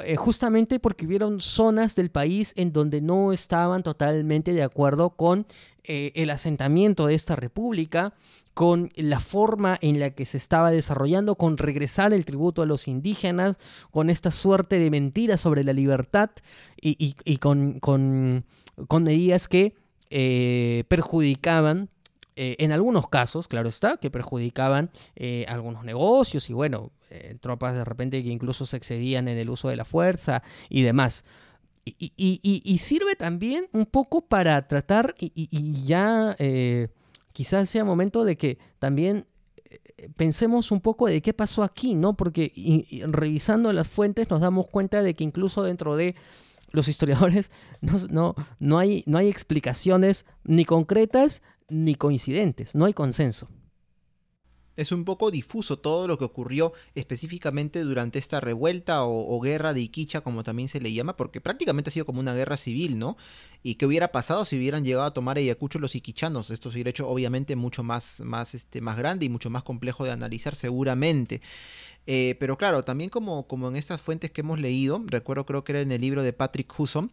eh, 0.05 0.17
justamente 0.17 0.79
porque 0.79 1.07
hubieron 1.07 1.41
zonas 1.41 1.95
del 1.95 2.11
país 2.11 2.53
en 2.57 2.73
donde 2.73 3.01
no 3.01 3.33
estaban 3.33 3.83
totalmente 3.83 4.53
de 4.53 4.63
acuerdo 4.63 5.11
con 5.11 5.47
eh, 5.85 6.13
el 6.15 6.31
asentamiento 6.31 7.07
de 7.07 7.15
esta 7.15 7.37
república, 7.37 8.15
con 8.61 8.91
la 8.95 9.21
forma 9.21 9.79
en 9.81 10.01
la 10.01 10.11
que 10.11 10.27
se 10.27 10.37
estaba 10.37 10.71
desarrollando, 10.71 11.37
con 11.37 11.57
regresar 11.57 12.13
el 12.13 12.27
tributo 12.27 12.61
a 12.61 12.67
los 12.67 12.89
indígenas, 12.89 13.57
con 13.91 14.11
esta 14.11 14.31
suerte 14.31 14.79
de 14.79 14.91
mentiras 14.91 15.41
sobre 15.41 15.65
la 15.65 15.73
libertad 15.73 16.29
y, 16.79 17.15
con, 17.39 17.81
con- 17.81 18.45
con 18.87 19.03
medidas 19.03 19.49
que 19.49 19.73
eh, 20.11 20.85
perjudicaban 20.89 21.89
eh, 22.37 22.57
en 22.59 22.73
algunos 22.73 23.09
casos, 23.09 23.49
claro 23.49 23.71
está, 23.71 23.97
que 23.97 24.11
perjudicaban 24.11 24.91
eh, 25.17 25.47
algunos 25.49 25.83
negocios 25.83 26.51
y 26.51 26.53
bueno, 26.53 26.91
tropas 27.41 27.75
de 27.75 27.85
repente 27.87 28.23
que 28.23 28.29
incluso 28.29 28.67
se 28.67 28.77
excedían 28.77 29.27
en 29.29 29.39
el 29.39 29.49
uso 29.49 29.71
de 29.71 29.77
la 29.77 29.87
fuerza 29.87 30.43
y 30.69 30.83
demás. 30.83 31.25
Y, 31.87 32.13
y- 32.39 32.79
sirve 32.79 33.17
también 33.17 33.69
un 33.73 33.87
poco 33.87 34.21
para 34.21 34.69
tratar, 34.69 35.15
y, 35.19 35.31
ya 35.87 36.37
quizás 37.41 37.71
sea 37.71 37.87
momento 37.87 38.27
de 38.27 38.37
que 38.37 38.59
también 38.79 39.25
eh, 39.65 40.11
pensemos 40.15 40.71
un 40.71 40.83
poco 40.83 41.07
de 41.07 41.23
qué 41.23 41.33
pasó 41.33 41.63
aquí, 41.63 41.95
¿no? 41.95 42.15
Porque 42.15 42.53
revisando 43.09 43.73
las 43.73 43.89
fuentes 43.89 44.29
nos 44.29 44.41
damos 44.41 44.69
cuenta 44.69 45.01
de 45.01 45.15
que 45.15 45.25
incluso 45.25 45.63
dentro 45.63 45.97
de 45.97 46.17
los 46.71 46.87
historiadores 46.87 47.51
no, 47.81 47.95
no, 48.11 48.35
no, 48.59 48.79
hay, 48.79 49.05
no 49.07 49.17
hay 49.17 49.31
explicaciones 49.31 50.27
ni 50.45 50.67
concretas 50.67 51.41
ni 51.71 51.95
coincidentes, 51.95 52.75
no 52.75 52.85
hay 52.85 52.93
consenso. 52.93 53.49
Es 54.81 54.93
un 54.93 55.05
poco 55.05 55.31
difuso 55.31 55.79
todo 55.79 56.09
lo 56.09 56.17
que 56.17 56.25
ocurrió 56.25 56.73
específicamente 56.95 57.81
durante 57.81 58.19
esta 58.19 58.41
revuelta 58.41 59.05
o, 59.05 59.39
guerra 59.41 59.75
de 59.75 59.83
Iquicha, 59.83 60.23
como 60.23 60.43
también 60.43 60.69
se 60.69 60.81
le 60.81 60.91
llama, 60.91 61.19
porque 61.19 61.43
prácticamente 61.43 61.91
ha 61.91 61.93
sido 61.93 62.07
como 62.07 62.19
una 62.19 62.35
guerra 62.35 62.57
civil, 62.57 62.99
¿no? 62.99 63.19
Y 63.63 63.75
qué 63.75 63.85
hubiera 63.85 64.11
pasado 64.11 64.47
si 64.47 64.57
hubieran 64.57 64.83
llegado 64.83 65.05
a 65.05 65.13
tomar 65.13 65.37
Ayacucho 65.37 65.79
los 65.79 65.95
iquichanos. 65.95 66.51
Esto 66.51 66.71
se 66.71 66.77
hubiera 66.77 66.89
hecho 66.89 67.07
obviamente 67.07 67.57
mucho 67.57 67.83
más, 67.83 68.21
más, 68.21 68.55
este, 68.55 68.81
más 68.81 68.97
grande 68.97 69.27
y 69.27 69.29
mucho 69.29 69.51
más 69.51 69.65
complejo 69.65 70.05
de 70.05 70.13
analizar 70.13 70.55
seguramente. 70.55 71.43
Eh, 72.07 72.37
pero 72.41 72.57
claro, 72.57 72.83
también 72.83 73.11
como, 73.11 73.47
como 73.47 73.69
en 73.69 73.77
estas 73.77 74.01
fuentes 74.01 74.31
que 74.31 74.41
hemos 74.41 74.59
leído, 74.59 75.03
recuerdo 75.07 75.45
creo 75.45 75.63
que 75.63 75.73
era 75.73 75.81
en 75.83 75.93
el 75.93 76.01
libro 76.01 76.23
de 76.23 76.33
Patrick 76.33 76.73
Husson, 76.81 77.11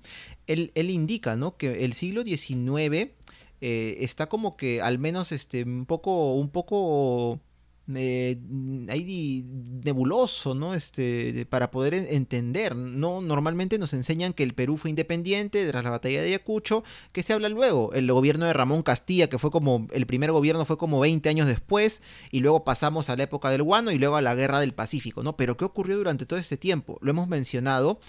él, 0.47 0.71
él 0.73 0.89
indica, 0.89 1.35
¿no? 1.35 1.57
Que 1.57 1.83
el 1.83 1.91
siglo 1.91 2.23
XIX 2.23 3.11
eh, 3.59 3.97
está 4.01 4.29
como 4.29 4.55
que 4.55 4.81
al 4.81 4.99
menos 4.99 5.31
este, 5.31 5.63
un 5.63 5.85
poco, 5.85 6.35
un 6.35 6.49
poco 6.49 7.41
eh, 7.95 8.37
di- 8.41 9.45
nebuloso, 9.83 10.53
¿no? 10.53 10.73
Este, 10.73 11.31
de- 11.33 11.45
para 11.45 11.71
poder 11.71 11.93
en- 11.93 12.07
entender, 12.09 12.75
¿no? 12.75 13.21
Normalmente 13.21 13.77
nos 13.79 13.93
enseñan 13.93 14.33
que 14.33 14.43
el 14.43 14.53
Perú 14.53 14.77
fue 14.77 14.89
independiente 14.89 15.65
tras 15.67 15.83
la 15.83 15.89
batalla 15.91 16.21
de 16.21 16.27
Ayacucho, 16.27 16.83
que 17.11 17.23
se 17.23 17.33
habla 17.33 17.49
luego, 17.49 17.93
el 17.93 18.11
gobierno 18.11 18.45
de 18.45 18.53
Ramón 18.53 18.83
Castilla, 18.83 19.29
que 19.29 19.39
fue 19.39 19.51
como, 19.51 19.87
el 19.91 20.05
primer 20.05 20.31
gobierno 20.31 20.65
fue 20.65 20.77
como 20.77 20.99
20 20.99 21.29
años 21.29 21.47
después, 21.47 22.01
y 22.31 22.41
luego 22.41 22.63
pasamos 22.63 23.09
a 23.09 23.15
la 23.15 23.23
época 23.23 23.49
del 23.49 23.63
Guano 23.63 23.91
y 23.91 23.97
luego 23.99 24.15
a 24.17 24.21
la 24.21 24.35
guerra 24.35 24.59
del 24.59 24.73
Pacífico, 24.73 25.23
¿no? 25.23 25.37
Pero 25.37 25.55
¿qué 25.57 25.65
ocurrió 25.65 25.97
durante 25.97 26.25
todo 26.25 26.39
este 26.39 26.57
tiempo? 26.57 26.97
Lo 27.01 27.11
hemos 27.11 27.27
mencionado, 27.27 27.99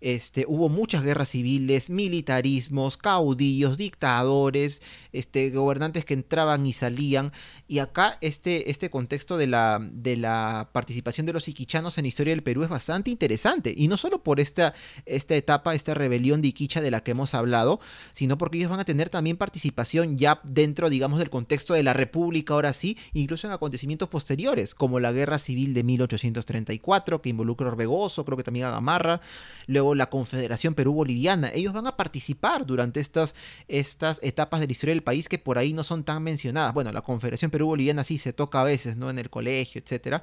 este, 0.00 0.44
hubo 0.48 0.68
muchas 0.68 1.02
guerras 1.04 1.28
civiles, 1.30 1.90
militarismos, 1.90 2.96
caudillos, 2.96 3.76
dictadores, 3.78 4.82
este, 5.12 5.50
gobernantes 5.50 6.04
que 6.04 6.14
entraban 6.14 6.66
y 6.66 6.72
salían, 6.72 7.32
y 7.70 7.78
acá 7.78 8.18
este, 8.20 8.68
este 8.68 8.90
contexto 8.90 9.36
de 9.36 9.46
la, 9.46 9.78
de 9.80 10.16
la 10.16 10.70
participación 10.72 11.24
de 11.24 11.32
los 11.32 11.46
iquichanos 11.46 11.98
en 11.98 12.02
la 12.02 12.08
historia 12.08 12.32
del 12.32 12.42
Perú 12.42 12.64
es 12.64 12.68
bastante 12.68 13.12
interesante. 13.12 13.72
Y 13.76 13.86
no 13.86 13.96
solo 13.96 14.24
por 14.24 14.40
esta, 14.40 14.74
esta 15.06 15.36
etapa, 15.36 15.76
esta 15.76 15.94
rebelión 15.94 16.42
de 16.42 16.48
Iquicha 16.48 16.80
de 16.80 16.90
la 16.90 17.04
que 17.04 17.12
hemos 17.12 17.32
hablado, 17.32 17.78
sino 18.10 18.36
porque 18.38 18.58
ellos 18.58 18.70
van 18.70 18.80
a 18.80 18.84
tener 18.84 19.08
también 19.08 19.36
participación 19.36 20.18
ya 20.18 20.40
dentro, 20.42 20.90
digamos, 20.90 21.20
del 21.20 21.30
contexto 21.30 21.74
de 21.74 21.84
la 21.84 21.92
República, 21.92 22.54
ahora 22.54 22.72
sí, 22.72 22.98
incluso 23.12 23.46
en 23.46 23.52
acontecimientos 23.52 24.08
posteriores, 24.08 24.74
como 24.74 24.98
la 24.98 25.12
Guerra 25.12 25.38
Civil 25.38 25.72
de 25.72 25.84
1834, 25.84 27.22
que 27.22 27.28
involucra 27.28 27.68
a 27.68 27.70
Orbegoso, 27.70 28.24
creo 28.24 28.36
que 28.36 28.42
también 28.42 28.66
a 28.66 28.72
Gamarra, 28.72 29.20
luego 29.68 29.94
la 29.94 30.10
Confederación 30.10 30.74
Perú-Boliviana. 30.74 31.52
Ellos 31.54 31.72
van 31.72 31.86
a 31.86 31.96
participar 31.96 32.66
durante 32.66 32.98
estas, 32.98 33.36
estas 33.68 34.18
etapas 34.24 34.58
de 34.58 34.66
la 34.66 34.72
historia 34.72 34.92
del 34.92 35.04
país 35.04 35.28
que 35.28 35.38
por 35.38 35.56
ahí 35.56 35.72
no 35.72 35.84
son 35.84 36.02
tan 36.02 36.20
mencionadas. 36.24 36.74
Bueno, 36.74 36.90
la 36.90 37.02
Confederación 37.02 37.52
Perú-Boliviana 37.60 38.04
sí 38.04 38.16
se 38.16 38.32
toca 38.32 38.62
a 38.62 38.64
veces, 38.64 38.96
¿no? 38.96 39.10
En 39.10 39.18
el 39.18 39.28
colegio, 39.28 39.82
etcétera. 39.84 40.22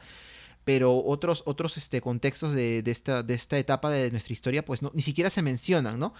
Pero 0.63 1.03
otros, 1.05 1.43
otros 1.45 1.77
este, 1.77 2.01
contextos 2.01 2.53
de, 2.53 2.83
esta, 2.85 3.23
de 3.23 3.35
esta 3.35 3.57
etapa 3.57 3.91
de 3.91 4.11
nuestra 4.11 4.33
historia, 4.33 4.65
pues 4.65 4.81
no, 4.81 4.91
ni 4.93 5.03
siquiera 5.03 5.29
se 5.29 5.41
mencionan, 5.41 5.99
¿no? 5.99 6.13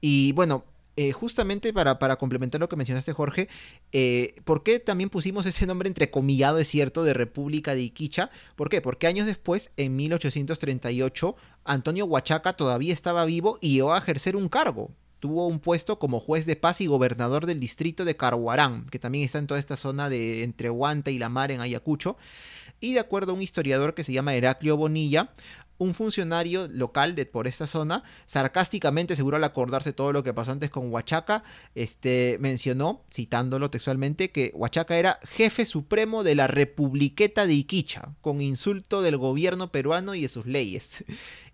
Y 0.00 0.32
bueno, 0.32 0.64
eh, 0.96 1.12
justamente 1.12 1.72
para, 1.72 1.98
para 1.98 2.16
complementar 2.16 2.60
lo 2.60 2.68
que 2.68 2.76
mencionaste, 2.76 3.12
Jorge, 3.14 3.48
eh, 3.90 4.36
¿por 4.44 4.62
qué 4.62 4.78
también 4.78 5.08
pusimos 5.08 5.46
ese 5.46 5.66
nombre 5.66 5.88
entrecomillado, 5.88 6.58
es 6.58 6.68
cierto, 6.68 7.04
de 7.04 7.14
República 7.14 7.74
de 7.74 7.80
Iquicha? 7.80 8.30
¿Por 8.54 8.68
qué? 8.68 8.80
Porque 8.80 9.06
años 9.06 9.26
después, 9.26 9.70
en 9.76 9.96
1838, 9.96 11.36
Antonio 11.64 12.04
Huachaca 12.04 12.52
todavía 12.52 12.92
estaba 12.92 13.24
vivo 13.24 13.58
y 13.60 13.72
llegó 13.74 13.94
a 13.94 13.98
ejercer 13.98 14.36
un 14.36 14.48
cargo. 14.48 14.90
Tuvo 15.20 15.46
un 15.46 15.60
puesto 15.60 15.98
como 15.98 16.18
juez 16.18 16.46
de 16.46 16.56
paz 16.56 16.80
y 16.80 16.86
gobernador 16.86 17.46
del 17.46 17.60
distrito 17.60 18.04
de 18.04 18.16
Caruarán, 18.16 18.86
que 18.86 18.98
también 18.98 19.24
está 19.24 19.38
en 19.38 19.46
toda 19.46 19.60
esta 19.60 19.76
zona 19.76 20.08
de 20.08 20.42
entre 20.42 20.70
Huanta 20.70 21.10
y 21.10 21.18
la 21.18 21.28
Mar 21.28 21.50
en 21.50 21.60
Ayacucho. 21.60 22.16
Y 22.80 22.94
de 22.94 23.00
acuerdo 23.00 23.32
a 23.32 23.34
un 23.34 23.42
historiador 23.42 23.94
que 23.94 24.04
se 24.04 24.12
llama 24.12 24.34
Heraclio 24.34 24.76
Bonilla, 24.76 25.32
un 25.80 25.94
funcionario 25.94 26.68
local 26.68 27.14
de 27.14 27.24
por 27.24 27.46
esta 27.46 27.66
zona, 27.66 28.04
sarcásticamente, 28.26 29.16
seguro 29.16 29.38
al 29.38 29.44
acordarse 29.44 29.94
todo 29.94 30.12
lo 30.12 30.22
que 30.22 30.34
pasó 30.34 30.52
antes 30.52 30.68
con 30.68 30.92
Huachaca, 30.92 31.42
este, 31.74 32.36
mencionó, 32.38 33.02
citándolo 33.10 33.70
textualmente, 33.70 34.30
que 34.30 34.52
Huachaca 34.54 34.98
era 34.98 35.18
jefe 35.30 35.64
supremo 35.64 36.22
de 36.22 36.34
la 36.34 36.48
Republiqueta 36.48 37.46
de 37.46 37.54
Iquicha, 37.54 38.10
con 38.20 38.42
insulto 38.42 39.00
del 39.00 39.16
gobierno 39.16 39.72
peruano 39.72 40.14
y 40.14 40.20
de 40.20 40.28
sus 40.28 40.44
leyes. 40.44 41.02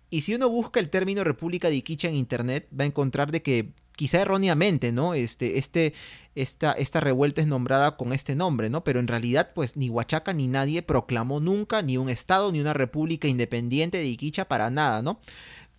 Y 0.09 0.21
si 0.21 0.35
uno 0.35 0.49
busca 0.49 0.79
el 0.79 0.89
término 0.89 1.23
República 1.23 1.69
de 1.69 1.75
Iquicha 1.75 2.07
en 2.07 2.15
internet, 2.15 2.67
va 2.77 2.83
a 2.83 2.87
encontrar 2.87 3.31
de 3.31 3.41
que 3.41 3.71
quizá 3.97 4.21
erróneamente, 4.21 4.91
¿no? 4.91 5.13
Este, 5.15 5.57
este, 5.57 5.93
esta, 6.35 6.71
esta 6.73 6.99
revuelta 7.01 7.41
es 7.41 7.47
nombrada 7.47 7.97
con 7.97 8.13
este 8.13 8.35
nombre, 8.35 8.69
¿no? 8.69 8.83
Pero 8.83 8.99
en 8.99 9.07
realidad, 9.07 9.51
pues 9.53 9.75
ni 9.75 9.89
Huachaca 9.89 10.31
ni 10.33 10.47
nadie 10.47 10.81
proclamó 10.83 11.39
nunca 11.39 11.81
ni 11.81 11.97
un 11.97 12.09
estado 12.09 12.51
ni 12.51 12.61
una 12.61 12.73
república 12.73 13.27
independiente 13.27 13.97
de 13.97 14.05
Iquicha 14.05 14.45
para 14.45 14.69
nada, 14.69 15.01
¿no? 15.01 15.19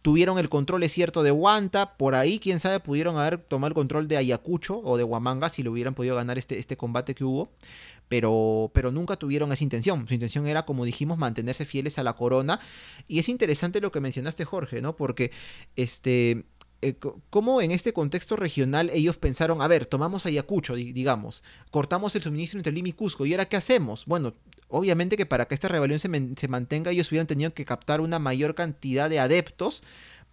Tuvieron 0.03 0.39
el 0.39 0.49
control, 0.49 0.83
es 0.83 0.93
cierto, 0.93 1.23
de 1.23 1.33
Huanta, 1.33 1.97
por 1.97 2.15
ahí, 2.15 2.39
quién 2.39 2.61
sabe, 2.61 2.81
pudieron 2.81 3.17
haber 3.17 3.39
tomado 3.39 3.69
el 3.69 3.75
control 3.75 4.09
de 4.09 4.17
Ayacucho 4.17 4.81
o 4.85 4.97
de 4.97 5.05
Huamanga 5.05 5.49
si 5.49 5.63
lo 5.63 5.73
hubieran 5.73 5.95
podido 5.95 6.17
ganar 6.17 6.39
este, 6.39 6.59
este 6.59 6.77
combate 6.77 7.15
que 7.15 7.25
hubo 7.25 7.51
pero, 8.09 8.71
pero 8.75 8.91
nunca 8.91 9.17
tuvieron 9.17 9.53
esa 9.53 9.65
intención. 9.65 10.07
Su 10.09 10.15
intención 10.15 10.47
era, 10.47 10.65
como 10.65 10.85
dijimos, 10.85 11.19
mantenerse 11.19 11.65
fieles 11.65 11.99
a 11.99 12.03
la 12.03 12.15
corona. 12.15 12.61
Y 13.07 13.19
es 13.19 13.29
interesante 13.29 13.81
lo 13.81 13.93
que 13.93 14.01
mencionaste, 14.01 14.45
Jorge, 14.45 14.81
¿no? 14.83 14.97
Porque 14.97 15.31
este. 15.77 16.45
Eh, 16.81 16.95
cómo 17.31 17.61
en 17.61 17.73
este 17.73 17.93
contexto 17.93 18.37
regional 18.37 18.89
ellos 18.95 19.17
pensaron, 19.17 19.61
a 19.63 19.67
ver, 19.67 19.85
tomamos 19.85 20.27
Ayacucho, 20.27 20.77
di- 20.77 20.93
digamos, 20.93 21.43
cortamos 21.73 22.15
el 22.15 22.23
suministro 22.23 22.57
entre 22.61 22.71
Lima 22.73 22.91
y 22.91 22.93
Cusco, 22.93 23.27
¿y 23.27 23.33
ahora 23.33 23.47
qué 23.47 23.57
hacemos? 23.57 24.05
Bueno, 24.07 24.35
obviamente 24.69 25.17
que 25.17 25.27
para 25.27 25.47
que 25.49 25.57
esta 25.57 25.67
rebelión 25.67 25.99
se, 25.99 26.09
se 26.37 26.47
mantenga, 26.47 26.93
ellos 26.93 27.11
hubieran 27.11 27.27
tenido 27.27 27.53
que 27.53 27.65
captar 27.65 28.01
una 28.01 28.21
mayor 28.21 28.55
cantidad 28.55 29.11
de 29.11 29.19
adeptos 29.19 29.83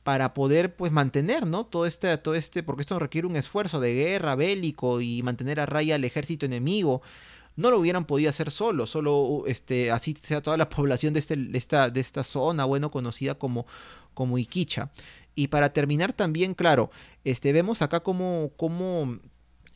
para 0.03 0.35
poder 0.35 0.75
pues 0.75 0.91
mantener, 0.91 1.47
¿no? 1.47 1.65
Todo 1.65 1.87
este, 1.87 2.15
todo 2.19 2.35
este, 2.35 2.61
porque 2.61 2.81
esto 2.81 2.99
requiere 2.99 3.25
un 3.25 3.37
esfuerzo 3.37 3.79
de 3.79 3.95
guerra 3.95 4.35
bélico 4.35 5.01
y 5.01 5.23
mantener 5.23 5.59
a 5.59 5.65
raya 5.65 5.95
al 5.95 6.03
ejército 6.03 6.45
enemigo. 6.45 7.01
No 7.55 7.71
lo 7.71 7.79
hubieran 7.79 8.05
podido 8.05 8.29
hacer 8.29 8.51
solo, 8.51 8.87
solo 8.87 9.43
este, 9.47 9.91
así 9.91 10.15
sea 10.21 10.41
toda 10.41 10.57
la 10.57 10.69
población 10.69 11.13
de, 11.13 11.19
este, 11.19 11.37
esta, 11.53 11.89
de 11.89 11.99
esta 11.99 12.23
zona, 12.23 12.65
bueno, 12.65 12.91
conocida 12.91 13.35
como, 13.35 13.65
como 14.13 14.37
Iquicha. 14.37 14.91
Y 15.35 15.47
para 15.47 15.73
terminar 15.73 16.13
también, 16.13 16.53
claro, 16.53 16.91
este, 17.23 17.51
vemos 17.51 17.81
acá 17.81 17.99
como, 17.99 18.51
como 18.55 19.19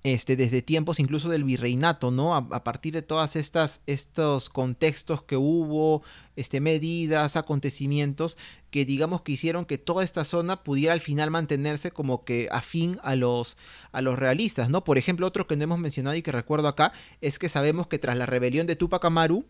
este, 0.04 0.36
desde 0.36 0.62
tiempos 0.62 1.00
incluso 1.00 1.30
del 1.30 1.44
virreinato, 1.44 2.12
¿no? 2.12 2.36
A, 2.36 2.64
partir 2.64 2.94
de 2.94 3.02
todas 3.02 3.36
estas 3.36 3.82
estos 3.86 4.50
contextos 4.50 5.24
que 5.24 5.36
hubo, 5.36 6.04
este, 6.36 6.62
medidas, 6.62 7.36
acontecimientos 7.36 8.38
que 8.72 8.86
digamos 8.86 9.22
que 9.22 9.32
hicieron 9.32 9.66
que 9.66 9.78
toda 9.78 10.04
esta 10.04 10.24
zona 10.24 10.64
pudiera 10.64 10.94
al 10.94 11.02
final 11.02 11.32
mantenerse 11.32 11.92
como 11.92 12.24
que 12.24 12.48
afín 12.52 13.00
a 13.04 13.16
los, 13.16 13.58
a 13.92 14.02
los 14.02 14.18
realistas, 14.18 14.70
¿no? 14.70 14.84
Por 14.84 14.98
ejemplo, 14.98 15.28
otro 15.28 15.48
que 15.48 15.58
no 15.58 15.64
hemos 15.64 15.80
mencionado 15.80 16.16
y 16.16 16.22
que 16.22 16.32
recuerdo 16.32 16.68
acá 16.68 16.94
es 17.22 17.40
que 17.40 17.50
sabemos 17.50 17.88
que 17.88 18.00
tras 18.00 18.18
la 18.18 18.26
rebelión 18.26 18.68
de 18.68 18.76
Tupac 18.76 19.04
Amaru, 19.04 19.46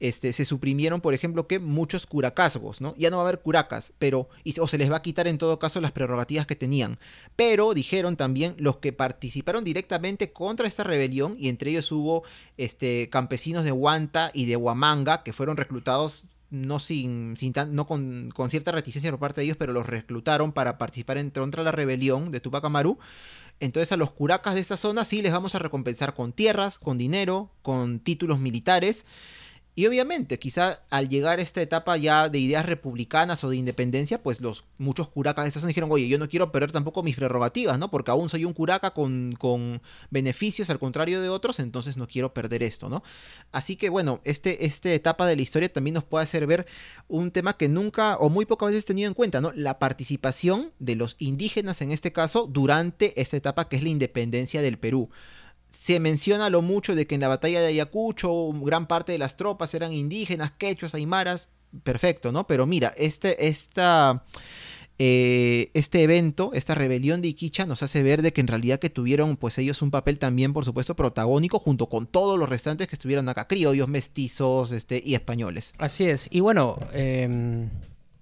este, 0.00 0.32
se 0.32 0.44
suprimieron, 0.44 1.00
por 1.00 1.14
ejemplo, 1.14 1.46
que 1.46 1.58
muchos 1.58 2.06
curacazgos, 2.06 2.80
¿no? 2.80 2.94
Ya 2.96 3.10
no 3.10 3.16
va 3.16 3.22
a 3.22 3.26
haber 3.28 3.40
curacas, 3.40 3.92
pero, 3.98 4.28
o 4.60 4.68
se 4.68 4.78
les 4.78 4.90
va 4.90 4.96
a 4.96 5.02
quitar 5.02 5.26
en 5.26 5.38
todo 5.38 5.58
caso 5.58 5.80
las 5.80 5.92
prerrogativas 5.92 6.46
que 6.46 6.56
tenían. 6.56 6.98
Pero 7.34 7.74
dijeron 7.74 8.16
también 8.16 8.54
los 8.58 8.76
que 8.78 8.92
participaron 8.92 9.64
directamente 9.64 10.32
contra 10.32 10.68
esta 10.68 10.84
rebelión, 10.84 11.36
y 11.38 11.48
entre 11.48 11.70
ellos 11.70 11.90
hubo 11.92 12.24
este, 12.56 13.08
campesinos 13.10 13.64
de 13.64 13.72
Huanta 13.72 14.30
y 14.34 14.46
de 14.46 14.56
Huamanga, 14.56 15.22
que 15.22 15.32
fueron 15.32 15.56
reclutados 15.56 16.24
no 16.48 16.78
sin, 16.78 17.36
sin 17.36 17.52
no 17.70 17.86
con, 17.86 18.30
con, 18.30 18.50
cierta 18.50 18.70
reticencia 18.70 19.10
por 19.10 19.18
parte 19.18 19.40
de 19.40 19.46
ellos, 19.46 19.56
pero 19.56 19.72
los 19.72 19.86
reclutaron 19.86 20.52
para 20.52 20.78
participar 20.78 21.18
en 21.18 21.30
contra 21.30 21.62
la 21.62 21.72
rebelión 21.72 22.30
de 22.30 22.40
Tupac 22.40 22.64
Amaru. 22.64 22.98
Entonces 23.58 23.90
a 23.92 23.96
los 23.96 24.10
curacas 24.10 24.54
de 24.54 24.60
esta 24.60 24.76
zona 24.76 25.04
sí 25.04 25.22
les 25.22 25.32
vamos 25.32 25.54
a 25.54 25.58
recompensar 25.58 26.14
con 26.14 26.32
tierras, 26.32 26.78
con 26.78 26.98
dinero, 26.98 27.50
con 27.62 28.00
títulos 28.00 28.38
militares. 28.38 29.06
Y 29.78 29.86
obviamente, 29.86 30.38
quizá 30.38 30.80
al 30.88 31.10
llegar 31.10 31.38
a 31.38 31.42
esta 31.42 31.60
etapa 31.60 31.98
ya 31.98 32.30
de 32.30 32.38
ideas 32.38 32.64
republicanas 32.64 33.44
o 33.44 33.50
de 33.50 33.56
independencia, 33.56 34.22
pues 34.22 34.40
los 34.40 34.64
muchos 34.78 35.06
curacas 35.10 35.44
de 35.44 35.48
esta 35.48 35.60
zona 35.60 35.68
dijeron, 35.68 35.92
oye, 35.92 36.08
yo 36.08 36.18
no 36.18 36.30
quiero 36.30 36.50
perder 36.50 36.72
tampoco 36.72 37.02
mis 37.02 37.14
prerrogativas, 37.14 37.78
¿no? 37.78 37.90
Porque 37.90 38.10
aún 38.10 38.30
soy 38.30 38.46
un 38.46 38.54
curaca 38.54 38.92
con, 38.92 39.34
con 39.38 39.82
beneficios 40.08 40.70
al 40.70 40.78
contrario 40.78 41.20
de 41.20 41.28
otros, 41.28 41.60
entonces 41.60 41.98
no 41.98 42.08
quiero 42.08 42.32
perder 42.32 42.62
esto, 42.62 42.88
¿no? 42.88 43.02
Así 43.52 43.76
que 43.76 43.90
bueno, 43.90 44.22
este, 44.24 44.64
esta 44.64 44.90
etapa 44.94 45.26
de 45.26 45.36
la 45.36 45.42
historia 45.42 45.70
también 45.70 45.92
nos 45.92 46.04
puede 46.04 46.24
hacer 46.24 46.46
ver 46.46 46.66
un 47.06 47.30
tema 47.30 47.58
que 47.58 47.68
nunca 47.68 48.16
o 48.16 48.30
muy 48.30 48.46
pocas 48.46 48.70
veces 48.70 48.86
tenido 48.86 49.08
en 49.08 49.14
cuenta, 49.14 49.42
¿no? 49.42 49.52
La 49.54 49.78
participación 49.78 50.72
de 50.78 50.96
los 50.96 51.16
indígenas 51.18 51.82
en 51.82 51.92
este 51.92 52.14
caso 52.14 52.46
durante 52.46 53.20
esta 53.20 53.36
etapa 53.36 53.68
que 53.68 53.76
es 53.76 53.82
la 53.82 53.90
independencia 53.90 54.62
del 54.62 54.78
Perú 54.78 55.10
se 55.70 56.00
menciona 56.00 56.50
lo 56.50 56.62
mucho 56.62 56.94
de 56.94 57.06
que 57.06 57.14
en 57.14 57.20
la 57.20 57.28
batalla 57.28 57.60
de 57.60 57.68
Ayacucho 57.68 58.52
gran 58.54 58.86
parte 58.86 59.12
de 59.12 59.18
las 59.18 59.36
tropas 59.36 59.74
eran 59.74 59.92
indígenas, 59.92 60.52
quechos, 60.52 60.94
aymaras, 60.94 61.48
perfecto, 61.82 62.32
¿no? 62.32 62.46
Pero 62.46 62.66
mira, 62.66 62.92
este, 62.96 63.46
esta, 63.46 64.24
eh, 64.98 65.70
este 65.74 66.02
evento, 66.02 66.50
esta 66.54 66.74
rebelión 66.74 67.20
de 67.20 67.28
Iquicha 67.28 67.66
nos 67.66 67.82
hace 67.82 68.02
ver 68.02 68.22
de 68.22 68.32
que 68.32 68.40
en 68.40 68.46
realidad 68.46 68.78
que 68.78 68.90
tuvieron 68.90 69.36
pues 69.36 69.58
ellos 69.58 69.82
un 69.82 69.90
papel 69.90 70.18
también, 70.18 70.52
por 70.52 70.64
supuesto, 70.64 70.96
protagónico 70.96 71.58
junto 71.58 71.88
con 71.88 72.06
todos 72.06 72.38
los 72.38 72.48
restantes 72.48 72.88
que 72.88 72.94
estuvieron 72.94 73.28
acá, 73.28 73.46
criollos, 73.46 73.88
mestizos 73.88 74.72
este, 74.72 75.02
y 75.04 75.14
españoles. 75.14 75.74
Así 75.78 76.04
es, 76.04 76.28
y 76.30 76.40
bueno, 76.40 76.78
em, 76.92 77.68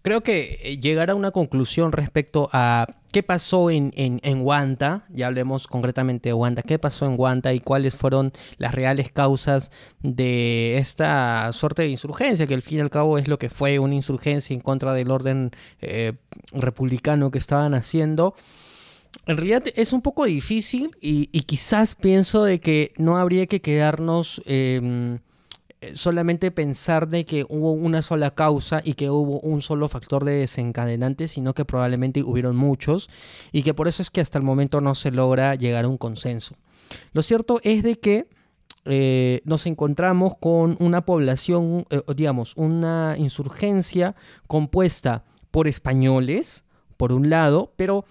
creo 0.02 0.22
que 0.22 0.78
llegar 0.80 1.10
a 1.10 1.14
una 1.14 1.30
conclusión 1.30 1.92
respecto 1.92 2.50
a 2.52 2.96
qué 3.14 3.22
pasó 3.22 3.70
en, 3.70 3.92
en, 3.94 4.18
en, 4.24 4.42
Guanta, 4.42 5.06
ya 5.08 5.28
hablemos 5.28 5.68
concretamente 5.68 6.30
de 6.30 6.32
Guanta, 6.32 6.62
qué 6.62 6.80
pasó 6.80 7.06
en 7.06 7.16
Guanta 7.16 7.54
y 7.54 7.60
cuáles 7.60 7.94
fueron 7.94 8.32
las 8.58 8.74
reales 8.74 9.12
causas 9.12 9.70
de 10.02 10.78
esta 10.78 11.52
suerte 11.52 11.82
de 11.82 11.90
insurgencia, 11.90 12.48
que 12.48 12.54
al 12.54 12.62
fin 12.62 12.78
y 12.78 12.80
al 12.80 12.90
cabo 12.90 13.16
es 13.16 13.28
lo 13.28 13.38
que 13.38 13.50
fue 13.50 13.78
una 13.78 13.94
insurgencia 13.94 14.52
en 14.52 14.60
contra 14.60 14.92
del 14.94 15.12
orden 15.12 15.52
eh, 15.80 16.14
republicano 16.50 17.30
que 17.30 17.38
estaban 17.38 17.74
haciendo. 17.74 18.34
En 19.26 19.36
realidad 19.36 19.62
es 19.76 19.92
un 19.92 20.02
poco 20.02 20.24
difícil 20.24 20.90
y, 21.00 21.26
quizás 21.42 21.94
pienso 21.94 22.42
de 22.42 22.58
que 22.58 22.94
no 22.96 23.16
habría 23.16 23.46
que 23.46 23.60
quedarnos... 23.60 24.42
Em, 24.44 25.20
solamente 25.94 26.50
pensar 26.50 27.08
de 27.08 27.24
que 27.24 27.44
hubo 27.48 27.72
una 27.72 28.02
sola 28.02 28.32
causa 28.32 28.80
y 28.84 28.94
que 28.94 29.10
hubo 29.10 29.40
un 29.40 29.60
solo 29.60 29.88
factor 29.88 30.24
de 30.24 30.32
desencadenante, 30.32 31.28
sino 31.28 31.54
que 31.54 31.64
probablemente 31.64 32.22
hubieron 32.22 32.56
muchos 32.56 33.08
y 33.52 33.62
que 33.62 33.74
por 33.74 33.88
eso 33.88 34.02
es 34.02 34.10
que 34.10 34.20
hasta 34.20 34.38
el 34.38 34.44
momento 34.44 34.80
no 34.80 34.94
se 34.94 35.10
logra 35.10 35.54
llegar 35.54 35.84
a 35.84 35.88
un 35.88 35.98
consenso. 35.98 36.56
Lo 37.12 37.22
cierto 37.22 37.60
es 37.62 37.82
de 37.82 37.98
que 37.98 38.28
eh, 38.84 39.40
nos 39.44 39.66
encontramos 39.66 40.36
con 40.38 40.76
una 40.78 41.04
población, 41.04 41.86
eh, 41.90 42.02
digamos, 42.14 42.54
una 42.56 43.16
insurgencia 43.18 44.14
compuesta 44.46 45.24
por 45.50 45.68
españoles, 45.68 46.64
por 46.96 47.12
un 47.12 47.30
lado, 47.30 47.72
pero 47.76 48.04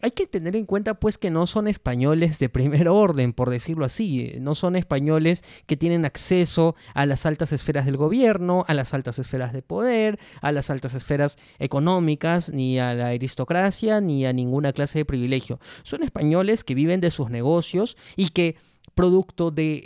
hay 0.00 0.10
que 0.12 0.26
tener 0.26 0.56
en 0.56 0.66
cuenta 0.66 0.94
pues 0.94 1.18
que 1.18 1.30
no 1.30 1.46
son 1.46 1.68
españoles 1.68 2.38
de 2.38 2.48
primer 2.48 2.88
orden, 2.88 3.32
por 3.32 3.50
decirlo 3.50 3.84
así, 3.84 4.34
no 4.40 4.54
son 4.54 4.76
españoles 4.76 5.44
que 5.66 5.76
tienen 5.76 6.04
acceso 6.04 6.74
a 6.94 7.06
las 7.06 7.26
altas 7.26 7.52
esferas 7.52 7.86
del 7.86 7.96
gobierno, 7.96 8.64
a 8.68 8.74
las 8.74 8.94
altas 8.94 9.18
esferas 9.18 9.52
de 9.52 9.62
poder, 9.62 10.18
a 10.40 10.52
las 10.52 10.70
altas 10.70 10.94
esferas 10.94 11.38
económicas, 11.58 12.50
ni 12.52 12.78
a 12.78 12.94
la 12.94 13.08
aristocracia, 13.08 14.00
ni 14.00 14.26
a 14.26 14.32
ninguna 14.32 14.72
clase 14.72 15.00
de 15.00 15.04
privilegio. 15.04 15.60
Son 15.82 16.02
españoles 16.02 16.64
que 16.64 16.74
viven 16.74 17.00
de 17.00 17.10
sus 17.10 17.30
negocios 17.30 17.96
y 18.16 18.30
que 18.30 18.56
producto 18.94 19.50
de 19.50 19.82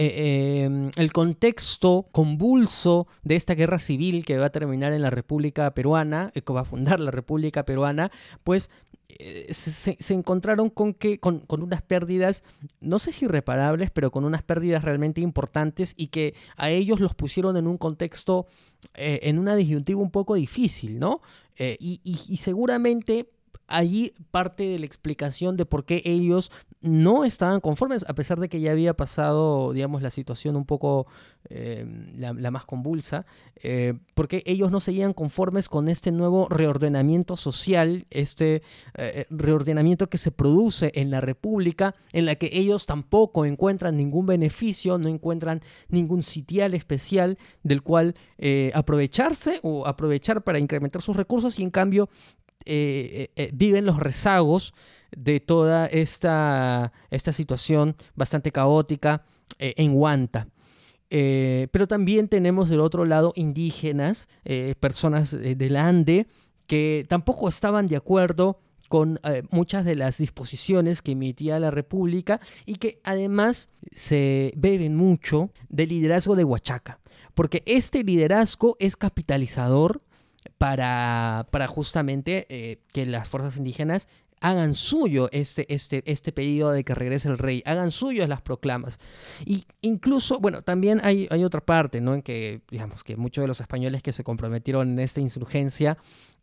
eh, 0.00 0.64
em, 0.64 0.90
el 0.96 1.12
contexto 1.12 2.08
convulso 2.12 3.06
de 3.22 3.34
esta 3.34 3.54
guerra 3.54 3.78
civil 3.78 4.24
que 4.24 4.38
va 4.38 4.46
a 4.46 4.50
terminar 4.50 4.92
en 4.92 5.02
la 5.02 5.10
República 5.10 5.72
Peruana, 5.74 6.30
eh, 6.34 6.42
que 6.42 6.52
va 6.52 6.60
a 6.62 6.64
fundar 6.64 7.00
la 7.00 7.10
República 7.10 7.64
Peruana, 7.64 8.10
pues 8.44 8.70
eh, 9.08 9.52
se, 9.54 9.96
encontraron 10.12 10.68
con 10.68 10.92
que 10.92 11.18
con, 11.18 11.44
unas 11.48 11.82
pérdidas, 11.82 12.44
no 12.80 12.98
sé 12.98 13.12
si 13.12 13.24
irreparables, 13.24 13.90
pero 13.90 14.10
con 14.10 14.24
unas 14.24 14.42
pérdidas 14.42 14.84
realmente 14.84 15.20
importantes 15.20 15.94
y 15.96 16.08
que 16.08 16.34
a 16.56 16.70
ellos 16.70 17.00
los 17.00 17.14
pusieron 17.14 17.56
en 17.56 17.66
un 17.66 17.78
contexto, 17.78 18.46
eh, 18.94 19.20
en 19.22 19.38
una 19.38 19.56
disyuntiva 19.56 20.00
un 20.00 20.10
poco 20.10 20.34
difícil, 20.34 20.98
¿no? 20.98 21.22
Eh, 21.56 21.76
y 21.80 22.36
seguramente 22.36 23.30
allí 23.68 24.14
parte 24.30 24.64
de 24.64 24.78
la 24.78 24.86
explicación 24.86 25.56
de 25.56 25.66
por 25.66 25.84
qué 25.84 26.02
ellos 26.04 26.50
no 26.80 27.24
estaban 27.24 27.60
conformes, 27.60 28.04
a 28.08 28.14
pesar 28.14 28.38
de 28.38 28.48
que 28.48 28.60
ya 28.60 28.70
había 28.70 28.94
pasado, 28.94 29.72
digamos, 29.72 30.00
la 30.00 30.10
situación 30.10 30.54
un 30.54 30.64
poco 30.64 31.06
eh, 31.50 31.84
la, 32.16 32.50
más 32.50 32.66
convulsa, 32.66 33.26
eh, 33.62 33.94
porque 34.14 34.42
ellos 34.46 34.70
no 34.70 34.80
seguían 34.80 35.12
conformes 35.12 35.68
con 35.68 35.88
este 35.88 36.12
nuevo 36.12 36.48
reordenamiento 36.48 37.36
social, 37.36 38.06
este 38.10 38.62
eh, 38.94 39.26
reordenamiento 39.30 40.08
que 40.08 40.18
se 40.18 40.30
produce 40.30 40.92
en 40.94 41.10
la 41.10 41.20
República, 41.20 41.96
en 42.12 42.26
la 42.26 42.36
que 42.36 42.50
ellos 42.52 42.86
tampoco 42.86 43.44
encuentran 43.44 43.96
ningún 43.96 44.26
beneficio, 44.26 44.98
no 44.98 45.08
encuentran 45.08 45.62
ningún 45.88 46.22
sitial 46.22 46.74
especial 46.74 47.38
del 47.62 47.82
cual 47.82 48.14
aprovecharse 48.72 49.58
o 49.62 49.86
aprovechar 49.86 50.42
para 50.42 50.60
incrementar 50.60 51.02
sus 51.02 51.16
recursos 51.16 51.58
y 51.58 51.64
en 51.64 51.70
cambio 51.70 52.08
eh, 52.70 53.30
eh, 53.36 53.50
viven 53.54 53.86
los 53.86 53.98
rezagos 53.98 54.74
de 55.16 55.40
toda 55.40 55.86
esta, 55.86 56.92
esta 57.10 57.32
situación 57.32 57.96
bastante 58.14 58.52
caótica 58.52 59.24
eh, 59.58 59.72
en 59.78 59.96
Huanta. 59.96 60.48
pero 61.08 61.88
también 61.88 62.28
tenemos 62.28 62.68
del 62.68 62.80
otro 62.80 63.06
lado 63.06 63.32
indígenas, 63.34 64.28
personas 64.78 65.30
del 65.30 65.76
Ande, 65.76 66.26
que 66.66 67.06
tampoco 67.08 67.48
estaban 67.48 67.86
de 67.86 67.96
acuerdo 67.96 68.60
con 68.90 69.18
muchas 69.50 69.86
de 69.86 69.94
las 69.94 70.18
disposiciones 70.18 71.00
que 71.00 71.12
emitía 71.12 71.58
la 71.58 71.70
República 71.70 72.40
y 72.66 72.74
que 72.74 73.00
además 73.04 73.70
se 73.94 74.52
beben 74.54 74.96
mucho 74.96 75.50
del 75.70 75.88
liderazgo 75.88 76.36
de 76.36 76.44
Huachaca, 76.44 77.00
porque 77.32 77.62
este 77.64 78.04
liderazgo 78.04 78.76
es 78.78 78.96
capitalizador 78.96 80.02
para, 80.58 81.46
para 81.50 81.66
justamente 81.68 82.46
eh, 82.50 82.80
que 82.92 83.06
las 83.06 83.28
fuerzas 83.28 83.56
indígenas 83.56 84.08
hagan 84.40 84.74
suyo 84.74 85.28
este, 85.32 85.72
este, 85.72 86.02
este 86.06 86.32
pedido 86.32 86.70
de 86.70 86.84
que 86.84 86.94
regrese 86.94 87.28
el 87.28 87.38
rey, 87.38 87.62
hagan 87.66 87.90
suyo 87.90 88.26
las 88.26 88.42
proclamas. 88.42 88.98
Y 89.44 89.64
incluso, 89.80 90.38
bueno, 90.38 90.62
también 90.62 91.00
hay, 91.02 91.26
hay 91.30 91.44
otra 91.44 91.60
parte, 91.60 92.00
¿no? 92.00 92.14
En 92.14 92.22
que, 92.22 92.60
digamos, 92.70 93.02
que 93.04 93.16
muchos 93.16 93.42
de 93.42 93.48
los 93.48 93.60
españoles 93.60 94.02
que 94.02 94.12
se 94.12 94.24
comprometieron 94.24 94.90
en 94.90 94.98
esta 95.00 95.20
insurgencia 95.20 95.98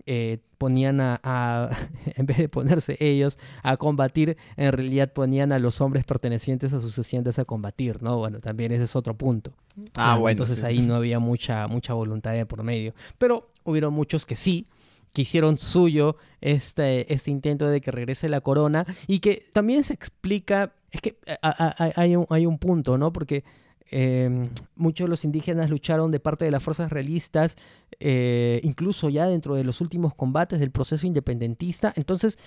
eh, 0.06 0.40
ponían 0.58 1.00
a, 1.02 1.70
en 2.06 2.26
vez 2.26 2.38
de 2.38 2.50
ponerse 2.50 2.98
ellos 3.00 3.38
a 3.64 3.78
combatir, 3.78 4.38
en 4.58 4.72
realidad 4.72 5.14
ponían 5.14 5.52
a 5.52 5.60
los 5.60 5.82
hombres 5.82 6.06
pertenecientes 6.06 6.74
a 6.74 6.80
sus 6.80 6.98
haciendas 7.00 7.40
a 7.40 7.46
combatir, 7.46 8.04
¿no? 8.04 8.18
Bueno, 8.18 8.40
también 8.40 8.72
ese 8.72 8.84
es 8.84 8.96
otro 8.96 9.18
punto. 9.18 9.54
Ah, 9.94 10.18
bueno. 10.18 10.32
Entonces 10.32 10.64
ahí 10.64 10.82
no 10.82 10.96
había 10.96 11.20
mucha, 11.20 11.68
mucha 11.68 11.94
voluntad 11.94 12.34
de 12.34 12.46
por 12.46 12.64
medio. 12.64 12.94
Pero 13.18 13.50
hubieron 13.66 13.94
muchos 13.94 14.26
que 14.26 14.36
sí, 14.36 14.68
que 15.14 15.24
hicieron 15.24 15.58
suyo 15.58 16.18
este, 16.42 17.12
este 17.14 17.32
intento 17.32 17.68
de 17.68 17.82
que 17.82 17.92
regrese 17.92 18.30
la 18.30 18.42
corona 18.42 18.86
y 19.08 19.20
que 19.20 19.46
también 19.54 19.84
se 19.84 19.94
explica, 19.94 20.74
es 20.92 21.02
que 21.02 21.18
hay 21.42 22.16
un, 22.16 22.26
hay 22.30 22.46
un 22.46 22.58
punto, 22.58 22.98
¿no? 22.98 23.12
Porque 23.12 23.44
eh, 23.92 24.50
muchos 24.76 25.06
de 25.06 25.10
los 25.10 25.24
indígenas 25.24 25.70
lucharon 25.70 26.12
de 26.12 26.20
parte 26.20 26.44
de 26.46 26.52
las 26.52 26.64
fuerzas 26.64 26.92
realistas, 26.92 27.56
eh, 28.00 28.60
incluso 28.64 29.10
ya 29.10 29.28
dentro 29.28 29.56
de 29.56 29.64
los 29.64 29.80
últimos 29.80 30.14
combates 30.16 30.60
del 30.60 30.72
proceso 30.72 31.06
independentista. 31.06 31.94
Entonces, 31.96 32.38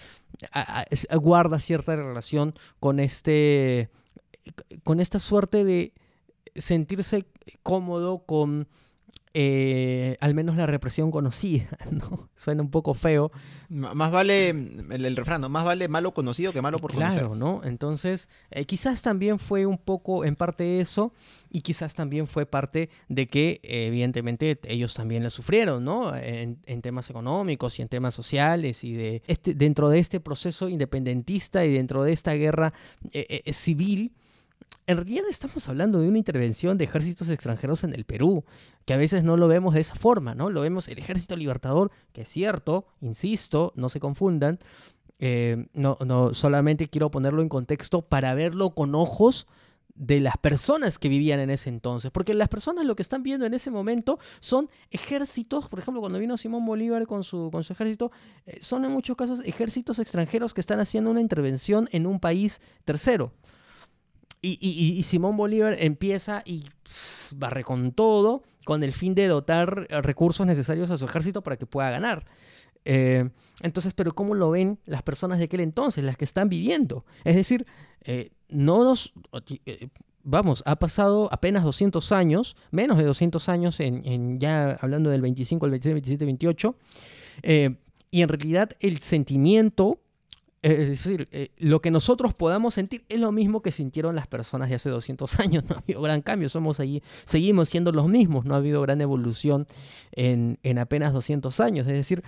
guarda 1.20 1.58
cierta 1.58 1.96
relación 1.96 2.54
con 2.80 3.00
este. 3.00 3.90
con 4.84 5.00
esta 5.00 5.18
suerte 5.20 5.64
de 5.64 5.92
sentirse 6.54 7.26
cómodo 7.62 8.24
con 8.26 8.68
eh, 9.34 10.16
al 10.20 10.34
menos 10.34 10.56
la 10.56 10.66
represión 10.66 11.10
conocida, 11.10 11.68
¿no? 11.90 12.28
Suena 12.34 12.62
un 12.62 12.70
poco 12.70 12.94
feo, 12.94 13.30
M- 13.70 13.94
Más 13.94 14.10
vale, 14.10 14.48
el, 14.48 15.04
el 15.04 15.16
refrán, 15.16 15.42
¿no? 15.42 15.48
más 15.48 15.64
vale 15.64 15.86
malo 15.88 16.12
conocido 16.14 16.52
que 16.52 16.62
malo 16.62 16.78
por 16.78 16.92
claro, 16.92 17.28
conocer. 17.28 17.38
¿no? 17.38 17.60
Entonces, 17.64 18.28
eh, 18.50 18.64
quizás 18.64 19.02
también 19.02 19.38
fue 19.38 19.66
un 19.66 19.76
poco 19.78 20.24
en 20.24 20.34
parte 20.34 20.80
eso 20.80 21.12
y 21.50 21.60
quizás 21.60 21.94
también 21.94 22.26
fue 22.26 22.46
parte 22.46 22.88
de 23.08 23.26
que 23.28 23.60
eh, 23.62 23.86
evidentemente 23.88 24.58
ellos 24.64 24.94
también 24.94 25.22
la 25.22 25.30
sufrieron, 25.30 25.84
¿no? 25.84 26.16
En, 26.16 26.58
en 26.66 26.82
temas 26.82 27.08
económicos 27.10 27.78
y 27.78 27.82
en 27.82 27.88
temas 27.88 28.14
sociales 28.14 28.82
y 28.82 28.94
de 28.94 29.22
este 29.26 29.54
dentro 29.54 29.88
de 29.90 29.98
este 29.98 30.20
proceso 30.20 30.68
independentista 30.68 31.64
y 31.64 31.72
dentro 31.72 32.02
de 32.02 32.12
esta 32.12 32.32
guerra 32.34 32.72
eh, 33.12 33.52
civil. 33.52 34.12
En 34.86 34.96
realidad 34.96 35.24
estamos 35.28 35.68
hablando 35.68 36.00
de 36.00 36.08
una 36.08 36.18
intervención 36.18 36.78
de 36.78 36.84
ejércitos 36.84 37.28
extranjeros 37.28 37.84
en 37.84 37.92
el 37.92 38.04
Perú, 38.04 38.44
que 38.86 38.94
a 38.94 38.96
veces 38.96 39.22
no 39.22 39.36
lo 39.36 39.46
vemos 39.46 39.74
de 39.74 39.80
esa 39.80 39.94
forma, 39.94 40.34
¿no? 40.34 40.48
Lo 40.48 40.62
vemos 40.62 40.88
el 40.88 40.98
ejército 40.98 41.36
libertador, 41.36 41.90
que 42.12 42.22
es 42.22 42.28
cierto, 42.28 42.86
insisto, 43.02 43.72
no 43.76 43.90
se 43.90 44.00
confundan, 44.00 44.58
eh, 45.18 45.66
no, 45.74 45.98
no, 46.06 46.32
solamente 46.32 46.88
quiero 46.88 47.10
ponerlo 47.10 47.42
en 47.42 47.48
contexto 47.48 48.02
para 48.02 48.32
verlo 48.34 48.70
con 48.70 48.94
ojos 48.94 49.46
de 49.98 50.20
las 50.20 50.38
personas 50.38 50.98
que 50.98 51.08
vivían 51.08 51.40
en 51.40 51.50
ese 51.50 51.68
entonces. 51.68 52.10
Porque 52.10 52.32
las 52.32 52.48
personas 52.48 52.86
lo 52.86 52.96
que 52.96 53.02
están 53.02 53.22
viendo 53.22 53.44
en 53.44 53.52
ese 53.52 53.70
momento 53.70 54.18
son 54.40 54.70
ejércitos, 54.90 55.68
por 55.68 55.80
ejemplo, 55.80 56.00
cuando 56.00 56.18
vino 56.18 56.36
Simón 56.36 56.64
Bolívar 56.64 57.06
con 57.06 57.24
su, 57.24 57.50
con 57.50 57.64
su 57.64 57.72
ejército, 57.72 58.10
eh, 58.46 58.58
son 58.62 58.84
en 58.84 58.92
muchos 58.92 59.16
casos 59.16 59.40
ejércitos 59.44 59.98
extranjeros 59.98 60.54
que 60.54 60.60
están 60.60 60.80
haciendo 60.80 61.10
una 61.10 61.20
intervención 61.20 61.88
en 61.92 62.06
un 62.06 62.20
país 62.20 62.60
tercero. 62.84 63.32
Y, 64.40 65.02
Simón 65.02 65.36
Bolívar 65.36 65.76
empieza 65.78 66.42
y 66.44 66.64
barre 67.34 67.64
con 67.64 67.92
todo 67.92 68.42
con 68.64 68.82
el 68.82 68.92
fin 68.92 69.14
de 69.14 69.26
dotar 69.26 69.86
eh, 69.88 70.02
recursos 70.02 70.46
necesarios 70.46 70.90
a 70.90 70.98
su 70.98 71.06
ejército 71.06 71.42
para 71.42 71.56
que 71.56 71.66
pueda 71.66 71.90
ganar. 71.90 72.26
Eh, 72.84 73.28
entonces, 73.60 73.92
pero 73.94 74.14
¿cómo 74.14 74.34
lo 74.34 74.50
ven 74.50 74.78
las 74.86 75.02
personas 75.02 75.38
de 75.38 75.44
aquel 75.44 75.60
entonces, 75.60 76.04
las 76.04 76.16
que 76.16 76.24
están 76.24 76.48
viviendo? 76.48 77.04
Es 77.24 77.36
decir, 77.36 77.66
eh, 78.02 78.30
no 78.48 78.84
nos... 78.84 79.12
Vamos, 80.30 80.62
ha 80.66 80.76
pasado 80.76 81.28
apenas 81.32 81.64
200 81.64 82.12
años, 82.12 82.56
menos 82.70 82.98
de 82.98 83.04
200 83.04 83.48
años, 83.48 83.80
en, 83.80 84.38
ya 84.38 84.72
hablando 84.80 85.08
del 85.08 85.22
25, 85.22 85.64
el 85.64 85.70
26, 85.70 85.94
27, 85.94 86.24
28, 86.26 86.76
eh, 87.42 87.76
y 88.10 88.22
en 88.22 88.28
realidad 88.28 88.70
el 88.80 88.98
sentimiento, 88.98 90.00
es 90.62 90.88
decir, 90.88 91.28
eh, 91.30 91.50
lo 91.58 91.80
que 91.80 91.90
nosotros 91.90 92.34
podamos 92.34 92.74
sentir 92.74 93.04
es 93.08 93.20
lo 93.20 93.30
mismo 93.30 93.62
que 93.62 93.70
sintieron 93.70 94.16
las 94.16 94.26
personas 94.26 94.68
de 94.68 94.74
hace 94.74 94.90
200 94.90 95.38
años. 95.40 95.64
No 95.68 95.76
ha 95.76 95.78
habido 95.78 96.02
gran 96.02 96.20
cambio, 96.22 96.48
somos 96.48 96.80
allí, 96.80 97.02
seguimos 97.24 97.68
siendo 97.68 97.92
los 97.92 98.08
mismos, 98.08 98.44
no 98.44 98.54
ha 98.54 98.58
habido 98.58 98.82
gran 98.82 99.00
evolución 99.00 99.66
en, 100.12 100.58
en 100.62 100.78
apenas 100.78 101.12
200 101.12 101.60
años. 101.60 101.86
Es 101.86 101.92
decir, 101.92 102.22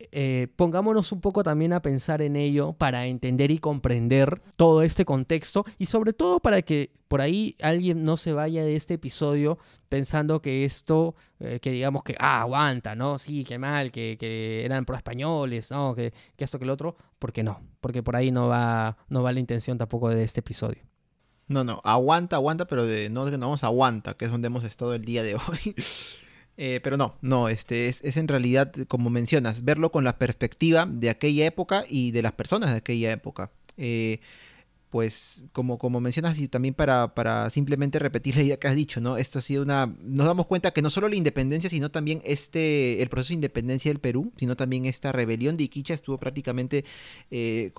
eh, 0.00 0.46
pongámonos 0.54 1.10
un 1.10 1.20
poco 1.20 1.42
también 1.42 1.72
a 1.72 1.82
pensar 1.82 2.22
en 2.22 2.36
ello 2.36 2.72
para 2.72 3.06
entender 3.06 3.50
y 3.50 3.58
comprender 3.58 4.40
todo 4.54 4.82
este 4.82 5.04
contexto 5.04 5.64
y 5.76 5.86
sobre 5.86 6.12
todo 6.12 6.38
para 6.38 6.62
que 6.62 6.92
por 7.08 7.20
ahí 7.20 7.56
alguien 7.60 8.04
no 8.04 8.16
se 8.16 8.32
vaya 8.32 8.62
de 8.64 8.76
este 8.76 8.94
episodio 8.94 9.58
pensando 9.88 10.40
que 10.40 10.64
esto, 10.64 11.16
eh, 11.40 11.58
que 11.60 11.72
digamos 11.72 12.04
que, 12.04 12.14
ah, 12.18 12.42
aguanta, 12.42 12.94
¿no? 12.94 13.18
Sí, 13.18 13.42
qué 13.42 13.58
mal, 13.58 13.90
que, 13.90 14.16
que 14.20 14.64
eran 14.64 14.84
pro 14.84 14.96
españoles, 14.96 15.70
¿no? 15.70 15.94
Que, 15.94 16.12
que 16.36 16.44
esto, 16.44 16.58
que 16.58 16.66
lo 16.66 16.74
otro, 16.74 16.96
porque 17.18 17.42
no, 17.42 17.60
porque 17.80 18.02
por 18.02 18.14
ahí 18.14 18.30
no 18.30 18.46
va, 18.46 18.98
no 19.08 19.22
va 19.22 19.32
la 19.32 19.40
intención 19.40 19.78
tampoco 19.78 20.10
de 20.10 20.22
este 20.22 20.40
episodio. 20.40 20.82
No, 21.48 21.64
no, 21.64 21.80
aguanta, 21.82 22.36
aguanta, 22.36 22.66
pero 22.66 22.84
de, 22.84 23.08
no, 23.08 23.28
no 23.28 23.38
vamos 23.38 23.64
aguanta, 23.64 24.14
que 24.14 24.26
es 24.26 24.30
donde 24.30 24.46
hemos 24.46 24.64
estado 24.64 24.94
el 24.94 25.04
día 25.04 25.22
de 25.22 25.34
hoy. 25.34 25.74
Eh, 26.60 26.80
pero 26.82 26.96
no, 26.96 27.14
no, 27.22 27.48
este 27.48 27.86
es, 27.86 28.02
es 28.04 28.16
en 28.16 28.26
realidad, 28.26 28.72
como 28.88 29.10
mencionas, 29.10 29.64
verlo 29.64 29.92
con 29.92 30.02
la 30.02 30.18
perspectiva 30.18 30.86
de 30.90 31.08
aquella 31.08 31.46
época 31.46 31.84
y 31.88 32.10
de 32.10 32.20
las 32.20 32.32
personas 32.32 32.72
de 32.72 32.78
aquella 32.78 33.12
época. 33.12 33.52
Eh, 33.76 34.18
pues 34.90 35.42
como, 35.52 35.78
como 35.78 36.00
mencionas 36.00 36.38
y 36.38 36.48
también 36.48 36.74
para, 36.74 37.14
para 37.14 37.50
simplemente 37.50 37.98
repetir 37.98 38.36
la 38.36 38.42
idea 38.42 38.58
que 38.58 38.68
has 38.68 38.74
dicho, 38.74 39.00
¿no? 39.00 39.18
Esto 39.18 39.38
ha 39.38 39.42
sido 39.42 39.62
una... 39.62 39.94
Nos 40.02 40.26
damos 40.26 40.46
cuenta 40.46 40.70
que 40.70 40.80
no 40.82 40.90
solo 40.90 41.08
la 41.08 41.16
independencia, 41.16 41.68
sino 41.68 41.90
también 41.90 42.22
este, 42.24 43.02
el 43.02 43.08
proceso 43.08 43.28
de 43.28 43.34
independencia 43.34 43.90
del 43.90 44.00
Perú, 44.00 44.32
sino 44.36 44.56
también 44.56 44.86
esta 44.86 45.12
rebelión 45.12 45.56
de 45.56 45.64
Iquicha 45.64 45.94
estuvo 45.94 46.18
prácticamente, 46.18 46.84
eh, 47.30 47.70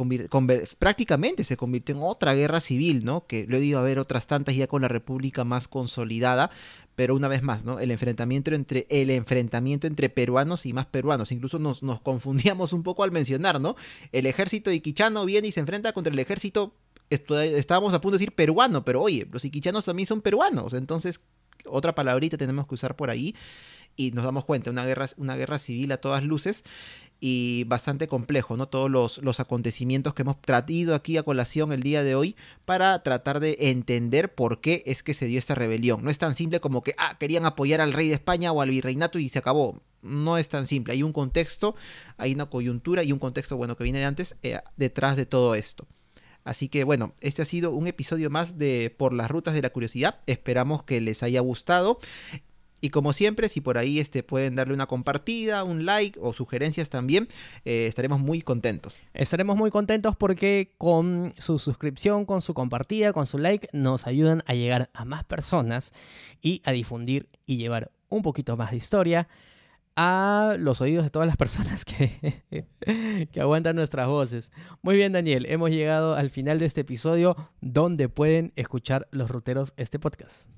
prácticamente 0.78 1.44
se 1.44 1.58
convirtió 1.58 1.96
en 1.96 2.04
otra 2.04 2.36
guerra 2.36 2.60
civil, 2.60 3.04
¿no? 3.04 3.26
Que 3.26 3.46
luego 3.48 3.64
iba 3.64 3.80
a 3.80 3.82
haber 3.82 3.98
otras 3.98 4.28
tantas 4.28 4.56
ya 4.56 4.68
con 4.68 4.84
la 4.84 4.88
República 4.88 5.44
más 5.44 5.68
consolidada, 5.68 6.52
pero 7.00 7.16
una 7.16 7.30
vez 7.30 7.44
más, 7.44 7.64
¿no? 7.64 7.80
El 7.80 7.92
enfrentamiento 7.92 8.54
entre, 8.54 8.86
el 8.90 9.10
enfrentamiento 9.10 9.88
entre 9.88 10.10
peruanos 10.10 10.66
y 10.66 10.74
más 10.74 10.86
peruanos. 10.86 11.32
Incluso 11.32 11.58
nos, 11.58 11.82
nos 11.82 12.02
confundíamos 12.02 12.74
un 12.74 12.84
poco 12.84 13.06
al 13.06 13.12
mencionar, 13.14 13.62
¿no? 13.62 13.78
El 14.12 14.26
ejército 14.26 14.70
iquichano 14.70 15.24
viene 15.24 15.48
y 15.48 15.54
se 15.54 15.62
enfrenta 15.62 15.94
contra 15.94 16.12
el 16.12 16.20
ejército 16.20 16.74
estábamos 17.10 17.94
a 17.94 18.02
punto 18.02 18.18
de 18.18 18.20
decir 18.20 18.36
peruano, 18.36 18.84
pero 18.84 19.02
oye, 19.02 19.26
los 19.32 19.46
iquichanos 19.46 19.86
también 19.86 20.08
son 20.08 20.20
peruanos, 20.22 20.74
entonces 20.74 21.22
otra 21.66 21.96
palabrita 21.96 22.36
tenemos 22.36 22.68
que 22.68 22.76
usar 22.76 22.98
por 22.98 23.10
ahí 23.10 23.34
y 23.96 24.12
nos 24.12 24.26
damos 24.26 24.44
cuenta, 24.44 24.70
una 24.70 24.86
guerra, 24.86 25.06
una 25.16 25.38
guerra 25.38 25.58
civil 25.58 25.94
a 25.94 25.98
todas 25.98 26.26
luces 26.26 26.66
y 27.20 27.66
bastante 27.66 28.08
complejo, 28.08 28.56
¿no? 28.56 28.68
Todos 28.68 28.90
los, 28.90 29.18
los 29.20 29.40
acontecimientos 29.40 30.14
que 30.14 30.22
hemos 30.22 30.42
traído 30.42 30.96
aquí 30.96 31.18
a 31.18 31.24
colación 31.24 31.74
el 31.74 31.84
día 31.84 32.04
de 32.04 32.16
hoy 32.16 32.36
para 32.66 33.02
tratar 33.04 33.40
de 33.40 33.58
entender 33.60 34.34
por 34.34 34.62
qué 34.62 34.84
es 34.86 35.04
que 35.04 35.14
se 35.14 35.26
dio 35.26 35.40
esta 35.40 35.56
rebelión. 35.56 36.04
No 36.04 36.10
es 36.10 36.18
tan 36.18 36.36
simple 36.36 36.60
como 36.60 36.82
que, 36.82 36.94
ah, 36.98 37.18
querían 37.20 37.46
apoyar 37.46 37.82
al 37.82 37.94
rey 37.94 38.08
de 38.08 38.16
España 38.16 38.52
o 38.52 38.62
al 38.62 38.70
virreinato 38.70 39.20
y 39.20 39.30
se 39.30 39.40
acabó. 39.40 39.82
No 40.02 40.38
es 40.38 40.48
tan 40.48 40.66
simple, 40.66 40.94
hay 40.94 41.04
un 41.04 41.12
contexto, 41.12 41.76
hay 42.18 42.34
una 42.34 42.46
coyuntura 42.46 43.04
y 43.04 43.12
un 43.12 43.20
contexto, 43.20 43.58
bueno, 43.58 43.76
que 43.76 43.84
viene 43.84 44.00
de 44.00 44.06
antes, 44.06 44.38
eh, 44.44 44.60
detrás 44.78 45.18
de 45.18 45.26
todo 45.26 45.56
esto. 45.56 45.88
Así 46.46 46.70
que 46.70 46.84
bueno, 46.86 47.14
este 47.20 47.42
ha 47.42 47.46
sido 47.46 47.72
un 47.72 47.88
episodio 47.88 48.30
más 48.30 48.58
de 48.58 48.96
Por 48.98 49.14
las 49.14 49.30
Rutas 49.30 49.54
de 49.54 49.62
la 49.62 49.70
Curiosidad. 49.72 50.20
Esperamos 50.26 50.84
que 50.84 51.02
les 51.02 51.22
haya 51.22 51.42
gustado. 51.42 52.00
Y 52.82 52.90
como 52.90 53.14
siempre, 53.14 53.50
si 53.50 53.62
por 53.62 53.78
ahí 53.78 54.00
este, 54.00 54.24
pueden 54.24 54.56
darle 54.56 54.74
una 54.74 54.88
compartida, 54.88 55.64
un 55.64 55.86
like 55.86 56.20
o 56.22 56.34
sugerencias 56.34 56.90
también, 56.90 57.28
eh, 57.66 57.86
estaremos 57.88 58.20
muy 58.20 58.42
contentos. 58.42 59.00
Estaremos 59.14 59.58
muy 59.58 59.72
contentos 59.72 60.16
porque 60.16 60.74
con 60.78 61.34
su 61.38 61.60
suscripción, 61.60 62.26
con 62.26 62.42
su 62.42 62.54
compartida, 62.54 63.14
con 63.14 63.26
su 63.26 63.38
like, 63.38 63.70
nos 63.74 64.08
ayudan 64.08 64.44
a 64.46 64.54
llegar 64.54 64.90
a 64.94 65.06
más 65.06 65.24
personas 65.24 65.94
y 66.42 66.62
a 66.66 66.72
difundir 66.72 67.28
y 67.46 67.58
llevar 67.58 67.92
un 68.10 68.22
poquito 68.22 68.58
más 68.58 68.72
de 68.72 68.78
historia 68.78 69.28
a 69.96 70.56
los 70.58 70.80
oídos 70.80 71.04
de 71.04 71.10
todas 71.10 71.28
las 71.28 71.36
personas 71.36 71.84
que, 71.84 72.44
que 73.32 73.42
aguantan 73.42 73.76
nuestras 73.76 74.08
voces. 74.08 74.52
Muy 74.82 74.96
bien, 74.96 75.12
Daniel, 75.12 75.46
hemos 75.50 75.72
llegado 75.72 76.16
al 76.16 76.30
final 76.30 76.58
de 76.58 76.66
este 76.66 76.82
episodio 76.82 77.36
donde 77.60 78.08
pueden 78.08 78.54
escuchar 78.56 79.10
los 79.12 79.30
ruteros 79.30 79.74
este 79.76 80.00
podcast. 80.00 80.50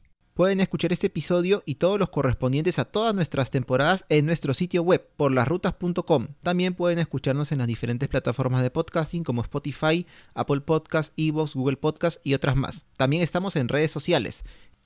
Pueden 0.41 0.59
escuchar 0.59 0.91
este 0.91 1.05
episodio 1.05 1.61
y 1.67 1.75
todos 1.75 1.99
los 1.99 2.09
correspondientes 2.09 2.79
a 2.79 2.85
todas 2.85 3.13
nuestras 3.13 3.51
temporadas 3.51 4.05
en 4.09 4.25
nuestro 4.25 4.55
sitio 4.55 4.81
web 4.81 5.07
porlasrutas.com. 5.15 6.29
También 6.41 6.73
pueden 6.73 6.97
escucharnos 6.97 7.51
en 7.51 7.59
las 7.59 7.67
diferentes 7.67 8.09
plataformas 8.09 8.63
de 8.63 8.71
podcasting 8.71 9.23
como 9.23 9.43
Spotify, 9.43 10.07
Apple 10.33 10.61
Podcast, 10.61 11.13
Evox, 11.15 11.53
Google 11.53 11.77
Podcast 11.77 12.19
y 12.23 12.33
otras 12.33 12.55
más. 12.55 12.87
También 12.97 13.21
estamos 13.21 13.55
en 13.55 13.67
redes 13.67 13.91
sociales. 13.91 14.43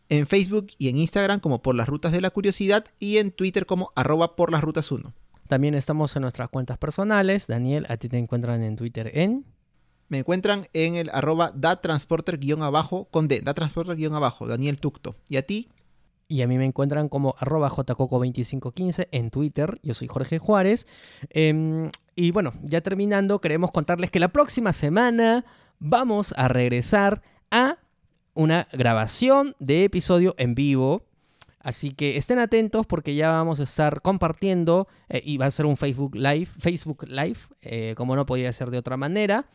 En 0.09 0.27
Facebook 0.27 0.71
y 0.77 0.89
en 0.89 0.97
Instagram 0.97 1.39
como 1.39 1.61
Por 1.61 1.75
las 1.75 1.87
Rutas 1.87 2.11
de 2.11 2.19
la 2.19 2.31
Curiosidad 2.31 2.83
y 2.99 3.19
en 3.19 3.31
Twitter 3.31 3.65
como 3.65 3.93
arroba 3.95 4.35
por 4.35 4.51
las 4.51 4.61
rutas 4.61 4.91
1. 4.91 5.13
También 5.47 5.73
estamos 5.75 6.13
en 6.17 6.23
nuestras 6.23 6.49
cuentas 6.49 6.77
personales. 6.77 7.47
Daniel, 7.47 7.85
a 7.87 7.95
ti 7.95 8.09
te 8.09 8.17
encuentran 8.17 8.61
en 8.61 8.75
Twitter 8.75 9.09
en... 9.17 9.45
Me 10.07 10.19
encuentran 10.19 10.67
en 10.73 10.95
el 10.95 11.09
arroba 11.11 11.51
datransporter-abajo 11.55 13.05
con 13.11 13.27
D, 13.27 13.41
datransporter-abajo, 13.41 14.47
Daniel 14.47 14.79
Tucto. 14.79 15.15
¿Y 15.29 15.37
a 15.37 15.45
ti? 15.45 15.69
Y 16.27 16.41
a 16.41 16.47
mí 16.47 16.57
me 16.57 16.65
encuentran 16.65 17.09
como 17.09 17.35
arroba 17.39 17.69
jcoco2515 17.69 19.07
en 19.11 19.29
Twitter. 19.29 19.79
Yo 19.83 19.93
soy 19.93 20.07
Jorge 20.07 20.39
Juárez. 20.39 20.87
Em, 21.29 21.91
y 22.15 22.31
bueno, 22.31 22.53
ya 22.63 22.81
terminando, 22.81 23.41
queremos 23.41 23.71
contarles 23.71 24.11
que 24.11 24.19
la 24.19 24.29
próxima 24.29 24.73
semana 24.73 25.45
vamos 25.79 26.33
a 26.37 26.47
regresar 26.47 27.21
a 27.51 27.77
una 28.33 28.67
grabación 28.71 29.55
de 29.59 29.85
episodio 29.85 30.35
en 30.37 30.55
vivo 30.55 31.03
Así 31.65 31.89
que 31.95 32.15
estén 32.15 32.37
atentos 32.37 32.85
porque 32.85 33.15
ya 33.15 33.31
vamos 33.31 33.59
a 33.59 33.63
estar 33.63 34.03
compartiendo 34.03 34.87
eh, 35.09 35.23
y 35.25 35.37
va 35.37 35.47
a 35.47 35.51
ser 35.51 35.65
un 35.65 35.77
Facebook 35.77 36.15
Live, 36.15 36.45
Facebook 36.45 37.07
Live, 37.07 37.39
eh, 37.63 37.95
como 37.97 38.15
no 38.15 38.27
podía 38.27 38.53
ser 38.53 38.69
de 38.69 38.77
otra 38.77 38.97
manera. 38.97 39.47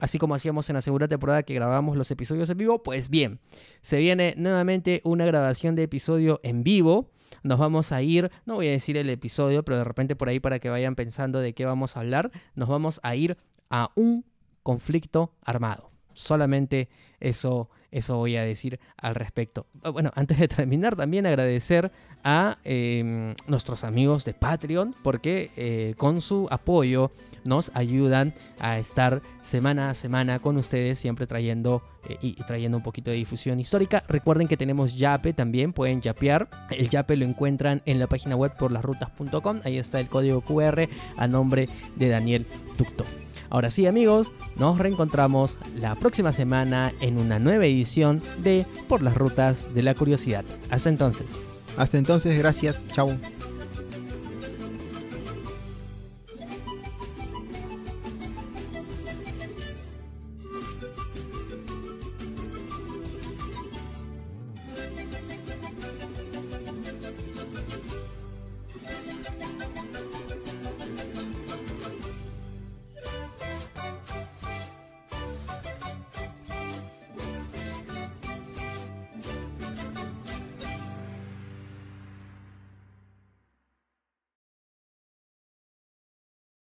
Así 0.00 0.18
como 0.18 0.34
hacíamos 0.34 0.68
en 0.70 0.74
la 0.74 0.80
segunda 0.80 1.08
temporada 1.08 1.42
que 1.42 1.54
grabábamos 1.54 1.96
los 1.96 2.10
episodios 2.10 2.50
en 2.50 2.58
vivo, 2.58 2.82
pues 2.82 3.10
bien, 3.10 3.40
se 3.80 3.98
viene 3.98 4.34
nuevamente 4.36 5.00
una 5.04 5.24
grabación 5.24 5.74
de 5.74 5.84
episodio 5.84 6.40
en 6.42 6.64
vivo. 6.64 7.10
Nos 7.42 7.58
vamos 7.58 7.92
a 7.92 8.02
ir, 8.02 8.30
no 8.46 8.54
voy 8.54 8.68
a 8.68 8.72
decir 8.72 8.96
el 8.96 9.10
episodio, 9.10 9.64
pero 9.64 9.78
de 9.78 9.84
repente 9.84 10.16
por 10.16 10.28
ahí 10.28 10.40
para 10.40 10.58
que 10.58 10.70
vayan 10.70 10.94
pensando 10.94 11.40
de 11.40 11.52
qué 11.52 11.64
vamos 11.64 11.96
a 11.96 12.00
hablar, 12.00 12.30
nos 12.54 12.68
vamos 12.68 13.00
a 13.02 13.16
ir 13.16 13.36
a 13.70 13.90
un 13.94 14.24
conflicto 14.62 15.34
armado. 15.42 15.90
Solamente 16.12 16.88
eso 17.20 17.68
eso 17.94 18.16
voy 18.16 18.34
a 18.34 18.42
decir 18.42 18.80
al 18.96 19.14
respecto. 19.14 19.66
Ah, 19.84 19.90
bueno, 19.90 20.10
antes 20.16 20.36
de 20.40 20.48
terminar, 20.48 20.96
también 20.96 21.26
agradecer 21.26 21.92
a 22.24 22.58
em, 22.64 23.34
nuestros 23.46 23.84
amigos 23.84 24.24
de 24.24 24.34
Patreon, 24.34 24.96
porque 25.04 25.52
eh, 25.56 25.94
con 25.96 26.20
su 26.20 26.48
apoyo 26.50 27.12
nos 27.44 27.70
ayudan 27.74 28.34
a 28.58 28.78
estar 28.78 29.22
semana 29.42 29.90
a 29.90 29.94
semana 29.94 30.38
con 30.38 30.56
ustedes, 30.56 30.98
siempre 30.98 31.26
trayendo 31.26 31.82
eh, 32.08 32.18
y 32.20 32.34
trayendo 32.44 32.76
un 32.76 32.82
poquito 32.82 33.10
de 33.10 33.16
difusión 33.16 33.60
histórica. 33.60 34.04
Recuerden 34.08 34.48
que 34.48 34.56
tenemos 34.56 34.96
Yape 34.96 35.32
también, 35.32 35.72
pueden 35.72 36.00
yapear. 36.00 36.48
El 36.70 36.88
Yape 36.88 37.16
lo 37.16 37.24
encuentran 37.24 37.82
en 37.86 37.98
la 37.98 38.06
página 38.06 38.36
web 38.36 38.56
por 38.58 38.72
lasrutas.com. 38.72 39.60
Ahí 39.64 39.78
está 39.78 40.00
el 40.00 40.08
código 40.08 40.40
QR 40.40 40.88
a 41.16 41.26
nombre 41.26 41.68
de 41.96 42.08
Daniel 42.08 42.46
Tucto. 42.76 43.04
Ahora 43.50 43.70
sí 43.70 43.86
amigos, 43.86 44.32
nos 44.56 44.78
reencontramos 44.78 45.58
la 45.76 45.94
próxima 45.94 46.32
semana 46.32 46.92
en 47.00 47.18
una 47.18 47.38
nueva 47.38 47.66
edición 47.66 48.20
de 48.38 48.66
Por 48.88 49.00
las 49.00 49.16
Rutas 49.16 49.72
de 49.74 49.82
la 49.82 49.94
Curiosidad. 49.94 50.44
Hasta 50.70 50.88
entonces. 50.88 51.40
Hasta 51.76 51.98
entonces, 51.98 52.36
gracias. 52.36 52.78
Chao. 52.94 53.16